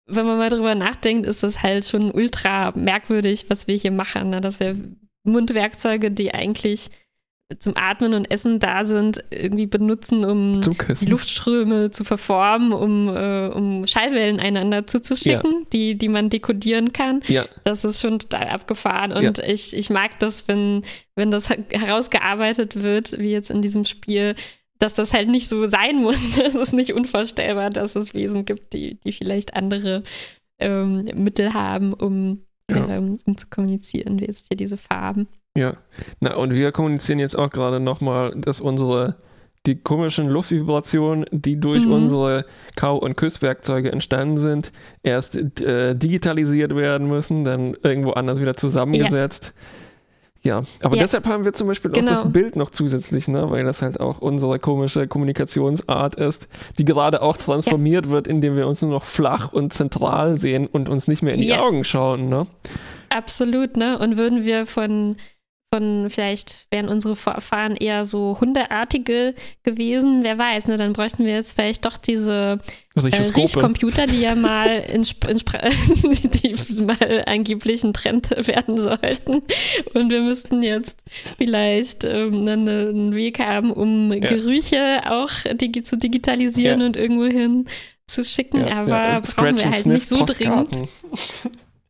wenn 0.07 0.27
man 0.27 0.39
mal 0.39 0.51
drüber 0.51 0.75
nachdenkt, 0.75 1.27
ist 1.27 1.45
das 1.45 1.63
halt 1.63 1.87
schon 1.87 2.11
ultra 2.11 2.73
merkwürdig, 2.73 3.47
was 3.49 3.69
wir 3.69 3.77
hier 3.77 3.93
machen. 3.93 4.31
Ne? 4.31 4.41
Dass 4.41 4.59
wir 4.59 4.77
Mundwerkzeuge, 5.25 6.11
die 6.11 6.33
eigentlich 6.33 6.91
zum 7.59 7.77
Atmen 7.77 8.15
und 8.15 8.31
Essen 8.31 8.59
da 8.59 8.85
sind, 8.85 9.23
irgendwie 9.31 9.67
benutzen, 9.67 10.25
um 10.25 10.61
die 10.63 11.07
Luftströme 11.07 11.91
zu 11.91 12.05
verformen, 12.05 12.73
um, 12.73 13.09
äh, 13.09 13.49
um 13.49 13.87
Schallwellen 13.87 14.41
einander 14.41 14.87
zuzuschicken, 14.87 15.53
ja. 15.53 15.67
die, 15.73 15.95
die 15.97 16.09
man 16.09 16.31
dekodieren 16.31 16.93
kann. 16.93 17.21
Ja. 17.27 17.47
Das 17.63 17.85
ist 17.85 18.01
schon 18.01 18.19
total 18.19 18.49
abgefahren. 18.49 19.13
Und 19.13 19.39
ja. 19.39 19.45
ich, 19.45 19.77
ich 19.77 19.91
mag 19.91 20.19
das, 20.21 20.49
wenn, 20.49 20.85
wenn 21.17 21.31
das 21.31 21.51
herausgearbeitet 21.51 22.83
wird, 22.83 23.19
wie 23.19 23.31
jetzt 23.31 23.51
in 23.51 23.61
diesem 23.61 23.85
Spiel, 23.85 24.37
dass 24.79 24.95
das 24.95 25.13
halt 25.13 25.29
nicht 25.29 25.49
so 25.49 25.69
sein 25.69 25.97
muss. 25.97 26.39
Es 26.39 26.55
ist 26.55 26.73
nicht 26.73 26.95
unvorstellbar, 26.95 27.71
dass 27.71 27.95
es 27.95 28.15
Wesen 28.15 28.47
gibt, 28.47 28.73
die, 28.73 28.99
die 29.05 29.13
vielleicht 29.13 29.55
andere 29.55 30.03
ähm, 30.59 31.05
Mittel 31.15 31.53
haben, 31.53 31.93
um, 31.93 32.44
ja. 32.71 32.89
ähm, 32.89 33.19
um 33.25 33.37
zu 33.37 33.49
kommunizieren, 33.49 34.21
wie 34.21 34.27
jetzt 34.27 34.49
hier 34.49 34.57
diese 34.57 34.77
Farben. 34.77 35.29
Ja, 35.57 35.77
na 36.21 36.37
und 36.37 36.53
wir 36.53 36.73
kommunizieren 36.73 37.19
jetzt 37.19 37.39
auch 37.39 37.51
gerade 37.51 37.81
nochmal, 37.81 38.35
dass 38.37 38.61
unsere 38.61 39.17
die 39.67 39.77
komischen 39.77 40.29
Luftvibrationen, 40.29 41.25
die 41.31 41.59
durch 41.59 41.87
mhm. 41.87 41.93
unsere 41.93 42.45
Kau- 42.77 42.99
und 42.99 43.17
Küsswerkzeuge 43.17 43.91
entstanden 43.91 44.39
sind, 44.39 44.73
erst 45.03 45.37
äh, 45.63 45.95
digitalisiert 45.97 46.77
werden 46.77 47.09
müssen, 47.09 47.45
dann 47.45 47.75
irgendwo 47.83 48.11
anders 48.11 48.41
wieder 48.41 48.57
zusammengesetzt. 48.57 49.55
Ja, 49.57 49.63
ja 50.45 50.63
aber 50.83 50.97
ja. 50.97 51.03
deshalb 51.03 51.27
haben 51.27 51.45
wir 51.45 51.53
zum 51.53 51.69
Beispiel 51.69 51.91
genau. 51.91 52.07
auch 52.07 52.11
das 52.11 52.19
genau. 52.21 52.33
Bild 52.33 52.57
noch 52.57 52.71
zusätzlich, 52.71 53.29
ne? 53.29 53.51
weil 53.51 53.65
das 53.65 53.83
halt 53.83 54.01
auch 54.01 54.21
unsere 54.21 54.59
komische 54.59 55.07
Kommunikationsart 55.09 56.17
ist, 56.17 56.49
die 56.79 56.85
gerade 56.85 57.23
auch 57.23 57.37
transformiert 57.37 58.07
ja. 58.07 58.13
wird, 58.13 58.29
indem 58.29 58.57
wir 58.57 58.67
uns 58.67 58.83
nur 58.83 58.91
noch 58.91 59.05
flach 59.05 59.53
und 59.53 59.73
zentral 59.73 60.39
sehen 60.39 60.67
und 60.67 60.89
uns 60.89 61.09
nicht 61.09 61.23
mehr 61.23 61.35
in 61.35 61.41
die 61.41 61.55
Augen 61.55 61.85
schauen. 61.85 62.29
Ne? 62.29 62.47
Absolut, 63.09 63.77
ne? 63.77 63.99
Und 63.99 64.17
würden 64.17 64.45
wir 64.45 64.67
von 64.67 65.17
von 65.75 66.09
vielleicht 66.09 66.69
wären 66.71 66.89
unsere 66.89 67.17
Vorfahren 67.17 67.75
eher 67.75 68.05
so 68.05 68.39
hundeartige 68.41 69.35
gewesen, 69.65 70.23
wer 70.23 70.39
weiß, 70.39 70.69
ne? 70.69 70.77
Dann 70.77 70.93
bräuchten 70.93 71.25
wir 71.25 71.33
jetzt 71.33 71.55
vielleicht 71.55 71.85
doch 71.85 71.97
diese 71.97 72.61
äh, 72.95 73.01
Riechcomputer, 73.01 74.07
die 74.07 74.21
ja 74.21 74.35
mal 74.37 74.69
in, 74.69 75.03
in 75.03 75.41
die, 76.31 76.83
mal 76.83 77.25
angeblich 77.27 77.83
ein 77.83 77.93
Trend 77.93 78.31
werden 78.47 78.81
sollten. 78.81 79.43
Und 79.95 80.11
wir 80.11 80.21
müssten 80.21 80.63
jetzt 80.63 80.97
vielleicht 81.39 82.05
ähm, 82.05 82.47
einen 82.47 83.13
Weg 83.17 83.41
haben, 83.41 83.73
um 83.73 84.13
ja. 84.13 84.21
Gerüche 84.21 85.03
auch 85.11 85.31
digi 85.55 85.83
zu 85.83 85.97
digitalisieren 85.97 86.83
ja. 86.83 86.87
und 86.87 86.97
irgendwo 86.97 87.25
hin 87.25 87.67
zu 88.07 88.23
schicken, 88.23 88.61
ja, 88.61 88.83
aber 88.83 88.97
also 88.97 89.23
brauchen 89.35 89.59
wir 89.59 89.71
halt 89.73 89.87
nicht 89.87 90.09
so 90.09 90.25
dringend. 90.25 90.89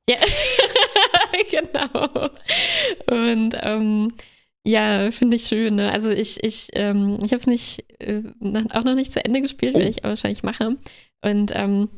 Ja, 0.08 0.16
genau. 1.50 2.30
Und 3.06 3.56
ähm, 3.60 4.12
ja, 4.66 5.10
finde 5.10 5.36
ich 5.36 5.46
schön. 5.46 5.76
Ne? 5.76 5.92
Also 5.92 6.10
ich, 6.10 6.42
ich, 6.42 6.68
ähm, 6.72 7.18
ich 7.22 7.32
habe 7.32 7.40
es 7.40 7.46
nicht 7.46 7.84
äh, 8.00 8.22
auch 8.72 8.84
noch 8.84 8.94
nicht 8.94 9.12
zu 9.12 9.24
Ende 9.24 9.42
gespielt, 9.42 9.74
oh. 9.74 9.78
werde 9.78 9.90
ich 9.90 10.04
aber 10.04 10.10
wahrscheinlich 10.10 10.42
mache. 10.42 10.76
Und 11.22 11.52
ähm, 11.54 11.88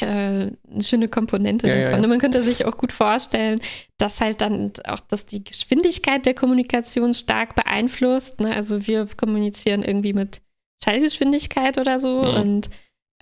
äh, 0.00 0.04
eine 0.06 0.82
schöne 0.82 1.08
Komponente 1.08 1.68
ja, 1.68 1.74
davon. 1.74 1.96
Ja, 1.96 2.02
ja. 2.02 2.06
Man 2.08 2.18
könnte 2.18 2.42
sich 2.42 2.64
auch 2.64 2.76
gut 2.76 2.92
vorstellen, 2.92 3.60
dass 3.98 4.20
halt 4.20 4.40
dann 4.40 4.72
auch, 4.86 5.00
dass 5.00 5.26
die 5.26 5.44
Geschwindigkeit 5.44 6.26
der 6.26 6.34
Kommunikation 6.34 7.14
stark 7.14 7.54
beeinflusst. 7.54 8.40
Ne? 8.40 8.54
Also 8.54 8.86
wir 8.86 9.06
kommunizieren 9.16 9.82
irgendwie 9.82 10.12
mit 10.12 10.40
Schallgeschwindigkeit 10.82 11.78
oder 11.78 11.98
so 11.98 12.22
mhm. 12.22 12.34
und 12.40 12.70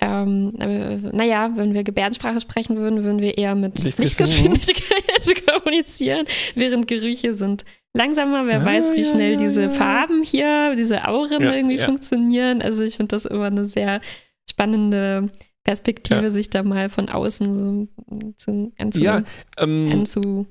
ähm, 0.03 0.51
naja, 1.13 1.51
wenn 1.55 1.73
wir 1.73 1.85
Gebärdensprache 1.85 2.41
sprechen 2.41 2.75
würden, 2.75 3.05
würden 3.05 3.21
wir 3.21 3.37
eher 3.37 3.55
mit 3.55 3.81
Lichtgeschwindigkeit 3.81 5.45
kommunizieren, 5.47 6.25
während 6.55 6.89
Gerüche 6.89 7.35
sind 7.35 7.63
langsamer. 7.93 8.45
Wer 8.45 8.61
ah, 8.61 8.65
weiß, 8.65 8.93
wie 8.95 9.05
schnell 9.05 9.33
ja, 9.33 9.37
diese 9.37 9.69
Farben 9.69 10.21
hier, 10.21 10.75
diese 10.75 11.07
Auren 11.07 11.41
ja, 11.41 11.53
irgendwie 11.53 11.77
ja. 11.77 11.85
funktionieren. 11.85 12.61
Also 12.61 12.83
ich 12.83 12.97
finde 12.97 13.15
das 13.15 13.23
immer 13.23 13.45
eine 13.45 13.65
sehr 13.65 14.01
spannende 14.49 15.29
Perspektive, 15.63 16.31
sich 16.31 16.49
da 16.49 16.63
mal 16.63 16.89
von 16.89 17.07
außen 17.07 17.55
so 17.55 18.33
zu, 18.37 18.73
anzu, 18.77 19.01
ja, 19.01 19.23
ähm, 19.57 19.89
anzu 19.89 20.47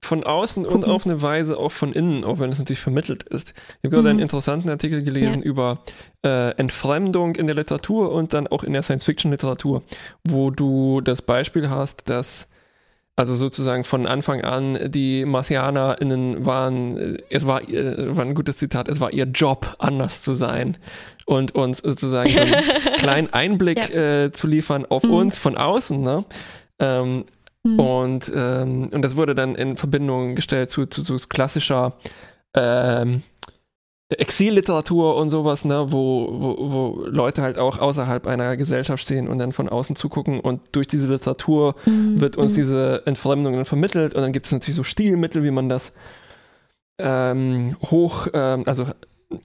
von 0.00 0.24
außen 0.24 0.64
Gucken. 0.64 0.84
und 0.84 0.90
auf 0.90 1.04
eine 1.04 1.20
Weise 1.20 1.58
auch 1.58 1.72
von 1.72 1.92
innen, 1.92 2.24
auch 2.24 2.38
wenn 2.38 2.52
es 2.52 2.58
natürlich 2.58 2.80
vermittelt 2.80 3.24
ist. 3.24 3.50
Ich 3.50 3.74
habe 3.84 3.90
gerade 3.90 4.02
mhm. 4.02 4.08
einen 4.08 4.18
interessanten 4.20 4.70
Artikel 4.70 5.02
gelesen 5.02 5.40
ja. 5.40 5.46
über 5.46 5.80
äh, 6.24 6.50
Entfremdung 6.56 7.34
in 7.36 7.46
der 7.46 7.56
Literatur 7.56 8.12
und 8.12 8.32
dann 8.32 8.46
auch 8.46 8.62
in 8.62 8.72
der 8.72 8.82
Science-Fiction-Literatur, 8.82 9.82
wo 10.24 10.50
du 10.50 11.00
das 11.00 11.22
Beispiel 11.22 11.68
hast, 11.70 12.08
dass 12.08 12.48
also 13.18 13.34
sozusagen 13.34 13.84
von 13.84 14.06
Anfang 14.06 14.42
an 14.42 14.90
die 14.90 15.24
MarsianerInnen 15.24 16.44
waren, 16.44 17.16
es 17.30 17.46
war, 17.46 17.66
äh, 17.66 18.14
war 18.14 18.24
ein 18.24 18.34
gutes 18.34 18.58
Zitat, 18.58 18.88
es 18.88 19.00
war 19.00 19.10
ihr 19.10 19.24
Job, 19.24 19.74
anders 19.78 20.20
zu 20.20 20.34
sein 20.34 20.76
und 21.24 21.54
uns 21.54 21.78
sozusagen 21.78 22.30
so 22.30 22.40
einen 22.40 22.64
kleinen 22.98 23.32
Einblick 23.32 23.88
ja. 23.88 24.24
äh, 24.24 24.32
zu 24.32 24.46
liefern 24.46 24.84
auf 24.84 25.02
mhm. 25.02 25.12
uns 25.12 25.38
von 25.38 25.56
außen. 25.56 25.98
Ne? 26.00 26.26
Ähm, 26.78 27.24
Mhm. 27.66 27.80
Und, 27.80 28.32
ähm, 28.34 28.88
und 28.92 29.02
das 29.02 29.16
wurde 29.16 29.34
dann 29.34 29.54
in 29.54 29.76
Verbindung 29.76 30.34
gestellt 30.34 30.70
zu, 30.70 30.86
zu 30.86 31.02
so 31.02 31.16
klassischer 31.28 31.94
ähm, 32.54 33.22
Exilliteratur 34.08 35.16
und 35.16 35.30
sowas, 35.30 35.64
ne, 35.64 35.86
wo, 35.90 36.28
wo, 36.30 36.56
wo 36.70 37.06
Leute 37.06 37.42
halt 37.42 37.58
auch 37.58 37.80
außerhalb 37.80 38.28
einer 38.28 38.56
Gesellschaft 38.56 39.02
stehen 39.02 39.26
und 39.26 39.38
dann 39.38 39.50
von 39.50 39.68
außen 39.68 39.96
zugucken 39.96 40.38
und 40.38 40.60
durch 40.72 40.86
diese 40.86 41.08
Literatur 41.08 41.74
mhm. 41.86 42.20
wird 42.20 42.36
uns 42.36 42.52
mhm. 42.52 42.56
diese 42.56 43.02
Entfremdung 43.04 43.54
dann 43.54 43.64
vermittelt 43.64 44.14
und 44.14 44.22
dann 44.22 44.32
gibt 44.32 44.46
es 44.46 44.52
natürlich 44.52 44.76
so 44.76 44.84
Stilmittel, 44.84 45.42
wie 45.42 45.50
man 45.50 45.68
das 45.68 45.92
ähm, 47.00 47.76
hoch, 47.90 48.28
ähm, 48.32 48.62
also 48.66 48.86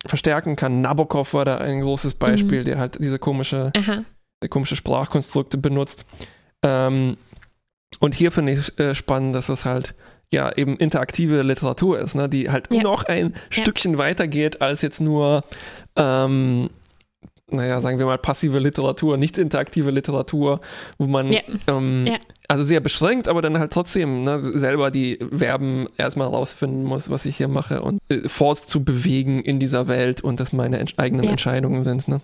verstärken 0.06 0.56
kann. 0.56 0.81
Nabokov 0.81 1.34
war 1.34 1.43
da 1.43 1.57
ein 1.57 1.81
großes 1.81 2.14
Beispiel, 2.14 2.61
mhm. 2.61 2.65
der 2.65 2.77
halt 2.77 2.99
diese 2.99 3.18
komische, 3.18 3.72
komische 4.52 4.76
Sprachkonstrukte 4.76 5.57
benutzt. 5.57 6.06
Ähm, 6.61 7.18
und 7.99 8.15
hier 8.15 8.31
finde 8.31 8.53
ich 8.53 8.80
äh, 8.80 8.95
spannend, 8.95 9.35
dass 9.35 9.47
das 9.47 9.65
halt 9.65 9.95
ja 10.31 10.51
eben 10.55 10.77
interaktive 10.77 11.41
Literatur 11.41 11.99
ist, 11.99 12.15
ne, 12.15 12.30
die 12.30 12.49
halt 12.49 12.68
ja. 12.72 12.81
noch 12.81 13.03
ein 13.03 13.34
ja. 13.34 13.39
Stückchen 13.49 13.97
weiter 13.97 14.27
geht 14.27 14.61
als 14.61 14.81
jetzt 14.81 15.01
nur, 15.01 15.43
ähm, 15.95 16.69
naja, 17.49 17.81
sagen 17.81 17.99
wir 17.99 18.05
mal 18.05 18.18
passive 18.18 18.59
Literatur, 18.59 19.18
nicht 19.18 19.38
interaktive 19.38 19.91
Literatur, 19.91 20.61
wo 20.97 21.05
man 21.05 21.34
ja. 21.34 21.41
Ähm, 21.68 22.18
also 22.47 22.63
sehr 22.63 22.80
beschränkt, 22.80 23.27
aber 23.27 23.41
dann 23.41 23.59
halt 23.59 23.73
trotzdem 23.73 24.23
ne, 24.23 24.41
selber 24.41 24.89
die 24.89 25.19
Verben 25.34 25.88
erstmal 25.97 26.27
rausfinden 26.27 26.84
muss, 26.84 27.09
was 27.09 27.26
ich 27.26 27.35
hier 27.38 27.49
mache 27.49 27.81
und 27.81 27.99
äh, 28.09 28.27
force 28.30 28.68
zu 28.68 28.85
bewegen 28.85 29.41
in 29.41 29.59
dieser 29.59 29.88
Welt 29.89 30.22
und 30.22 30.39
dass 30.39 30.53
meine 30.53 30.80
ent 30.80 30.93
eigenen 30.97 31.26
Entscheidungen 31.26 31.84
sind. 31.84 32.07
Ne? 32.07 32.22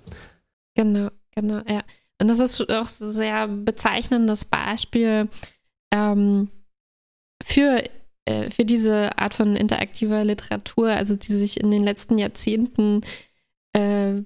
Genau, 0.76 1.10
genau, 1.36 1.62
ja. 1.68 1.84
Und 2.20 2.30
das 2.30 2.40
ist 2.40 2.70
auch 2.70 2.88
sehr 2.88 3.48
bezeichnendes 3.48 4.46
Beispiel 4.46 5.28
ähm, 5.92 6.50
für, 7.44 7.84
äh, 8.26 8.50
für 8.52 8.66
diese 8.66 9.18
Art 9.18 9.34
von 9.34 9.56
interaktiver 9.56 10.24
Literatur, 10.24 10.90
also 10.90 11.16
die 11.16 11.34
sich 11.34 11.60
in 11.60 11.72
den 11.72 11.84
letzten 11.84 12.18
Jahrzehnten, 12.18 13.02
äh, 13.74 14.22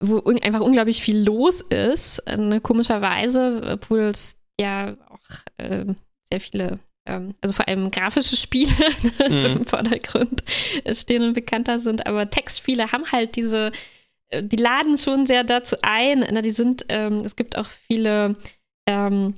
wo 0.00 0.18
un 0.18 0.42
einfach 0.42 0.60
unglaublich 0.60 1.02
viel 1.02 1.18
los 1.18 1.60
ist, 1.60 2.18
äh, 2.26 2.60
komischerweise, 2.60 3.62
obwohl 3.72 4.00
es 4.00 4.38
ja 4.60 4.96
auch 5.08 5.54
äh, 5.58 5.86
sehr 6.30 6.40
viele 6.40 6.78
ähm, 7.06 7.34
also 7.40 7.54
vor 7.54 7.66
allem 7.68 7.90
grafische 7.90 8.36
Spiele 8.36 8.72
mhm. 9.28 9.58
im 9.58 9.66
Vordergrund 9.66 10.42
stehen 10.92 11.22
und 11.22 11.34
bekannter 11.34 11.78
sind, 11.78 12.06
aber 12.06 12.28
Textspiele 12.28 12.92
haben 12.92 13.10
halt 13.10 13.36
diese, 13.36 13.72
äh, 14.28 14.42
die 14.42 14.56
laden 14.56 14.98
schon 14.98 15.26
sehr 15.26 15.44
dazu 15.44 15.76
ein. 15.82 16.26
Na, 16.30 16.42
die 16.42 16.50
sind, 16.50 16.84
ähm, 16.88 17.18
es 17.18 17.36
gibt 17.36 17.56
auch 17.56 17.66
viele 17.66 18.36
ähm, 18.86 19.34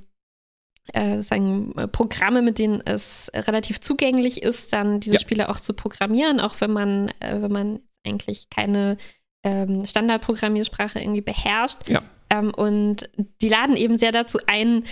äh, 0.92 1.22
sagen, 1.22 1.72
äh, 1.76 1.88
Programme, 1.88 2.42
mit 2.42 2.58
denen 2.58 2.80
es 2.84 3.30
relativ 3.34 3.80
zugänglich 3.80 4.42
ist, 4.42 4.72
dann 4.72 5.00
diese 5.00 5.16
ja. 5.16 5.20
Spiele 5.20 5.48
auch 5.48 5.60
zu 5.60 5.74
programmieren, 5.74 6.40
auch 6.40 6.60
wenn 6.60 6.72
man, 6.72 7.08
äh, 7.20 7.42
wenn 7.42 7.52
man 7.52 7.80
eigentlich 8.06 8.48
keine 8.50 8.96
ähm, 9.44 9.84
Standardprogrammiersprache 9.84 10.98
irgendwie 10.98 11.20
beherrscht. 11.20 11.88
Ja. 11.88 12.02
Ähm, 12.30 12.52
und 12.54 13.08
die 13.42 13.48
laden 13.48 13.76
eben 13.76 13.98
sehr 13.98 14.12
dazu 14.12 14.38
ein, 14.46 14.84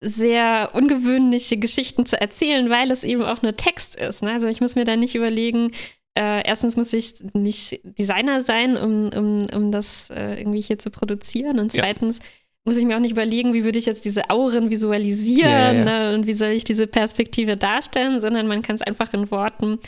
sehr 0.00 0.70
ungewöhnliche 0.74 1.56
Geschichten 1.56 2.06
zu 2.06 2.20
erzählen, 2.20 2.70
weil 2.70 2.90
es 2.90 3.02
eben 3.02 3.22
auch 3.22 3.42
nur 3.42 3.56
Text 3.56 3.96
ist. 3.96 4.22
Ne? 4.22 4.32
Also 4.32 4.46
ich 4.46 4.60
muss 4.60 4.76
mir 4.76 4.84
da 4.84 4.96
nicht 4.96 5.14
überlegen, 5.14 5.72
äh, 6.16 6.46
erstens 6.46 6.76
muss 6.76 6.92
ich 6.92 7.14
nicht 7.32 7.80
Designer 7.84 8.42
sein, 8.42 8.76
um, 8.76 9.10
um, 9.10 9.42
um 9.54 9.72
das 9.72 10.10
äh, 10.10 10.40
irgendwie 10.40 10.60
hier 10.60 10.78
zu 10.78 10.90
produzieren. 10.90 11.58
Und 11.58 11.72
zweitens 11.72 12.18
ja 12.18 12.24
muss 12.64 12.76
ich 12.76 12.84
mir 12.84 12.96
auch 12.96 13.00
nicht 13.00 13.12
überlegen, 13.12 13.54
wie 13.54 13.64
würde 13.64 13.78
ich 13.78 13.86
jetzt 13.86 14.04
diese 14.04 14.30
Auren 14.30 14.70
visualisieren 14.70 15.50
ja, 15.50 15.72
ja. 15.72 15.84
Ne, 15.84 16.14
und 16.14 16.26
wie 16.26 16.34
soll 16.34 16.48
ich 16.48 16.64
diese 16.64 16.86
Perspektive 16.86 17.56
darstellen, 17.56 18.20
sondern 18.20 18.46
man 18.46 18.62
kann 18.62 18.76
es 18.76 18.82
einfach 18.82 19.12
in 19.14 19.30
Worten 19.30 19.78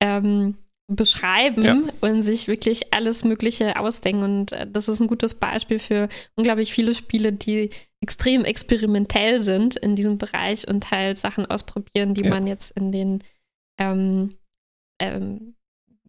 ähm, 0.00 0.56
beschreiben 0.88 1.64
ja. 1.64 1.82
und 2.00 2.22
sich 2.22 2.46
wirklich 2.46 2.92
alles 2.92 3.24
Mögliche 3.24 3.78
ausdenken. 3.78 4.22
Und 4.22 4.52
äh, 4.52 4.66
das 4.70 4.88
ist 4.88 5.00
ein 5.00 5.08
gutes 5.08 5.34
Beispiel 5.34 5.78
für 5.78 6.08
unglaublich 6.36 6.72
viele 6.72 6.94
Spiele, 6.94 7.32
die 7.32 7.70
extrem 8.00 8.44
experimentell 8.44 9.40
sind 9.40 9.76
in 9.76 9.96
diesem 9.96 10.18
Bereich 10.18 10.68
und 10.68 10.90
halt 10.90 11.18
Sachen 11.18 11.46
ausprobieren, 11.46 12.14
die 12.14 12.22
man 12.28 12.46
jetzt 12.46 12.70
in 12.76 12.92
den 12.92 13.24
ähm, 13.78 14.36
ähm, 15.00 15.54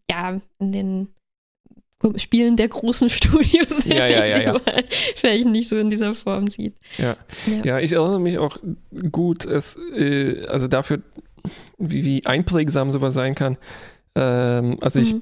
ja, 0.10 0.40
in 0.60 0.72
den 0.72 1.08
Spielen 2.18 2.58
der 2.58 2.68
großen 2.68 3.10
Studios, 3.10 3.86
ja, 3.86 4.08
ja, 4.08 4.26
ja, 4.26 4.42
ja. 4.42 4.62
vielleicht 5.16 5.48
nicht 5.48 5.70
so 5.70 5.78
in 5.78 5.90
dieser 5.90 6.14
Form 6.14 6.48
sieht. 6.48 6.76
Ja, 6.98 7.18
ja. 7.48 7.64
ja 7.64 7.80
ich 7.80 7.94
erinnere 7.94 8.20
mich 8.20 8.38
auch 8.38 8.58
gut, 9.12 9.46
es, 9.46 9.78
äh, 9.96 10.46
also 10.48 10.68
dafür, 10.68 11.02
wie, 11.80 12.06
wie 12.06 12.26
einprägsam 12.26 12.92
sowas 12.92 13.14
sein 13.14 13.34
kann. 13.34 13.58
Ähm, 14.16 14.78
also 14.82 15.00
ich 15.00 15.16
mhm. 15.16 15.22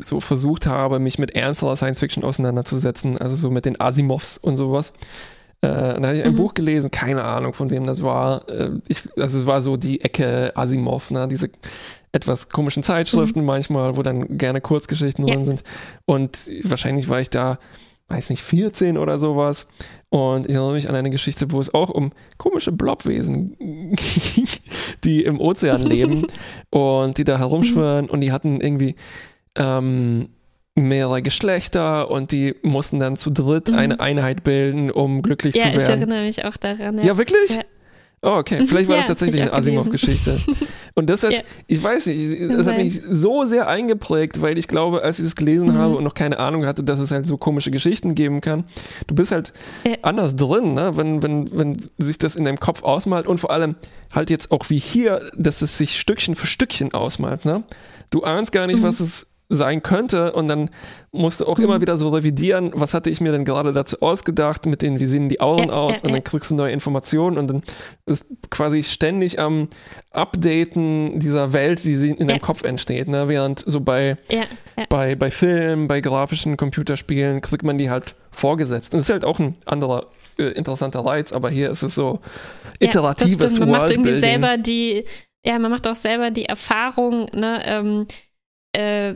so 0.00 0.20
versucht 0.20 0.66
habe, 0.66 0.98
mich 0.98 1.18
mit 1.18 1.36
ernsterer 1.36 1.76
Science 1.76 2.00
Fiction 2.00 2.24
auseinanderzusetzen, 2.24 3.18
also 3.18 3.36
so 3.36 3.50
mit 3.50 3.64
den 3.64 3.80
Asimovs 3.80 4.38
und 4.38 4.56
sowas. 4.56 4.92
Äh, 5.62 5.68
dann 5.68 6.06
hatte 6.06 6.18
ich 6.18 6.24
ein 6.24 6.32
mhm. 6.32 6.36
Buch 6.36 6.54
gelesen, 6.54 6.90
keine 6.90 7.24
Ahnung 7.24 7.52
von 7.52 7.70
wem 7.70 7.86
das 7.86 8.02
war. 8.02 8.48
Äh, 8.48 8.72
ich, 8.88 9.02
also 9.16 9.40
es 9.40 9.46
war 9.46 9.62
so 9.62 9.76
die 9.76 10.00
Ecke 10.00 10.52
Asimov, 10.54 11.10
ne? 11.10 11.26
diese 11.28 11.50
etwas 12.12 12.48
komischen 12.48 12.82
Zeitschriften 12.82 13.40
mhm. 13.40 13.46
manchmal, 13.46 13.96
wo 13.96 14.02
dann 14.02 14.38
gerne 14.38 14.60
Kurzgeschichten 14.60 15.26
ja. 15.26 15.34
drin 15.34 15.44
sind. 15.44 15.62
Und 16.04 16.38
wahrscheinlich 16.62 17.08
war 17.08 17.20
ich 17.20 17.30
da, 17.30 17.58
weiß 18.08 18.30
nicht, 18.30 18.42
14 18.42 18.98
oder 18.98 19.18
sowas. 19.18 19.66
Und 20.08 20.46
ich 20.46 20.54
erinnere 20.54 20.74
mich 20.74 20.88
an 20.88 20.94
eine 20.94 21.10
Geschichte, 21.10 21.50
wo 21.50 21.60
es 21.60 21.74
auch 21.74 21.90
um 21.90 22.12
komische 22.38 22.72
Blobwesen 22.72 23.56
ging, 23.96 24.48
die 25.04 25.24
im 25.24 25.40
Ozean 25.40 25.82
leben 25.82 26.26
und 26.70 27.18
die 27.18 27.24
da 27.24 27.38
herumschwirren 27.38 28.08
und 28.08 28.20
die 28.20 28.32
hatten 28.32 28.60
irgendwie 28.60 28.94
ähm, 29.56 30.28
mehrere 30.76 31.22
Geschlechter 31.22 32.10
und 32.10 32.30
die 32.32 32.54
mussten 32.62 33.00
dann 33.00 33.16
zu 33.16 33.30
dritt 33.30 33.68
mhm. 33.68 33.78
eine 33.78 34.00
Einheit 34.00 34.44
bilden, 34.44 34.90
um 34.90 35.22
glücklich 35.22 35.56
ja, 35.56 35.62
zu 35.62 35.68
werden. 35.68 35.80
Ja, 35.80 35.84
ich 35.84 35.88
erinnere 35.88 36.22
mich 36.22 36.44
auch 36.44 36.56
daran. 36.56 36.98
Ja, 36.98 37.04
ja 37.04 37.18
wirklich? 37.18 37.50
Ja. 37.50 37.62
Oh, 38.26 38.38
okay. 38.38 38.66
Vielleicht 38.66 38.88
war 38.88 38.96
ja, 38.96 39.02
das 39.02 39.08
tatsächlich 39.08 39.40
eine 39.40 39.52
Asimov-Geschichte. 39.52 40.40
Und 40.96 41.08
das 41.08 41.22
hat, 41.22 41.30
ja. 41.30 41.40
ich 41.68 41.80
weiß 41.80 42.06
nicht, 42.06 42.50
das 42.50 42.66
hat 42.66 42.76
mich 42.76 43.00
so 43.00 43.44
sehr 43.44 43.68
eingeprägt, 43.68 44.42
weil 44.42 44.58
ich 44.58 44.66
glaube, 44.66 45.02
als 45.02 45.20
ich 45.20 45.26
das 45.26 45.36
gelesen 45.36 45.68
mhm. 45.68 45.78
habe 45.78 45.96
und 45.96 46.02
noch 46.02 46.14
keine 46.14 46.40
Ahnung 46.40 46.66
hatte, 46.66 46.82
dass 46.82 46.98
es 46.98 47.12
halt 47.12 47.24
so 47.24 47.36
komische 47.36 47.70
Geschichten 47.70 48.16
geben 48.16 48.40
kann, 48.40 48.64
du 49.06 49.14
bist 49.14 49.30
halt 49.30 49.52
ja. 49.84 49.92
anders 50.02 50.34
drin, 50.34 50.74
ne? 50.74 50.96
wenn, 50.96 51.22
wenn, 51.22 51.56
wenn 51.56 51.76
sich 51.98 52.18
das 52.18 52.34
in 52.34 52.44
deinem 52.44 52.58
Kopf 52.58 52.82
ausmalt 52.82 53.28
und 53.28 53.38
vor 53.38 53.52
allem 53.52 53.76
halt 54.10 54.28
jetzt 54.28 54.50
auch 54.50 54.70
wie 54.70 54.78
hier, 54.78 55.22
dass 55.36 55.62
es 55.62 55.78
sich 55.78 56.00
Stückchen 56.00 56.34
für 56.34 56.48
Stückchen 56.48 56.94
ausmalt. 56.94 57.44
Ne? 57.44 57.62
Du 58.10 58.24
ahnst 58.24 58.50
gar 58.50 58.66
nicht, 58.66 58.80
mhm. 58.80 58.88
was 58.88 58.98
es 58.98 59.28
sein 59.48 59.82
könnte 59.82 60.32
und 60.32 60.48
dann 60.48 60.70
musst 61.12 61.40
du 61.40 61.46
auch 61.46 61.58
mhm. 61.58 61.64
immer 61.64 61.80
wieder 61.80 61.98
so 61.98 62.08
revidieren, 62.08 62.72
was 62.74 62.94
hatte 62.94 63.10
ich 63.10 63.20
mir 63.20 63.32
denn 63.32 63.44
gerade 63.44 63.72
dazu 63.72 64.00
ausgedacht, 64.02 64.66
mit 64.66 64.82
denen, 64.82 64.98
wie 64.98 65.06
sehen 65.06 65.28
die 65.28 65.40
Augen 65.40 65.68
ja, 65.68 65.74
aus 65.74 65.96
ja, 65.96 66.02
und 66.02 66.12
dann 66.12 66.24
kriegst 66.24 66.50
du 66.50 66.54
neue 66.54 66.72
Informationen 66.72 67.38
und 67.38 67.46
dann 67.48 67.62
ist 68.06 68.26
quasi 68.50 68.82
ständig 68.82 69.38
am 69.38 69.68
Updaten 70.10 71.20
dieser 71.20 71.52
Welt, 71.52 71.84
die 71.84 71.94
in 72.10 72.28
deinem 72.28 72.40
Kopf 72.40 72.64
entsteht, 72.64 73.08
ne? 73.08 73.28
während 73.28 73.62
so 73.64 73.80
bei, 73.80 74.16
bei, 74.88 75.14
bei 75.14 75.30
Filmen, 75.30 75.86
bei 75.86 76.00
grafischen 76.00 76.56
Computerspielen 76.56 77.40
kriegt 77.40 77.62
man 77.62 77.78
die 77.78 77.88
halt 77.88 78.16
vorgesetzt. 78.30 78.92
Und 78.92 78.98
das 78.98 79.08
ist 79.08 79.12
halt 79.12 79.24
auch 79.24 79.38
ein 79.38 79.56
anderer 79.64 80.06
äh, 80.38 80.44
interessanter 80.48 81.00
Reiz, 81.00 81.32
aber 81.32 81.50
hier 81.50 81.70
ist 81.70 81.82
es 81.82 81.94
so 81.94 82.20
iteratives 82.80 83.58
ja, 83.58 83.60
Man 83.60 83.70
macht 83.70 83.90
irgendwie 83.90 84.18
selber 84.18 84.58
die, 84.58 85.04
ja, 85.44 85.58
man 85.58 85.70
macht 85.70 85.86
auch 85.86 85.94
selber 85.94 86.30
die 86.30 86.46
Erfahrung, 86.46 87.26
ne, 87.32 87.62
ähm, 87.64 88.06
äh, 88.76 89.14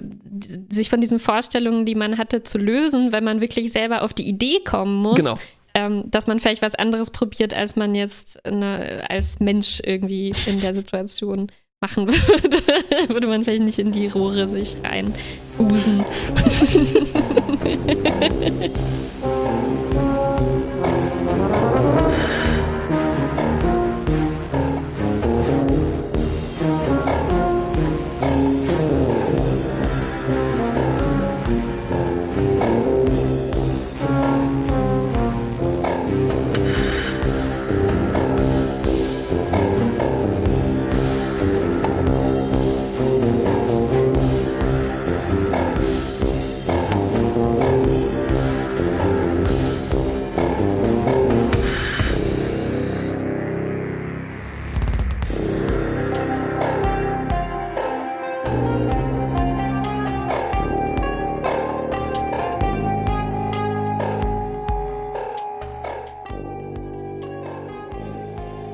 sich 0.70 0.88
von 0.88 1.00
diesen 1.00 1.18
Vorstellungen, 1.18 1.84
die 1.84 1.94
man 1.94 2.16
hatte, 2.16 2.42
zu 2.42 2.56
lösen, 2.56 3.12
weil 3.12 3.20
man 3.20 3.40
wirklich 3.40 3.72
selber 3.72 4.02
auf 4.02 4.14
die 4.14 4.26
Idee 4.26 4.60
kommen 4.64 4.96
muss. 4.96 5.16
Genau. 5.16 5.38
Ähm, 5.72 6.10
dass 6.10 6.26
man 6.26 6.40
vielleicht 6.40 6.62
was 6.62 6.74
anderes 6.74 7.12
probiert, 7.12 7.54
als 7.54 7.76
man 7.76 7.94
jetzt 7.94 8.40
ne, 8.44 9.04
als 9.08 9.38
Mensch 9.38 9.80
irgendwie 9.84 10.34
in 10.46 10.60
der 10.60 10.74
Situation 10.74 11.52
machen 11.80 12.08
würde. 12.08 13.08
würde 13.12 13.28
man 13.28 13.44
vielleicht 13.44 13.62
nicht 13.62 13.78
in 13.78 13.92
die 13.92 14.08
Rohre 14.08 14.48
sich 14.48 14.76
reinbusen. 14.82 16.04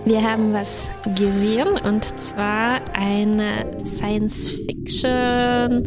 Wir 0.06 0.22
haben 0.22 0.52
was 0.52 0.88
gesehen 1.16 1.66
und 1.66 2.04
zwar 2.20 2.80
eine 2.94 3.84
Science-Fiction 3.84 5.82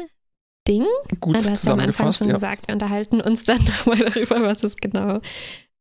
Ding. 0.68 0.84
Gut 1.20 1.36
du 1.36 1.50
hast 1.50 1.66
am 1.68 1.80
Anfang 1.80 2.12
schon 2.12 2.28
ja. 2.28 2.34
gesagt, 2.34 2.68
wir 2.68 2.74
unterhalten 2.74 3.22
uns 3.22 3.44
dann 3.44 3.64
nochmal 3.64 3.96
darüber, 3.96 4.42
was 4.42 4.62
es 4.62 4.76
genau, 4.76 5.22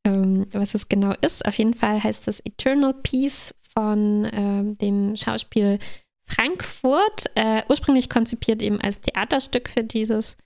ähm, 0.06 0.48
was 0.54 0.74
es 0.74 0.88
genau 0.88 1.14
ist. 1.20 1.46
Auf 1.46 1.56
jeden 1.56 1.74
Fall 1.74 2.02
heißt 2.02 2.30
es 2.30 2.40
Eternal 2.40 2.94
Peace 2.94 3.54
von 3.74 4.26
ähm, 4.32 4.78
dem 4.78 5.18
Schauspiel 5.18 5.80
Frankfurt, 6.24 7.26
äh, 7.36 7.64
ursprünglich 7.68 8.10
konzipiert 8.10 8.62
eben 8.62 8.80
als 8.80 9.02
Theaterstück 9.02 9.68
für 9.68 9.84
dieses 9.84 10.38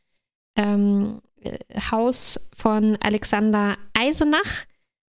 ähm, 0.56 1.22
Haus 1.92 2.40
von 2.56 2.98
Alexander 3.02 3.78
Eisenach, 3.94 4.66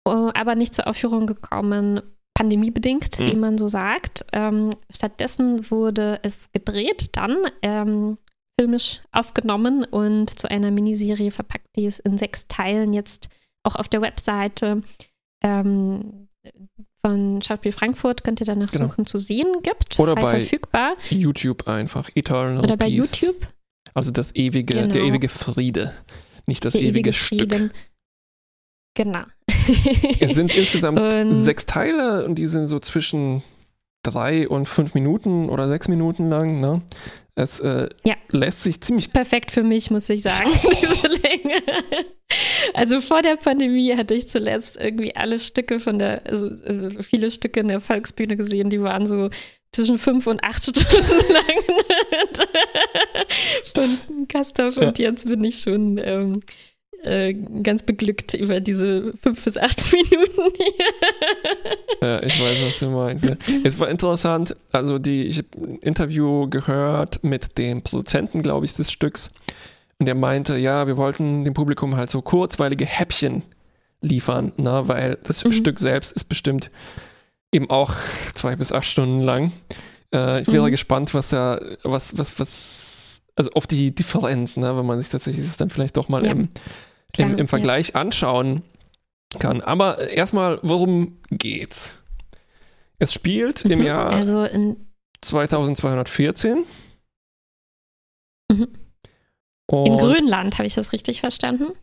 äh, 0.07 0.09
aber 0.09 0.55
nicht 0.55 0.73
zur 0.73 0.87
Aufführung 0.87 1.27
gekommen, 1.27 2.01
pandemiebedingt, 2.33 3.19
mhm. 3.19 3.31
wie 3.31 3.35
man 3.35 3.57
so 3.57 3.67
sagt. 3.67 4.25
Ähm, 4.33 4.71
stattdessen 4.89 5.69
wurde 5.71 6.19
es 6.23 6.51
gedreht, 6.51 7.09
dann 7.13 7.37
ähm, 7.61 8.17
filmisch 8.59 9.01
aufgenommen 9.11 9.83
und 9.83 10.39
zu 10.39 10.49
einer 10.49 10.71
Miniserie 10.71 11.31
verpackt, 11.31 11.67
die 11.75 11.85
es 11.85 11.99
in 11.99 12.17
sechs 12.17 12.47
Teilen 12.47 12.93
jetzt 12.93 13.29
auch 13.63 13.75
auf 13.75 13.89
der 13.89 14.01
Webseite 14.01 14.81
ähm, 15.43 16.27
von 17.05 17.41
Schauspiel 17.41 17.71
Frankfurt 17.71 18.23
könnt 18.23 18.39
ihr 18.39 18.45
danach 18.45 18.69
genau. 18.69 18.87
suchen 18.87 19.05
zu 19.05 19.17
sehen 19.17 19.61
gibt. 19.63 19.99
Oder 19.99 20.15
bei 20.15 20.41
verfügbar. 20.41 20.95
YouTube 21.09 21.67
einfach. 21.67 22.09
Eternal 22.15 22.59
Oder 22.63 22.77
bei 22.77 22.87
Peace. 22.87 23.21
YouTube. 23.21 23.47
Also 23.97 24.11
das 24.11 24.35
ewige, 24.35 24.75
genau. 24.75 24.93
der 24.93 25.01
ewige 25.01 25.27
Friede, 25.27 25.91
nicht 26.45 26.63
das 26.63 26.73
der 26.73 26.83
ewige, 26.83 27.09
ewige 27.09 27.13
Stück. 27.13 27.71
Genau. 28.93 29.23
es 30.19 30.35
sind 30.35 30.55
insgesamt 30.55 30.99
und, 31.13 31.33
sechs 31.33 31.65
Teile 31.65 32.23
und 32.23 32.35
die 32.35 32.45
sind 32.45 32.67
so 32.67 32.77
zwischen 32.77 33.41
drei 34.03 34.47
und 34.47 34.67
fünf 34.67 34.93
Minuten 34.93 35.49
oder 35.49 35.67
sechs 35.67 35.87
Minuten 35.87 36.29
lang. 36.29 36.61
Ne? 36.61 36.83
Es 37.33 37.59
äh, 37.59 37.89
ja. 38.05 38.13
lässt 38.29 38.61
sich 38.61 38.81
ziemlich. 38.81 39.07
Ist 39.07 39.13
perfekt 39.13 39.49
für 39.49 39.63
mich, 39.63 39.89
muss 39.89 40.07
ich 40.09 40.21
sagen, 40.21 40.51
diese 40.63 41.07
Länge. 41.07 41.63
Also 42.75 42.99
vor 42.99 43.23
der 43.23 43.37
Pandemie 43.37 43.95
hatte 43.95 44.13
ich 44.13 44.27
zuletzt 44.27 44.77
irgendwie 44.77 45.15
alle 45.15 45.39
Stücke 45.39 45.79
von 45.79 45.97
der, 45.97 46.23
also 46.27 46.45
äh, 46.45 47.01
viele 47.01 47.31
Stücke 47.31 47.61
in 47.61 47.67
der 47.67 47.79
Volksbühne 47.79 48.37
gesehen, 48.37 48.69
die 48.69 48.81
waren 48.81 49.07
so 49.07 49.31
zwischen 49.77 49.97
fünf 49.99 50.27
und 50.27 50.43
acht 50.43 50.63
Stunden 50.63 50.83
lang 51.33 51.43
von 54.07 54.27
Kastorf 54.27 54.77
und 54.77 54.97
jetzt 54.97 55.27
bin 55.27 55.43
ich 55.43 55.59
schon 55.59 55.99
ähm, 56.03 56.41
äh, 57.03 57.33
ganz 57.61 57.83
beglückt 57.83 58.33
über 58.33 58.59
diese 58.59 59.13
fünf 59.21 59.43
bis 59.43 59.55
acht 59.55 59.79
Minuten 59.93 60.51
hier. 60.57 60.73
ja, 62.01 62.23
ich 62.23 62.41
weiß, 62.41 62.57
was 62.65 62.79
du 62.79 62.89
meinst. 62.89 63.29
Es 63.63 63.79
war 63.79 63.89
interessant, 63.89 64.55
also 64.71 64.97
die, 64.97 65.25
ich 65.25 65.37
habe 65.37 65.47
ein 65.57 65.77
Interview 65.77 66.49
gehört 66.49 67.23
mit 67.23 67.59
dem 67.59 67.83
Produzenten, 67.83 68.41
glaube 68.41 68.65
ich, 68.65 68.73
des 68.73 68.91
Stücks 68.91 69.31
und 69.99 70.07
der 70.07 70.15
meinte, 70.15 70.57
ja, 70.57 70.87
wir 70.87 70.97
wollten 70.97 71.45
dem 71.45 71.53
Publikum 71.53 71.95
halt 71.95 72.09
so 72.09 72.23
kurzweilige 72.23 72.85
Häppchen 72.85 73.43
liefern, 74.01 74.53
ne, 74.57 74.81
weil 74.85 75.19
das 75.21 75.43
mhm. 75.43 75.53
Stück 75.53 75.79
selbst 75.79 76.13
ist 76.13 76.25
bestimmt 76.25 76.71
eben 77.51 77.69
auch 77.69 77.93
zwei 78.37 78.55
bis 78.55 78.71
acht 78.71 78.85
Stunden 78.85 79.21
lang. 79.21 79.51
Äh, 80.13 80.41
ich 80.41 80.47
wäre 80.47 80.67
mhm. 80.67 80.71
gespannt, 80.71 81.13
was 81.13 81.29
da, 81.29 81.59
was, 81.83 82.17
was, 82.17 82.39
was, 82.39 83.21
also 83.35 83.51
auf 83.51 83.67
die 83.67 83.93
Differenz, 83.93 84.57
ne, 84.57 84.77
wenn 84.77 84.85
man 84.85 84.99
sich 84.99 85.09
tatsächlich 85.09 85.45
das 85.45 85.57
dann 85.57 85.69
vielleicht 85.69 85.97
doch 85.97 86.09
mal 86.09 86.25
ja. 86.25 86.31
im, 86.31 86.49
im, 87.17 87.37
im, 87.37 87.47
Vergleich 87.47 87.89
ja. 87.89 87.95
anschauen 87.95 88.63
kann. 89.39 89.61
Aber 89.61 90.09
erstmal, 90.09 90.59
worum 90.63 91.17
geht's? 91.29 91.97
Es 92.99 93.13
spielt 93.13 93.65
im 93.65 93.79
Mhm. 93.79 93.85
Jahr 93.85 94.09
Also 94.09 94.43
in, 94.43 94.87
2214. 95.21 96.65
Mhm. 98.49 98.67
in 99.69 99.97
Grönland, 99.97 100.57
habe 100.57 100.67
ich 100.67 100.75
das 100.75 100.93
richtig 100.93 101.19
verstanden? 101.19 101.73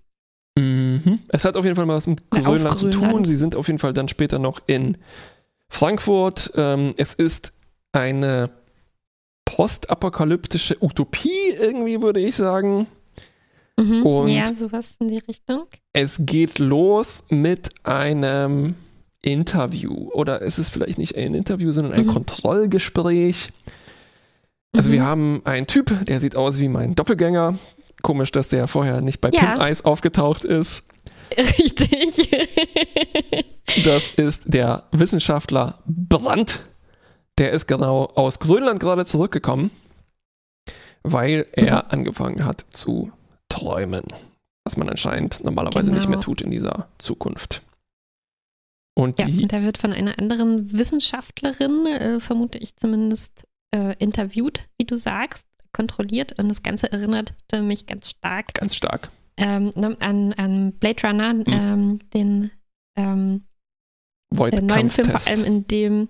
Mhm. 0.58 1.18
Es 1.28 1.44
hat 1.44 1.56
auf 1.56 1.64
jeden 1.64 1.76
Fall 1.76 1.86
mal 1.86 1.96
was 1.96 2.06
mit 2.06 2.22
auf 2.30 2.42
Grönland 2.42 2.78
zu 2.78 2.90
tun. 2.90 3.02
Grönland. 3.02 3.26
Sie 3.26 3.36
sind 3.36 3.56
auf 3.56 3.66
jeden 3.66 3.78
Fall 3.78 3.92
dann 3.92 4.08
später 4.08 4.38
noch 4.38 4.62
in 4.66 4.96
Frankfurt. 5.74 6.52
Ähm, 6.56 6.94
es 6.96 7.14
ist 7.14 7.52
eine 7.92 8.50
postapokalyptische 9.44 10.76
Utopie, 10.82 11.50
irgendwie 11.58 12.00
würde 12.00 12.20
ich 12.20 12.36
sagen. 12.36 12.86
Mhm. 13.76 14.06
Und- 14.06 14.28
ja, 14.28 14.54
sowas 14.54 14.94
in 15.00 15.08
die 15.08 15.18
Richtung. 15.18 15.64
Es 15.92 16.16
geht 16.20 16.58
los 16.58 17.24
mit 17.28 17.70
einem 17.84 18.76
Interview. 19.20 20.10
Oder 20.12 20.42
es 20.42 20.58
ist 20.58 20.70
vielleicht 20.70 20.98
nicht 20.98 21.16
ein 21.16 21.34
Interview, 21.34 21.72
sondern 21.72 21.92
ein 21.94 22.06
Mhm. 22.06 22.10
Kontrollgespräch. 22.12 23.50
Also 24.72 24.90
Mhm. 24.90 24.94
wir 24.94 25.04
haben 25.04 25.42
einen 25.44 25.66
Typ, 25.66 25.92
der 26.06 26.20
sieht 26.20 26.36
aus 26.36 26.58
wie 26.58 26.68
mein 26.68 26.94
Doppelgänger. 26.94 27.58
Komisch, 28.02 28.30
dass 28.32 28.48
der 28.48 28.68
vorher 28.68 29.00
nicht 29.00 29.20
bei 29.20 29.30
Ja. 29.30 29.40
Pimp 29.40 29.60
Eis 29.60 29.84
aufgetaucht 29.84 30.44
ist. 30.44 30.84
Richtig. 31.36 32.30
Das 33.84 34.08
ist 34.10 34.42
der 34.46 34.84
Wissenschaftler 34.92 35.78
Brandt. 35.86 36.60
Der 37.38 37.50
ist 37.52 37.66
genau 37.66 38.04
aus 38.14 38.38
Grönland 38.38 38.78
gerade 38.80 39.04
zurückgekommen, 39.04 39.70
weil 41.02 41.46
er 41.52 41.84
Mhm. 41.84 41.90
angefangen 41.90 42.44
hat 42.44 42.64
zu 42.70 43.10
träumen. 43.48 44.04
Was 44.64 44.76
man 44.76 44.88
anscheinend 44.88 45.42
normalerweise 45.44 45.90
nicht 45.90 46.04
Genau. 46.04 46.10
mehr 46.16 46.20
tut 46.20 46.40
in 46.40 46.50
dieser 46.50 46.88
Zukunft. 46.98 47.62
Und 48.96 49.18
ja, 49.18 49.26
die, 49.26 49.42
und 49.42 49.52
er 49.52 49.62
wird 49.64 49.76
von 49.76 49.92
einer 49.92 50.18
anderen 50.18 50.72
Wissenschaftlerin, 50.72 51.86
äh, 51.86 52.20
vermute 52.20 52.58
ich 52.58 52.76
zumindest, 52.76 53.46
äh, 53.74 53.96
interviewt, 53.98 54.68
wie 54.78 54.84
du 54.84 54.96
sagst, 54.96 55.46
kontrolliert. 55.72 56.38
Und 56.38 56.48
das 56.48 56.62
Ganze 56.62 56.92
erinnerte 56.92 57.60
mich 57.62 57.86
ganz 57.86 58.08
stark 58.10 58.54
ganz 58.54 58.76
stark. 58.76 59.08
Ähm, 59.36 59.72
an, 60.00 60.32
an 60.34 60.72
Blade 60.72 61.06
Runner, 61.06 61.34
ähm, 61.46 61.98
den 62.12 62.50
ähm, 62.96 63.44
der 64.30 64.62
neuen 64.62 64.90
Film, 64.90 65.10
vor 65.10 65.26
allem 65.26 65.44
in 65.44 65.66
dem, 65.68 66.08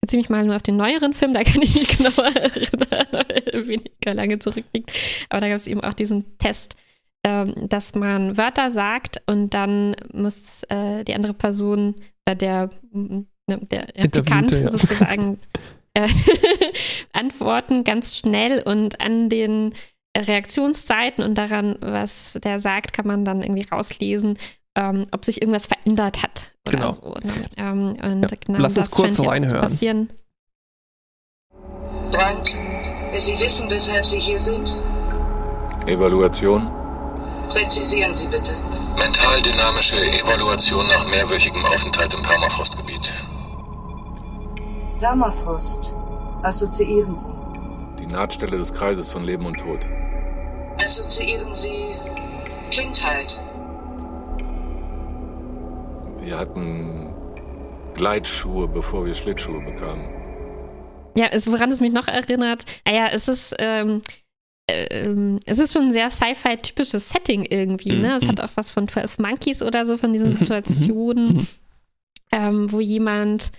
beziehe 0.00 0.18
mich 0.18 0.28
mal 0.28 0.44
nur 0.44 0.56
auf 0.56 0.62
den 0.62 0.76
neueren 0.76 1.14
Film, 1.14 1.32
da 1.32 1.44
kann 1.44 1.62
ich 1.62 1.74
mich 1.74 1.88
genauer 1.98 2.34
erinnern, 2.34 3.06
weil 3.12 3.42
er 3.46 3.66
weniger 3.66 4.14
lange 4.14 4.38
zurückliegt. 4.38 4.90
Aber 5.28 5.40
da 5.40 5.48
gab 5.48 5.56
es 5.56 5.66
eben 5.66 5.80
auch 5.80 5.94
diesen 5.94 6.38
Test, 6.38 6.76
ähm, 7.24 7.68
dass 7.68 7.94
man 7.94 8.36
Wörter 8.36 8.70
sagt 8.70 9.22
und 9.26 9.54
dann 9.54 9.94
muss 10.12 10.62
äh, 10.68 11.04
die 11.04 11.14
andere 11.14 11.34
Person, 11.34 11.94
äh, 12.24 12.34
der, 12.34 12.70
ne, 12.92 13.26
der 13.46 13.94
Interviewte, 13.94 14.62
ja. 14.62 14.70
sozusagen 14.70 15.38
äh, 15.94 16.08
antworten 17.12 17.84
ganz 17.84 18.16
schnell 18.16 18.62
und 18.62 19.00
an 19.00 19.28
den 19.28 19.74
Reaktionszeiten 20.16 21.24
und 21.24 21.36
daran, 21.36 21.76
was 21.80 22.38
der 22.42 22.58
sagt, 22.58 22.92
kann 22.92 23.06
man 23.06 23.24
dann 23.24 23.42
irgendwie 23.42 23.66
rauslesen, 23.70 24.38
ähm, 24.76 25.06
ob 25.12 25.24
sich 25.24 25.40
irgendwas 25.40 25.66
verändert 25.66 26.22
hat. 26.22 26.52
Oder 26.68 26.78
Genau. 26.78 26.92
So, 26.92 27.14
ne? 27.22 27.32
ähm, 27.56 27.88
und 28.02 28.22
Ja, 28.30 28.36
genau 28.46 28.58
lass 28.60 28.76
uns 28.76 28.88
das 28.88 28.90
kurz 28.90 29.20
reinhören. 29.20 29.60
Passieren. 29.60 30.12
Brandt, 32.10 32.56
Sie 33.14 33.38
wissen, 33.40 33.70
weshalb 33.70 34.04
Sie 34.04 34.18
hier 34.20 34.38
sind? 34.38 34.82
Evaluation? 35.86 36.68
Präzisieren 37.48 38.14
Sie 38.14 38.26
bitte. 38.28 38.56
Mental-dynamische 38.96 39.96
Evaluation 40.00 40.86
nach 40.86 41.08
mehrwöchigem 41.08 41.64
Aufenthalt 41.64 42.14
im 42.14 42.22
Permafrostgebiet. 42.22 43.12
Permafrost. 44.98 45.94
Assoziieren 46.42 47.16
Sie. 47.16 47.30
Nahtstelle 48.10 48.56
des 48.56 48.72
Kreises 48.72 49.10
von 49.10 49.24
Leben 49.24 49.46
und 49.46 49.58
Tod. 49.58 49.80
Assoziieren 50.82 51.54
Sie 51.54 51.94
Kindheit. 52.70 53.42
Wir 56.22 56.38
hatten 56.38 57.14
Gleitschuhe, 57.94 58.68
bevor 58.68 59.04
wir 59.06 59.14
Schlittschuhe 59.14 59.60
bekamen. 59.60 60.04
Ja, 61.16 61.26
es, 61.32 61.50
woran 61.50 61.70
es 61.72 61.80
mich 61.80 61.92
noch 61.92 62.08
erinnert, 62.08 62.64
naja, 62.86 63.08
es 63.12 63.26
ist, 63.28 63.54
ähm, 63.58 64.02
ähm, 64.68 65.40
es 65.46 65.58
ist 65.58 65.72
schon 65.72 65.86
ein 65.86 65.92
sehr 65.92 66.10
Sci-Fi-typisches 66.10 67.08
Setting 67.10 67.44
irgendwie, 67.44 67.96
ne? 67.96 68.16
Es 68.16 68.24
Mhm. 68.24 68.28
hat 68.28 68.40
auch 68.40 68.50
was 68.54 68.70
von 68.70 68.86
12 68.86 69.18
Monkeys 69.18 69.62
oder 69.62 69.84
so, 69.84 69.96
von 69.96 70.12
diesen 70.12 70.28
Mhm, 70.28 70.34
Situationen, 70.36 71.26
mhm. 71.36 71.46
ähm, 72.32 72.72
wo 72.72 72.78
jemand 72.80 73.50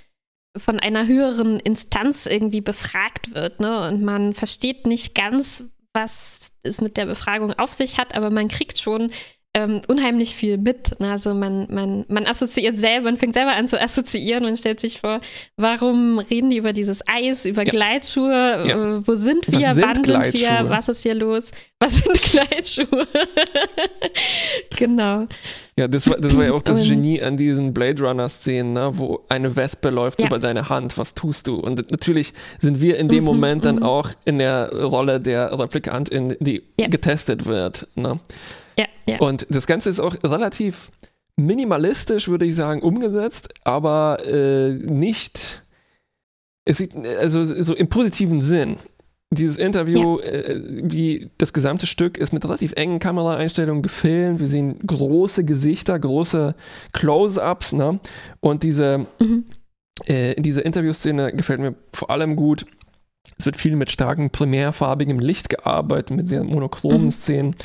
von 0.57 0.79
einer 0.79 1.07
höheren 1.07 1.59
Instanz 1.59 2.25
irgendwie 2.25 2.61
befragt 2.61 3.33
wird, 3.33 3.59
ne? 3.59 3.87
Und 3.87 4.01
man 4.03 4.33
versteht 4.33 4.85
nicht 4.85 5.15
ganz, 5.15 5.63
was 5.93 6.51
es 6.63 6.81
mit 6.81 6.97
der 6.97 7.05
Befragung 7.05 7.53
auf 7.53 7.73
sich 7.73 7.97
hat, 7.97 8.15
aber 8.15 8.29
man 8.29 8.47
kriegt 8.47 8.77
schon 8.79 9.11
ähm, 9.53 9.81
unheimlich 9.89 10.33
viel 10.33 10.57
mit. 10.57 10.91
Also 11.01 11.33
man, 11.33 11.67
man, 11.69 12.05
man 12.07 12.25
assoziiert 12.25 12.77
selber, 12.79 13.05
man 13.05 13.17
fängt 13.17 13.33
selber 13.33 13.51
an 13.51 13.67
zu 13.67 13.81
assoziieren 13.81 14.45
und 14.45 14.57
stellt 14.57 14.79
sich 14.79 14.99
vor, 15.01 15.19
warum 15.57 16.19
reden 16.19 16.49
die 16.49 16.57
über 16.57 16.71
dieses 16.71 17.01
Eis, 17.07 17.45
über 17.45 17.63
Ja. 17.63 17.71
Gleitschuhe, 17.71 18.63
Ja. 18.65 18.97
äh, 18.97 19.07
wo 19.07 19.13
sind 19.15 19.51
wir, 19.51 19.73
sind 19.73 19.83
wann 19.85 20.03
sind 20.05 20.33
wir, 20.33 20.65
was 20.69 20.87
ist 20.87 21.03
hier 21.03 21.15
los, 21.15 21.51
was 21.79 21.95
sind 21.97 22.13
Gleitschuhe? 22.49 23.07
genau. 24.77 25.27
Ja, 25.77 25.87
das 25.87 26.09
war, 26.09 26.17
das 26.17 26.35
war 26.37 26.45
ja 26.45 26.53
auch 26.53 26.61
das 26.61 26.81
Und- 26.83 26.89
Genie 26.89 27.21
an 27.21 27.37
diesen 27.37 27.73
Blade 27.73 28.01
Runner-Szenen, 28.03 28.73
ne, 28.73 28.89
wo 28.93 29.21
eine 29.29 29.55
Wespe 29.55 29.89
läuft 29.89 30.21
Ja. 30.21 30.27
über 30.27 30.39
deine 30.39 30.69
Hand. 30.69 30.97
Was 30.97 31.13
tust 31.13 31.47
du? 31.47 31.55
Und 31.55 31.91
natürlich 31.91 32.33
sind 32.59 32.81
wir 32.81 32.97
in 32.97 33.07
dem 33.07 33.19
Mhm, 33.19 33.25
Moment 33.25 33.65
dann 33.65 33.77
mhm. 33.77 33.83
auch 33.83 34.09
in 34.25 34.37
der 34.39 34.71
Rolle 34.73 35.19
der 35.19 35.57
Replikantin, 35.57 36.35
die 36.39 36.63
getestet 36.77 37.45
wird. 37.45 37.87
Ne? 37.95 38.19
Ja, 38.77 38.85
ja. 39.07 39.19
Und 39.19 39.45
das 39.49 39.67
Ganze 39.67 39.89
ist 39.89 39.99
auch 39.99 40.15
relativ 40.23 40.91
minimalistisch, 41.37 42.27
würde 42.27 42.45
ich 42.45 42.55
sagen, 42.55 42.81
umgesetzt, 42.81 43.49
aber 43.63 44.19
äh, 44.25 44.73
nicht, 44.73 45.63
es 46.65 46.77
sieht, 46.77 46.95
also 47.19 47.43
so 47.43 47.73
im 47.75 47.87
positiven 47.89 48.41
Sinn. 48.41 48.77
Dieses 49.33 49.57
Interview, 49.57 50.19
äh, 50.19 50.59
wie 50.83 51.31
das 51.37 51.53
gesamte 51.53 51.87
Stück, 51.87 52.17
ist 52.17 52.33
mit 52.33 52.43
relativ 52.43 52.73
engen 52.73 52.99
Kameraeinstellungen 52.99 53.81
gefilmt. 53.81 54.41
Wir 54.41 54.47
sehen 54.47 54.77
große 54.85 55.45
Gesichter, 55.45 55.97
große 55.97 56.53
Close-ups, 56.91 57.71
ne? 57.71 58.01
Und 58.41 58.63
diese, 58.63 59.05
Mhm. 59.21 59.45
äh, 60.05 60.35
diese 60.39 60.59
Interviewszene 60.61 61.31
gefällt 61.31 61.61
mir 61.61 61.75
vor 61.93 62.09
allem 62.09 62.35
gut. 62.35 62.65
Es 63.37 63.45
wird 63.45 63.55
viel 63.55 63.77
mit 63.77 63.89
starkem 63.89 64.31
primärfarbigem 64.31 65.19
Licht 65.19 65.47
gearbeitet, 65.47 66.15
mit 66.15 66.27
sehr 66.27 66.43
monochromen 66.43 67.05
Mhm. 67.05 67.11
Szenen. 67.11 67.55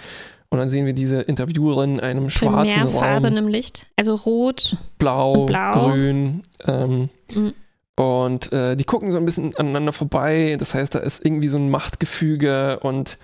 Und 0.56 0.60
dann 0.60 0.70
sehen 0.70 0.86
wir 0.86 0.94
diese 0.94 1.20
Interviewerin 1.20 1.96
in 1.96 2.00
einem 2.00 2.30
schwarzen 2.30 2.54
Raum, 2.54 2.88
Primärfarbenem 2.88 3.48
Licht, 3.48 3.86
also 3.96 4.14
rot. 4.14 4.76
blau, 4.98 5.44
blau. 5.44 5.72
grün. 5.72 6.42
Ähm, 6.66 7.10
Mhm. 7.34 7.54
Und 7.96 8.52
äh, 8.52 8.76
die 8.76 8.84
gucken 8.84 9.10
so 9.10 9.16
ein 9.16 9.24
bisschen 9.24 9.56
aneinander 9.56 9.92
vorbei. 9.92 10.56
Das 10.58 10.74
heißt, 10.74 10.94
da 10.94 10.98
ist 10.98 11.24
irgendwie 11.24 11.48
so 11.48 11.56
ein 11.56 11.70
Machtgefüge 11.70 12.78
und 12.80 13.18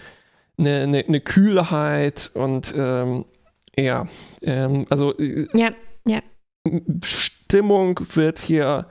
eine, 0.59 0.81
eine, 0.83 1.05
eine 1.07 1.21
Kühlheit 1.21 2.31
und 2.35 2.73
ähm, 2.77 3.27
ja, 3.77 4.07
ähm, 4.43 4.87
also 4.89 5.17
äh, 5.19 5.47
Ja, 5.53 5.71
ja. 6.07 6.21
Stimmung 7.05 8.01
wird 8.15 8.39
hier 8.39 8.87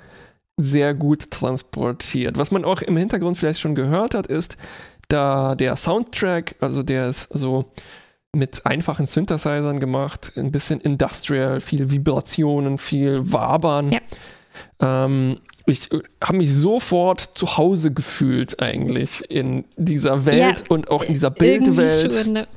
sehr 0.57 0.93
gut 0.93 1.31
transportiert. 1.31 2.37
Was 2.37 2.51
man 2.51 2.63
auch 2.63 2.81
im 2.83 2.97
Hintergrund 2.97 3.37
vielleicht 3.37 3.59
schon 3.59 3.73
gehört 3.75 4.13
hat, 4.13 4.27
ist, 4.27 4.57
da 5.07 5.55
der 5.55 5.75
Soundtrack, 5.75 6.55
also 6.59 6.83
der 6.83 7.09
ist 7.09 7.29
so 7.33 7.71
mit 8.33 8.65
einfachen 8.65 9.07
Synthesizern 9.07 9.79
gemacht, 9.79 10.33
ein 10.37 10.51
bisschen 10.51 10.79
industrial, 10.81 11.59
viel 11.59 11.91
Vibrationen, 11.91 12.77
viel 12.77 13.31
Wabern. 13.31 13.91
Ja. 13.91 13.99
Ähm, 14.81 15.41
ich 15.65 15.89
habe 16.23 16.37
mich 16.37 16.53
sofort 16.53 17.21
zu 17.21 17.57
Hause 17.57 17.93
gefühlt 17.93 18.61
eigentlich 18.61 19.29
in 19.29 19.65
dieser 19.75 20.25
Welt 20.25 20.59
Ja, 20.61 20.65
und 20.69 20.89
auch 20.89 21.03
in 21.03 21.13
dieser 21.13 21.33
Irgendwie 21.39 21.71
Bildwelt. 21.71 22.13
schon, 22.13 22.33
ne? 22.33 22.47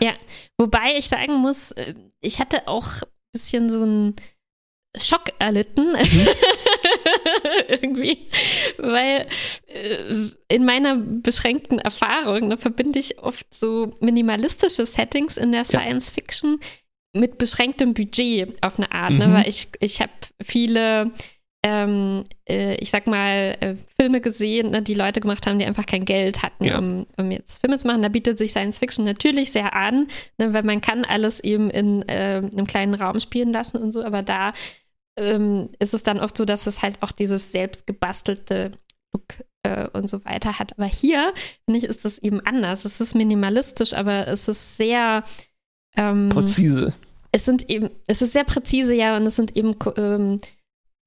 Ja, 0.00 0.12
wobei 0.58 0.96
ich 0.96 1.08
sagen 1.08 1.34
muss, 1.34 1.72
äh, 1.72 1.94
ich 2.20 2.40
hatte 2.40 2.66
auch 2.66 2.86
ein 3.02 3.08
bisschen 3.32 3.70
so 3.70 3.82
einen 3.82 4.16
Schock 4.96 5.24
erlitten. 5.38 5.92
Mhm. 5.92 6.28
Irgendwie, 7.68 8.28
weil 8.78 9.26
äh, 9.66 10.28
in 10.48 10.64
meiner 10.64 10.96
beschränkten 10.96 11.78
Erfahrung 11.78 12.48
ne, 12.48 12.56
verbinde 12.56 12.98
ich 12.98 13.18
oft 13.18 13.52
so 13.54 13.96
minimalistische 14.00 14.86
Settings 14.86 15.36
in 15.36 15.52
der 15.52 15.64
Science 15.64 16.10
Fiction 16.10 16.60
mit 17.12 17.38
beschränktem 17.38 17.94
Budget 17.94 18.62
auf 18.62 18.78
eine 18.78 18.92
Art, 18.92 19.12
ne? 19.12 19.28
Mhm. 19.28 19.32
weil 19.34 19.48
ich, 19.48 19.68
ich 19.80 20.00
habe 20.00 20.12
viele 20.42 21.10
ähm, 21.62 22.24
äh, 22.48 22.76
ich 22.76 22.90
sag 22.90 23.06
mal, 23.06 23.54
äh, 23.60 23.74
Filme 24.00 24.20
gesehen, 24.22 24.70
ne, 24.70 24.80
die 24.80 24.94
Leute 24.94 25.20
gemacht 25.20 25.46
haben, 25.46 25.58
die 25.58 25.66
einfach 25.66 25.84
kein 25.84 26.06
Geld 26.06 26.42
hatten, 26.42 26.64
Ja. 26.64 26.78
um, 26.78 27.06
um 27.18 27.30
jetzt 27.30 27.60
Filme 27.60 27.76
zu 27.76 27.86
machen. 27.86 28.00
Da 28.00 28.08
bietet 28.08 28.38
sich 28.38 28.52
Science 28.52 28.78
Fiction 28.78 29.04
natürlich 29.04 29.52
sehr 29.52 29.76
an, 29.76 30.08
ne, 30.38 30.54
weil 30.54 30.62
man 30.62 30.80
kann 30.80 31.04
alles 31.04 31.40
eben 31.40 31.68
in 31.68 32.02
äh, 32.08 32.40
einem 32.42 32.66
kleinen 32.66 32.94
Raum 32.94 33.20
spielen 33.20 33.52
lassen 33.52 33.76
und 33.76 33.92
so, 33.92 34.02
aber 34.02 34.22
da 34.22 34.54
ähm, 35.20 35.68
ist 35.78 35.94
es 35.94 36.02
dann 36.02 36.18
oft 36.18 36.36
so, 36.36 36.44
dass 36.44 36.66
es 36.66 36.82
halt 36.82 37.02
auch 37.02 37.12
dieses 37.12 37.52
selbstgebastelte 37.52 38.72
Look 39.12 39.44
äh, 39.62 39.88
und 39.92 40.08
so 40.08 40.24
weiter 40.24 40.58
hat. 40.58 40.72
Aber 40.78 40.86
hier, 40.86 41.32
finde 41.64 41.78
ich, 41.78 41.84
ist 41.84 42.04
es 42.04 42.18
eben 42.18 42.40
anders. 42.40 42.84
Es 42.84 43.00
ist 43.00 43.14
minimalistisch, 43.14 43.92
aber 43.94 44.26
es 44.28 44.48
ist 44.48 44.76
sehr 44.76 45.24
ähm, 45.96 46.28
Präzise. 46.30 46.94
Es 47.32 47.44
sind 47.44 47.68
eben, 47.70 47.90
es 48.06 48.22
ist 48.22 48.32
sehr 48.32 48.44
präzise, 48.44 48.94
ja, 48.94 49.16
und 49.16 49.26
es 49.26 49.36
sind 49.36 49.56
eben 49.56 49.76
ähm, 49.96 50.40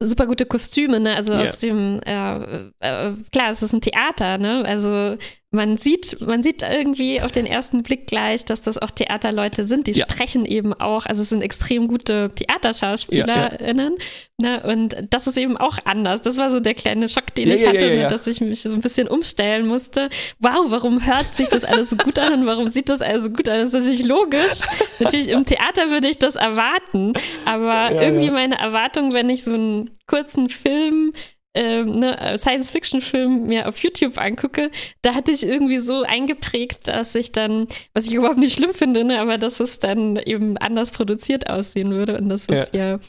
super 0.01 0.25
gute 0.27 0.45
Kostüme, 0.45 0.99
ne? 0.99 1.15
Also 1.15 1.33
Ja. 1.33 1.43
aus 1.43 1.59
dem, 1.59 1.99
äh, 2.05 2.67
äh, 2.79 3.13
klar, 3.31 3.51
es 3.51 3.61
ist 3.61 3.73
ein 3.73 3.81
Theater, 3.81 4.37
ne? 4.37 4.63
Also 4.65 5.17
man 5.53 5.77
sieht, 5.77 6.19
man 6.19 6.41
sieht 6.41 6.63
irgendwie 6.63 7.21
auf 7.21 7.31
den 7.31 7.45
ersten 7.45 7.83
Blick 7.83 8.07
gleich, 8.07 8.43
dass 8.43 8.63
das 8.63 8.79
auch 8.79 8.89
Theaterleute 8.89 9.65
sind. 9.65 9.85
Die 9.85 9.91
Ja. 9.91 10.05
sprechen 10.09 10.45
eben 10.45 10.73
auch, 10.73 11.05
also 11.05 11.21
es 11.21 11.29
sind 11.29 11.43
extrem 11.43 11.87
gute 11.87 12.31
TheaterschauspielerInnen. 12.33 13.95
Ne? 14.39 14.63
Und 14.63 14.95
das 15.11 15.27
ist 15.27 15.37
eben 15.37 15.55
auch 15.57 15.77
anders. 15.85 16.21
Das 16.21 16.37
war 16.37 16.49
so 16.49 16.59
der 16.59 16.73
kleine 16.73 17.07
Schock, 17.07 17.35
den 17.35 17.47
Ja, 17.49 17.55
ich 17.55 17.61
ja, 17.61 17.67
hatte, 17.69 17.79
ja, 17.79 17.85
ja, 17.85 17.95
ne? 17.95 18.01
ja. 18.01 18.07
dass 18.09 18.25
ich 18.25 18.41
mich 18.41 18.63
so 18.63 18.73
ein 18.73 18.81
bisschen 18.81 19.07
umstellen 19.07 19.67
musste. 19.67 20.09
Wow, 20.39 20.65
warum 20.69 21.05
hört 21.05 21.35
sich 21.35 21.49
das 21.49 21.63
alles 21.63 21.91
so 21.91 21.97
gut 21.97 22.17
an 22.17 22.33
und 22.33 22.45
warum 22.47 22.67
sieht 22.67 22.89
das 22.89 23.01
alles 23.01 23.23
so 23.25 23.29
gut 23.29 23.47
an? 23.47 23.59
Das 23.59 23.67
ist 23.67 23.73
natürlich 23.73 24.05
logisch. 24.05 24.61
natürlich 24.99 25.27
im 25.29 25.45
Theater 25.45 25.91
würde 25.91 26.07
ich 26.07 26.17
das 26.17 26.35
erwarten, 26.35 27.13
aber 27.45 27.91
Ja, 27.93 28.01
irgendwie 28.01 28.25
ja. 28.25 28.31
meine 28.31 28.57
Erwartung, 28.57 29.13
wenn 29.13 29.29
ich 29.29 29.43
so 29.43 29.53
einen 29.53 29.91
kurzen 30.07 30.49
Film 30.49 31.13
ähm, 31.55 31.91
ne, 31.91 32.35
Science-Fiction-Film 32.37 33.45
mir 33.45 33.67
auf 33.67 33.79
YouTube 33.79 34.17
angucke, 34.17 34.71
da 35.01 35.13
hatte 35.13 35.31
ich 35.31 35.43
irgendwie 35.43 35.79
so 35.79 36.01
eingeprägt, 36.01 36.87
dass 36.87 37.13
ich 37.15 37.31
dann, 37.31 37.67
was 37.93 38.07
ich 38.07 38.15
überhaupt 38.15 38.39
nicht 38.39 38.55
schlimm 38.55 38.73
finde, 38.73 39.03
ne, 39.03 39.19
aber 39.19 39.37
dass 39.37 39.59
es 39.59 39.79
dann 39.79 40.17
eben 40.17 40.57
anders 40.57 40.91
produziert 40.91 41.49
aussehen 41.49 41.91
würde 41.91 42.17
und 42.17 42.29
das 42.29 42.45
ist 42.45 42.73
ja, 42.73 42.99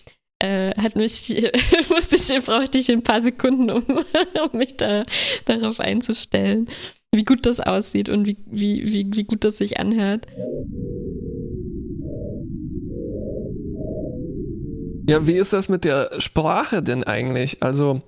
äh, 0.41 0.75
hat 0.77 0.97
mich, 0.97 1.29
musste 1.89 2.17
ich, 2.17 2.45
brauchte 2.45 2.79
ich 2.79 2.91
ein 2.91 3.03
paar 3.03 3.23
Sekunden, 3.23 3.71
um, 3.71 3.85
um 4.53 4.59
mich 4.59 4.77
da 4.77 5.05
darauf 5.47 5.81
einzustellen, 5.81 6.69
wie 7.13 7.25
gut 7.25 7.47
das 7.47 7.61
aussieht 7.61 8.09
und 8.09 8.27
wie, 8.27 8.37
wie, 8.47 8.93
wie, 8.93 9.07
wie 9.13 9.25
gut 9.25 9.45
das 9.45 9.59
sich 9.59 9.79
anhört. 9.79 10.27
Ja, 15.07 15.27
wie 15.27 15.35
ist 15.35 15.53
das 15.53 15.69
mit 15.69 15.85
der 15.85 16.11
Sprache 16.19 16.83
denn 16.83 17.05
eigentlich? 17.05 17.63
Also, 17.63 18.03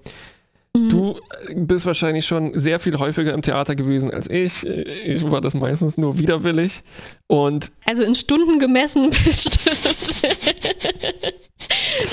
Mhm. 0.76 0.88
du 0.90 1.16
bist 1.54 1.86
wahrscheinlich 1.86 2.26
schon 2.26 2.58
sehr 2.60 2.78
viel 2.80 2.98
häufiger 2.98 3.32
im 3.32 3.40
Theater 3.40 3.74
gewesen 3.74 4.10
als 4.12 4.28
ich. 4.28 4.62
Ich 4.66 5.30
war 5.30 5.40
das 5.40 5.54
meistens 5.54 5.96
nur 5.96 6.18
widerwillig. 6.18 6.82
Und 7.28 7.70
Also 7.86 8.02
in 8.04 8.14
Stunden 8.14 8.58
gemessen 8.58 9.08
bestimmt. 9.24 10.20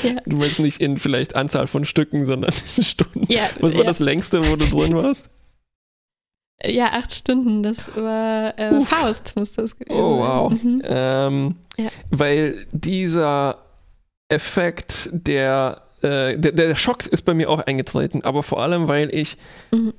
ja. 0.04 0.16
du 0.26 0.38
meinst 0.38 0.60
nicht 0.60 0.80
in 0.82 0.98
vielleicht 0.98 1.36
Anzahl 1.36 1.68
von 1.68 1.86
Stücken, 1.86 2.26
sondern 2.26 2.54
in 2.78 2.84
Stunden. 2.84 3.26
Ja, 3.32 3.50
Was 3.60 3.74
war 3.74 3.82
ja. 3.82 3.86
das 3.88 4.00
längste, 4.00 4.50
wo 4.50 4.56
du 4.56 4.66
drin 4.68 4.96
warst? 4.96 5.30
Ja, 6.64 6.94
acht 6.94 7.14
Stunden. 7.14 7.64
Das 7.64 7.78
war 7.96 8.58
äh, 8.58 8.82
Faust, 8.84 9.34
muss 9.38 9.52
das 9.52 9.76
gewesen 9.78 9.94
Oh, 10.00 10.20
wow. 10.20 10.52
sein. 10.54 10.60
Mhm. 10.76 10.82
Ähm, 10.86 11.56
Ja. 11.78 11.90
Weil 12.12 12.66
dieser 12.72 13.58
Effekt, 14.30 15.10
der, 15.12 15.82
äh, 16.02 16.38
der, 16.38 16.52
der 16.54 16.76
Schock 16.76 17.06
ist 17.08 17.24
bei 17.24 17.34
mir 17.34 17.50
auch 17.50 17.60
eingetreten, 17.60 18.22
aber 18.24 18.44
vor 18.44 18.62
allem, 18.62 18.88
weil 18.88 19.14
ich 19.14 19.38
Mhm. 19.72 19.94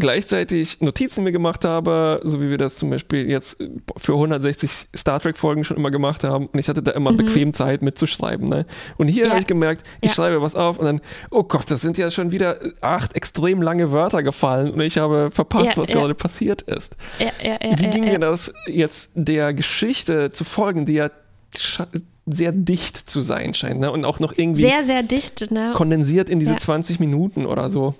gleichzeitig 0.00 0.80
Notizen 0.80 1.22
mir 1.22 1.32
gemacht 1.32 1.64
habe, 1.66 2.20
so 2.24 2.40
wie 2.40 2.48
wir 2.48 2.56
das 2.56 2.76
zum 2.76 2.88
Beispiel 2.88 3.28
jetzt 3.30 3.62
für 3.98 4.14
160 4.16 4.88
Star 4.96 5.20
Trek-Folgen 5.20 5.64
schon 5.64 5.76
immer 5.76 5.90
gemacht 5.90 6.24
haben. 6.24 6.46
Und 6.46 6.58
ich 6.58 6.68
hatte 6.70 6.82
da 6.82 6.92
immer 6.92 7.12
Mhm. 7.12 7.18
bequem 7.18 7.52
Zeit 7.52 7.82
mitzuschreiben. 7.82 8.48
Ne? 8.48 8.64
Und 8.96 9.08
hier 9.08 9.24
Ja. 9.24 9.30
habe 9.30 9.40
ich 9.40 9.46
gemerkt, 9.46 9.86
ich 10.00 10.08
Ja. 10.10 10.14
schreibe 10.14 10.40
was 10.40 10.54
auf 10.54 10.78
und 10.78 10.86
dann, 10.86 11.00
oh 11.30 11.42
Gott, 11.44 11.70
das 11.70 11.82
sind 11.82 11.98
ja 11.98 12.10
schon 12.10 12.32
wieder 12.32 12.58
acht 12.80 13.14
extrem 13.14 13.60
lange 13.60 13.92
Wörter 13.92 14.22
gefallen 14.22 14.70
und 14.72 14.80
ich 14.80 14.96
habe 14.96 15.30
verpasst, 15.30 15.76
Ja, 15.76 15.82
was 15.82 15.88
gerade 15.88 16.14
passiert 16.14 16.62
ist. 16.62 16.96
Wie 17.18 17.90
ging 17.90 18.06
dir 18.06 18.18
das 18.18 18.52
jetzt 18.66 19.10
der 19.14 19.52
Geschichte 19.52 20.30
zu 20.30 20.44
folgen, 20.44 20.86
die 20.86 20.94
ja 20.94 21.10
sehr 22.26 22.52
dicht 22.52 22.96
zu 22.96 23.20
sein 23.20 23.52
scheint 23.54 23.80
ne? 23.80 23.90
und 23.90 24.04
auch 24.04 24.20
noch 24.20 24.32
irgendwie 24.36 24.62
Sehr, 24.62 24.84
sehr 24.84 25.02
dicht, 25.02 25.50
ne? 25.50 25.72
kondensiert 25.74 26.28
in 26.28 26.38
diese 26.38 26.52
Ja. 26.52 26.58
20 26.58 27.00
Minuten 27.00 27.46
oder 27.46 27.68
so. 27.70 27.94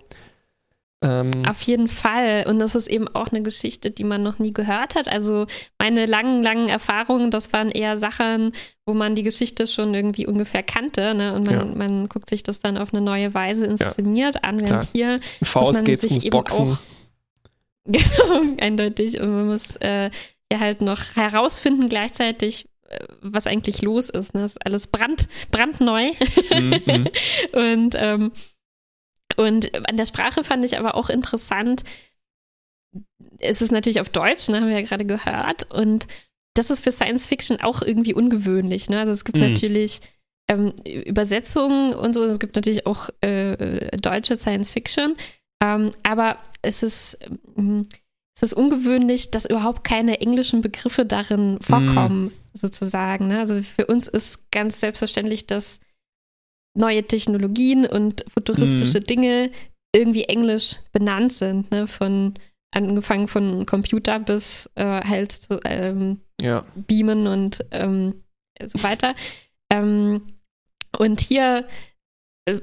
Ähm, 1.05 1.33
Auf 1.49 1.61
jeden 1.63 1.89
Fall. 1.89 2.45
Und 2.49 2.61
das 2.61 2.77
ist 2.77 2.87
eben 2.87 3.09
auch 3.09 3.29
eine 3.33 3.43
Geschichte, 3.43 3.91
die 3.91 4.05
man 4.05 4.23
noch 4.23 4.39
nie 4.39 4.53
gehört 4.53 4.95
hat. 4.95 5.09
Also 5.09 5.47
meine 5.77 6.07
langen, 6.07 6.45
langen 6.45 6.69
Erfahrungen, 6.69 7.33
das 7.33 7.53
waren 7.53 7.71
eher 7.71 7.97
Sachen, 7.97 8.53
wo 8.87 8.95
man 8.95 9.17
die 9.17 9.25
Geschichte 9.25 9.67
schon 9.67 9.93
irgendwie 9.95 10.29
ungefähr 10.29 10.63
kannte. 10.63 11.13
Ne? 11.15 11.35
Und 11.35 11.47
man, 11.47 11.55
Ja. 11.57 11.65
man 11.65 12.09
guckt 12.09 12.31
sich 12.31 12.45
das 12.45 12.61
dann 12.61 12.79
auf 12.79 12.95
eine 12.95 13.01
neue 13.03 13.35
Weise 13.35 13.67
inszeniert 13.67 14.45
an, 14.45 14.59
klar. 14.59 14.71
während 14.71 14.85
hier 14.93 15.15
in 15.15 15.21
muss 15.41 15.49
Faust 15.49 15.73
man 15.73 15.85
geht 15.85 15.95
es 15.97 16.01
sich 16.03 16.11
ums 16.13 16.25
eben 16.25 16.31
Boxen. 16.39 16.69
auch 16.71 16.77
Genau, 17.85 18.55
eindeutig. 18.61 19.19
Und 19.21 19.31
man 19.35 19.47
muss 19.49 19.75
äh, 19.81 20.09
ja 20.53 20.61
halt 20.61 20.83
noch 20.83 21.17
herausfinden 21.17 21.89
gleichzeitig, 21.89 22.67
was 23.21 23.47
eigentlich 23.47 23.83
los 23.83 24.09
ist. 24.09 24.35
Ne? 24.35 24.43
Das 24.43 24.53
ist 24.53 24.67
alles 24.67 24.87
brand, 24.87 25.29
brandneu. 25.51 26.13
Mhm, 26.53 26.81
mhm. 26.87 27.09
und, 27.53 27.95
ähm, 27.97 28.33
und 29.37 29.89
an 29.89 29.97
der 29.97 30.07
Sprache 30.07 30.45
fand 30.45 30.65
ich 30.65 30.79
aber 30.79 30.95
auch 30.95 31.09
interessant, 31.11 31.85
es 33.39 33.63
ist 33.63 33.73
natürlich 33.73 34.01
auf 34.01 34.11
Deutsch, 34.11 34.49
ne, 34.49 34.61
haben 34.61 34.69
wir 34.69 34.79
ja 34.79 34.87
gerade 34.87 35.07
gehört. 35.07 35.71
Und 35.73 36.07
das 36.55 36.71
ist 36.71 36.85
für 36.85 36.93
Science 36.93 37.27
Fiction 37.27 37.61
auch 37.61 37.83
irgendwie 37.83 38.15
ungewöhnlich. 38.15 38.91
Ne? 38.91 38.99
Also 39.01 39.13
es 39.13 39.25
gibt 39.25 39.39
Mhm. 39.39 39.53
natürlich 39.53 40.01
ähm, 40.49 40.73
Übersetzungen 40.85 41.95
und 41.95 42.15
so, 42.15 42.25
es 42.25 42.39
gibt 42.39 42.57
natürlich 42.57 42.87
auch 42.87 43.09
äh, 43.21 43.97
deutsche 43.97 44.37
Science 44.37 44.73
Fiction. 44.73 45.17
Ähm, 45.63 45.93
aber 46.03 46.39
es 46.61 46.83
ist, 46.83 47.19
ähm, 47.57 47.89
es 48.35 48.43
ist 48.43 48.55
ungewöhnlich, 48.55 49.31
dass 49.31 49.45
überhaupt 49.45 49.85
keine 49.85 50.21
englischen 50.21 50.63
Begriffe 50.63 51.05
darin 51.05 51.59
vorkommen, 51.61 52.33
sozusagen. 52.55 53.29
Ne? 53.29 53.39
Also 53.39 53.63
für 53.63 53.87
uns 53.87 54.09
ist 54.09 54.51
ganz 54.51 54.81
selbstverständlich, 54.81 55.47
dass 55.47 55.81
neue 56.75 57.03
Technologien 57.03 57.87
und 57.87 58.25
futuristische 58.33 59.01
Dinge 59.01 59.51
irgendwie 59.95 60.25
englisch 60.25 60.77
benannt 60.93 61.35
sind, 61.35 61.71
ne? 61.71 61.87
Von 61.87 62.35
angefangen 62.75 63.29
von 63.29 63.67
Computer 63.67 64.19
bis 64.19 64.71
äh, 64.77 65.03
halt 65.05 65.33
so 65.33 65.61
ähm, 65.65 66.21
Ja. 66.41 66.65
Beamen 66.75 67.27
und 67.27 67.65
ähm, 67.71 68.15
so 68.65 68.83
weiter. 68.83 69.15
Ähm, 69.71 70.23
und 70.99 71.21
hier 71.21 71.69
äh, 72.47 72.61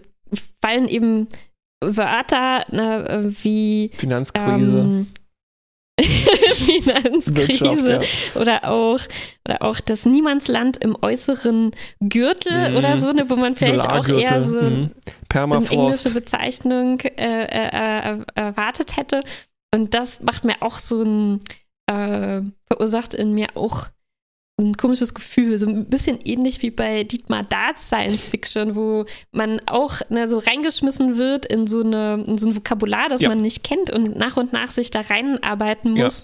fallen 0.61 0.87
eben 0.87 1.27
Wörter 1.81 2.65
ne, 2.71 3.33
wie 3.43 3.91
Finanzkrise. 3.97 5.05
Finanzkrise 6.55 8.01
ja. 8.01 8.41
oder 8.41 8.69
auch 8.69 8.99
oder 9.45 9.61
auch 9.61 9.79
das 9.79 10.05
Niemandsland 10.05 10.77
im 10.77 10.95
äußeren 11.01 11.71
Gürtel 11.99 12.69
Mhm. 12.69 12.77
oder 12.77 12.97
so, 12.97 13.11
ne, 13.11 13.29
wo 13.29 13.35
man 13.35 13.55
vielleicht 13.55 13.87
auch 13.87 14.07
eher 14.07 14.41
so 14.41 14.61
mhm. 14.61 14.91
eine 15.33 15.69
englische. 15.69 16.11
Bezeichnung 16.11 16.99
äh, 17.01 17.13
äh, 17.15 18.13
äh, 18.13 18.25
erwartet 18.35 18.97
hätte. 18.97 19.21
Und 19.73 19.93
das 19.93 20.21
macht 20.21 20.45
mir 20.45 20.55
auch 20.61 20.79
so 20.79 21.03
ein, 21.03 21.41
äh, 21.87 22.41
verursacht 22.67 23.13
in 23.13 23.33
mir 23.33 23.49
auch 23.55 23.87
ein 24.59 24.77
komisches 24.77 25.13
Gefühl, 25.13 25.57
so 25.57 25.67
ein 25.67 25.85
bisschen 25.85 26.19
ähnlich 26.23 26.61
wie 26.61 26.71
bei 26.71 27.03
Dietmar 27.03 27.43
Darts 27.43 27.87
Science 27.87 28.25
Fiction, 28.25 28.75
wo 28.75 29.05
man 29.31 29.61
auch 29.67 30.01
ne, 30.09 30.27
so 30.27 30.37
reingeschmissen 30.37 31.17
wird 31.17 31.45
in 31.45 31.67
so, 31.67 31.81
eine, 31.81 32.23
in 32.27 32.37
so 32.37 32.47
ein 32.49 32.55
Vokabular, 32.55 33.09
das 33.09 33.21
Ja. 33.21 33.29
man 33.29 33.41
nicht 33.41 33.63
kennt 33.63 33.89
und 33.89 34.15
nach 34.17 34.37
und 34.37 34.53
nach 34.53 34.71
sich 34.71 34.91
da 34.91 35.01
reinarbeiten 35.01 35.95
Ja. 35.95 36.05
muss. 36.05 36.23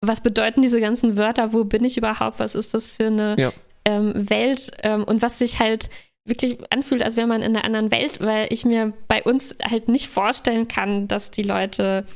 Was 0.00 0.22
bedeuten 0.22 0.60
diese 0.62 0.80
ganzen 0.80 1.16
Wörter? 1.16 1.52
Wo 1.52 1.64
bin 1.64 1.84
ich 1.84 1.96
überhaupt? 1.96 2.38
Was 2.38 2.54
ist 2.54 2.74
das 2.74 2.88
für 2.90 3.06
eine 3.06 3.36
Ja. 3.38 3.52
ähm, 3.84 4.12
Welt? 4.28 4.70
Ähm, 4.82 5.02
und 5.04 5.22
was 5.22 5.38
sich 5.38 5.58
halt 5.60 5.88
wirklich 6.26 6.58
anfühlt, 6.70 7.02
als 7.02 7.16
wäre 7.16 7.26
man 7.26 7.42
in 7.42 7.54
einer 7.56 7.64
anderen 7.64 7.90
Welt, 7.90 8.20
weil 8.20 8.46
ich 8.50 8.64
mir 8.64 8.92
bei 9.08 9.22
uns 9.22 9.54
halt 9.62 9.88
nicht 9.88 10.08
vorstellen 10.08 10.68
kann, 10.68 11.06
dass 11.08 11.30
die 11.30 11.42
Leute 11.42 12.06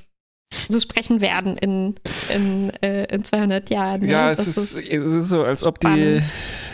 so 0.69 0.81
sprechen 0.81 1.21
werden 1.21 1.57
in, 1.57 1.95
in, 2.35 2.71
äh, 2.83 3.05
in 3.05 3.25
200 3.25 3.71
Jahren. 3.71 4.01
ne? 4.03 4.11
Ja, 4.11 4.31
es 4.31 4.39
Das 4.39 4.49
ist, 4.57 4.77
es 4.77 4.83
ist 5.13 5.29
so, 5.29 5.43
als 5.45 5.65
ob 5.65 5.79
die, 5.81 6.21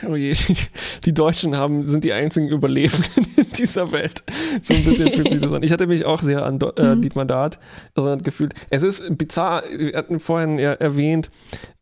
oh 0.08 0.16
je, 0.16 0.34
die 1.04 1.12
Deutschen 1.14 1.56
haben, 1.56 1.86
sind 1.86 2.04
die 2.04 2.12
einzigen 2.12 2.48
Überlebenden 2.48 3.26
in 3.36 3.50
dieser 3.52 3.92
Welt. 3.92 4.22
So 4.62 4.74
ein 4.74 4.84
bisschen 4.84 5.10
fühlt 5.10 5.28
sich 5.30 5.40
das 5.40 5.52
an. 5.52 5.62
Ich 5.62 5.72
hatte 5.72 5.86
mich 5.86 6.04
auch 6.04 6.22
sehr 6.22 6.44
an 6.44 6.58
Do 6.58 6.70
äh, 6.76 6.94
Mhm. 6.94 7.02
Dietmar 7.02 7.24
Dart 7.24 7.58
erinnert 7.96 8.24
gefühlt. 8.24 8.54
Es 8.70 8.82
ist 8.82 9.16
bizarr, 9.18 9.62
wir 9.76 9.96
hatten 9.96 10.20
vorhin 10.20 10.58
ja 10.58 10.72
erwähnt, 10.74 11.30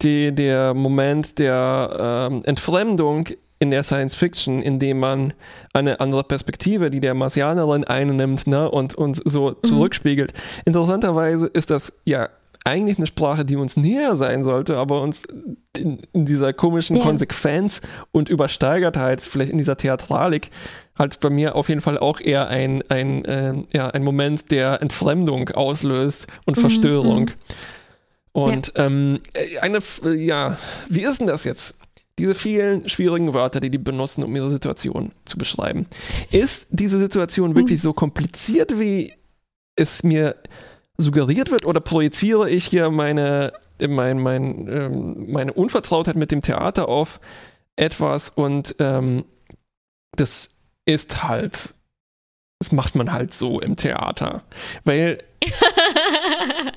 die, 0.03 0.33
der 0.35 0.75
Moment 0.75 1.39
der 1.39 2.29
ähm, 2.31 2.43
Entfremdung 2.45 3.29
in 3.63 3.71
der 3.71 3.85
Science 3.85 4.17
Fiction, 4.17 4.61
in 4.61 4.81
dem 4.81 4.99
man 4.99 5.35
eine 5.73 6.01
andere 6.01 6.25
Perspektive, 6.25 6.91
die 6.91 6.99
der 6.99 7.15
Marsianerin 7.15 7.85
einnimmt 7.85 8.49
ne, 8.49 8.69
und 8.69 8.97
uns 8.97 9.19
so 9.25 9.53
zurückspiegelt. 9.53 10.33
Interessanterweise 10.65 11.47
ist 11.47 11.71
das 11.71 11.93
ja 12.05 12.29
eigentlich 12.65 12.99
eine 12.99 13.07
Sprache, 13.07 13.45
die 13.45 13.55
uns 13.55 13.77
näher 13.77 14.17
sein 14.17 14.43
sollte, 14.43 14.77
aber 14.79 15.01
uns 15.01 15.23
in, 15.77 16.01
in 16.13 16.27
dieser 16.27 16.53
komischen 16.53 16.97
Ja. 16.97 17.03
Konsequenz 17.05 17.81
und 18.11 18.29
Übersteigertheit, 18.29 19.21
vielleicht 19.21 19.53
in 19.53 19.59
dieser 19.59 19.77
Theatralik, 19.77 20.51
halt 20.99 21.21
bei 21.21 21.31
mir 21.31 21.55
auf 21.55 21.69
jeden 21.69 21.81
Fall 21.81 21.99
auch 21.99 22.21
eher 22.21 22.49
ein, 22.49 22.83
ein, 22.89 23.25
äh, 23.25 23.55
ja, 23.73 23.89
ein 23.91 24.03
Moment 24.03 24.51
der 24.51 24.83
Entfremdung 24.83 25.51
auslöst 25.51 26.27
und 26.47 26.57
Mhm, 26.57 26.61
Verstörung. 26.61 27.21
mhm. 27.21 27.31
Und 28.33 28.73
ähm, 28.77 29.21
äh, 29.35 29.59
eine, 29.61 29.79
ja, 30.17 30.57
wie 30.89 31.03
ist 31.03 31.21
denn 31.21 31.29
das 31.29 31.45
jetzt? 31.45 31.77
Diese 32.19 32.35
vielen 32.35 32.89
schwierigen 32.89 33.33
Wörter, 33.33 33.61
die 33.61 33.71
die 33.71 33.79
benutzen, 33.79 34.23
um 34.23 34.37
ihre 34.37 34.51
Situation 34.51 35.13
zu 35.25 35.39
beschreiben. 35.39 35.87
Ist 36.31 36.67
diese 36.71 36.99
Situation 36.99 37.57
wirklich 37.57 37.81
so 37.81 37.93
kompliziert, 37.93 38.79
wie 38.79 39.15
es 39.77 40.03
mir 40.03 40.37
suggeriert 40.99 41.51
wird, 41.51 41.65
oder 41.65 41.81
projiziere 41.81 42.51
ich 42.51 42.67
hier 42.67 42.91
meine, 42.91 43.55
mein, 43.81 44.21
mein, 44.21 44.69
ähm, 44.69 45.33
meine 45.33 45.55
Unvertrautheit 45.55 46.17
mit 46.17 46.31
dem 46.31 46.43
Theater 46.43 46.89
auf 46.89 47.19
etwas 47.77 48.29
und 48.29 48.77
ähm, 48.79 49.25
das 50.17 50.51
ist 50.85 51.23
halt, 51.23 51.75
das 52.59 52.73
macht 52.73 52.95
man 52.95 53.13
halt 53.13 53.33
so 53.33 53.61
im 53.61 53.77
Theater. 53.77 54.43
Weil 54.85 55.19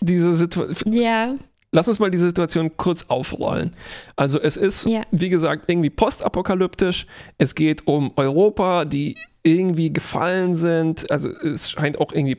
diese 0.00 0.34
Situation, 0.34 0.92
ja, 0.92 1.36
Lass 1.76 1.88
uns 1.88 1.98
mal 1.98 2.10
die 2.10 2.16
Situation 2.16 2.74
kurz 2.78 3.04
aufrollen. 3.08 3.76
Also 4.16 4.40
es 4.40 4.56
ist, 4.56 4.86
Ja. 4.86 5.02
wie 5.10 5.28
gesagt, 5.28 5.68
irgendwie 5.68 5.90
postapokalyptisch. 5.90 7.06
Es 7.36 7.54
geht 7.54 7.86
um 7.86 8.12
Europa, 8.16 8.86
die 8.86 9.14
irgendwie 9.42 9.92
gefallen 9.92 10.54
sind. 10.54 11.10
Also 11.10 11.28
es 11.28 11.70
scheint 11.70 12.00
auch 12.00 12.12
irgendwie 12.12 12.34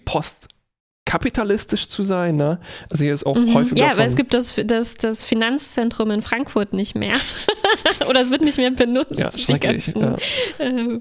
postkapitalistisch 1.05 1.87
zu 1.87 2.01
sein. 2.03 2.35
Ne? 2.35 2.59
Also 2.91 3.03
hier 3.03 3.13
ist 3.13 3.25
auch 3.27 3.35
Mhm. 3.35 3.53
häufiger 3.53 3.81
Ja, 3.85 3.93
von, 3.93 4.03
es 4.05 4.15
gibt 4.15 4.33
das, 4.33 4.55
das, 4.65 4.95
das 4.95 5.23
Finanzzentrum 5.23 6.09
in 6.09 6.21
Frankfurt 6.23 6.73
nicht 6.73 6.95
mehr. 6.95 7.13
Oder 8.09 8.21
es 8.21 8.31
wird 8.31 8.41
nicht 8.41 8.57
mehr 8.57 8.71
benutzt. 8.71 9.19
ja, 9.19 9.31
schrecklich. 9.31 9.93
Ja. 9.95 10.15
äh, 10.57 10.99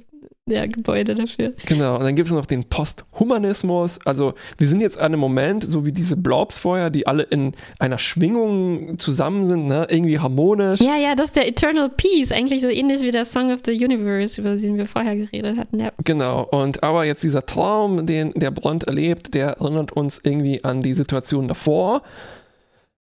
ja, 0.49 0.67
Gebäude 0.67 1.17
dafür. 1.17 1.51
Genau, 1.67 1.97
und 1.97 2.05
dann 2.05 2.15
gibt 2.15 2.29
es 2.29 2.35
noch 2.35 2.47
den 2.47 2.65
Posthumanismus. 2.65 3.99
Also 4.07 4.35
wir 4.59 4.69
sind 4.69 4.81
jetzt 4.81 4.97
an 4.97 5.07
einem 5.07 5.21
Moment, 5.21 5.65
so 5.69 5.85
wie 5.85 5.91
diese 5.91 6.17
Blobs 6.17 6.61
vorher, 6.61 6.91
die 6.91 7.07
alle 7.07 7.25
in 7.25 7.53
einer 7.81 7.99
Schwingung 7.99 8.97
zusammen 8.99 9.49
sind, 9.49 9.67
ne? 9.67 9.89
irgendwie 9.91 10.21
harmonisch. 10.21 10.81
Ja, 10.81 10.97
ja, 10.97 11.17
das 11.17 11.27
ist 11.27 11.37
der 11.37 11.49
Eternal 11.49 11.89
Peace. 11.89 12.31
Eigentlich 12.31 12.63
so 12.63 12.69
ähnlich 12.69 13.03
wie 13.03 13.11
der 13.11 13.25
Song 13.25 13.53
of 13.53 13.61
the 13.65 13.73
Universe, 13.73 14.41
über 14.41 14.55
den 14.55 14.77
wir 14.77 14.87
vorher 14.87 15.17
geredet 15.17 15.59
hatten. 15.59 15.81
Ja. 15.81 15.91
Genau, 16.05 16.45
und 16.45 16.83
aber 16.85 17.05
jetzt 17.05 17.25
dieser 17.25 17.45
Traum, 17.45 18.07
den 18.07 18.33
der 18.35 18.53
Bront 18.53 18.85
erlebt, 18.85 19.35
der 19.35 19.49
erinnert 19.59 19.93
uns 19.93 20.21
irgendwie 20.23 20.63
an 20.63 20.81
die 20.81 20.95
Situation 20.95 21.49
davor. 21.49 22.03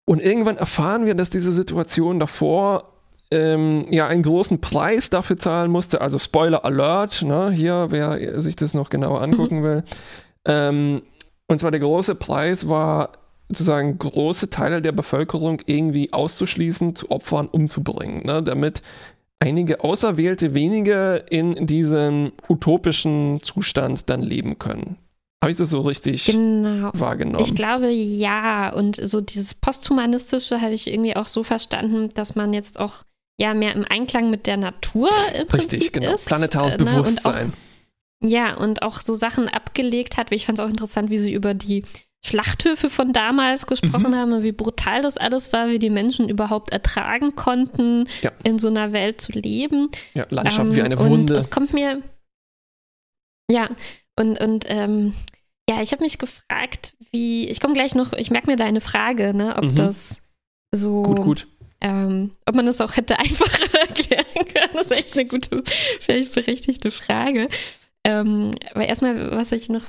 Und 0.04 0.20
irgendwann 0.20 0.58
erfahren 0.58 1.06
wir, 1.06 1.14
dass 1.14 1.30
diese 1.30 1.52
Situation 1.52 2.18
davor 2.18 2.99
ähm, 3.30 3.86
ja 3.90 4.06
einen 4.06 4.22
großen 4.22 4.60
Preis 4.60 5.10
dafür 5.10 5.36
zahlen 5.38 5.70
musste. 5.70 6.00
Also 6.00 6.18
Spoiler 6.18 6.64
Alert, 6.64 7.22
ne? 7.22 7.50
hier, 7.50 7.86
wer 7.90 8.40
sich 8.40 8.56
das 8.56 8.74
noch 8.74 8.90
genauer 8.90 9.22
angucken 9.22 9.62
will. 9.62 9.84
Ähm, 10.44 11.02
und 11.46 11.58
zwar 11.60 11.70
der 11.70 11.80
große 11.80 12.14
Preis 12.14 12.68
war 12.68 13.12
sozusagen 13.48 13.98
große 13.98 14.50
Teile 14.50 14.80
der 14.80 14.92
Bevölkerung 14.92 15.60
irgendwie 15.66 16.12
auszuschließen, 16.12 16.94
zu 16.94 17.10
Opfern, 17.10 17.48
umzubringen, 17.48 18.24
ne? 18.24 18.42
damit 18.42 18.82
einige 19.40 19.82
auserwählte 19.82 20.54
wenige 20.54 21.24
in 21.30 21.66
diesem 21.66 22.32
utopischen 22.48 23.40
Zustand 23.42 24.08
dann 24.08 24.22
leben 24.22 24.58
können. 24.58 24.96
Habe 25.42 25.52
ich 25.52 25.56
das 25.58 25.70
so 25.70 25.80
richtig 25.80 26.26
Genau. 26.26 26.90
wahrgenommen? 26.92 27.42
Ich 27.44 27.54
glaube, 27.54 27.88
ja. 27.88 28.72
Und 28.74 28.96
so 28.96 29.22
dieses 29.22 29.54
Posthumanistische 29.54 30.60
habe 30.60 30.74
ich 30.74 30.86
irgendwie 30.86 31.16
auch 31.16 31.26
so 31.26 31.42
verstanden, 31.42 32.10
dass 32.14 32.36
man 32.36 32.52
jetzt 32.52 32.78
auch 32.78 33.04
ja 33.40 33.54
mehr 33.54 33.74
im 33.74 33.84
Einklang 33.88 34.30
mit 34.30 34.46
der 34.46 34.56
Natur 34.58 35.08
im 35.34 35.46
richtig, 35.48 35.48
Prinzip 35.48 35.92
genau. 35.94 36.14
ist. 36.14 36.26
Planetares 36.26 36.74
äh, 36.74 36.76
ne? 36.76 36.82
Und 36.84 36.88
auch 36.90 37.02
Bewusstsein. 37.02 37.52
Ja, 38.22 38.54
und 38.54 38.82
auch 38.82 39.00
so 39.00 39.14
Sachen 39.14 39.48
abgelegt 39.48 40.16
hat. 40.18 40.30
Ich 40.30 40.44
fand 40.44 40.58
es 40.58 40.64
auch 40.64 40.68
interessant, 40.68 41.10
wie 41.10 41.18
sie 41.18 41.32
über 41.32 41.54
die 41.54 41.84
Schlachthöfe 42.22 42.90
von 42.90 43.14
damals 43.14 43.66
gesprochen 43.66 44.10
Mhm. 44.10 44.16
haben 44.16 44.32
und 44.34 44.42
wie 44.42 44.52
brutal 44.52 45.00
das 45.00 45.16
alles 45.16 45.54
war, 45.54 45.68
wie 45.68 45.78
die 45.78 45.88
Menschen 45.88 46.28
überhaupt 46.28 46.70
ertragen 46.70 47.34
konnten, 47.34 48.06
Ja. 48.20 48.30
in 48.44 48.58
so 48.58 48.68
einer 48.68 48.92
Welt 48.92 49.22
zu 49.22 49.32
leben. 49.32 49.88
Ja, 50.12 50.26
Landschaft 50.28 50.74
wie 50.74 50.80
Ähm, 50.80 50.84
eine 50.84 50.98
und 50.98 51.08
Wunde. 51.08 51.34
Es 51.36 51.48
kommt 51.48 51.72
mir. 51.72 52.02
Ja, 53.50 53.70
und, 54.18 54.38
und 54.38 54.66
ähm, 54.68 55.14
ja, 55.68 55.80
ich 55.80 55.92
habe 55.92 56.02
mich 56.02 56.18
gefragt, 56.18 56.94
wie. 57.10 57.48
Ich 57.48 57.58
komme 57.60 57.72
gleich 57.74 57.94
noch, 57.94 58.12
ich 58.12 58.30
merke 58.30 58.48
mir 58.50 58.56
deine 58.56 58.80
Frage, 58.82 59.32
ne, 59.32 59.56
ob 59.56 59.64
Mhm. 59.64 59.74
das 59.76 60.20
so. 60.74 61.02
Gut, 61.02 61.22
gut. 61.22 61.46
Ähm, 61.82 62.32
ob 62.46 62.54
man 62.54 62.66
das 62.66 62.80
auch 62.80 62.96
hätte 62.96 63.18
einfacher 63.18 63.80
erklären 63.80 64.24
können, 64.34 64.70
das 64.74 64.90
ist 64.90 64.98
echt 64.98 65.14
eine 65.14 65.26
gute, 65.26 65.62
vielleicht 66.00 66.34
berechtigte 66.34 66.90
Frage. 66.90 67.48
Ähm, 68.04 68.54
aber 68.72 68.86
erstmal, 68.86 69.30
was 69.30 69.52
ich 69.52 69.68
noch, 69.68 69.82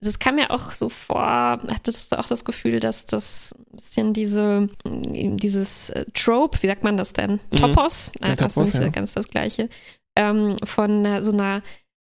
das 0.00 0.18
kam 0.18 0.36
mir 0.36 0.50
auch 0.50 0.72
so 0.72 0.88
vor, 0.88 1.60
hattest 1.68 2.12
du 2.12 2.18
auch 2.18 2.26
das 2.26 2.44
Gefühl, 2.44 2.78
dass 2.80 3.06
das 3.06 3.54
ein 3.58 3.76
bisschen 3.76 4.12
diese, 4.12 4.68
dieses 4.84 5.90
äh, 5.90 6.04
Trope, 6.14 6.62
wie 6.62 6.66
sagt 6.66 6.84
man 6.84 6.96
das 6.96 7.12
denn? 7.12 7.40
Mhm. 7.50 7.56
Topos, 7.56 8.12
Der 8.20 8.34
äh, 8.34 8.36
das 8.36 8.52
ist 8.52 8.54
Topos, 8.54 8.74
nicht 8.74 8.82
ja. 8.82 8.88
ganz 8.90 9.14
das 9.14 9.28
gleiche, 9.28 9.68
ähm, 10.16 10.56
von 10.62 11.04
äh, 11.04 11.22
so 11.22 11.32
einer 11.32 11.62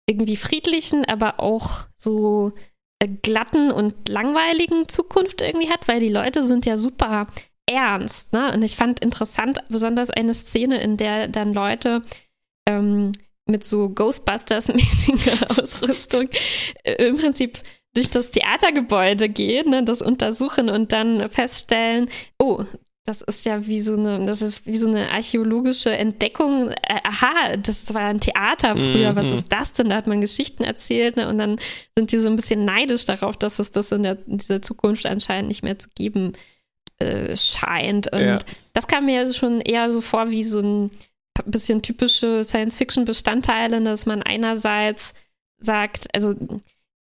irgendwie 0.08 0.36
friedlichen, 0.36 1.06
aber 1.06 1.40
auch 1.40 1.86
so 1.98 2.54
äh, 3.00 3.08
glatten 3.08 3.72
und 3.72 4.10
langweiligen 4.10 4.88
Zukunft 4.88 5.42
irgendwie 5.42 5.70
hat, 5.70 5.88
weil 5.88 6.00
die 6.00 6.10
Leute 6.10 6.46
sind 6.46 6.66
ja 6.66 6.78
super 6.78 7.28
ernst, 7.68 8.34
ne? 8.34 8.54
Und 8.54 8.62
ich 8.64 8.76
fand 8.76 9.00
interessant, 9.00 9.60
besonders 9.70 10.10
eine 10.10 10.34
Szene, 10.34 10.82
in 10.82 10.98
der 10.98 11.28
dann 11.28 11.54
Leute 11.54 12.02
ähm, 12.68 13.12
mit 13.48 13.64
so 13.64 13.90
Ghostbusters-mäßiger 13.90 15.60
Ausrüstung 15.62 16.30
äh, 16.84 17.06
im 17.06 17.18
Prinzip 17.18 17.60
durch 17.96 18.10
das 18.10 18.32
Theatergebäude 18.32 19.30
gehen, 19.30 19.70
ne, 19.70 19.84
das 19.84 20.02
untersuchen 20.02 20.70
und 20.70 20.92
dann 20.92 21.30
feststellen, 21.30 22.10
oh, 22.40 22.64
das 23.06 23.22
ist 23.22 23.46
ja 23.46 23.68
wie 23.68 23.80
so 23.80 23.94
eine, 23.94 24.24
das 24.26 24.42
ist 24.42 24.66
wie 24.66 24.76
so 24.76 24.88
eine 24.88 25.12
archäologische 25.12 25.96
Entdeckung. 25.96 26.72
Äh, 26.72 27.00
aha, 27.04 27.56
das 27.58 27.94
war 27.94 28.02
ein 28.02 28.20
Theater 28.20 28.76
früher. 28.76 29.16
Was 29.16 29.28
Mhm. 29.28 29.34
ist 29.34 29.52
das 29.52 29.74
denn? 29.74 29.90
Da 29.90 29.96
hat 29.98 30.08
man 30.08 30.22
Geschichten 30.22 30.64
erzählt, 30.64 31.16
ne? 31.16 31.30
Und 31.30 31.38
dann 31.38 31.58
sind 31.96 32.12
die 32.12 32.18
so 32.18 32.28
ein 32.28 32.36
bisschen 32.36 32.66
neidisch 32.66 33.06
darauf, 33.06 33.38
dass 33.38 33.60
es 33.60 33.72
das 33.72 33.92
in, 33.92 34.02
der, 34.04 34.18
in 34.28 34.40
dieser 34.40 34.62
Zukunft 34.64 35.06
anscheinend 35.06 35.50
nicht 35.50 35.62
mehr 35.64 35.78
zu 35.78 35.90
geben 35.96 36.34
äh, 37.00 37.36
scheint. 37.36 38.12
Und 38.12 38.22
Ja. 38.22 38.38
das 38.74 38.88
kam 38.88 39.06
mir 39.06 39.32
schon 39.34 39.62
eher 39.62 39.92
so 39.92 40.02
vor 40.02 40.30
wie 40.32 40.44
so 40.44 40.60
ein 40.62 40.92
bisschen 41.46 41.82
typische 41.82 42.44
Science-Fiction-Bestandteile, 42.44 43.82
dass 43.82 44.06
man 44.06 44.22
einerseits 44.24 45.14
sagt, 45.58 46.08
also 46.14 46.36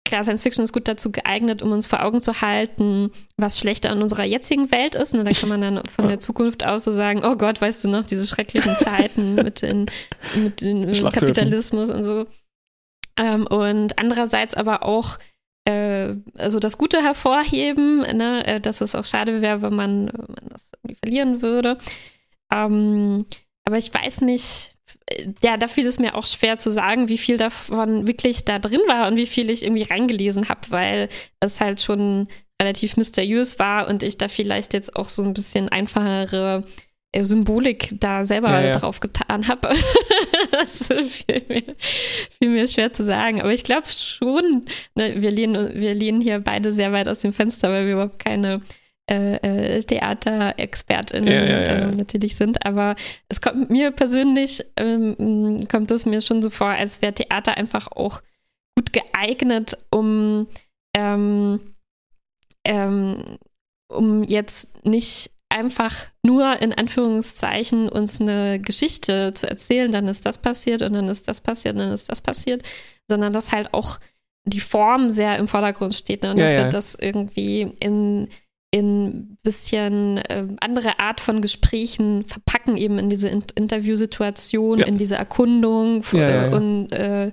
klar, 0.03 0.23
Science 0.23 0.43
Fiction 0.43 0.63
ist 0.63 0.73
gut 0.73 0.87
dazu 0.87 1.11
geeignet, 1.11 1.61
um 1.61 1.71
uns 1.71 1.85
vor 1.87 2.03
Augen 2.03 2.21
zu 2.21 2.41
halten, 2.41 3.11
was 3.37 3.59
schlechter 3.59 3.89
an 3.89 4.01
unserer 4.01 4.23
jetzigen 4.23 4.71
Welt 4.71 4.95
ist. 4.95 5.13
Ne? 5.13 5.23
Da 5.23 5.31
kann 5.31 5.49
man 5.49 5.61
dann 5.61 5.85
von 5.85 6.07
der 6.09 6.19
Zukunft 6.19 6.65
aus 6.65 6.83
so 6.85 6.91
sagen, 6.91 7.23
oh 7.23 7.35
Gott, 7.35 7.61
weißt 7.61 7.83
du 7.83 7.89
noch, 7.89 8.03
diese 8.03 8.25
schrecklichen 8.27 8.75
Zeiten 8.77 9.35
mit, 9.43 9.61
den, 9.61 9.85
mit 10.35 10.61
dem 10.61 10.93
Schlachthöfen. 10.93 11.33
Kapitalismus 11.33 11.89
und 11.89 12.03
so. 12.03 12.25
Ähm, 13.19 13.47
und 13.47 13.97
andererseits 13.97 14.53
aber 14.53 14.83
auch 14.83 15.17
also 16.37 16.59
das 16.59 16.77
Gute 16.77 17.01
hervorheben, 17.01 17.99
ne? 17.99 18.45
äh, 18.45 18.61
dass 18.61 18.81
es 18.81 18.95
auch 18.95 19.05
schade 19.05 19.41
wäre, 19.41 19.61
wenn 19.61 19.75
man, 19.75 20.07
wenn 20.07 20.35
man 20.35 20.49
das 20.49 20.71
irgendwie 20.77 20.99
verlieren 21.03 21.41
würde. 21.41 21.77
Ähm, 22.51 23.25
aber 23.65 23.77
ich 23.77 23.93
weiß 23.93 24.21
nicht, 24.21 24.75
äh, 25.07 25.29
ja, 25.43 25.57
da 25.57 25.67
fiel 25.67 25.85
es 25.87 25.99
mir 25.99 26.15
auch 26.15 26.25
schwer 26.25 26.57
zu 26.57 26.71
sagen, 26.71 27.09
wie 27.09 27.17
viel 27.17 27.37
davon 27.37 28.07
wirklich 28.07 28.45
da 28.45 28.59
drin 28.59 28.81
war 28.87 29.07
und 29.07 29.17
wie 29.17 29.25
viel 29.25 29.49
ich 29.49 29.63
irgendwie 29.63 29.83
reingelesen 29.83 30.49
habe, 30.49 30.61
weil 30.69 31.09
es 31.41 31.59
halt 31.59 31.81
schon 31.81 32.27
relativ 32.61 32.97
mysteriös 32.97 33.59
war 33.59 33.87
und 33.87 34.03
ich 34.03 34.17
da 34.17 34.27
vielleicht 34.29 34.73
jetzt 34.73 34.95
auch 34.95 35.09
so 35.09 35.23
ein 35.23 35.33
bisschen 35.33 35.69
einfachere 35.69 36.63
äh, 36.65 36.86
Symbolik 37.15 37.95
da 37.99 38.25
selber 38.25 38.51
Ja, 38.51 38.61
ja. 38.61 38.77
drauf 38.77 38.99
getan 38.99 39.47
habe. 39.47 39.69
das 40.51 40.87
fiel 40.87 41.43
mir, 41.47 41.63
fiel 42.37 42.49
mir 42.49 42.67
schwer 42.67 42.93
zu 42.93 43.03
sagen. 43.03 43.41
Aber 43.41 43.53
ich 43.53 43.63
glaube 43.63 43.87
schon, 43.87 44.65
ne, 44.95 45.21
wir, 45.21 45.31
lehnen, 45.31 45.79
wir 45.79 45.93
lehnen 45.93 46.21
hier 46.21 46.39
beide 46.39 46.71
sehr 46.71 46.91
weit 46.91 47.07
aus 47.07 47.21
dem 47.21 47.33
Fenster, 47.33 47.69
weil 47.69 47.85
wir 47.85 47.93
überhaupt 47.93 48.19
keine 48.19 48.61
äh, 49.09 49.35
äh, 49.35 49.83
Theaterexpertinnen 49.83 51.27
Ja, 51.27 51.87
ähm, 51.87 51.91
natürlich 51.91 52.35
sind. 52.35 52.65
Aber 52.65 52.95
es 53.29 53.41
kommt 53.41 53.69
mir 53.69 53.91
persönlich, 53.91 54.65
ähm, 54.75 55.65
kommt 55.71 55.91
es 55.91 56.05
mir 56.05 56.21
schon 56.21 56.41
so 56.41 56.49
vor, 56.49 56.67
als 56.67 57.01
wäre 57.01 57.13
Theater 57.13 57.55
einfach 57.55 57.87
auch 57.87 58.21
gut 58.75 58.91
geeignet, 58.93 59.77
um 59.91 60.47
ähm, 60.93 61.59
ähm, 62.65 63.37
um 63.89 64.23
jetzt 64.23 64.85
nicht 64.85 65.31
einfach 65.57 65.93
nur 66.23 66.61
in 66.61 66.73
Anführungszeichen 66.73 67.89
uns 67.89 68.21
eine 68.21 68.59
Geschichte 68.59 69.33
zu 69.33 69.49
erzählen, 69.49 69.91
dann 69.91 70.07
ist 70.07 70.25
das 70.25 70.37
passiert 70.37 70.81
und 70.83 70.93
dann 70.93 71.09
ist 71.09 71.27
das 71.27 71.41
passiert 71.41 71.73
und 71.73 71.79
dann 71.79 71.91
ist 71.91 72.09
das 72.09 72.21
passiert, 72.21 72.63
sondern 73.09 73.33
dass 73.33 73.51
halt 73.51 73.73
auch 73.73 73.99
die 74.45 74.59
Form 74.59 75.09
sehr 75.09 75.37
im 75.37 75.47
Vordergrund 75.47 75.93
steht 75.93 76.23
ne? 76.23 76.31
und 76.31 76.37
Ja, 76.37 76.43
dass 76.45 76.53
ja. 76.53 76.59
wir 76.59 76.69
das 76.69 76.95
irgendwie 76.95 77.61
in 77.79 78.29
in 78.69 79.37
bisschen 79.43 80.17
äh, 80.17 80.45
andere 80.59 80.99
Art 80.99 81.21
von 81.21 81.41
Gesprächen 81.41 82.25
verpacken, 82.25 82.75
eben 82.75 82.99
in 82.99 83.09
diese 83.09 83.29
in 83.29 83.43
Interviewsituation, 83.55 84.79
Ja. 84.79 84.85
in 84.85 84.97
diese 84.97 85.15
Erkundung 85.15 86.03
ja. 86.11 86.49
und, 86.49 86.91
äh, 86.91 87.31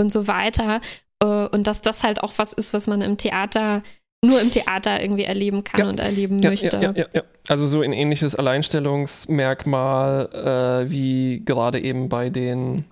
und 0.00 0.12
so 0.12 0.28
weiter. 0.28 0.80
Äh, 1.20 1.48
und 1.48 1.66
dass 1.66 1.82
das 1.82 2.04
halt 2.04 2.22
auch 2.22 2.34
was 2.36 2.52
ist, 2.52 2.72
was 2.72 2.86
man 2.86 3.02
im 3.02 3.16
Theater, 3.18 3.82
nur 4.24 4.40
im 4.40 4.50
Theater 4.50 5.00
irgendwie 5.02 5.24
erleben 5.24 5.62
kann 5.64 5.80
Ja. 5.80 5.88
und 5.88 6.00
erleben 6.00 6.40
Ja, 6.42 6.50
möchte. 6.50 6.94
ja. 7.12 7.22
Also 7.48 7.66
so 7.66 7.80
ein 7.82 7.92
ähnliches 7.92 8.34
Alleinstellungsmerkmal 8.34 10.84
äh, 10.86 10.90
wie 10.90 11.42
gerade 11.44 11.80
eben 11.80 12.08
bei 12.08 12.30
den 12.30 12.84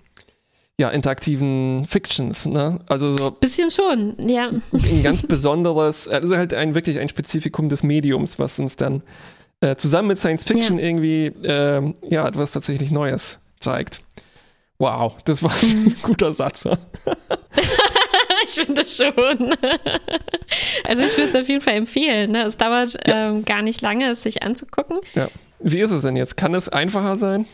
ja, 0.77 0.89
interaktiven 0.89 1.85
Fictions. 1.89 2.45
Ne? 2.45 2.79
Also 2.87 3.09
so 3.11 3.31
Bisschen 3.31 3.71
schon, 3.71 4.15
ja. 4.27 4.49
ein 4.71 5.03
ganz 5.03 5.23
besonderes, 5.27 6.07
also 6.07 6.35
halt 6.35 6.53
ein 6.53 6.75
wirklich 6.75 6.99
ein 6.99 7.09
Spezifikum 7.09 7.69
des 7.69 7.81
Mediums, 7.83 8.39
was 8.39 8.59
uns 8.59 8.75
dann 8.75 9.01
äh, 9.61 9.75
zusammen 9.77 10.09
mit 10.09 10.19
Science 10.19 10.43
Fiction 10.43 10.77
irgendwie 10.79 11.31
ähm, 11.45 11.93
ja 12.09 12.27
etwas 12.27 12.51
tatsächlich 12.51 12.91
Neues 12.91 13.39
zeigt. 13.61 14.01
Wow, 14.77 15.15
das 15.23 15.41
war 15.43 15.53
Mhm. 15.61 15.85
ein 15.87 15.95
guter 16.01 16.33
Satz. 16.33 16.67
ja. 18.45 18.53
ich 18.57 18.65
finde 18.65 18.81
das 18.81 18.97
schon. 18.97 19.55
Also 20.85 21.03
ich 21.03 21.17
würde 21.17 21.29
es 21.29 21.35
auf 21.35 21.47
jeden 21.47 21.61
Fall 21.61 21.75
empfehlen. 21.75 22.31
Ne? 22.31 22.43
Es 22.43 22.57
dauert 22.57 22.97
ähm, 23.05 23.45
gar 23.45 23.61
nicht 23.61 23.81
lange, 23.81 24.11
es 24.11 24.23
sich 24.23 24.43
anzugucken. 24.43 24.99
Ja. 25.13 25.27
Wie 25.59 25.79
ist 25.79 25.91
es 25.91 26.01
denn 26.01 26.15
jetzt? 26.15 26.37
Kann 26.37 26.53
es 26.53 26.69
einfacher 26.69 27.15
sein? 27.15 27.45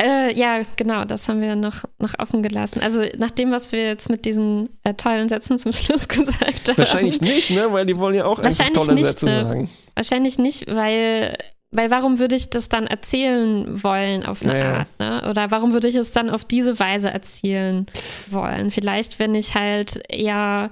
Äh, 0.00 0.32
ja, 0.32 0.62
genau, 0.76 1.04
das 1.04 1.28
haben 1.28 1.40
wir 1.40 1.56
noch, 1.56 1.82
noch 1.98 2.14
offen 2.18 2.42
gelassen. 2.44 2.80
Also 2.80 3.02
nach 3.16 3.32
dem, 3.32 3.50
was 3.50 3.72
wir 3.72 3.84
jetzt 3.84 4.08
mit 4.08 4.26
diesen 4.26 4.68
äh, 4.84 4.94
tollen 4.94 5.28
Sätzen 5.28 5.58
zum 5.58 5.72
Schluss 5.74 6.06
gesagt 6.06 6.68
haben. 6.68 6.78
Wahrscheinlich 6.78 7.20
nicht, 7.20 7.50
ne? 7.50 7.72
Weil 7.72 7.84
die 7.84 7.98
wollen 7.98 8.14
ja 8.14 8.24
auch 8.24 8.38
einfach 8.38 8.70
tolle 8.70 8.94
nicht, 8.94 9.06
Sätze 9.06 9.26
ne? 9.26 9.42
sagen. 9.42 9.70
Wahrscheinlich 9.96 10.38
nicht, 10.38 10.72
weil, 10.72 11.36
weil 11.70 11.90
warum 11.90 12.18
würde 12.18 12.34
ich 12.34 12.50
das 12.50 12.68
dann 12.68 12.86
erzählen 12.86 13.82
wollen 13.82 14.24
auf 14.24 14.42
eine 14.42 14.52
Naja. 14.52 14.74
Art? 14.78 14.88
Ne? 14.98 15.30
Oder 15.30 15.50
warum 15.50 15.72
würde 15.72 15.88
ich 15.88 15.94
es 15.96 16.12
dann 16.12 16.30
auf 16.30 16.44
diese 16.44 16.78
Weise 16.80 17.10
erzählen 17.10 17.86
wollen? 18.30 18.70
Vielleicht, 18.70 19.18
wenn 19.18 19.34
ich 19.34 19.54
halt 19.54 20.00
eher 20.08 20.70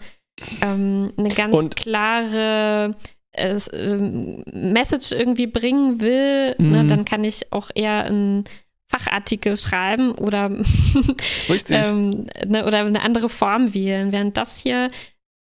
ähm, 0.62 1.12
eine 1.16 1.28
ganz 1.31 1.56
Und- 1.56 1.77
klare 1.77 2.94
äh, 3.32 3.59
ähm, 3.74 4.43
Message 4.52 5.12
irgendwie 5.12 5.47
bringen 5.47 6.01
will, 6.01 6.55
ne, 6.59 6.82
Mhm. 6.85 6.89
dann 6.89 7.05
kann 7.05 7.23
ich 7.24 7.52
auch 7.52 7.70
eher 7.74 8.05
einen 8.05 8.44
Fachartikel 8.89 9.56
schreiben 9.56 10.12
oder 10.12 10.51
ähm, 11.70 12.27
ne, 12.47 12.64
oder 12.66 12.78
eine 12.78 13.02
andere 13.02 13.28
Form 13.28 13.74
wählen. 13.74 14.12
Während 14.12 14.36
das 14.36 14.59
hier, 14.59 14.89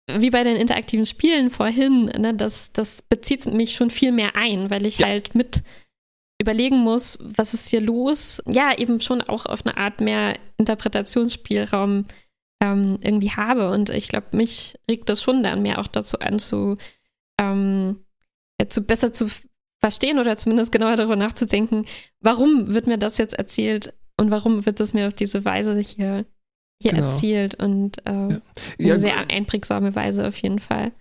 wie 0.09 0.29
bei 0.29 0.43
den 0.43 0.55
interaktiven 0.57 1.05
Spielen 1.05 1.49
vorhin, 1.49 2.05
ne, 2.05 2.33
das, 2.33 2.73
das 2.73 3.01
bezieht 3.01 3.45
mich 3.45 3.75
schon 3.75 3.89
viel 3.89 4.11
mehr 4.11 4.35
ein, 4.35 4.69
weil 4.69 4.85
ich 4.85 4.99
Ja. 4.99 5.07
halt 5.07 5.35
mit 5.35 5.61
überlegen 6.41 6.77
muss, 6.77 7.19
was 7.21 7.53
ist 7.53 7.69
hier 7.69 7.81
los. 7.81 8.41
Ja, 8.47 8.75
eben 8.77 8.99
schon 8.99 9.21
auch 9.21 9.45
auf 9.45 9.65
eine 9.65 9.77
Art 9.77 10.01
mehr 10.01 10.37
Interpretationsspielraum 10.57 12.05
ähm, 12.61 12.97
irgendwie 13.01 13.31
habe. 13.31 13.69
Und 13.71 13.89
ich 13.91 14.07
glaube, 14.07 14.35
mich 14.35 14.75
regt 14.89 15.07
das 15.09 15.21
schon 15.21 15.43
dann 15.43 15.61
mehr 15.61 15.79
auch 15.79 15.87
dazu 15.87 16.19
an, 16.19 16.39
zu, 16.39 16.77
ähm, 17.39 18.03
ja, 18.59 18.69
zu 18.69 18.81
besser 18.81 19.13
zu 19.13 19.27
verstehen 19.79 20.19
oder 20.19 20.37
zumindest 20.37 20.71
genauer 20.71 20.95
darüber 20.95 21.15
nachzudenken, 21.15 21.85
warum 22.19 22.73
wird 22.73 22.87
mir 22.87 22.97
das 22.97 23.17
jetzt 23.17 23.33
erzählt 23.33 23.93
und 24.17 24.29
warum 24.29 24.65
wird 24.65 24.79
das 24.79 24.93
mir 24.93 25.07
auf 25.07 25.13
diese 25.13 25.43
Weise 25.43 25.77
hier, 25.79 26.25
hier 26.81 26.91
Genau. 26.91 27.05
erzählt 27.05 27.55
und 27.55 27.97
äh, 28.05 28.39
Ja, 28.77 28.93
eine 28.93 28.99
sehr 28.99 29.29
einprägsame 29.29 29.95
Weise 29.95 30.27
auf 30.27 30.37
jeden 30.37 30.59
Fall. 30.59 30.91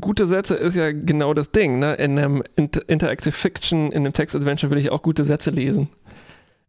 gute 0.00 0.26
Sätze 0.26 0.54
ist 0.54 0.76
ja 0.76 0.92
genau 0.92 1.34
das 1.34 1.50
Ding. 1.50 1.78
Ne? 1.80 1.94
In 1.94 2.18
einem 2.18 2.42
Inter 2.56 2.88
Interactive 2.88 3.32
Fiction, 3.32 3.90
in 3.92 3.98
einem 4.04 4.12
Text-Adventure 4.12 4.70
will 4.70 4.78
ich 4.78 4.90
auch 4.90 5.02
gute 5.02 5.24
Sätze 5.24 5.50
lesen. 5.50 5.88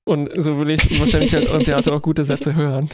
Und 0.06 0.30
so 0.36 0.60
will 0.60 0.70
ich 0.70 1.00
wahrscheinlich 1.00 1.34
halt 1.34 1.48
im 1.52 1.64
Theater 1.64 1.94
auch 1.94 2.02
gute 2.02 2.26
Sätze 2.26 2.56
hören. 2.56 2.90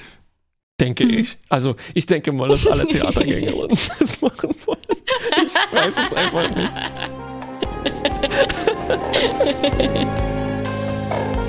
Denke 0.79 1.05
Mhm. 1.05 1.11
ich. 1.11 1.37
Also 1.49 1.75
ich 1.93 2.05
denke 2.05 2.31
mal, 2.31 2.47
dass 2.49 2.65
alle 2.67 2.87
Theatergängerinnen 2.87 3.69
das 3.99 4.21
machen 4.21 4.55
wollen. 4.65 4.79
Ich 5.45 5.77
weiß 5.77 5.99
es 5.99 6.13
einfach 6.13 6.49
nicht. 6.55 6.71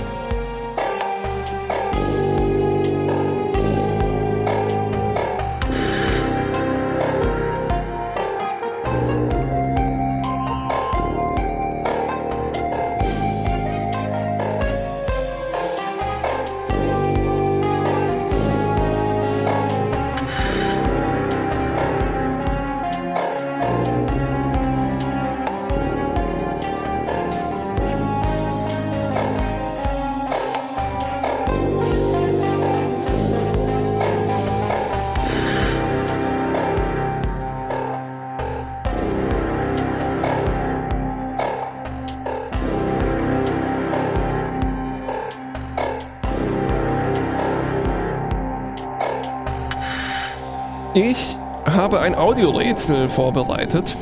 Ich 50.94 51.38
habe 51.64 52.00
ein 52.00 52.14
Audiorätsel 52.14 53.08
vorbereitet 53.08 53.96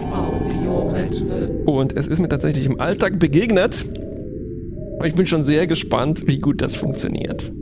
und 1.66 1.96
es 1.96 2.06
ist 2.06 2.18
mir 2.18 2.28
tatsächlich 2.28 2.66
im 2.66 2.80
Alltag 2.80 3.18
begegnet. 3.18 3.84
Ich 5.04 5.14
bin 5.14 5.26
schon 5.26 5.44
sehr 5.44 5.66
gespannt, 5.66 6.24
wie 6.26 6.40
gut 6.40 6.60
das 6.62 6.76
funktioniert. 6.76 7.52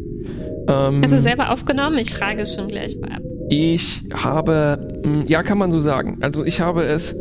Ähm, 0.69 1.03
Hast 1.03 1.13
du 1.13 1.21
selber 1.21 1.53
aufgenommen? 1.53 1.99
Ich 1.99 2.13
frage 2.13 2.43
es 2.43 2.55
schon 2.55 2.69
gleich 2.69 2.97
vorab. 2.99 3.21
Ich 3.51 4.03
habe, 4.15 5.01
mh, 5.05 5.25
ja, 5.29 5.43
kann 5.43 5.59
man 5.59 5.71
so 5.71 5.79
sagen. 5.79 6.19
Also 6.23 6.45
ich 6.45 6.61
habe 6.61 6.85
es, 6.85 7.15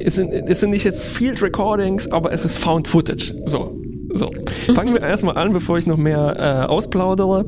es 0.00 0.16
sind, 0.16 0.32
es 0.32 0.60
sind 0.60 0.70
nicht 0.70 0.84
jetzt 0.84 1.06
Field 1.08 1.42
Recordings, 1.42 2.10
aber 2.10 2.32
es 2.32 2.44
ist 2.44 2.58
Found 2.58 2.88
Footage. 2.88 3.34
So, 3.44 3.78
so. 4.12 4.30
Fangen 4.74 4.94
wir 4.94 5.00
erstmal 5.00 5.36
an, 5.36 5.52
bevor 5.52 5.78
ich 5.78 5.86
noch 5.86 5.96
mehr 5.96 6.34
äh, 6.38 6.66
ausplaudere. 6.66 7.44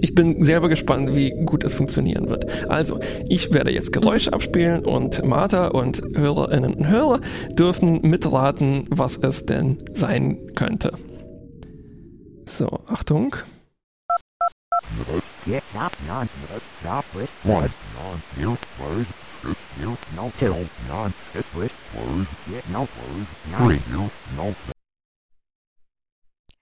Ich 0.00 0.14
bin 0.14 0.44
selber 0.44 0.68
gespannt, 0.68 1.14
wie 1.14 1.30
gut 1.30 1.64
es 1.64 1.74
funktionieren 1.74 2.28
wird. 2.28 2.46
Also, 2.70 3.00
ich 3.28 3.52
werde 3.52 3.70
jetzt 3.70 3.92
Geräusche 3.92 4.32
abspielen 4.32 4.84
und 4.84 5.24
Martha 5.24 5.68
und 5.68 6.02
Hörerinnen 6.14 6.74
und 6.74 6.88
Hörer 6.88 7.20
dürfen 7.50 8.00
mitraten, 8.02 8.86
was 8.90 9.16
es 9.16 9.46
denn 9.46 9.78
sein 9.94 10.38
könnte. 10.54 10.92
So, 12.46 12.80
Achtung. 12.86 13.36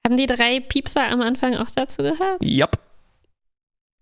Haben 0.05 0.17
die 0.17 0.27
drei 0.27 0.61
Piepser 0.61 1.09
am 1.09 1.21
Anfang 1.21 1.57
auch 1.57 1.71
dazu 1.75 2.03
gehört? 2.03 2.45
Yep. 2.45 2.86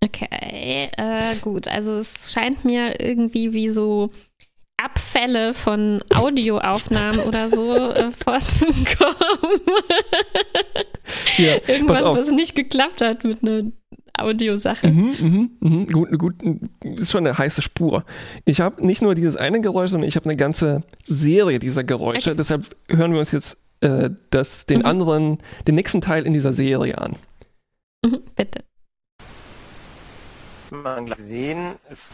Okay, 0.05 0.91
äh, 0.97 1.37
gut. 1.41 1.69
Also 1.69 1.95
es 1.97 2.33
scheint 2.33 2.65
mir 2.65 3.01
irgendwie 3.01 3.53
wie 3.53 3.69
so 3.71 4.11
Abfälle 4.77 5.55
von 5.55 6.03
Audioaufnahmen 6.13 7.21
oder 7.21 7.49
so 7.49 7.75
äh, 7.77 8.11
vorzukommen. 8.25 9.61
Ja, 11.37 11.57
Irgendwas, 11.67 12.03
was 12.03 12.31
nicht 12.31 12.55
geklappt 12.55 13.01
hat 13.01 13.25
mit 13.25 13.43
einer 13.43 13.71
Audiosache. 14.19 14.87
Mhm, 14.89 15.15
mhm, 15.21 15.51
mhm. 15.61 15.87
Gut, 15.87 16.19
gut, 16.19 16.35
das 16.83 17.03
ist 17.03 17.11
schon 17.11 17.27
eine 17.27 17.37
heiße 17.37 17.61
Spur. 17.61 18.05
Ich 18.45 18.61
habe 18.61 18.85
nicht 18.85 19.03
nur 19.03 19.15
dieses 19.15 19.37
eine 19.37 19.61
Geräusch, 19.61 19.91
sondern 19.91 20.09
ich 20.09 20.17
habe 20.17 20.27
eine 20.27 20.37
ganze 20.37 20.83
Serie 21.03 21.59
dieser 21.59 21.85
Geräusche. 21.85 22.31
Okay. 22.31 22.37
Deshalb 22.37 22.77
hören 22.89 23.13
wir 23.13 23.19
uns 23.21 23.33
jetzt 23.33 23.59
äh, 23.81 24.11
das, 24.31 24.67
den 24.67 24.81
Mhm. 24.81 24.87
anderen, 24.87 25.39
den 25.67 25.75
nächsten 25.75 26.01
Teil 26.01 26.25
in 26.27 26.33
dieser 26.33 26.53
Serie 26.53 26.97
an. 26.99 27.17
Mhm, 28.05 28.21
bitte. 28.37 28.65
Man 30.83 31.13
sehen, 31.17 31.77
ist 31.91 32.13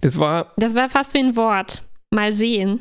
Das 0.00 0.18
war 0.18 0.52
Das 0.56 0.74
war 0.74 0.88
fast 0.88 1.14
wie 1.14 1.18
ein 1.18 1.36
Wort. 1.36 1.82
Mal 2.10 2.34
sehen. 2.34 2.80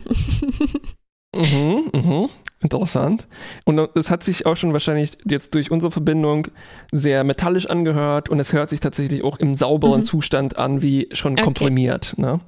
Mhm, 1.36 1.92
mhm. 1.94 2.30
Interessant. 2.62 3.28
Und 3.66 3.78
es 3.96 4.10
hat 4.10 4.24
sich 4.24 4.46
auch 4.46 4.56
schon 4.56 4.74
wahrscheinlich 4.74 5.18
jetzt 5.26 5.54
durch 5.54 5.70
unsere 5.70 5.92
Verbindung 5.92 6.48
sehr 6.92 7.24
metallisch 7.24 7.70
angehört 7.70 8.30
und 8.30 8.40
es 8.40 8.54
hört 8.54 8.70
sich 8.70 8.80
tatsächlich 8.80 9.24
auch 9.24 9.38
im 9.38 9.56
sauberen 9.56 10.00
mhm. 10.00 10.06
Zustand 10.06 10.58
an, 10.58 10.82
wie 10.82 11.10
schon 11.12 11.34
okay. 11.34 11.44
komprimiert. 11.44 12.16
Ne? 12.18 12.40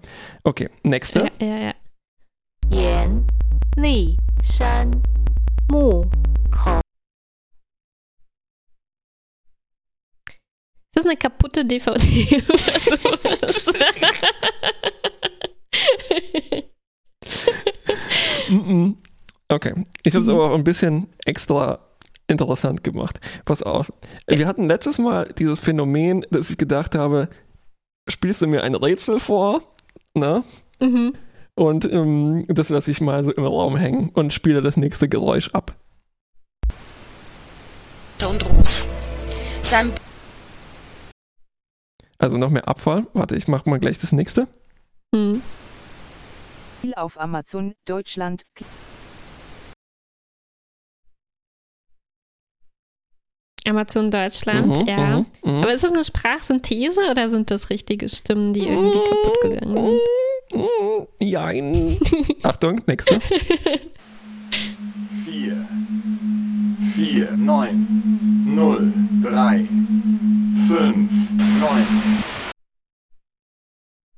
Okay, 0.43 0.69
nächste. 0.83 1.29
Ja, 1.39 1.47
ja, 1.47 1.57
ja. 1.57 1.73
Yan, 2.69 3.27
Li, 3.75 4.17
Shan, 4.57 5.03
Mu, 5.69 6.05
Hong. 6.65 6.86
Das 10.97 11.05
ist 11.05 11.11
eine 11.11 11.17
kaputte 11.19 11.63
DVD. 11.63 12.43
Okay, 19.49 19.85
ich 20.01 20.15
habe 20.15 20.23
es 20.23 20.27
aber 20.27 20.49
auch 20.49 20.55
ein 20.55 20.63
bisschen 20.63 21.07
extra 21.23 21.79
interessant 22.25 22.83
gemacht. 22.83 23.19
Pass 23.45 23.61
auf. 23.61 23.93
Wir 24.25 24.47
hatten 24.47 24.67
letztes 24.67 24.97
Mal 24.97 25.27
dieses 25.37 25.59
Phänomen, 25.59 26.25
dass 26.31 26.49
ich 26.49 26.57
gedacht 26.57 26.95
habe, 26.95 27.29
spielst 28.09 28.41
du 28.41 28.47
mir 28.47 28.63
ein 28.63 28.73
Rätsel 28.73 29.19
vor? 29.19 29.61
Ne? 30.15 30.43
Mhm. 30.79 31.13
Und 31.53 31.85
ähm, 31.91 32.43
das 32.47 32.69
lasse 32.69 32.89
ich 32.89 33.01
mal 33.01 33.23
so 33.23 33.31
im 33.31 33.45
Raum 33.45 33.77
hängen 33.77 34.09
und 34.15 34.33
spiele 34.33 34.63
das 34.63 34.77
nächste 34.77 35.07
Geräusch 35.07 35.51
ab. 35.53 35.75
Und 38.27 38.43
Ruß. 38.49 38.89
Sein 39.61 39.93
also 42.19 42.37
noch 42.37 42.49
mehr 42.49 42.67
Abfall. 42.67 43.07
Warte, 43.13 43.35
ich 43.35 43.47
mache 43.47 43.69
mal 43.69 43.79
gleich 43.79 43.97
das 43.97 44.11
nächste. 44.11 44.47
Mhm. 45.13 45.41
Auf 46.95 47.19
Amazon 47.19 47.73
Deutschland. 47.85 48.45
Amazon 53.65 54.09
Deutschland, 54.09 54.79
mhm, 54.79 54.87
ja. 54.87 55.17
Mhm, 55.19 55.25
mhm, 55.43 55.63
Aber 55.63 55.73
ist 55.73 55.83
das 55.83 55.91
eine 55.91 56.05
Sprachsynthese 56.05 57.01
oder 57.11 57.27
sind 57.27 57.51
das 57.51 57.69
richtige 57.69 58.07
Stimmen, 58.07 58.53
die 58.53 58.67
irgendwie 58.67 58.97
kaputt 58.97 59.41
gegangen 59.41 59.99
sind? 60.51 61.07
Jein. 61.21 61.97
Achtung, 62.43 62.81
nächste. 62.87 63.19
4, 65.25 65.67
4, 66.97 67.37
9, 67.37 68.55
0, 68.55 68.91
3, 69.21 69.67
5, 70.67 71.11
9. 71.61 72.23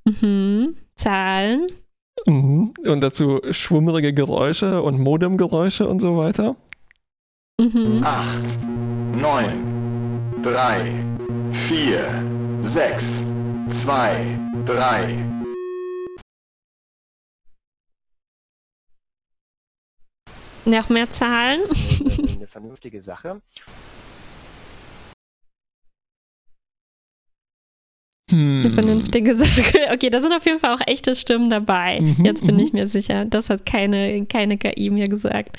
Mhm. 0.06 0.78
Zahlen. 0.96 1.68
Mhm. 2.26 2.74
Und 2.88 3.02
dazu 3.02 3.42
schwummerige 3.52 4.14
Geräusche 4.14 4.82
und 4.82 4.98
Modemgeräusche 4.98 5.90
und 5.90 6.00
so 6.00 6.16
weiter. 6.16 6.56
Mhm. 7.60 8.02
8, 8.02 9.22
9, 9.22 10.42
3, 10.42 11.06
4, 11.68 12.00
6, 12.74 13.04
2, 13.84 14.40
3. 14.66 15.26
Noch 20.64 20.88
mehr 20.88 21.10
Zahlen? 21.10 21.60
vernünftige 22.60 23.02
Sache. 23.02 23.42
Hm. 28.30 28.62
Eine 28.64 28.70
vernünftige 28.70 29.36
Sache. 29.36 29.50
Okay, 29.94 30.10
da 30.10 30.22
sind 30.22 30.34
auf 30.34 30.46
jeden 30.46 30.60
Fall 30.60 30.76
auch 30.76 30.86
echte 30.86 31.16
Stimmen 31.16 31.50
dabei. 31.50 32.00
Mhm, 32.00 32.26
Jetzt 32.26 32.46
bin 32.46 32.56
mhm. 32.56 32.62
ich 32.62 32.74
mir 32.74 32.88
sicher. 32.88 33.26
Das 33.26 33.50
hat 33.50 33.66
keine, 33.66 34.26
keine 34.26 34.58
KI 34.58 34.90
mir 34.90 35.08
gesagt. 35.08 35.58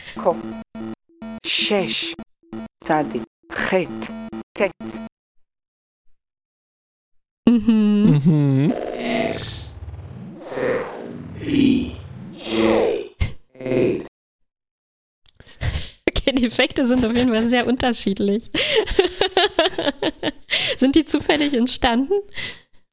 Mhm. 7.49 8.21
Mhm. 8.25 8.73
Die 16.39 16.47
Effekte 16.47 16.87
sind 16.87 17.05
auf 17.05 17.15
jeden 17.15 17.33
Fall 17.33 17.49
sehr 17.49 17.67
unterschiedlich. 17.67 18.51
sind 20.79 20.95
die 20.95 21.05
zufällig 21.05 21.55
entstanden? 21.55 22.15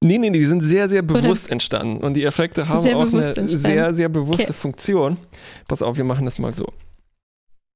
Nee, 0.03 0.19
nee, 0.19 0.29
die 0.29 0.45
sind 0.45 0.61
sehr, 0.61 0.89
sehr 0.89 1.01
bewusst 1.01 1.45
Oder? 1.45 1.53
entstanden. 1.53 2.03
Und 2.03 2.13
die 2.13 2.23
Effekte 2.23 2.67
haben 2.69 2.79
auch 2.79 3.11
eine 3.11 3.25
entstanden. 3.25 3.49
sehr, 3.49 3.95
sehr 3.95 4.09
bewusste 4.09 4.43
okay. 4.43 4.53
Funktion. 4.53 5.17
Pass 5.67 5.81
auf, 5.81 5.97
wir 5.97 6.03
machen 6.03 6.25
das 6.25 6.37
mal 6.37 6.53
so. 6.53 6.71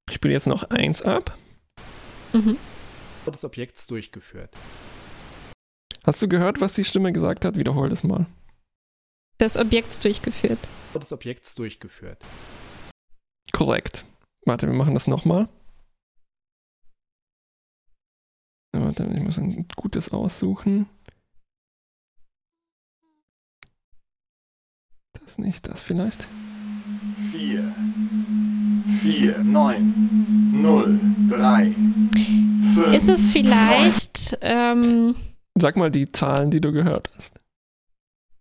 Ich 0.07 0.15
spiele 0.15 0.33
jetzt 0.33 0.47
noch 0.47 0.69
eins 0.69 1.01
ab. 1.01 1.35
Mhm. 2.33 2.57
Des 3.25 3.43
Objekts 3.43 3.87
durchgeführt. 3.87 4.51
Hast 6.03 6.21
du 6.21 6.27
gehört, 6.27 6.61
was 6.61 6.73
die 6.73 6.83
Stimme 6.83 7.11
gesagt 7.11 7.45
hat? 7.45 7.57
Wiederhol 7.57 7.89
das 7.89 8.03
mal. 8.03 8.25
Des 9.39 9.57
Objekts 9.57 9.99
durchgeführt. 9.99 10.59
Des 10.93 11.11
Objekts 11.11 11.55
durchgeführt. 11.55 12.19
Korrekt. 13.51 14.05
Warte, 14.45 14.67
wir 14.67 14.73
machen 14.73 14.93
das 14.93 15.07
nochmal. 15.07 15.47
Warte, 18.73 19.03
ich 19.03 19.21
muss 19.21 19.37
ein 19.37 19.67
gutes 19.75 20.11
aussuchen. 20.11 20.89
Das 25.13 25.37
nicht, 25.37 25.67
das 25.67 25.81
vielleicht. 25.81 26.27
4, 27.31 27.75
4, 29.01 29.37
9, 29.43 30.61
0, 30.61 30.99
3, 31.29 31.71
5. 31.71 32.93
Ist 32.93 33.09
es 33.09 33.27
vielleicht. 33.27 34.37
Ähm, 34.41 35.15
Sag 35.59 35.77
mal 35.77 35.91
die 35.91 36.11
Zahlen, 36.11 36.49
die 36.49 36.61
du 36.61 36.71
gehört 36.71 37.11
hast. 37.15 37.39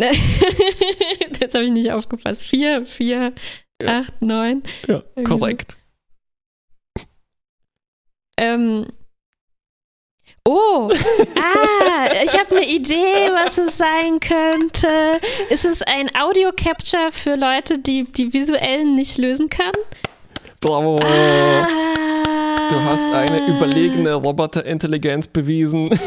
Jetzt 1.40 1.54
habe 1.54 1.64
ich 1.64 1.72
nicht 1.72 1.92
aufgepasst. 1.92 2.42
4, 2.42 2.86
4, 2.86 3.34
8, 3.84 4.22
9. 4.22 4.62
Ja, 4.86 5.02
korrekt. 5.24 5.76
Ähm, 8.40 8.86
Oh, 10.48 10.90
ah, 11.36 12.08
ich 12.24 12.32
habe 12.32 12.56
eine 12.56 12.66
Idee, 12.66 13.28
was 13.32 13.58
es 13.58 13.76
sein 13.76 14.18
könnte. 14.20 15.20
Ist 15.50 15.66
es 15.66 15.82
ein 15.82 16.10
Audio-Capture 16.16 17.12
für 17.12 17.36
Leute, 17.36 17.78
die 17.78 18.04
die 18.04 18.32
visuellen 18.32 18.94
nicht 18.94 19.18
lösen 19.18 19.50
können? 19.50 19.72
Bravo. 20.60 20.98
Ah. 21.02 21.66
Du 22.70 22.80
hast 22.82 23.12
eine 23.12 23.46
überlegene 23.48 24.14
Roboterintelligenz 24.14 25.26
bewiesen. 25.26 25.90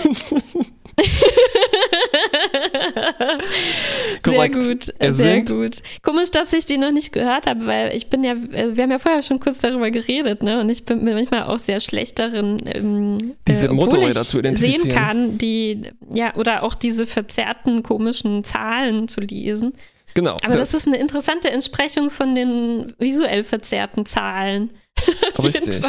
sehr 4.25 4.49
gut, 4.49 4.93
es 4.99 5.17
sehr 5.17 5.41
gut. 5.41 5.81
Komisch, 6.01 6.31
dass 6.31 6.53
ich 6.53 6.65
die 6.65 6.77
noch 6.77 6.91
nicht 6.91 7.11
gehört 7.11 7.47
habe, 7.47 7.65
weil 7.65 7.95
ich 7.95 8.07
bin 8.07 8.23
ja, 8.23 8.33
äh, 8.33 8.75
wir 8.75 8.83
haben 8.83 8.91
ja 8.91 8.99
vorher 8.99 9.21
schon 9.21 9.39
kurz 9.39 9.59
darüber 9.59 9.91
geredet, 9.91 10.43
ne? 10.43 10.59
Und 10.59 10.69
ich 10.69 10.85
bin 10.85 11.03
mir 11.03 11.13
manchmal 11.13 11.43
auch 11.43 11.59
sehr 11.59 11.79
schlecht 11.79 12.19
darin, 12.19 12.57
ähm, 12.73 13.35
diese 13.47 13.67
äh, 13.67 13.71
Motorräder 13.71 14.23
zu 14.23 14.39
identifizieren. 14.39 14.81
sehen 14.81 14.93
kann, 14.93 15.37
die, 15.37 15.81
ja, 16.13 16.35
oder 16.35 16.63
auch 16.63 16.75
diese 16.75 17.05
verzerrten 17.05 17.83
komischen 17.83 18.43
Zahlen 18.43 19.07
zu 19.07 19.21
lesen. 19.21 19.73
Genau. 20.13 20.37
Aber 20.43 20.55
das, 20.55 20.71
das 20.71 20.81
ist 20.81 20.87
eine 20.87 20.97
interessante 20.97 21.49
Entsprechung 21.49 22.09
von 22.09 22.35
den 22.35 22.93
visuell 22.99 23.43
verzerrten 23.43 24.05
Zahlen. 24.05 24.69
Richtig. 25.43 25.81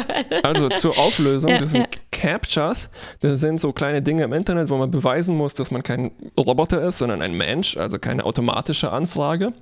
Also 0.43 0.69
zur 0.69 0.97
Auflösung, 0.97 1.49
ja, 1.49 1.59
das 1.59 1.71
sind 1.71 1.81
ja. 1.81 2.01
Captchas. 2.11 2.89
Das 3.21 3.39
sind 3.39 3.59
so 3.59 3.71
kleine 3.71 4.01
Dinge 4.01 4.23
im 4.23 4.33
Internet, 4.33 4.69
wo 4.69 4.77
man 4.77 4.91
beweisen 4.91 5.35
muss, 5.35 5.53
dass 5.53 5.71
man 5.71 5.83
kein 5.83 6.11
Roboter 6.37 6.81
ist, 6.81 6.97
sondern 6.97 7.21
ein 7.21 7.35
Mensch, 7.35 7.77
also 7.77 7.99
keine 7.99 8.25
automatische 8.25 8.91
Anfrage. 8.91 9.53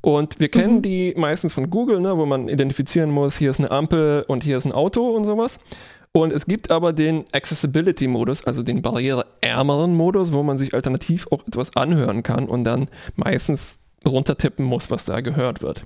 Und 0.00 0.40
wir 0.40 0.48
kennen 0.48 0.76
mhm. 0.76 0.82
die 0.82 1.14
meistens 1.16 1.54
von 1.54 1.70
Google, 1.70 2.00
ne, 2.00 2.16
wo 2.16 2.26
man 2.26 2.48
identifizieren 2.48 3.10
muss, 3.10 3.36
hier 3.36 3.50
ist 3.50 3.60
eine 3.60 3.70
Ampel 3.70 4.24
und 4.26 4.42
hier 4.42 4.58
ist 4.58 4.64
ein 4.64 4.72
Auto 4.72 5.08
und 5.10 5.24
sowas. 5.24 5.58
Und 6.12 6.32
es 6.32 6.44
gibt 6.44 6.70
aber 6.70 6.92
den 6.92 7.24
Accessibility-Modus, 7.32 8.44
also 8.44 8.62
den 8.62 8.82
barriereärmeren 8.82 9.94
Modus, 9.94 10.32
wo 10.32 10.42
man 10.42 10.58
sich 10.58 10.74
alternativ 10.74 11.26
auch 11.30 11.46
etwas 11.46 11.74
anhören 11.74 12.22
kann 12.22 12.48
und 12.48 12.64
dann 12.64 12.88
meistens 13.16 13.78
runtertippen 14.04 14.64
muss, 14.64 14.90
was 14.90 15.06
da 15.06 15.20
gehört 15.20 15.62
wird. 15.62 15.84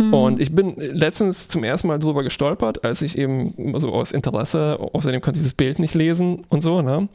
Mhm. 0.00 0.14
Und 0.14 0.40
ich 0.40 0.54
bin 0.54 0.74
letztens 0.76 1.48
zum 1.48 1.62
ersten 1.62 1.88
Mal 1.88 1.98
drüber 1.98 2.22
gestolpert, 2.22 2.84
als 2.84 3.02
ich 3.02 3.18
eben 3.18 3.78
so 3.78 3.92
aus 3.92 4.12
Interesse, 4.12 4.78
außerdem 4.80 5.20
konnte 5.20 5.38
ich 5.38 5.44
das 5.44 5.54
Bild 5.54 5.78
nicht 5.78 5.94
lesen 5.94 6.46
und 6.48 6.62
so, 6.62 6.80
ne? 6.80 7.08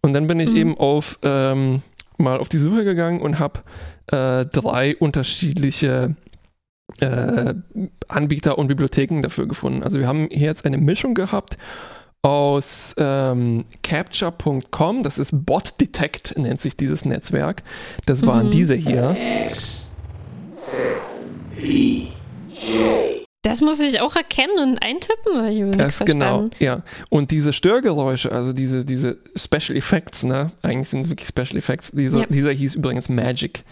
Und 0.00 0.12
dann 0.14 0.26
bin 0.26 0.40
ich 0.40 0.50
mhm. 0.50 0.56
eben 0.56 0.78
auf 0.78 1.18
ähm, 1.22 1.82
mal 2.16 2.38
auf 2.38 2.48
die 2.48 2.58
Suche 2.58 2.84
gegangen 2.84 3.20
und 3.20 3.38
habe 3.38 3.60
äh, 4.06 4.46
drei 4.46 4.96
unterschiedliche 4.96 6.16
äh, 7.00 7.54
Anbieter 8.08 8.58
und 8.58 8.68
Bibliotheken 8.68 9.22
dafür 9.22 9.46
gefunden. 9.46 9.82
Also 9.82 9.98
wir 9.98 10.08
haben 10.08 10.28
hier 10.30 10.46
jetzt 10.46 10.64
eine 10.64 10.78
Mischung 10.78 11.14
gehabt 11.14 11.58
aus 12.22 12.94
ähm, 12.98 13.64
Capture.com, 13.82 15.02
das 15.02 15.18
ist 15.18 15.46
Bot 15.46 15.80
Detect, 15.80 16.38
nennt 16.38 16.60
sich 16.60 16.76
dieses 16.76 17.04
Netzwerk. 17.04 17.62
Das 18.06 18.26
waren 18.26 18.46
mhm. 18.46 18.50
diese 18.50 18.74
hier. 18.74 19.16
Das 23.42 23.62
muss 23.62 23.80
ich 23.80 24.02
auch 24.02 24.16
erkennen 24.16 24.58
und 24.58 24.78
eintippen, 24.82 25.32
weil 25.34 25.70
ich 25.70 25.76
Das 25.76 26.00
genau, 26.00 26.50
ja. 26.58 26.82
Und 27.08 27.30
diese 27.30 27.54
Störgeräusche, 27.54 28.30
also 28.30 28.52
diese, 28.52 28.84
diese 28.84 29.16
Special 29.34 29.78
Effects, 29.78 30.24
ne? 30.24 30.52
Eigentlich 30.60 30.90
sind 30.90 31.04
es 31.04 31.08
wirklich 31.08 31.28
Special 31.28 31.56
Effects. 31.56 31.90
Dieser, 31.90 32.18
ja. 32.20 32.26
dieser 32.28 32.52
hieß 32.52 32.74
übrigens 32.74 33.08
Magic. 33.08 33.64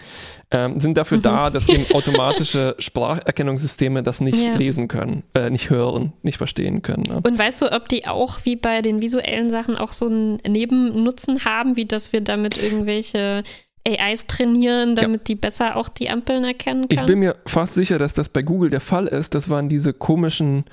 Ähm, 0.50 0.80
sind 0.80 0.96
dafür 0.96 1.18
mhm. 1.18 1.22
da, 1.22 1.50
dass 1.50 1.68
eben 1.68 1.84
automatische 1.94 2.74
Spracherkennungssysteme 2.78 4.02
das 4.02 4.22
nicht 4.22 4.42
ja. 4.42 4.56
lesen 4.56 4.88
können, 4.88 5.24
äh, 5.34 5.50
nicht 5.50 5.68
hören, 5.68 6.14
nicht 6.22 6.38
verstehen 6.38 6.80
können. 6.80 7.02
Ne? 7.02 7.20
Und 7.22 7.38
weißt 7.38 7.60
du, 7.60 7.70
ob 7.70 7.90
die 7.90 8.06
auch 8.06 8.38
wie 8.44 8.56
bei 8.56 8.80
den 8.80 9.02
visuellen 9.02 9.50
Sachen 9.50 9.76
auch 9.76 9.92
so 9.92 10.06
einen 10.06 10.36
Nebennutzen 10.48 11.44
haben, 11.44 11.76
wie 11.76 11.84
dass 11.84 12.14
wir 12.14 12.22
damit 12.22 12.56
irgendwelche 12.62 13.44
AIs 13.88 14.26
trainieren, 14.26 14.94
damit 14.96 15.22
ja. 15.22 15.24
die 15.28 15.34
besser 15.34 15.76
auch 15.76 15.88
die 15.88 16.10
Ampeln 16.10 16.44
erkennen 16.44 16.88
können? 16.88 17.00
Ich 17.00 17.06
bin 17.06 17.20
mir 17.20 17.36
fast 17.46 17.74
sicher, 17.74 17.98
dass 17.98 18.12
das 18.12 18.28
bei 18.28 18.42
Google 18.42 18.70
der 18.70 18.80
Fall 18.80 19.06
ist. 19.06 19.34
Das 19.34 19.48
waren 19.48 19.68
diese 19.68 19.92
komischen 19.92 20.64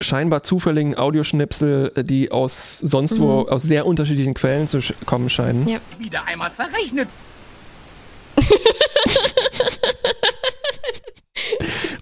scheinbar 0.00 0.42
zufälligen 0.42 0.96
Audioschnipsel, 0.96 1.92
die 2.04 2.30
aus 2.30 2.78
sonst 2.78 3.18
wo, 3.18 3.42
mhm. 3.42 3.48
aus 3.48 3.62
sehr 3.62 3.86
unterschiedlichen 3.86 4.34
Quellen 4.34 4.66
zu 4.68 4.80
kommen 5.06 5.30
scheinen. 5.30 5.68
Ja. 5.68 5.78
Wieder 5.98 6.24
einmal 6.26 6.50
verrechnet. 6.50 7.08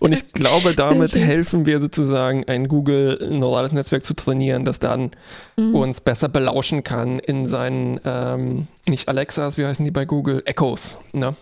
Und 0.00 0.12
ich 0.12 0.32
glaube, 0.32 0.74
damit 0.74 1.14
helfen 1.14 1.66
wir 1.66 1.80
sozusagen, 1.80 2.48
ein 2.48 2.66
Google-neurales 2.66 3.72
Netzwerk 3.72 4.02
zu 4.02 4.14
trainieren, 4.14 4.64
das 4.64 4.80
dann 4.80 5.12
mhm. 5.56 5.74
uns 5.74 6.00
besser 6.00 6.28
belauschen 6.28 6.82
kann 6.82 7.20
in 7.20 7.46
seinen, 7.46 8.00
ähm, 8.04 8.66
nicht 8.88 9.08
Alexas, 9.08 9.56
wie 9.58 9.66
heißen 9.66 9.84
die 9.84 9.90
bei 9.90 10.06
Google? 10.06 10.42
Echos. 10.46 10.98
Ne? 11.12 11.36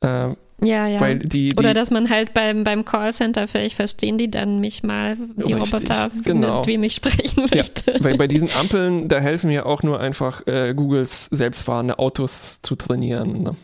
Äh, 0.00 0.30
ja, 0.64 0.86
ja. 0.86 1.14
Die, 1.14 1.28
die, 1.28 1.54
Oder 1.56 1.74
dass 1.74 1.90
man 1.90 2.08
halt 2.08 2.34
beim, 2.34 2.62
beim 2.62 2.84
Callcenter, 2.84 3.48
vielleicht 3.48 3.74
verstehen 3.74 4.16
die 4.16 4.30
dann 4.30 4.60
mich 4.60 4.84
mal, 4.84 5.16
die 5.16 5.52
richtig, 5.52 5.72
Roboter, 5.72 6.10
genau. 6.24 6.58
mit 6.58 6.68
wem 6.68 6.84
ich 6.84 6.94
sprechen 6.94 7.48
möchte. 7.52 7.92
Ja, 7.92 8.04
weil 8.04 8.16
bei 8.16 8.28
diesen 8.28 8.48
Ampeln, 8.56 9.08
da 9.08 9.18
helfen 9.18 9.48
mir 9.48 9.66
auch 9.66 9.82
nur 9.82 9.98
einfach 9.98 10.46
äh, 10.46 10.72
Googles 10.72 11.26
selbstfahrende 11.26 11.98
Autos 11.98 12.60
zu 12.62 12.76
trainieren. 12.76 13.42
Ne? 13.42 13.56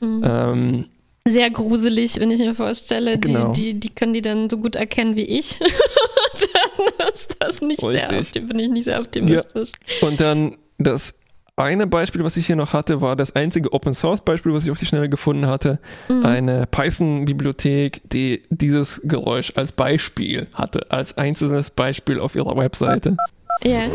Mhm. 0.00 0.24
Ähm, 0.24 0.84
Sehr 1.28 1.50
gruselig, 1.50 2.18
wenn 2.18 2.30
ich 2.30 2.40
mir 2.40 2.54
vorstelle. 2.54 3.18
Genau. 3.18 3.52
Die, 3.52 3.74
die, 3.74 3.80
die 3.80 3.90
können 3.90 4.12
die 4.12 4.22
dann 4.22 4.50
so 4.50 4.58
gut 4.58 4.74
erkennen 4.74 5.14
wie 5.14 5.24
ich. 5.24 5.58
dann 5.58 7.08
ist 7.14 7.36
das 7.38 7.60
nicht 7.60 7.82
Richtig. 7.82 8.28
sehr, 8.28 8.42
bin 8.42 8.58
ich 8.58 8.68
nicht 8.68 8.84
sehr 8.84 8.98
optimistisch. 8.98 9.70
Ja. 10.00 10.08
Und 10.08 10.20
dann 10.20 10.56
das 10.78 11.14
eine 11.56 11.86
Beispiel, 11.86 12.24
was 12.24 12.36
ich 12.36 12.46
hier 12.46 12.56
noch 12.56 12.72
hatte, 12.72 13.00
war 13.00 13.14
das 13.14 13.36
einzige 13.36 13.72
Open 13.72 13.94
Source 13.94 14.22
Beispiel, 14.22 14.52
was 14.52 14.64
ich 14.64 14.70
auf 14.70 14.78
die 14.78 14.86
Schnelle 14.86 15.08
gefunden 15.08 15.46
hatte. 15.46 15.78
Mhm. 16.08 16.24
Eine 16.24 16.66
Python-Bibliothek, 16.66 18.00
die 18.08 18.42
dieses 18.50 19.00
Geräusch 19.04 19.52
als 19.56 19.72
Beispiel 19.72 20.48
hatte, 20.54 20.90
als 20.90 21.16
einzelnes 21.18 21.70
Beispiel 21.70 22.18
auf 22.20 22.34
ihrer 22.34 22.56
Webseite. 22.56 23.16
Ja. 23.62 23.90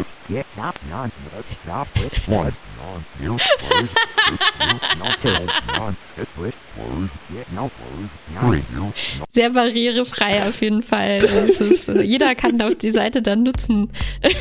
Sehr 9.31 9.49
barrierefrei 9.49 10.47
auf 10.47 10.61
jeden 10.61 10.81
Fall. 10.81 11.18
Ist, 11.18 11.88
jeder 11.88 12.35
kann 12.35 12.61
auf 12.61 12.76
die 12.76 12.91
Seite 12.91 13.22
dann 13.22 13.43
nutzen. 13.43 13.91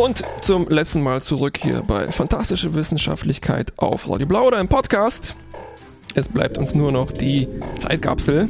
Und 0.00 0.22
zum 0.40 0.66
letzten 0.66 1.02
Mal 1.02 1.20
zurück 1.20 1.58
hier 1.58 1.82
bei 1.82 2.10
Fantastische 2.10 2.74
Wissenschaftlichkeit 2.74 3.74
auf 3.76 4.08
Radio 4.08 4.26
Blau 4.26 4.46
oder 4.46 4.58
im 4.58 4.66
Podcast. 4.66 5.36
Es 6.14 6.26
bleibt 6.26 6.56
uns 6.56 6.74
nur 6.74 6.90
noch 6.90 7.12
die 7.12 7.48
Zeitkapsel. 7.76 8.48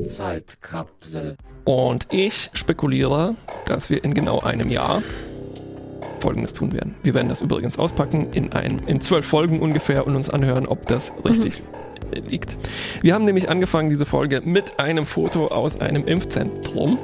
Zeitkapsel. 0.00 1.36
Und 1.64 2.06
ich 2.12 2.50
spekuliere, 2.52 3.34
dass 3.66 3.90
wir 3.90 4.04
in 4.04 4.14
genau 4.14 4.38
einem 4.42 4.70
Jahr 4.70 5.02
Folgendes 6.20 6.52
tun 6.52 6.72
werden. 6.72 6.94
Wir 7.02 7.14
werden 7.14 7.28
das 7.28 7.42
übrigens 7.42 7.80
auspacken 7.80 8.32
in, 8.32 8.52
ein, 8.52 8.78
in 8.86 9.00
zwölf 9.00 9.26
Folgen 9.26 9.58
ungefähr 9.58 10.06
und 10.06 10.14
uns 10.14 10.30
anhören, 10.30 10.66
ob 10.66 10.86
das 10.86 11.12
richtig 11.24 11.64
mhm. 12.14 12.28
liegt. 12.28 12.56
Wir 13.00 13.14
haben 13.14 13.24
nämlich 13.24 13.50
angefangen, 13.50 13.90
diese 13.90 14.06
Folge 14.06 14.40
mit 14.44 14.78
einem 14.78 15.04
Foto 15.04 15.48
aus 15.48 15.80
einem 15.80 16.06
Impfzentrum. 16.06 16.96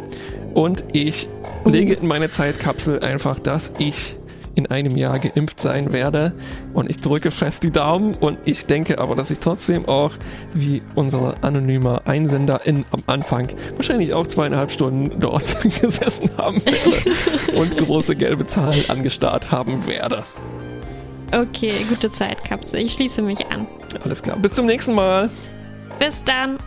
Und 0.58 0.82
ich 0.92 1.28
lege 1.64 1.94
in 1.94 2.08
meine 2.08 2.30
Zeitkapsel 2.30 2.98
einfach, 2.98 3.38
dass 3.38 3.70
ich 3.78 4.16
in 4.56 4.66
einem 4.66 4.96
Jahr 4.96 5.20
geimpft 5.20 5.60
sein 5.60 5.92
werde. 5.92 6.32
Und 6.74 6.90
ich 6.90 6.98
drücke 6.98 7.30
fest 7.30 7.62
die 7.62 7.70
Daumen 7.70 8.16
und 8.16 8.38
ich 8.44 8.66
denke 8.66 8.98
aber, 8.98 9.14
dass 9.14 9.30
ich 9.30 9.38
trotzdem 9.38 9.86
auch, 9.86 10.14
wie 10.54 10.82
unser 10.96 11.36
anonymer 11.42 12.02
Einsender 12.06 12.66
in, 12.66 12.84
am 12.90 13.04
Anfang, 13.06 13.50
wahrscheinlich 13.76 14.12
auch 14.14 14.26
zweieinhalb 14.26 14.72
Stunden 14.72 15.20
dort 15.20 15.60
gesessen 15.80 16.30
haben 16.36 16.60
werde 16.66 17.56
und 17.56 17.76
große 17.78 18.16
gelbe 18.16 18.44
Zahlen 18.44 18.90
angestarrt 18.90 19.52
haben 19.52 19.86
werde. 19.86 20.24
Okay, 21.30 21.70
gute 21.88 22.10
Zeitkapsel. 22.10 22.80
Ich 22.80 22.94
schließe 22.94 23.22
mich 23.22 23.46
an. 23.52 23.68
Alles 24.02 24.24
klar. 24.24 24.36
Bis 24.38 24.54
zum 24.54 24.66
nächsten 24.66 24.96
Mal. 24.96 25.30
Bis 26.00 26.24
dann. 26.24 26.58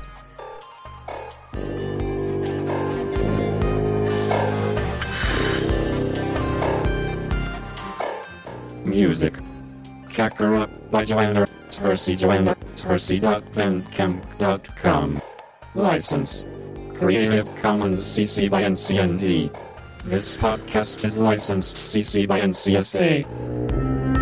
Music. 8.86 9.34
Kakarot 10.08 10.92
by 10.92 11.06
Joanna. 11.06 11.48
Hersey 11.80 12.16
Joanna. 12.16 12.56
Hersey.bandcamp.com. 12.84 15.22
License. 15.76 16.46
Creative 16.98 17.48
Commons 17.62 18.00
CC 18.02 18.50
by 18.50 18.64
NCND. 18.64 19.56
This 20.06 20.36
podcast 20.38 21.06
is 21.06 21.18
licensed 21.18 21.76
CC 21.76 22.28
by 22.28 22.42
NCSA. 22.42 24.21